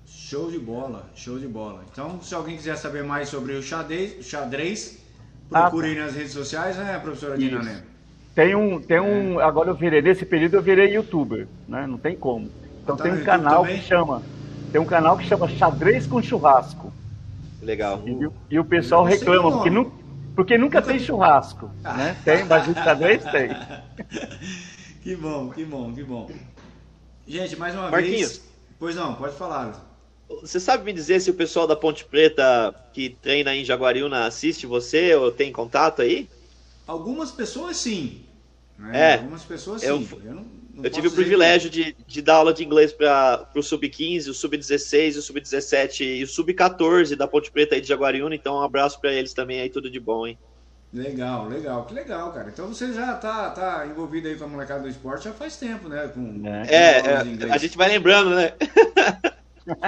Show 0.05 0.49
de 0.49 0.59
bola, 0.59 1.09
show 1.13 1.37
de 1.37 1.47
bola. 1.47 1.83
Então, 1.91 2.21
se 2.21 2.33
alguém 2.33 2.55
quiser 2.55 2.77
saber 2.77 3.03
mais 3.03 3.29
sobre 3.29 3.53
o 3.53 3.61
xadrez, 3.61 4.25
xadrez 4.25 5.03
procure 5.49 5.91
ah, 5.91 5.95
tá. 5.95 6.01
nas 6.05 6.15
redes 6.15 6.31
sociais, 6.31 6.77
né, 6.77 6.97
professora 6.99 7.37
Dina 7.37 7.61
Leme? 7.61 7.90
Tem 8.33 8.55
um, 8.55 8.81
tem 8.81 8.97
é. 8.97 9.01
um. 9.01 9.39
Agora 9.39 9.69
eu 9.69 9.75
virei, 9.75 10.01
nesse 10.01 10.25
período 10.25 10.55
eu 10.55 10.61
virei 10.61 10.95
youtuber, 10.95 11.47
né? 11.67 11.85
Não 11.85 11.97
tem 11.97 12.15
como. 12.15 12.49
Então 12.83 12.95
tá 12.95 13.03
tem 13.03 13.13
um 13.13 13.23
canal 13.23 13.63
também? 13.63 13.79
que 13.79 13.85
chama. 13.85 14.21
Tem 14.71 14.79
um 14.79 14.85
canal 14.85 15.17
que 15.17 15.25
chama 15.25 15.49
Xadrez 15.49 16.07
com 16.07 16.21
Churrasco. 16.21 16.93
Legal. 17.61 18.01
E, 18.05 18.55
e 18.55 18.59
o 18.59 18.65
pessoal 18.65 19.03
reclama, 19.03 19.51
porque 19.51 19.69
não, 19.69 19.91
porque 20.35 20.57
nunca, 20.57 20.79
nunca... 20.79 20.91
tem 20.91 20.99
churrasco, 20.99 21.69
ah. 21.83 21.93
né? 21.93 22.17
Tem, 22.23 22.43
mas 22.45 22.65
de 22.65 22.73
xadrez 22.73 23.23
tem. 23.25 23.49
Que 25.01 25.15
bom, 25.15 25.49
que 25.49 25.65
bom, 25.65 25.91
que 25.91 26.03
bom. 26.03 26.29
Gente, 27.27 27.55
mais 27.55 27.73
uma 27.73 27.89
Marquinhos, 27.89 28.37
vez. 28.37 28.51
Pois 28.77 28.95
não, 28.95 29.15
pode 29.15 29.35
falar. 29.35 29.83
Você 30.41 30.59
sabe 30.59 30.83
me 30.83 30.93
dizer 30.93 31.19
se 31.19 31.31
o 31.31 31.33
pessoal 31.33 31.65
da 31.65 31.75
Ponte 31.75 32.05
Preta 32.05 32.71
que 32.93 33.09
treina 33.09 33.55
em 33.55 33.65
Jaguariúna 33.65 34.25
assiste 34.25 34.67
você 34.67 35.15
ou 35.15 35.31
tem 35.31 35.51
contato 35.51 36.03
aí? 36.03 36.29
Algumas 36.85 37.31
pessoas 37.31 37.77
sim. 37.77 38.20
Né? 38.81 39.11
É. 39.11 39.13
Algumas 39.13 39.43
pessoas 39.43 39.81
sim. 39.81 39.87
Eu, 39.87 39.95
eu 40.25 40.33
não, 40.33 40.45
não 40.73 40.83
eu 40.83 40.89
tive 40.89 41.07
o 41.07 41.11
privilégio 41.11 41.69
que... 41.69 41.93
de, 41.93 41.97
de 42.05 42.21
dar 42.21 42.35
aula 42.35 42.53
de 42.53 42.63
inglês 42.63 42.91
para 42.91 43.47
o 43.55 43.61
Sub-15, 43.61 44.29
o 44.29 44.33
Sub-16, 44.33 45.17
o 45.17 45.21
Sub-17 45.21 46.19
e 46.19 46.23
o 46.23 46.27
Sub-14 46.27 47.15
da 47.15 47.27
Ponte 47.27 47.51
Preta 47.51 47.75
aí 47.75 47.81
de 47.81 47.87
Jaguariúna. 47.87 48.35
Então, 48.35 48.55
um 48.55 48.61
abraço 48.61 48.99
para 48.99 49.13
eles 49.13 49.33
também 49.33 49.61
aí, 49.61 49.69
tudo 49.69 49.89
de 49.89 49.99
bom, 49.99 50.25
hein? 50.25 50.37
Legal, 50.93 51.47
legal, 51.47 51.85
que 51.85 51.93
legal, 51.93 52.33
cara. 52.33 52.49
Então 52.49 52.67
você 52.67 52.91
já 52.91 53.15
tá, 53.15 53.49
tá 53.51 53.87
envolvido 53.87 54.27
aí 54.27 54.35
com 54.35 54.43
a 54.43 54.47
molecada 54.47 54.81
do 54.81 54.89
esporte 54.89 55.23
já 55.23 55.31
faz 55.31 55.55
tempo, 55.55 55.87
né? 55.87 56.09
Com, 56.13 56.41
é, 56.45 56.99
é 57.47 57.49
a 57.49 57.57
gente 57.57 57.77
vai 57.77 57.87
lembrando, 57.87 58.35
né? 58.35 58.53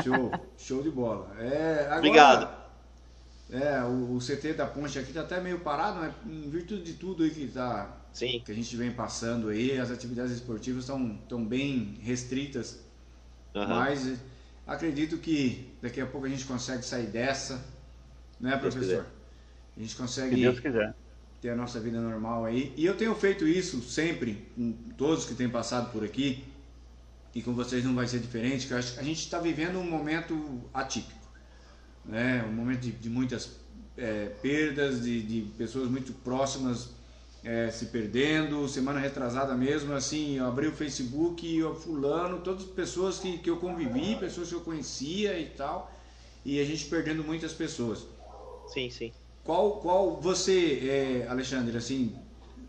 Show, 0.03 0.31
show 0.55 0.83
de 0.83 0.91
bola. 0.91 1.35
É, 1.39 1.81
agora, 1.81 1.97
Obrigado. 1.97 2.62
É, 3.53 3.83
o, 3.83 4.15
o, 4.15 4.19
CT 4.19 4.53
da 4.53 4.65
Ponte 4.65 4.97
aqui 4.97 5.13
tá 5.13 5.21
até 5.21 5.39
meio 5.39 5.59
parado, 5.59 5.99
né? 5.99 6.13
Em 6.25 6.49
virtude 6.49 6.81
de 6.81 6.93
tudo 6.93 7.23
aí 7.23 7.29
que 7.29 7.47
tá 7.47 7.97
Sim. 8.11 8.41
que 8.43 8.51
a 8.51 8.55
gente 8.55 8.75
vem 8.75 8.91
passando 8.91 9.49
aí, 9.49 9.79
as 9.79 9.91
atividades 9.91 10.31
esportivas 10.31 10.83
estão 10.83 11.15
tão 11.29 11.45
bem 11.45 11.99
restritas, 12.01 12.79
uhum. 13.53 13.67
mas 13.67 14.17
acredito 14.65 15.19
que 15.19 15.71
daqui 15.83 16.01
a 16.01 16.05
pouco 16.07 16.25
a 16.25 16.29
gente 16.29 16.45
consegue 16.45 16.83
sair 16.83 17.05
dessa, 17.05 17.63
né, 18.39 18.57
professor? 18.57 19.05
A 19.77 19.79
gente 19.79 19.95
consegue 19.95 20.35
ter 21.39 21.49
a 21.49 21.55
nossa 21.55 21.79
vida 21.79 21.99
normal 21.99 22.45
aí. 22.45 22.73
E 22.75 22.85
eu 22.85 22.95
tenho 22.95 23.13
feito 23.13 23.47
isso 23.47 23.83
sempre 23.83 24.47
com 24.55 24.71
todos 24.97 25.25
que 25.25 25.35
têm 25.35 25.49
passado 25.49 25.91
por 25.91 26.03
aqui, 26.03 26.43
e 27.35 27.41
com 27.41 27.53
vocês 27.53 27.83
não 27.83 27.93
vai 27.93 28.07
ser 28.07 28.19
diferente, 28.19 28.67
que 28.67 28.73
a 28.73 28.81
gente 28.81 29.19
está 29.19 29.39
vivendo 29.39 29.77
um 29.77 29.89
momento 29.89 30.61
atípico, 30.73 31.22
né? 32.05 32.45
um 32.47 32.53
momento 32.53 32.81
de, 32.81 32.91
de 32.91 33.09
muitas 33.09 33.51
é, 33.97 34.25
perdas, 34.41 35.03
de, 35.03 35.21
de 35.21 35.41
pessoas 35.57 35.89
muito 35.89 36.13
próximas 36.13 36.89
é, 37.43 37.69
se 37.69 37.87
perdendo. 37.87 38.67
Semana 38.67 38.99
retrasada 38.99 39.53
mesmo, 39.55 39.93
assim, 39.93 40.37
eu 40.37 40.45
abri 40.45 40.67
o 40.67 40.71
Facebook 40.71 41.45
e 41.45 41.59
eu 41.59 41.75
fulano, 41.75 42.39
todas 42.39 42.63
as 42.63 42.69
pessoas 42.69 43.19
que, 43.19 43.37
que 43.37 43.49
eu 43.49 43.57
convivi, 43.57 44.15
pessoas 44.15 44.49
que 44.49 44.55
eu 44.55 44.61
conhecia 44.61 45.37
e 45.39 45.45
tal, 45.45 45.91
e 46.45 46.59
a 46.59 46.63
gente 46.63 46.85
perdendo 46.85 47.23
muitas 47.23 47.53
pessoas. 47.53 48.05
Sim, 48.67 48.89
sim. 48.89 49.11
Qual, 49.43 49.77
qual 49.81 50.21
você, 50.21 50.79
é, 51.25 51.27
Alexandre, 51.29 51.75
assim, 51.75 52.15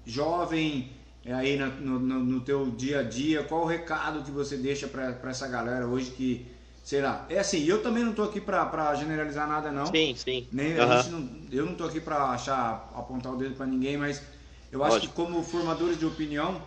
jovem, 0.04 0.90
é, 1.24 1.32
aí 1.32 1.56
no, 1.56 2.00
no, 2.00 2.18
no, 2.24 2.40
teu 2.40 2.70
dia 2.70 3.00
a 3.00 3.02
dia, 3.02 3.44
qual 3.44 3.62
o 3.62 3.66
recado 3.66 4.24
que 4.24 4.30
você 4.30 4.56
deixa 4.56 4.88
para 4.88 5.30
essa 5.30 5.46
galera 5.46 5.86
hoje 5.86 6.10
que, 6.10 6.46
sei 6.84 7.00
lá, 7.00 7.24
é 7.30 7.38
assim, 7.38 7.64
eu 7.64 7.82
também 7.82 8.04
não 8.04 8.10
estou 8.10 8.26
aqui 8.26 8.38
para 8.38 8.94
generalizar 8.94 9.48
nada 9.48 9.72
não. 9.72 9.86
Sim, 9.86 10.14
sim. 10.14 10.46
Nem, 10.52 10.78
uhum. 10.78 11.10
não, 11.10 11.30
eu 11.50 11.64
não 11.64 11.72
estou 11.72 11.88
aqui 11.88 11.98
para 11.98 12.24
achar, 12.26 12.92
apontar 12.94 13.32
o 13.32 13.38
dedo 13.38 13.54
para 13.54 13.64
ninguém, 13.64 13.96
mas 13.96 14.22
eu 14.70 14.84
acho 14.84 14.96
Lógico. 14.96 15.14
que 15.14 15.16
como 15.16 15.42
formadores 15.42 15.98
de 15.98 16.04
opinião, 16.04 16.60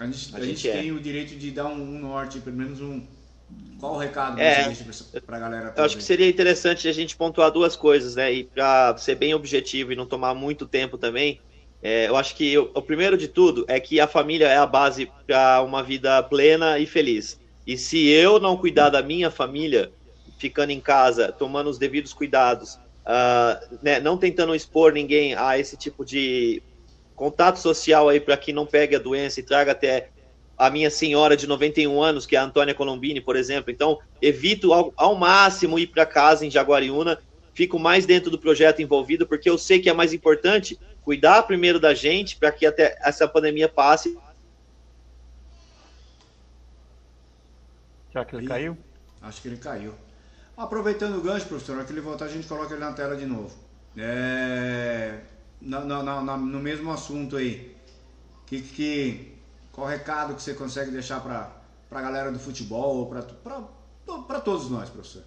a 0.00 0.06
gente, 0.06 0.34
a, 0.34 0.38
a 0.38 0.40
gente, 0.40 0.56
gente 0.56 0.70
é. 0.70 0.80
tem 0.80 0.90
o 0.90 0.98
direito 0.98 1.36
de 1.36 1.50
dar 1.50 1.66
um, 1.66 1.82
um, 1.82 1.98
norte, 2.00 2.40
pelo 2.40 2.56
menos 2.56 2.80
um. 2.80 3.02
Qual 3.78 3.94
o 3.94 3.98
recado 3.98 4.40
é, 4.40 4.74
você 4.74 4.84
deixa 4.84 5.04
para 5.20 5.36
a 5.36 5.40
galera? 5.40 5.74
Eu 5.76 5.84
acho 5.84 5.96
que 5.96 6.02
seria 6.02 6.28
interessante 6.28 6.88
a 6.88 6.92
gente 6.92 7.14
pontuar 7.14 7.50
duas 7.50 7.76
coisas, 7.76 8.16
né? 8.16 8.32
E 8.32 8.44
para 8.44 8.96
ser 8.96 9.16
bem 9.16 9.34
objetivo 9.34 9.92
e 9.92 9.96
não 9.96 10.06
tomar 10.06 10.34
muito 10.34 10.66
tempo 10.66 10.96
também, 10.96 11.40
é, 11.82 12.08
eu 12.08 12.16
acho 12.16 12.34
que 12.34 12.56
o, 12.56 12.70
o 12.74 12.82
primeiro 12.82 13.16
de 13.16 13.28
tudo 13.28 13.64
é 13.68 13.78
que 13.78 14.00
a 14.00 14.06
família 14.06 14.48
é 14.48 14.56
a 14.56 14.66
base 14.66 15.10
para 15.26 15.62
uma 15.62 15.82
vida 15.82 16.22
plena 16.22 16.78
e 16.78 16.86
feliz. 16.86 17.38
E 17.68 17.76
se 17.76 18.08
eu 18.08 18.40
não 18.40 18.56
cuidar 18.56 18.88
da 18.88 19.02
minha 19.02 19.30
família, 19.30 19.92
ficando 20.38 20.70
em 20.70 20.80
casa, 20.80 21.30
tomando 21.30 21.68
os 21.68 21.76
devidos 21.76 22.14
cuidados, 22.14 22.76
uh, 23.04 23.78
né, 23.82 24.00
não 24.00 24.16
tentando 24.16 24.54
expor 24.54 24.94
ninguém 24.94 25.34
a 25.34 25.58
esse 25.58 25.76
tipo 25.76 26.02
de 26.02 26.62
contato 27.14 27.58
social 27.58 28.08
aí 28.08 28.20
para 28.20 28.38
que 28.38 28.54
não 28.54 28.64
pegue 28.64 28.96
a 28.96 28.98
doença 28.98 29.40
e 29.40 29.42
traga 29.42 29.72
até 29.72 30.08
a 30.56 30.70
minha 30.70 30.88
senhora 30.88 31.36
de 31.36 31.46
91 31.46 32.02
anos, 32.02 32.24
que 32.24 32.34
é 32.34 32.38
a 32.38 32.44
Antônia 32.44 32.74
Colombini, 32.74 33.20
por 33.20 33.36
exemplo. 33.36 33.70
Então, 33.70 33.98
evito 34.22 34.72
ao, 34.72 34.90
ao 34.96 35.14
máximo 35.14 35.78
ir 35.78 35.88
para 35.88 36.06
casa 36.06 36.46
em 36.46 36.50
Jaguariúna, 36.50 37.18
fico 37.52 37.78
mais 37.78 38.06
dentro 38.06 38.30
do 38.30 38.38
projeto 38.38 38.80
envolvido, 38.80 39.26
porque 39.26 39.50
eu 39.50 39.58
sei 39.58 39.78
que 39.78 39.90
é 39.90 39.92
mais 39.92 40.14
importante 40.14 40.80
cuidar 41.02 41.42
primeiro 41.42 41.78
da 41.78 41.92
gente 41.92 42.34
para 42.36 42.50
que 42.50 42.64
até 42.64 42.96
essa 43.04 43.28
pandemia 43.28 43.68
passe. 43.68 44.16
Será 48.12 48.24
que 48.24 48.36
ele 48.36 48.42
Aí, 48.42 48.48
caiu? 48.48 48.78
Acho 49.22 49.42
que 49.42 49.48
ele 49.48 49.56
caiu. 49.56 49.94
Aproveitando 50.56 51.18
o 51.18 51.20
gancho, 51.20 51.46
professor, 51.46 51.76
na 51.76 51.84
que 51.84 51.92
ele 51.92 52.00
voltar, 52.00 52.24
a 52.24 52.28
gente 52.28 52.46
coloca 52.46 52.74
ele 52.74 52.80
na 52.80 52.92
tela 52.92 53.16
de 53.16 53.26
novo. 53.26 53.54
É, 53.96 55.20
na, 55.60 55.80
na, 55.84 56.22
na, 56.22 56.36
no 56.36 56.58
mesmo 56.60 56.90
assunto 56.90 57.36
aí, 57.36 57.76
que, 58.46 58.62
que, 58.62 59.34
qual 59.72 59.86
o 59.86 59.90
recado 59.90 60.34
que 60.34 60.42
você 60.42 60.54
consegue 60.54 60.90
deixar 60.90 61.20
para 61.20 61.52
a 61.90 62.00
galera 62.00 62.32
do 62.32 62.38
futebol, 62.38 63.06
para 63.06 64.40
todos 64.40 64.70
nós, 64.70 64.88
professor? 64.88 65.22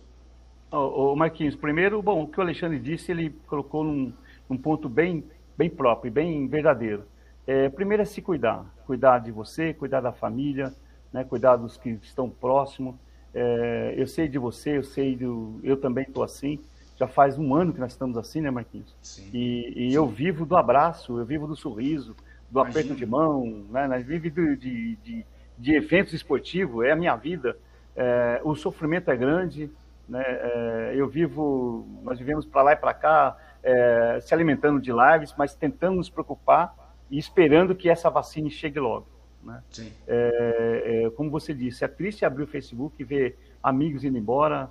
Ô, 0.72 1.12
ô, 1.12 1.16
Marquinhos, 1.16 1.56
primeiro, 1.56 2.02
bom, 2.02 2.24
o 2.24 2.28
que 2.28 2.40
o 2.40 2.42
Alexandre 2.42 2.80
disse, 2.80 3.12
ele 3.12 3.30
colocou 3.48 3.84
num, 3.84 4.14
num 4.50 4.58
ponto 4.58 4.88
bem, 4.88 5.24
bem 5.58 5.70
próprio, 5.70 6.12
bem 6.12 6.48
verdadeiro. 6.48 7.04
É, 7.46 7.70
primeiro 7.70 8.04
é 8.04 8.06
se 8.06 8.22
cuidar, 8.22 8.66
cuidar 8.86 9.20
de 9.20 9.32
você, 9.32 9.74
cuidar 9.74 10.00
da 10.00 10.12
família, 10.12 10.74
né, 11.12 11.24
cuidar 11.24 11.56
dos 11.56 11.78
que 11.78 11.90
estão 12.02 12.30
próximos. 12.30 12.96
É, 13.34 13.94
eu 13.98 14.08
sei 14.08 14.28
de 14.28 14.38
você, 14.38 14.78
eu 14.78 14.84
sei 14.84 15.16
do, 15.16 15.60
eu 15.64 15.78
também 15.78 16.04
estou 16.04 16.24
assim 16.24 16.60
já 17.02 17.08
faz 17.08 17.36
um 17.36 17.56
ano 17.56 17.74
que 17.74 17.80
nós 17.80 17.94
estamos 17.94 18.16
assim, 18.16 18.42
né, 18.42 18.52
Marquinhos? 18.52 18.96
Sim. 19.02 19.28
E, 19.34 19.88
e 19.88 19.90
Sim. 19.90 19.96
eu 19.96 20.06
vivo 20.06 20.46
do 20.46 20.56
abraço, 20.56 21.18
eu 21.18 21.26
vivo 21.26 21.48
do 21.48 21.56
sorriso, 21.56 22.16
do 22.48 22.60
Imagina. 22.60 22.80
aperto 22.80 22.96
de 22.96 23.06
mão, 23.08 23.66
né? 23.72 23.88
Nós 23.88 24.06
vivemos 24.06 24.60
de, 24.60 24.96
de, 24.98 25.26
de, 25.58 25.76
eventos 25.76 26.14
esportivos, 26.14 26.86
é 26.86 26.92
a 26.92 26.96
minha 26.96 27.16
vida. 27.16 27.58
É, 27.96 28.40
o 28.44 28.54
sofrimento 28.54 29.10
é 29.10 29.18
grande, 29.18 29.72
né? 30.08 30.24
É, 30.24 30.92
eu 30.96 31.08
vivo, 31.08 31.88
nós 32.04 32.20
vivemos 32.20 32.46
para 32.46 32.62
lá 32.62 32.74
e 32.74 32.76
para 32.76 32.94
cá, 32.94 33.36
é, 33.64 34.20
se 34.22 34.32
alimentando 34.32 34.80
de 34.80 34.92
lives, 34.92 35.34
mas 35.36 35.56
tentando 35.56 35.96
nos 35.96 36.10
preocupar 36.10 36.76
e 37.10 37.18
esperando 37.18 37.74
que 37.74 37.90
essa 37.90 38.12
vacina 38.12 38.48
chegue 38.52 38.80
logo. 38.80 39.08
Né? 39.44 39.62
É, 40.08 41.04
é, 41.06 41.10
como 41.12 41.30
você 41.30 41.54
disse, 41.54 41.84
é 41.84 41.88
triste 41.88 42.26
abrir 42.26 42.44
o 42.44 42.48
Facebook 42.48 42.96
e 43.00 43.04
ver 43.04 43.38
amigos 43.62 44.04
indo 44.04 44.18
embora, 44.18 44.70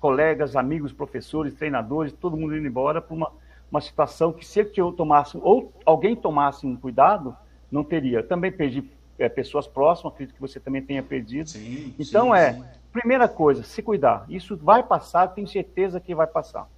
colegas, 0.00 0.56
amigos, 0.56 0.92
professores, 0.92 1.54
treinadores, 1.54 2.12
todo 2.12 2.36
mundo 2.36 2.56
indo 2.56 2.66
embora 2.66 3.00
por 3.00 3.14
uma, 3.14 3.32
uma 3.70 3.80
situação 3.80 4.32
que 4.32 4.44
se 4.46 4.68
eu 4.76 4.92
tomasse, 4.92 5.38
ou 5.40 5.72
alguém 5.84 6.14
tomasse 6.14 6.66
um 6.66 6.76
cuidado, 6.76 7.36
não 7.70 7.82
teria. 7.82 8.22
Também 8.22 8.52
perdi 8.52 8.90
é, 9.18 9.28
pessoas 9.28 9.66
próximas, 9.66 10.12
acredito 10.12 10.34
que 10.34 10.40
você 10.40 10.60
também 10.60 10.82
tenha 10.82 11.02
perdido. 11.02 11.50
Sim, 11.50 11.94
então 11.98 12.26
sim, 12.26 12.38
é, 12.38 12.52
sim. 12.52 12.64
primeira 12.92 13.28
coisa, 13.28 13.62
se 13.62 13.82
cuidar. 13.82 14.26
Isso 14.28 14.56
vai 14.56 14.82
passar, 14.82 15.28
tenho 15.28 15.46
certeza 15.48 16.00
que 16.00 16.14
vai 16.14 16.26
passar. 16.26 16.68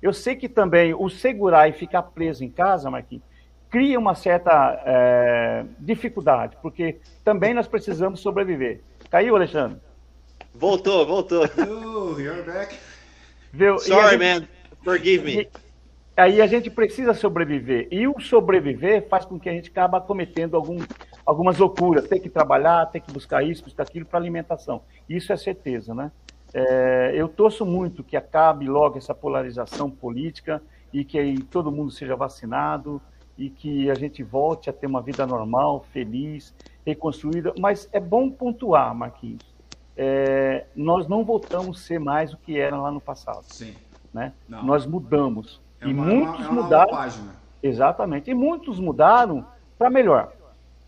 Eu 0.00 0.12
sei 0.12 0.34
que 0.34 0.48
também 0.48 0.92
o 0.92 1.08
segurar 1.08 1.68
e 1.68 1.72
ficar 1.72 2.02
preso 2.02 2.44
em 2.44 2.50
casa, 2.50 2.90
Marquinhos, 2.90 3.24
cria 3.72 3.98
uma 3.98 4.14
certa 4.14 4.82
é, 4.84 5.64
dificuldade, 5.78 6.58
porque 6.60 7.00
também 7.24 7.54
nós 7.54 7.66
precisamos 7.66 8.20
sobreviver. 8.20 8.82
Caiu, 9.10 9.34
Alexandre? 9.34 9.78
Voltou, 10.54 11.06
voltou. 11.06 11.44
Oh, 11.58 12.20
you're 12.20 12.42
back. 12.42 12.78
Viu? 13.50 13.78
Sorry, 13.78 14.18
gente, 14.18 14.40
man. 14.40 14.48
Forgive 14.84 15.24
me. 15.24 15.48
Aí 16.14 16.42
a 16.42 16.46
gente 16.46 16.68
precisa 16.68 17.14
sobreviver. 17.14 17.88
E 17.90 18.06
o 18.06 18.20
sobreviver 18.20 19.08
faz 19.08 19.24
com 19.24 19.40
que 19.40 19.48
a 19.48 19.52
gente 19.52 19.70
acabe 19.70 19.98
cometendo 20.06 20.54
algum, 20.54 20.78
algumas 21.24 21.56
loucuras. 21.56 22.06
Tem 22.06 22.20
que 22.20 22.28
trabalhar, 22.28 22.84
tem 22.86 23.00
que 23.00 23.10
buscar 23.10 23.42
isso, 23.42 23.64
buscar 23.64 23.84
aquilo 23.84 24.04
para 24.04 24.18
alimentação. 24.18 24.82
Isso 25.08 25.32
é 25.32 25.36
certeza, 25.38 25.94
né? 25.94 26.12
É, 26.52 27.12
eu 27.14 27.26
torço 27.26 27.64
muito 27.64 28.04
que 28.04 28.18
acabe 28.18 28.68
logo 28.68 28.98
essa 28.98 29.14
polarização 29.14 29.90
política 29.90 30.62
e 30.92 31.02
que 31.02 31.42
todo 31.44 31.72
mundo 31.72 31.90
seja 31.90 32.14
vacinado 32.14 33.00
e 33.36 33.50
que 33.50 33.90
a 33.90 33.94
gente 33.94 34.22
volte 34.22 34.70
a 34.70 34.72
ter 34.72 34.86
uma 34.86 35.00
vida 35.00 35.26
normal, 35.26 35.84
feliz, 35.92 36.54
reconstruída. 36.84 37.52
Mas 37.58 37.88
é 37.92 38.00
bom 38.00 38.30
pontuar, 38.30 38.94
Marquinhos 38.94 39.52
é, 39.96 40.64
nós 40.74 41.06
não 41.06 41.24
voltamos 41.24 41.78
a 41.78 41.82
ser 41.82 42.00
mais 42.00 42.32
o 42.32 42.36
que 42.36 42.58
era 42.58 42.76
lá 42.76 42.90
no 42.90 43.00
passado. 43.00 43.44
Sim. 43.44 43.74
Né? 44.12 44.32
Nós 44.48 44.86
mudamos. 44.86 45.60
É 45.80 45.86
e 45.86 45.94
muitos 45.94 46.44
é 46.44 46.48
uma, 46.48 46.62
mudaram. 46.62 47.10
Exatamente. 47.62 48.30
E 48.30 48.34
muitos 48.34 48.78
mudaram 48.78 49.46
para 49.78 49.90
melhor. 49.90 50.32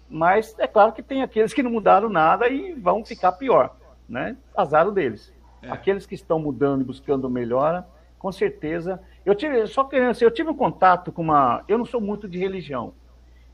Mas 0.08 0.54
é 0.58 0.66
claro 0.66 0.92
que 0.92 1.02
tem 1.02 1.22
aqueles 1.22 1.52
que 1.52 1.62
não 1.62 1.70
mudaram 1.70 2.08
nada 2.08 2.48
e 2.48 2.72
vão 2.72 3.04
ficar 3.04 3.32
pior. 3.32 3.74
Né? 4.08 4.36
Azar 4.56 4.90
deles. 4.90 5.32
É. 5.62 5.70
Aqueles 5.70 6.06
que 6.06 6.14
estão 6.14 6.38
mudando 6.38 6.82
e 6.82 6.84
buscando 6.84 7.28
melhora, 7.30 7.86
com 8.24 8.32
certeza. 8.32 9.02
Eu 9.22 9.34
tive, 9.34 9.66
só 9.66 9.84
que 9.84 9.96
eu 9.96 10.30
tive 10.30 10.48
um 10.48 10.56
contato 10.56 11.12
com 11.12 11.20
uma. 11.20 11.62
Eu 11.68 11.76
não 11.76 11.84
sou 11.84 12.00
muito 12.00 12.26
de 12.26 12.38
religião, 12.38 12.94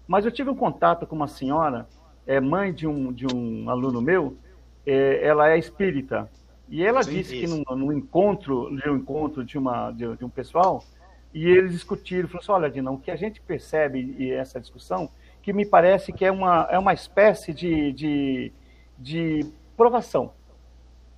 mas 0.07 0.25
eu 0.25 0.31
tive 0.31 0.49
um 0.49 0.55
contato 0.55 1.09
com 1.09 1.17
uma 1.17 1.27
senhora, 1.27 1.89
é 2.25 2.39
mãe 2.39 2.73
de 2.73 2.87
um, 2.87 3.13
de 3.13 3.27
um 3.27 3.69
aluno 3.69 4.01
meu, 4.01 4.37
é, 4.87 5.27
ela 5.27 5.51
é 5.51 5.59
espírita. 5.59 6.31
E 6.69 6.85
ela 6.85 7.03
Sim, 7.03 7.15
disse 7.15 7.43
isso. 7.43 7.65
que 7.65 7.75
no, 7.75 7.93
encontro, 7.93 8.71
no 8.71 8.97
encontro 8.97 9.45
de, 9.45 9.59
uma, 9.59 9.91
de, 9.91 10.17
de, 10.17 10.25
um 10.25 10.29
pessoal, 10.29 10.85
e 11.35 11.49
eles 11.49 11.73
discutiram, 11.73 12.29
falou 12.29 12.41
assim, 12.41 12.53
olha, 12.53 12.71
Dina, 12.71 12.93
o 12.93 12.99
que 12.99 13.11
a 13.11 13.17
gente 13.17 13.41
percebe 13.41 14.15
e 14.21 14.31
essa 14.31 14.61
discussão, 14.61 15.11
que 15.43 15.53
me 15.53 15.67
parece 15.67 16.13
que 16.13 16.25
é 16.25 16.31
uma, 16.31 16.69
é 16.71 16.79
uma 16.79 16.95
espécie 16.95 17.53
de, 17.53 17.93
de, 17.93 18.53
de 18.97 19.53
provação. 19.77 20.33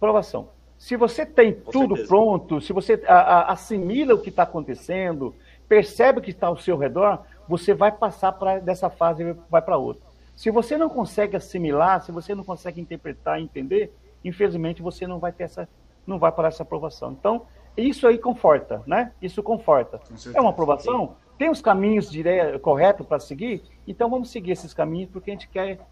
Provação. 0.00 0.48
Se 0.82 0.96
você 0.96 1.24
tem 1.24 1.52
Com 1.52 1.70
tudo 1.70 1.94
certeza. 1.94 2.08
pronto, 2.08 2.60
se 2.60 2.72
você 2.72 3.00
a, 3.06 3.14
a, 3.14 3.52
assimila 3.52 4.14
o 4.14 4.18
que 4.18 4.30
está 4.30 4.42
acontecendo, 4.42 5.32
percebe 5.68 6.18
o 6.18 6.22
que 6.22 6.32
está 6.32 6.48
ao 6.48 6.56
seu 6.56 6.76
redor, 6.76 7.22
você 7.46 7.72
vai 7.72 7.92
passar 7.92 8.32
pra, 8.32 8.58
dessa 8.58 8.90
fase 8.90 9.22
e 9.22 9.36
vai 9.48 9.62
para 9.62 9.76
outra. 9.76 10.02
Se 10.34 10.50
você 10.50 10.76
não 10.76 10.88
consegue 10.88 11.36
assimilar, 11.36 12.02
se 12.02 12.10
você 12.10 12.34
não 12.34 12.42
consegue 12.42 12.80
interpretar, 12.80 13.40
entender, 13.40 13.94
infelizmente 14.24 14.82
você 14.82 15.06
não 15.06 15.20
vai 15.20 15.30
ter 15.30 15.44
essa, 15.44 15.68
não 16.04 16.18
vai 16.18 16.32
para 16.32 16.48
essa 16.48 16.64
aprovação. 16.64 17.12
Então, 17.12 17.46
isso 17.76 18.04
aí 18.08 18.18
conforta, 18.18 18.82
né? 18.84 19.12
Isso 19.22 19.40
conforta. 19.40 20.00
É 20.34 20.40
uma 20.40 20.50
aprovação? 20.50 21.14
Tem 21.38 21.48
os 21.48 21.60
caminhos 21.60 22.10
dire... 22.10 22.58
corretos 22.58 23.06
para 23.06 23.20
seguir? 23.20 23.62
Então 23.86 24.10
vamos 24.10 24.32
seguir 24.32 24.50
esses 24.50 24.74
caminhos 24.74 25.10
porque 25.12 25.30
a 25.30 25.34
gente 25.34 25.48
quer 25.48 25.74
estar 25.74 25.84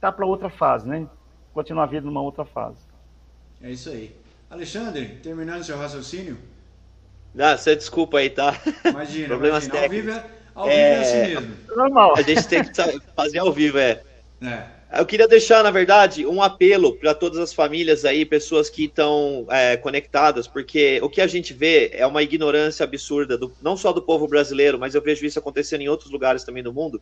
tá 0.00 0.10
para 0.10 0.24
outra 0.24 0.48
fase, 0.48 0.88
né? 0.88 1.06
Continuar 1.52 1.82
a 1.82 1.86
vida 1.86 2.06
numa 2.06 2.22
outra 2.22 2.46
fase. 2.46 2.78
É 3.60 3.70
isso 3.70 3.90
aí. 3.90 4.16
Alexandre, 4.50 5.18
terminando 5.22 5.62
seu 5.62 5.76
raciocínio? 5.76 6.38
Ah, 7.38 7.56
você 7.56 7.76
desculpa 7.76 8.18
aí, 8.18 8.30
tá? 8.30 8.58
Imagina, 8.84 9.28
Problemas 9.28 9.66
imagina. 9.66 9.88
Técnicos. 9.88 10.14
Ao 10.14 10.16
vivo 10.16 10.34
é 10.34 10.38
ao 10.58 10.66
vivo 10.66 10.78
é, 10.78 11.00
assim 11.00 11.34
mesmo. 11.34 11.56
Normal. 11.76 12.14
A 12.16 12.22
gente 12.22 12.48
tem 12.48 12.64
que 12.64 12.72
fazer 13.14 13.38
ao 13.38 13.52
vivo, 13.52 13.78
é. 13.78 14.02
é. 14.42 14.78
Eu 14.90 15.04
queria 15.04 15.28
deixar, 15.28 15.62
na 15.62 15.70
verdade, 15.70 16.26
um 16.26 16.42
apelo 16.42 16.94
para 16.96 17.14
todas 17.14 17.38
as 17.38 17.52
famílias 17.52 18.06
aí, 18.06 18.24
pessoas 18.24 18.70
que 18.70 18.86
estão 18.86 19.46
é, 19.50 19.76
conectadas, 19.76 20.48
porque 20.48 20.98
o 21.02 21.10
que 21.10 21.20
a 21.20 21.26
gente 21.26 21.52
vê 21.52 21.90
é 21.92 22.06
uma 22.06 22.22
ignorância 22.22 22.84
absurda, 22.84 23.36
do, 23.36 23.52
não 23.60 23.76
só 23.76 23.92
do 23.92 24.00
povo 24.00 24.26
brasileiro, 24.26 24.78
mas 24.78 24.94
eu 24.94 25.02
vejo 25.02 25.26
isso 25.26 25.38
acontecendo 25.38 25.82
em 25.82 25.88
outros 25.88 26.10
lugares 26.10 26.42
também 26.42 26.62
do 26.62 26.72
mundo. 26.72 27.00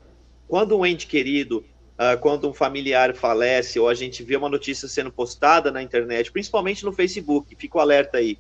Quando 0.49 0.77
um 0.77 0.85
ente 0.85 1.07
querido, 1.07 1.65
uh, 1.99 2.19
quando 2.21 2.49
um 2.49 2.53
familiar 2.53 3.15
falece, 3.15 3.79
ou 3.79 3.89
a 3.89 3.95
gente 3.95 4.23
vê 4.23 4.37
uma 4.37 4.49
notícia 4.49 4.89
sendo 4.89 5.11
postada 5.11 5.71
na 5.71 5.83
internet, 5.83 6.31
principalmente 6.31 6.85
no 6.85 6.93
Facebook, 6.93 7.55
fico 7.57 7.79
alerta 7.79 8.19
aí. 8.19 8.39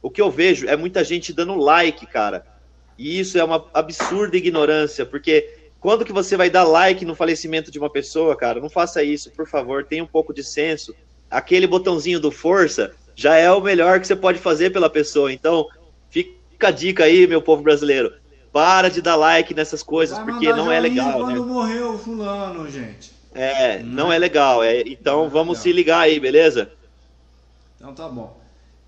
O 0.00 0.10
que 0.10 0.20
eu 0.20 0.30
vejo 0.30 0.68
é 0.68 0.76
muita 0.76 1.04
gente 1.04 1.32
dando 1.32 1.56
like, 1.56 2.06
cara. 2.06 2.44
E 2.98 3.18
isso 3.18 3.38
é 3.38 3.44
uma 3.44 3.66
absurda 3.72 4.36
ignorância, 4.36 5.06
porque 5.06 5.62
quando 5.80 6.04
que 6.04 6.12
você 6.12 6.36
vai 6.36 6.48
dar 6.48 6.64
like 6.64 7.04
no 7.04 7.14
falecimento 7.14 7.70
de 7.70 7.78
uma 7.78 7.90
pessoa, 7.90 8.36
cara? 8.36 8.60
Não 8.60 8.70
faça 8.70 9.02
isso, 9.02 9.30
por 9.32 9.48
favor, 9.48 9.84
tenha 9.84 10.04
um 10.04 10.06
pouco 10.06 10.32
de 10.32 10.44
senso. 10.44 10.94
Aquele 11.28 11.66
botãozinho 11.66 12.20
do 12.20 12.30
força 12.30 12.94
já 13.16 13.36
é 13.36 13.50
o 13.50 13.60
melhor 13.60 13.98
que 14.00 14.06
você 14.06 14.14
pode 14.14 14.38
fazer 14.38 14.70
pela 14.70 14.88
pessoa. 14.88 15.32
Então, 15.32 15.66
fica 16.08 16.68
a 16.68 16.70
dica 16.70 17.04
aí, 17.04 17.26
meu 17.26 17.42
povo 17.42 17.62
brasileiro. 17.62 18.12
Para 18.52 18.90
de 18.90 19.00
dar 19.00 19.16
like 19.16 19.54
nessas 19.54 19.82
coisas, 19.82 20.18
vai 20.18 20.26
porque 20.26 20.52
não 20.52 20.70
é 20.70 20.78
legal. 20.78 21.20
Quando 21.20 21.46
né? 21.46 21.52
morreu 21.52 21.98
fulano, 21.98 22.70
gente. 22.70 23.12
É, 23.34 23.82
não, 23.82 24.04
não 24.04 24.12
é 24.12 24.18
legal. 24.18 24.62
É, 24.62 24.82
então, 24.82 25.30
vamos 25.30 25.54
legal. 25.58 25.62
se 25.62 25.72
ligar 25.72 26.00
aí, 26.00 26.20
beleza? 26.20 26.70
Então 27.76 27.94
tá 27.94 28.08
bom. 28.08 28.40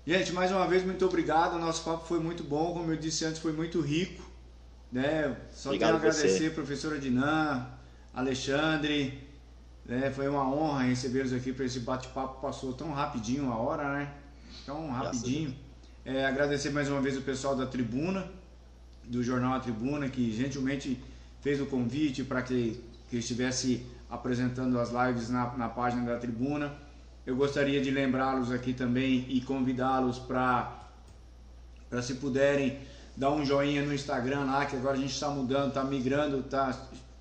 Gente, 0.05 0.31
mais 0.33 0.51
uma 0.51 0.67
vez, 0.67 0.85
muito 0.85 1.03
obrigado. 1.03 1.55
O 1.55 1.59
nosso 1.59 1.83
papo 1.83 2.05
foi 2.05 2.19
muito 2.19 2.43
bom, 2.43 2.73
como 2.73 2.91
eu 2.91 2.95
disse 2.95 3.25
antes, 3.25 3.39
foi 3.39 3.51
muito 3.51 3.81
rico. 3.81 4.23
Né? 4.91 5.35
Só 5.51 5.69
obrigado 5.69 5.99
tenho 5.99 6.05
a 6.05 6.09
agradecer, 6.11 6.53
professora 6.53 6.99
Dinan, 6.99 7.67
Alexandre. 8.13 9.27
Né? 9.83 10.11
Foi 10.11 10.27
uma 10.27 10.47
honra 10.47 10.83
recebê-los 10.83 11.33
aqui 11.33 11.51
para 11.51 11.65
esse 11.65 11.79
bate-papo. 11.79 12.39
Passou 12.39 12.71
tão 12.71 12.91
rapidinho 12.91 13.51
a 13.51 13.57
hora, 13.57 13.93
né? 13.93 14.13
Tão 14.63 14.89
rapidinho. 14.91 15.55
É, 16.05 16.23
agradecer 16.23 16.69
mais 16.69 16.87
uma 16.87 17.01
vez 17.01 17.17
o 17.17 17.21
pessoal 17.21 17.55
da 17.55 17.65
Tribuna, 17.65 18.31
do 19.07 19.23
Jornal 19.23 19.53
A 19.53 19.59
Tribuna, 19.59 20.09
que 20.09 20.31
gentilmente 20.31 21.01
fez 21.41 21.61
o 21.61 21.65
convite 21.65 22.23
para 22.23 22.41
que, 22.41 22.81
que 23.09 23.17
estivesse 23.17 23.85
apresentando 24.09 24.79
as 24.79 24.91
lives 24.91 25.29
na, 25.29 25.55
na 25.57 25.69
página 25.69 26.05
da 26.05 26.17
tribuna. 26.17 26.73
Eu 27.25 27.35
gostaria 27.35 27.81
de 27.81 27.89
lembrá-los 27.91 28.51
aqui 28.51 28.73
também 28.73 29.25
e 29.29 29.41
convidá-los 29.41 30.19
para, 30.19 30.71
se 32.01 32.15
puderem, 32.15 32.79
dar 33.17 33.31
um 33.31 33.45
joinha 33.45 33.83
no 33.83 33.93
Instagram 33.93 34.45
lá, 34.45 34.65
que 34.65 34.75
agora 34.75 34.95
a 34.95 34.99
gente 34.99 35.13
está 35.13 35.29
mudando, 35.29 35.69
está 35.69 35.83
migrando, 35.83 36.39
está 36.39 36.77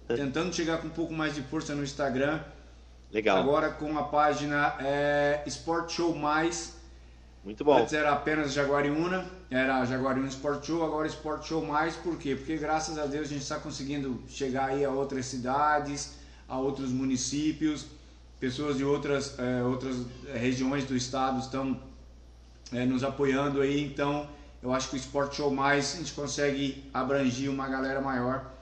tentando 0.09 0.55
chegar 0.55 0.79
com 0.79 0.89
um 0.89 0.91
pouco 0.91 1.13
mais 1.13 1.35
de 1.35 1.43
força 1.43 1.75
no 1.75 1.83
Instagram. 1.83 2.41
Legal. 3.13 3.39
Agora 3.39 3.71
com 3.71 3.97
a 3.97 4.05
página 4.05 4.75
é, 4.81 5.43
Sport 5.47 5.91
Show 5.91 6.15
Mais. 6.15 6.74
Muito 7.45 7.63
bom. 7.63 7.77
Antes 7.77 7.93
era 7.93 8.11
apenas 8.11 8.55
Jaguariúna, 8.55 9.27
era 9.51 9.85
Jaguariúna 9.85 10.29
Sport 10.29 10.65
Show, 10.65 10.83
agora 10.83 11.07
Sport 11.07 11.45
Show 11.47 11.65
Mais, 11.65 11.95
por 11.95 12.17
quê? 12.17 12.35
Porque 12.35 12.57
graças 12.57 12.99
a 12.99 13.05
Deus 13.05 13.27
a 13.27 13.29
gente 13.31 13.43
está 13.43 13.59
conseguindo 13.59 14.23
chegar 14.27 14.71
aí 14.71 14.83
a 14.83 14.91
outras 14.91 15.27
cidades, 15.27 16.15
a 16.49 16.57
outros 16.57 16.91
municípios, 16.91 17.87
pessoas 18.41 18.79
de 18.79 18.85
outras, 18.85 19.39
é, 19.39 19.63
outras 19.63 19.97
regiões 20.33 20.85
do 20.85 20.97
estado 20.97 21.39
estão 21.39 21.79
é, 22.73 22.87
nos 22.87 23.05
apoiando 23.05 23.61
aí, 23.61 23.85
então 23.85 24.27
eu 24.63 24.73
acho 24.73 24.89
que 24.89 24.97
o 24.97 24.99
Sport 24.99 25.35
Show 25.35 25.51
Mais 25.51 25.95
a 25.95 25.99
gente 25.99 26.15
consegue 26.15 26.89
abranger 26.95 27.51
uma 27.51 27.69
galera 27.69 28.01
maior. 28.01 28.53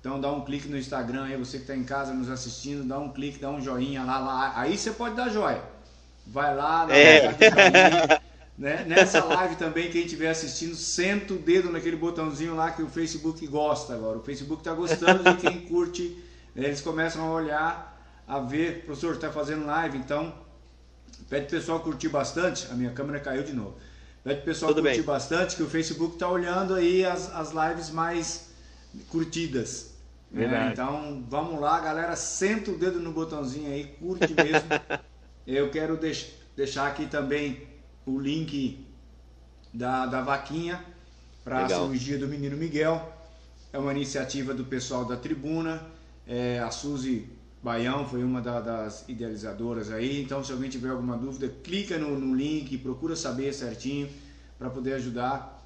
Então 0.00 0.20
dá 0.20 0.32
um 0.32 0.40
clique 0.44 0.66
no 0.66 0.76
Instagram 0.76 1.26
aí, 1.26 1.36
você 1.36 1.58
que 1.58 1.62
está 1.62 1.76
em 1.76 1.84
casa 1.84 2.12
nos 2.12 2.28
assistindo, 2.28 2.82
dá 2.82 2.98
um 2.98 3.10
clique, 3.10 3.38
dá 3.38 3.50
um 3.50 3.60
joinha 3.60 4.02
lá, 4.02 4.18
lá. 4.18 4.52
Aí 4.56 4.76
você 4.76 4.90
pode 4.90 5.14
dar 5.14 5.28
joia. 5.28 5.62
Vai 6.26 6.56
lá, 6.56 6.86
na 6.88 6.96
é. 6.96 8.20
Né? 8.56 8.84
Nessa 8.84 9.24
live 9.24 9.56
também, 9.56 9.90
quem 9.90 10.04
estiver 10.04 10.28
assistindo, 10.28 10.74
senta 10.74 11.34
o 11.34 11.38
dedo 11.38 11.70
naquele 11.70 11.96
botãozinho 11.96 12.54
lá 12.54 12.70
que 12.70 12.82
o 12.82 12.88
Facebook 12.88 13.46
gosta 13.46 13.94
agora. 13.94 14.18
O 14.18 14.22
Facebook 14.22 14.60
está 14.60 14.74
gostando 14.74 15.24
de 15.24 15.36
quem 15.36 15.62
curte. 15.62 16.16
Né? 16.54 16.66
Eles 16.66 16.80
começam 16.80 17.26
a 17.26 17.32
olhar, 17.32 18.22
a 18.26 18.38
ver, 18.40 18.84
professor, 18.84 19.14
está 19.14 19.30
fazendo 19.30 19.66
live, 19.66 19.98
então 19.98 20.34
pede 21.28 21.46
o 21.46 21.50
pessoal 21.50 21.80
curtir 21.80 22.08
bastante. 22.08 22.68
A 22.70 22.74
minha 22.74 22.90
câmera 22.90 23.20
caiu 23.20 23.42
de 23.42 23.52
novo. 23.52 23.76
Pede 24.22 24.40
o 24.40 24.44
pessoal 24.44 24.72
Tudo 24.72 24.82
curtir 24.82 24.98
bem. 24.98 25.06
bastante, 25.06 25.56
que 25.56 25.62
o 25.62 25.68
Facebook 25.68 26.14
está 26.14 26.28
olhando 26.28 26.74
aí 26.74 27.04
as, 27.04 27.34
as 27.34 27.50
lives 27.50 27.90
mais 27.90 28.50
curtidas. 29.08 29.92
É, 30.34 30.70
então 30.70 31.24
vamos 31.28 31.60
lá, 31.60 31.78
galera, 31.80 32.16
senta 32.16 32.70
o 32.70 32.78
dedo 32.78 32.98
no 33.00 33.12
botãozinho 33.12 33.70
aí, 33.70 33.84
curte 33.98 34.32
mesmo. 34.32 34.68
Eu 35.46 35.70
quero 35.70 35.96
deix 35.96 36.30
deixar 36.56 36.86
aqui 36.86 37.06
também 37.06 37.71
o 38.06 38.18
link 38.18 38.86
da, 39.72 40.06
da 40.06 40.20
vaquinha 40.22 40.84
para 41.44 41.64
a 41.64 41.68
cirurgia 41.68 42.18
do 42.18 42.28
menino 42.28 42.56
Miguel. 42.56 43.12
É 43.72 43.78
uma 43.78 43.92
iniciativa 43.92 44.52
do 44.52 44.64
pessoal 44.64 45.04
da 45.04 45.16
tribuna. 45.16 45.82
É, 46.26 46.60
a 46.60 46.70
Suzy 46.70 47.28
Baião 47.62 48.06
foi 48.06 48.22
uma 48.22 48.40
da, 48.40 48.60
das 48.60 49.04
idealizadoras 49.08 49.90
aí. 49.90 50.22
Então, 50.22 50.44
se 50.44 50.52
alguém 50.52 50.68
tiver 50.68 50.90
alguma 50.90 51.16
dúvida, 51.16 51.48
clica 51.62 51.98
no, 51.98 52.18
no 52.18 52.34
link, 52.34 52.76
procura 52.78 53.16
saber 53.16 53.52
certinho 53.52 54.08
para 54.58 54.68
poder 54.68 54.94
ajudar 54.94 55.62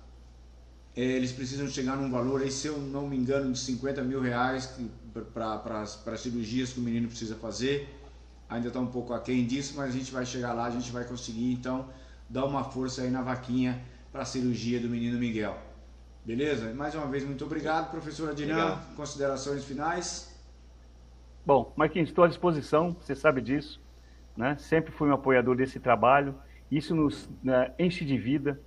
é, 0.97 1.03
eles 1.03 1.31
precisam 1.31 1.69
chegar 1.69 1.95
num 1.95 2.11
valor, 2.11 2.41
aí, 2.41 2.51
se 2.51 2.69
eu 2.69 2.79
não 2.79 3.07
me 3.07 3.19
engano, 3.19 3.53
de 3.53 3.59
50 3.59 4.03
mil 4.03 4.19
reais 4.19 4.71
para 5.35 5.83
as 5.83 6.21
cirurgias 6.21 6.73
que 6.73 6.81
o 6.81 6.83
menino 6.83 7.07
precisa 7.07 7.37
fazer. 7.37 7.95
Ainda 8.49 8.69
está 8.69 8.81
um 8.81 8.87
pouco 8.87 9.13
aquém 9.13 9.47
disso, 9.47 9.75
mas 9.77 9.91
a 9.91 9.93
gente 9.93 10.11
vai 10.11 10.25
chegar 10.25 10.55
lá, 10.55 10.65
a 10.65 10.71
gente 10.71 10.91
vai 10.91 11.05
conseguir. 11.05 11.53
Então, 11.53 11.87
dá 12.29 12.45
uma 12.45 12.65
força 12.65 13.03
aí 13.03 13.11
na 13.11 13.23
vaquinha 13.23 13.81
para 14.13 14.23
a 14.23 14.25
cirurgia 14.25 14.81
do 14.81 14.89
menino 14.89 15.19
Miguel. 15.19 15.57
Beleza? 16.25 16.75
Mais 16.75 16.95
uma 16.95 17.07
vez, 17.07 17.25
muito 17.25 17.45
obrigado, 17.45 17.91
professor 17.91 18.31
Adinã. 18.31 18.79
Considerações 18.97 19.65
finais? 19.65 20.35
Bom, 21.45 21.73
Marquinhos, 21.77 22.09
estou 22.09 22.25
à 22.25 22.29
disposição, 22.29 22.97
você 23.01 23.15
sabe 23.15 23.41
disso. 23.41 23.81
Né? 24.37 24.57
Sempre 24.59 24.91
fui 24.91 25.09
um 25.09 25.15
apoiador 25.15 25.57
desse 25.57 25.79
trabalho. 25.79 26.35
Isso 26.71 26.95
nos 26.95 27.29
né, 27.43 27.71
enche 27.79 28.05
de 28.05 28.19
vida. 28.19 28.61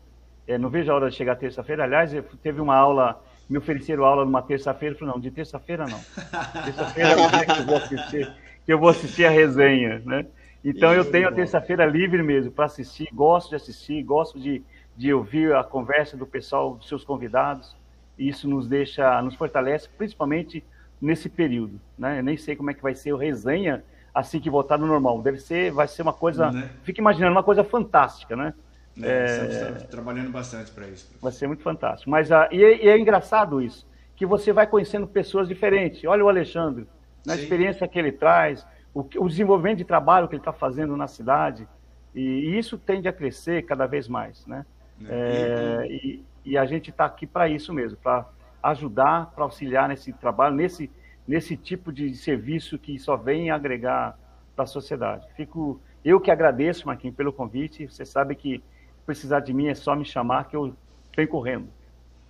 É, 0.47 0.57
não 0.57 0.69
vejo 0.69 0.89
a 0.89 0.95
hora 0.95 1.09
de 1.09 1.15
chegar 1.15 1.35
terça-feira. 1.35 1.83
Aliás, 1.83 2.11
teve 2.41 2.61
uma 2.61 2.75
aula, 2.75 3.21
me 3.49 3.57
ofereceram 3.57 4.05
aula 4.05 4.23
numa 4.23 4.41
terça-feira. 4.41 4.95
Eu 4.95 4.99
falei, 4.99 5.13
não, 5.13 5.19
de 5.19 5.29
terça-feira 5.29 5.85
não. 5.85 5.99
Terça-feira 6.63 7.09
é 7.09 7.27
o 7.27 7.29
dia 7.29 7.45
que 7.45 7.59
eu 7.59 7.65
vou 7.65 7.75
assistir, 7.75 8.35
que 8.65 8.73
eu 8.73 8.79
vou 8.79 8.89
assistir 8.89 9.25
a 9.25 9.29
resenha, 9.29 10.01
né? 10.05 10.25
Então 10.63 10.93
eu 10.93 11.09
tenho 11.09 11.27
a 11.27 11.31
terça-feira 11.31 11.85
livre 11.85 12.21
mesmo 12.21 12.51
para 12.51 12.65
assistir, 12.65 13.07
gosto 13.13 13.49
de 13.49 13.55
assistir, 13.55 14.03
gosto 14.03 14.39
de, 14.39 14.61
de 14.95 15.13
ouvir 15.13 15.53
a 15.55 15.63
conversa 15.63 16.17
do 16.17 16.27
pessoal, 16.27 16.75
dos 16.75 16.87
seus 16.87 17.03
convidados. 17.03 17.75
Isso 18.17 18.49
nos 18.49 18.67
deixa, 18.67 19.21
nos 19.21 19.35
fortalece, 19.35 19.87
principalmente 19.97 20.63
nesse 21.01 21.29
período, 21.29 21.79
né? 21.97 22.19
Eu 22.19 22.23
nem 22.23 22.35
sei 22.35 22.55
como 22.55 22.69
é 22.69 22.73
que 22.73 22.83
vai 22.83 22.93
ser 22.93 23.13
o 23.13 23.17
resenha 23.17 23.83
assim 24.13 24.39
que 24.39 24.49
voltar 24.49 24.77
no 24.77 24.85
normal. 24.85 25.21
Deve 25.21 25.39
ser, 25.39 25.71
vai 25.71 25.87
ser 25.87 26.01
uma 26.01 26.11
coisa, 26.11 26.51
né? 26.51 26.69
fica 26.83 26.99
imaginando 26.99 27.31
uma 27.31 27.43
coisa 27.43 27.63
fantástica, 27.63 28.35
né? 28.35 28.53
É, 29.01 29.47
estamos 29.49 29.83
trabalhando 29.83 30.29
bastante 30.29 30.71
para 30.71 30.87
isso. 30.87 31.09
Vai 31.21 31.31
ser 31.31 31.47
muito 31.47 31.63
fantástico. 31.63 32.09
Mas 32.09 32.29
uh, 32.29 32.47
e, 32.51 32.63
é, 32.63 32.85
e, 32.85 32.89
é 32.89 32.99
engraçado 32.99 33.61
isso, 33.61 33.87
que 34.15 34.25
você 34.25 34.51
vai 34.51 34.67
conhecendo 34.67 35.07
pessoas 35.07 35.47
diferentes. 35.47 36.03
Olha 36.03 36.25
o 36.25 36.27
Alexandre, 36.27 36.85
na 37.25 37.35
experiência 37.35 37.87
que 37.87 37.97
ele 37.97 38.11
traz, 38.11 38.65
o, 39.01 39.23
o, 39.23 39.27
desenvolvimento 39.27 39.77
de 39.77 39.85
trabalho 39.85 40.27
que 40.27 40.35
ele 40.35 40.41
está 40.41 40.53
fazendo 40.53 40.95
na 40.95 41.07
cidade, 41.07 41.67
e, 42.13 42.21
e, 42.21 42.57
isso 42.57 42.77
tende 42.77 43.07
a 43.07 43.13
crescer 43.13 43.63
cada 43.65 43.85
vez 43.85 44.07
mais, 44.07 44.45
né? 44.45 44.65
É, 45.07 45.85
é 45.85 45.91
e, 45.91 46.25
e, 46.45 46.57
a 46.57 46.65
gente 46.65 46.89
está 46.89 47.05
aqui 47.05 47.25
para 47.25 47.47
isso 47.47 47.73
mesmo, 47.73 47.97
para 47.97 48.27
ajudar, 48.61 49.31
para 49.31 49.43
auxiliar 49.43 49.87
nesse 49.87 50.11
trabalho, 50.13 50.55
nesse 50.55 50.89
nesse 51.29 51.55
tipo 51.55 51.93
de 51.93 52.15
serviço 52.15 52.79
que 52.79 52.97
só 52.97 53.15
vem 53.15 53.51
agregar 53.51 54.17
para 54.55 54.63
a 54.63 54.67
sociedade. 54.67 55.27
Fico 55.35 55.79
eu 56.03 56.19
que 56.19 56.31
agradeço, 56.31 56.87
Marquinhos, 56.87 57.15
pelo 57.15 57.31
convite. 57.31 57.85
Você 57.85 58.03
sabe 58.03 58.33
que 58.33 58.63
precisar 59.05 59.41
de 59.41 59.53
mim 59.53 59.67
é 59.67 59.75
só 59.75 59.95
me 59.95 60.03
chamar 60.03 60.45
que 60.45 60.55
eu 60.55 60.75
venho 61.15 61.29
correndo. 61.29 61.69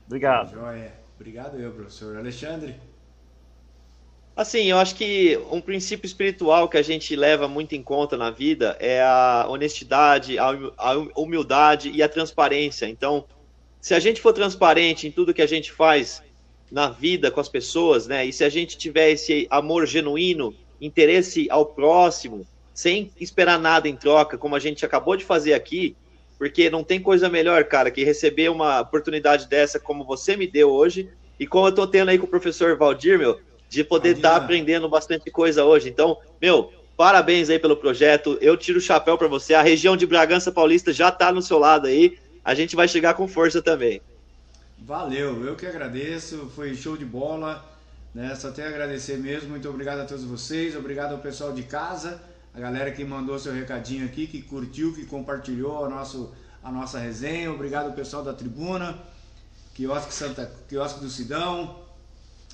Obrigado. 0.06 0.52
Joia. 0.52 0.92
Obrigado 1.16 1.58
eu, 1.58 1.72
professor. 1.72 2.18
Alexandre? 2.18 2.76
Assim, 4.40 4.68
eu 4.68 4.78
acho 4.78 4.96
que 4.96 5.38
um 5.52 5.60
princípio 5.60 6.08
espiritual 6.08 6.70
que 6.70 6.78
a 6.78 6.82
gente 6.82 7.14
leva 7.14 7.46
muito 7.46 7.76
em 7.76 7.84
conta 7.84 8.16
na 8.16 8.32
vida 8.32 8.78
é 8.80 9.02
a 9.02 9.46
honestidade, 9.50 10.38
a 10.40 10.98
humildade 11.14 11.92
e 11.94 12.02
a 12.02 12.08
transparência. 12.08 12.86
Então, 12.86 13.26
se 13.82 13.94
a 13.94 14.00
gente 14.00 14.22
for 14.22 14.32
transparente 14.32 15.06
em 15.06 15.12
tudo 15.12 15.34
que 15.34 15.42
a 15.42 15.46
gente 15.46 15.74
faz 15.74 16.24
na 16.72 16.88
vida 16.88 17.30
com 17.30 17.42
as 17.42 17.50
pessoas, 17.50 18.08
né? 18.08 18.26
E 18.26 18.32
se 18.32 18.46
a 18.46 18.50
gente 18.50 18.78
tiver 18.78 19.10
esse 19.10 19.46
amor 19.50 19.86
genuíno, 19.86 20.56
interesse 20.80 21.46
ao 21.50 21.66
próximo, 21.66 22.48
sem 22.74 23.12
esperar 23.20 23.60
nada 23.60 23.90
em 23.90 23.96
troca, 23.98 24.38
como 24.38 24.56
a 24.56 24.60
gente 24.60 24.86
acabou 24.86 25.18
de 25.18 25.26
fazer 25.26 25.54
aqui, 25.54 25.98
porque 26.38 26.70
não 26.70 26.82
tem 26.82 27.02
coisa 27.02 27.28
melhor, 27.28 27.66
cara, 27.66 27.92
que 27.92 28.06
receber 28.06 28.48
uma 28.48 28.80
oportunidade 28.80 29.50
dessa 29.50 29.82
como 29.82 30.06
você 30.06 30.38
me 30.38 30.48
deu 30.48 30.70
hoje 30.70 31.10
e 31.38 31.46
como 31.46 31.68
eu 31.68 31.76
tô 31.76 31.86
tendo 31.86 32.08
aí 32.08 32.18
com 32.18 32.26
o 32.26 32.30
professor 32.30 32.78
Valdir, 32.78 33.20
meu, 33.20 33.38
de 33.70 33.84
poder 33.84 34.18
estar 34.18 34.32
tá 34.32 34.36
aprendendo 34.38 34.90
bastante 34.90 35.30
coisa 35.30 35.64
hoje. 35.64 35.90
Então, 35.90 36.18
meu, 36.42 36.74
parabéns 36.98 37.50
aí 37.50 37.60
pelo 37.60 37.78
projeto. 37.78 38.38
Eu 38.42 38.58
tiro 38.58 38.80
o 38.80 38.82
chapéu 38.82 39.18
para 39.18 39.28
você. 39.28 39.54
A 39.54 39.62
região 39.62 39.96
de 39.96 40.06
Bragança 40.06 40.52
Paulista 40.52 40.92
já 40.92 41.12
tá 41.12 41.32
no 41.32 41.42
seu 41.42 41.60
lado 41.60 41.88
aí. 41.88 42.18
A 42.44 42.56
gente 42.56 42.76
vai 42.76 42.88
chegar 42.88 43.14
com 43.14 43.28
força 43.28 43.62
também. 43.62 44.02
Valeu, 44.80 45.46
eu 45.46 45.56
que 45.56 45.66
agradeço. 45.66 46.52
Foi 46.56 46.76
show 46.76 46.98
de 46.98 47.06
bola. 47.06 47.64
Né? 48.14 48.34
Só 48.36 48.52
tenho 48.52 48.68
a 48.68 48.72
agradecer 48.72 49.18
mesmo. 49.18 49.50
Muito 49.50 49.70
obrigado 49.70 50.00
a 50.00 50.06
todos 50.06 50.24
vocês. 50.24 50.76
Obrigado 50.76 51.12
ao 51.12 51.20
pessoal 51.20 51.54
de 51.54 51.64
casa 51.64 52.20
a 52.54 52.60
galera 52.60 52.92
que 52.92 53.04
mandou 53.04 53.38
seu 53.38 53.54
recadinho 53.54 54.06
aqui, 54.06 54.28
que 54.28 54.42
curtiu, 54.42 54.94
que 54.94 55.06
compartilhou 55.06 55.86
a, 55.86 55.90
nosso, 55.90 56.34
a 56.64 56.72
nossa 56.72 57.00
resenha. 57.00 57.52
Obrigado 57.52 57.94
pessoal 57.94 58.24
da 58.24 58.34
tribuna, 58.34 58.98
Quiosque, 59.74 60.14
Santa, 60.14 60.52
Quiosque 60.68 61.00
do 61.00 61.10
Sidão, 61.10 61.80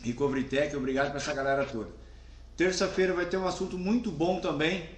Recovritec, 0.03 0.75
obrigado 0.75 1.07
para 1.07 1.17
essa 1.17 1.33
galera 1.33 1.65
toda. 1.65 1.89
Terça-feira 2.55 3.13
vai 3.13 3.25
ter 3.25 3.37
um 3.37 3.47
assunto 3.47 3.77
muito 3.77 4.11
bom 4.11 4.39
também. 4.39 4.89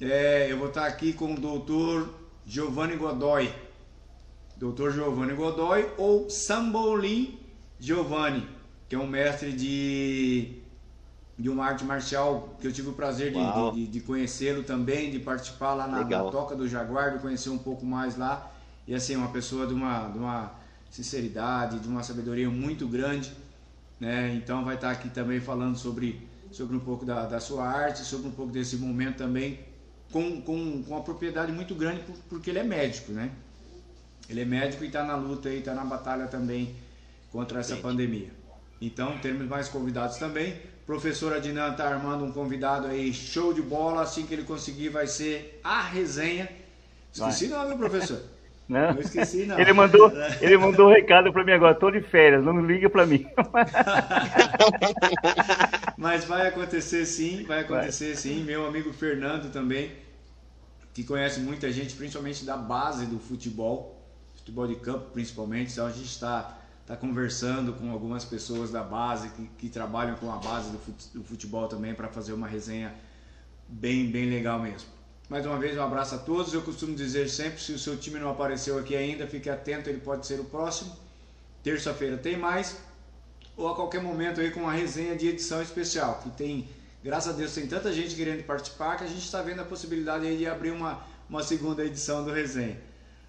É, 0.00 0.50
eu 0.50 0.58
vou 0.58 0.68
estar 0.68 0.86
aqui 0.86 1.12
com 1.12 1.32
o 1.32 1.40
doutor 1.40 2.12
Giovanni 2.44 2.96
Godoy. 2.96 3.52
Doutor 4.56 4.92
Giovanni 4.92 5.34
Godoy 5.34 5.88
ou 5.96 6.28
Sambolin 6.28 7.38
Giovanni, 7.78 8.46
que 8.88 8.94
é 8.94 8.98
um 8.98 9.06
mestre 9.06 9.52
de 9.52 10.62
de 11.38 11.50
uma 11.50 11.66
arte 11.66 11.84
marcial 11.84 12.56
que 12.58 12.66
eu 12.66 12.72
tive 12.72 12.88
o 12.88 12.92
prazer 12.94 13.30
de, 13.30 13.74
de, 13.74 13.86
de 13.86 14.00
conhecê-lo 14.00 14.62
também, 14.62 15.10
de 15.10 15.18
participar 15.18 15.74
lá 15.74 15.86
na, 15.86 16.02
na, 16.02 16.30
Toca 16.30 16.56
do 16.56 16.66
Jaguar, 16.66 17.12
de 17.12 17.18
conhecer 17.18 17.50
um 17.50 17.58
pouco 17.58 17.84
mais 17.84 18.16
lá. 18.16 18.50
E 18.88 18.94
assim, 18.94 19.16
uma 19.16 19.28
pessoa 19.28 19.66
de 19.66 19.74
uma, 19.74 20.08
de 20.08 20.18
uma 20.18 20.52
sinceridade, 20.90 21.78
de 21.78 21.88
uma 21.88 22.02
sabedoria 22.02 22.48
muito 22.48 22.88
grande. 22.88 23.32
Né? 23.98 24.34
Então 24.34 24.64
vai 24.64 24.74
estar 24.74 24.90
aqui 24.90 25.08
também 25.08 25.40
falando 25.40 25.76
sobre, 25.76 26.28
sobre 26.50 26.76
um 26.76 26.80
pouco 26.80 27.04
da, 27.04 27.26
da 27.26 27.40
sua 27.40 27.66
arte, 27.66 28.00
sobre 28.00 28.28
um 28.28 28.32
pouco 28.32 28.52
desse 28.52 28.76
momento 28.76 29.16
também, 29.16 29.60
com, 30.12 30.40
com, 30.42 30.82
com 30.82 30.94
uma 30.94 31.02
propriedade 31.02 31.52
muito 31.52 31.74
grande, 31.74 32.02
porque 32.28 32.50
ele 32.50 32.58
é 32.58 32.64
médico, 32.64 33.12
né? 33.12 33.30
Ele 34.28 34.40
é 34.40 34.44
médico 34.44 34.84
e 34.84 34.88
está 34.88 35.04
na 35.04 35.16
luta 35.16 35.48
e 35.48 35.58
está 35.58 35.74
na 35.74 35.84
batalha 35.84 36.26
também 36.26 36.74
contra 37.30 37.60
essa 37.60 37.74
Gente. 37.74 37.82
pandemia. 37.82 38.30
Então, 38.80 39.16
temos 39.18 39.46
mais 39.46 39.68
convidados 39.68 40.16
também. 40.16 40.60
Professor 40.84 41.32
Adnan 41.32 41.72
está 41.72 41.88
armando 41.88 42.24
um 42.24 42.32
convidado 42.32 42.86
aí, 42.86 43.12
show 43.12 43.52
de 43.52 43.62
bola. 43.62 44.02
Assim 44.02 44.26
que 44.26 44.34
ele 44.34 44.44
conseguir, 44.44 44.88
vai 44.88 45.06
ser 45.06 45.60
a 45.62 45.80
resenha. 45.82 46.48
Esqueci 47.12 47.48
não, 47.48 47.66
meu 47.66 47.78
professor? 47.78 48.22
Não. 48.68 48.94
não 48.94 49.00
esqueci, 49.00 49.46
não. 49.46 49.58
Ele 49.58 49.72
mandou, 49.72 50.12
ele 50.40 50.58
mandou 50.58 50.88
um 50.88 50.92
recado 50.92 51.32
para 51.32 51.44
mim 51.44 51.52
agora, 51.52 51.72
estou 51.72 51.90
de 51.90 52.00
férias, 52.00 52.44
não 52.44 52.64
liga 52.64 52.90
para 52.90 53.06
mim. 53.06 53.26
Mas 55.96 56.24
vai 56.24 56.48
acontecer 56.48 57.06
sim, 57.06 57.44
vai 57.44 57.60
acontecer 57.60 58.06
vai. 58.06 58.16
sim. 58.16 58.42
Meu 58.42 58.66
amigo 58.66 58.92
Fernando 58.92 59.52
também, 59.52 59.92
que 60.92 61.04
conhece 61.04 61.38
muita 61.40 61.70
gente, 61.70 61.94
principalmente 61.94 62.44
da 62.44 62.56
base 62.56 63.06
do 63.06 63.20
futebol, 63.20 64.04
futebol 64.34 64.66
de 64.66 64.74
campo 64.76 65.10
principalmente. 65.12 65.72
Então 65.72 65.86
a 65.86 65.92
gente 65.92 66.06
está 66.06 66.58
tá 66.84 66.96
conversando 66.96 67.72
com 67.72 67.92
algumas 67.92 68.24
pessoas 68.24 68.72
da 68.72 68.82
base 68.82 69.28
que, 69.30 69.46
que 69.58 69.68
trabalham 69.68 70.16
com 70.16 70.32
a 70.32 70.36
base 70.36 70.70
do 71.14 71.24
futebol 71.24 71.68
também 71.68 71.94
para 71.94 72.08
fazer 72.08 72.32
uma 72.32 72.48
resenha 72.48 72.92
bem, 73.68 74.10
bem 74.10 74.28
legal 74.28 74.60
mesmo. 74.60 74.95
Mais 75.28 75.44
uma 75.44 75.58
vez, 75.58 75.76
um 75.76 75.82
abraço 75.82 76.14
a 76.14 76.18
todos. 76.18 76.54
Eu 76.54 76.62
costumo 76.62 76.94
dizer 76.94 77.28
sempre: 77.28 77.60
se 77.60 77.72
o 77.72 77.78
seu 77.78 77.96
time 77.96 78.18
não 78.18 78.30
apareceu 78.30 78.78
aqui 78.78 78.94
ainda, 78.94 79.26
fique 79.26 79.50
atento, 79.50 79.90
ele 79.90 80.00
pode 80.00 80.24
ser 80.26 80.38
o 80.38 80.44
próximo. 80.44 80.94
Terça-feira 81.64 82.16
tem 82.16 82.36
mais, 82.36 82.76
ou 83.56 83.68
a 83.68 83.74
qualquer 83.74 84.00
momento 84.00 84.40
aí 84.40 84.52
com 84.52 84.60
uma 84.60 84.72
resenha 84.72 85.16
de 85.16 85.26
edição 85.26 85.60
especial, 85.60 86.20
que 86.22 86.30
tem, 86.30 86.68
graças 87.02 87.34
a 87.34 87.36
Deus, 87.36 87.52
tem 87.52 87.66
tanta 87.66 87.92
gente 87.92 88.14
querendo 88.14 88.44
participar 88.44 88.96
que 88.96 89.02
a 89.02 89.08
gente 89.08 89.24
está 89.24 89.42
vendo 89.42 89.60
a 89.60 89.64
possibilidade 89.64 90.24
aí 90.24 90.38
de 90.38 90.46
abrir 90.46 90.70
uma, 90.70 91.04
uma 91.28 91.42
segunda 91.42 91.84
edição 91.84 92.24
do 92.24 92.32
resenha. 92.32 92.80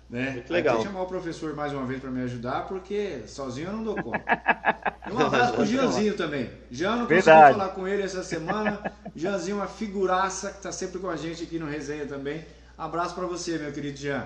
Né? 0.09 0.31
Muito 0.31 0.53
legal. 0.53 0.75
Vou 0.77 0.85
chamar 0.85 1.01
o 1.01 1.07
professor 1.07 1.53
mais 1.53 1.73
uma 1.73 1.85
vez 1.85 1.99
para 1.99 2.09
me 2.09 2.21
ajudar, 2.23 2.67
porque 2.67 3.23
sozinho 3.27 3.67
eu 3.67 3.73
não 3.73 3.83
dou 3.83 3.95
conta. 4.01 4.23
um 5.11 5.19
abraço 5.19 5.53
pro 5.53 5.65
Gianzinho 5.65 6.15
também. 6.15 6.49
Jean, 6.71 6.95
não 6.95 7.07
consegui 7.07 7.23
falar 7.23 7.69
com 7.69 7.87
ele 7.87 8.03
essa 8.03 8.23
semana. 8.23 8.93
Jeanzinho, 9.15 9.57
uma 9.57 9.67
figuraça 9.67 10.51
que 10.51 10.57
está 10.57 10.71
sempre 10.71 10.99
com 10.99 11.09
a 11.09 11.17
gente 11.17 11.43
aqui 11.43 11.59
no 11.59 11.65
Resenha 11.65 12.05
também. 12.05 12.45
Abraço 12.77 13.15
para 13.15 13.25
você, 13.25 13.57
meu 13.57 13.71
querido 13.71 13.97
Jean. 13.97 14.25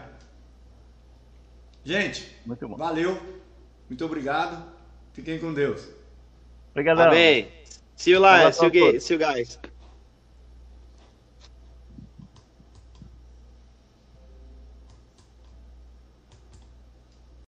Gente, 1.83 2.35
muito 2.45 2.67
bom. 2.67 2.75
valeu. 2.77 3.19
Muito 3.89 4.05
obrigado. 4.05 4.63
Fiquem 5.13 5.39
com 5.39 5.51
Deus. 5.53 5.87
Obrigado. 6.71 7.01
Amém. 7.01 7.51
See 7.95 8.11
you, 8.11 8.21
you, 8.21 9.01
see 9.01 9.13
you 9.15 9.19
guys. 9.19 9.59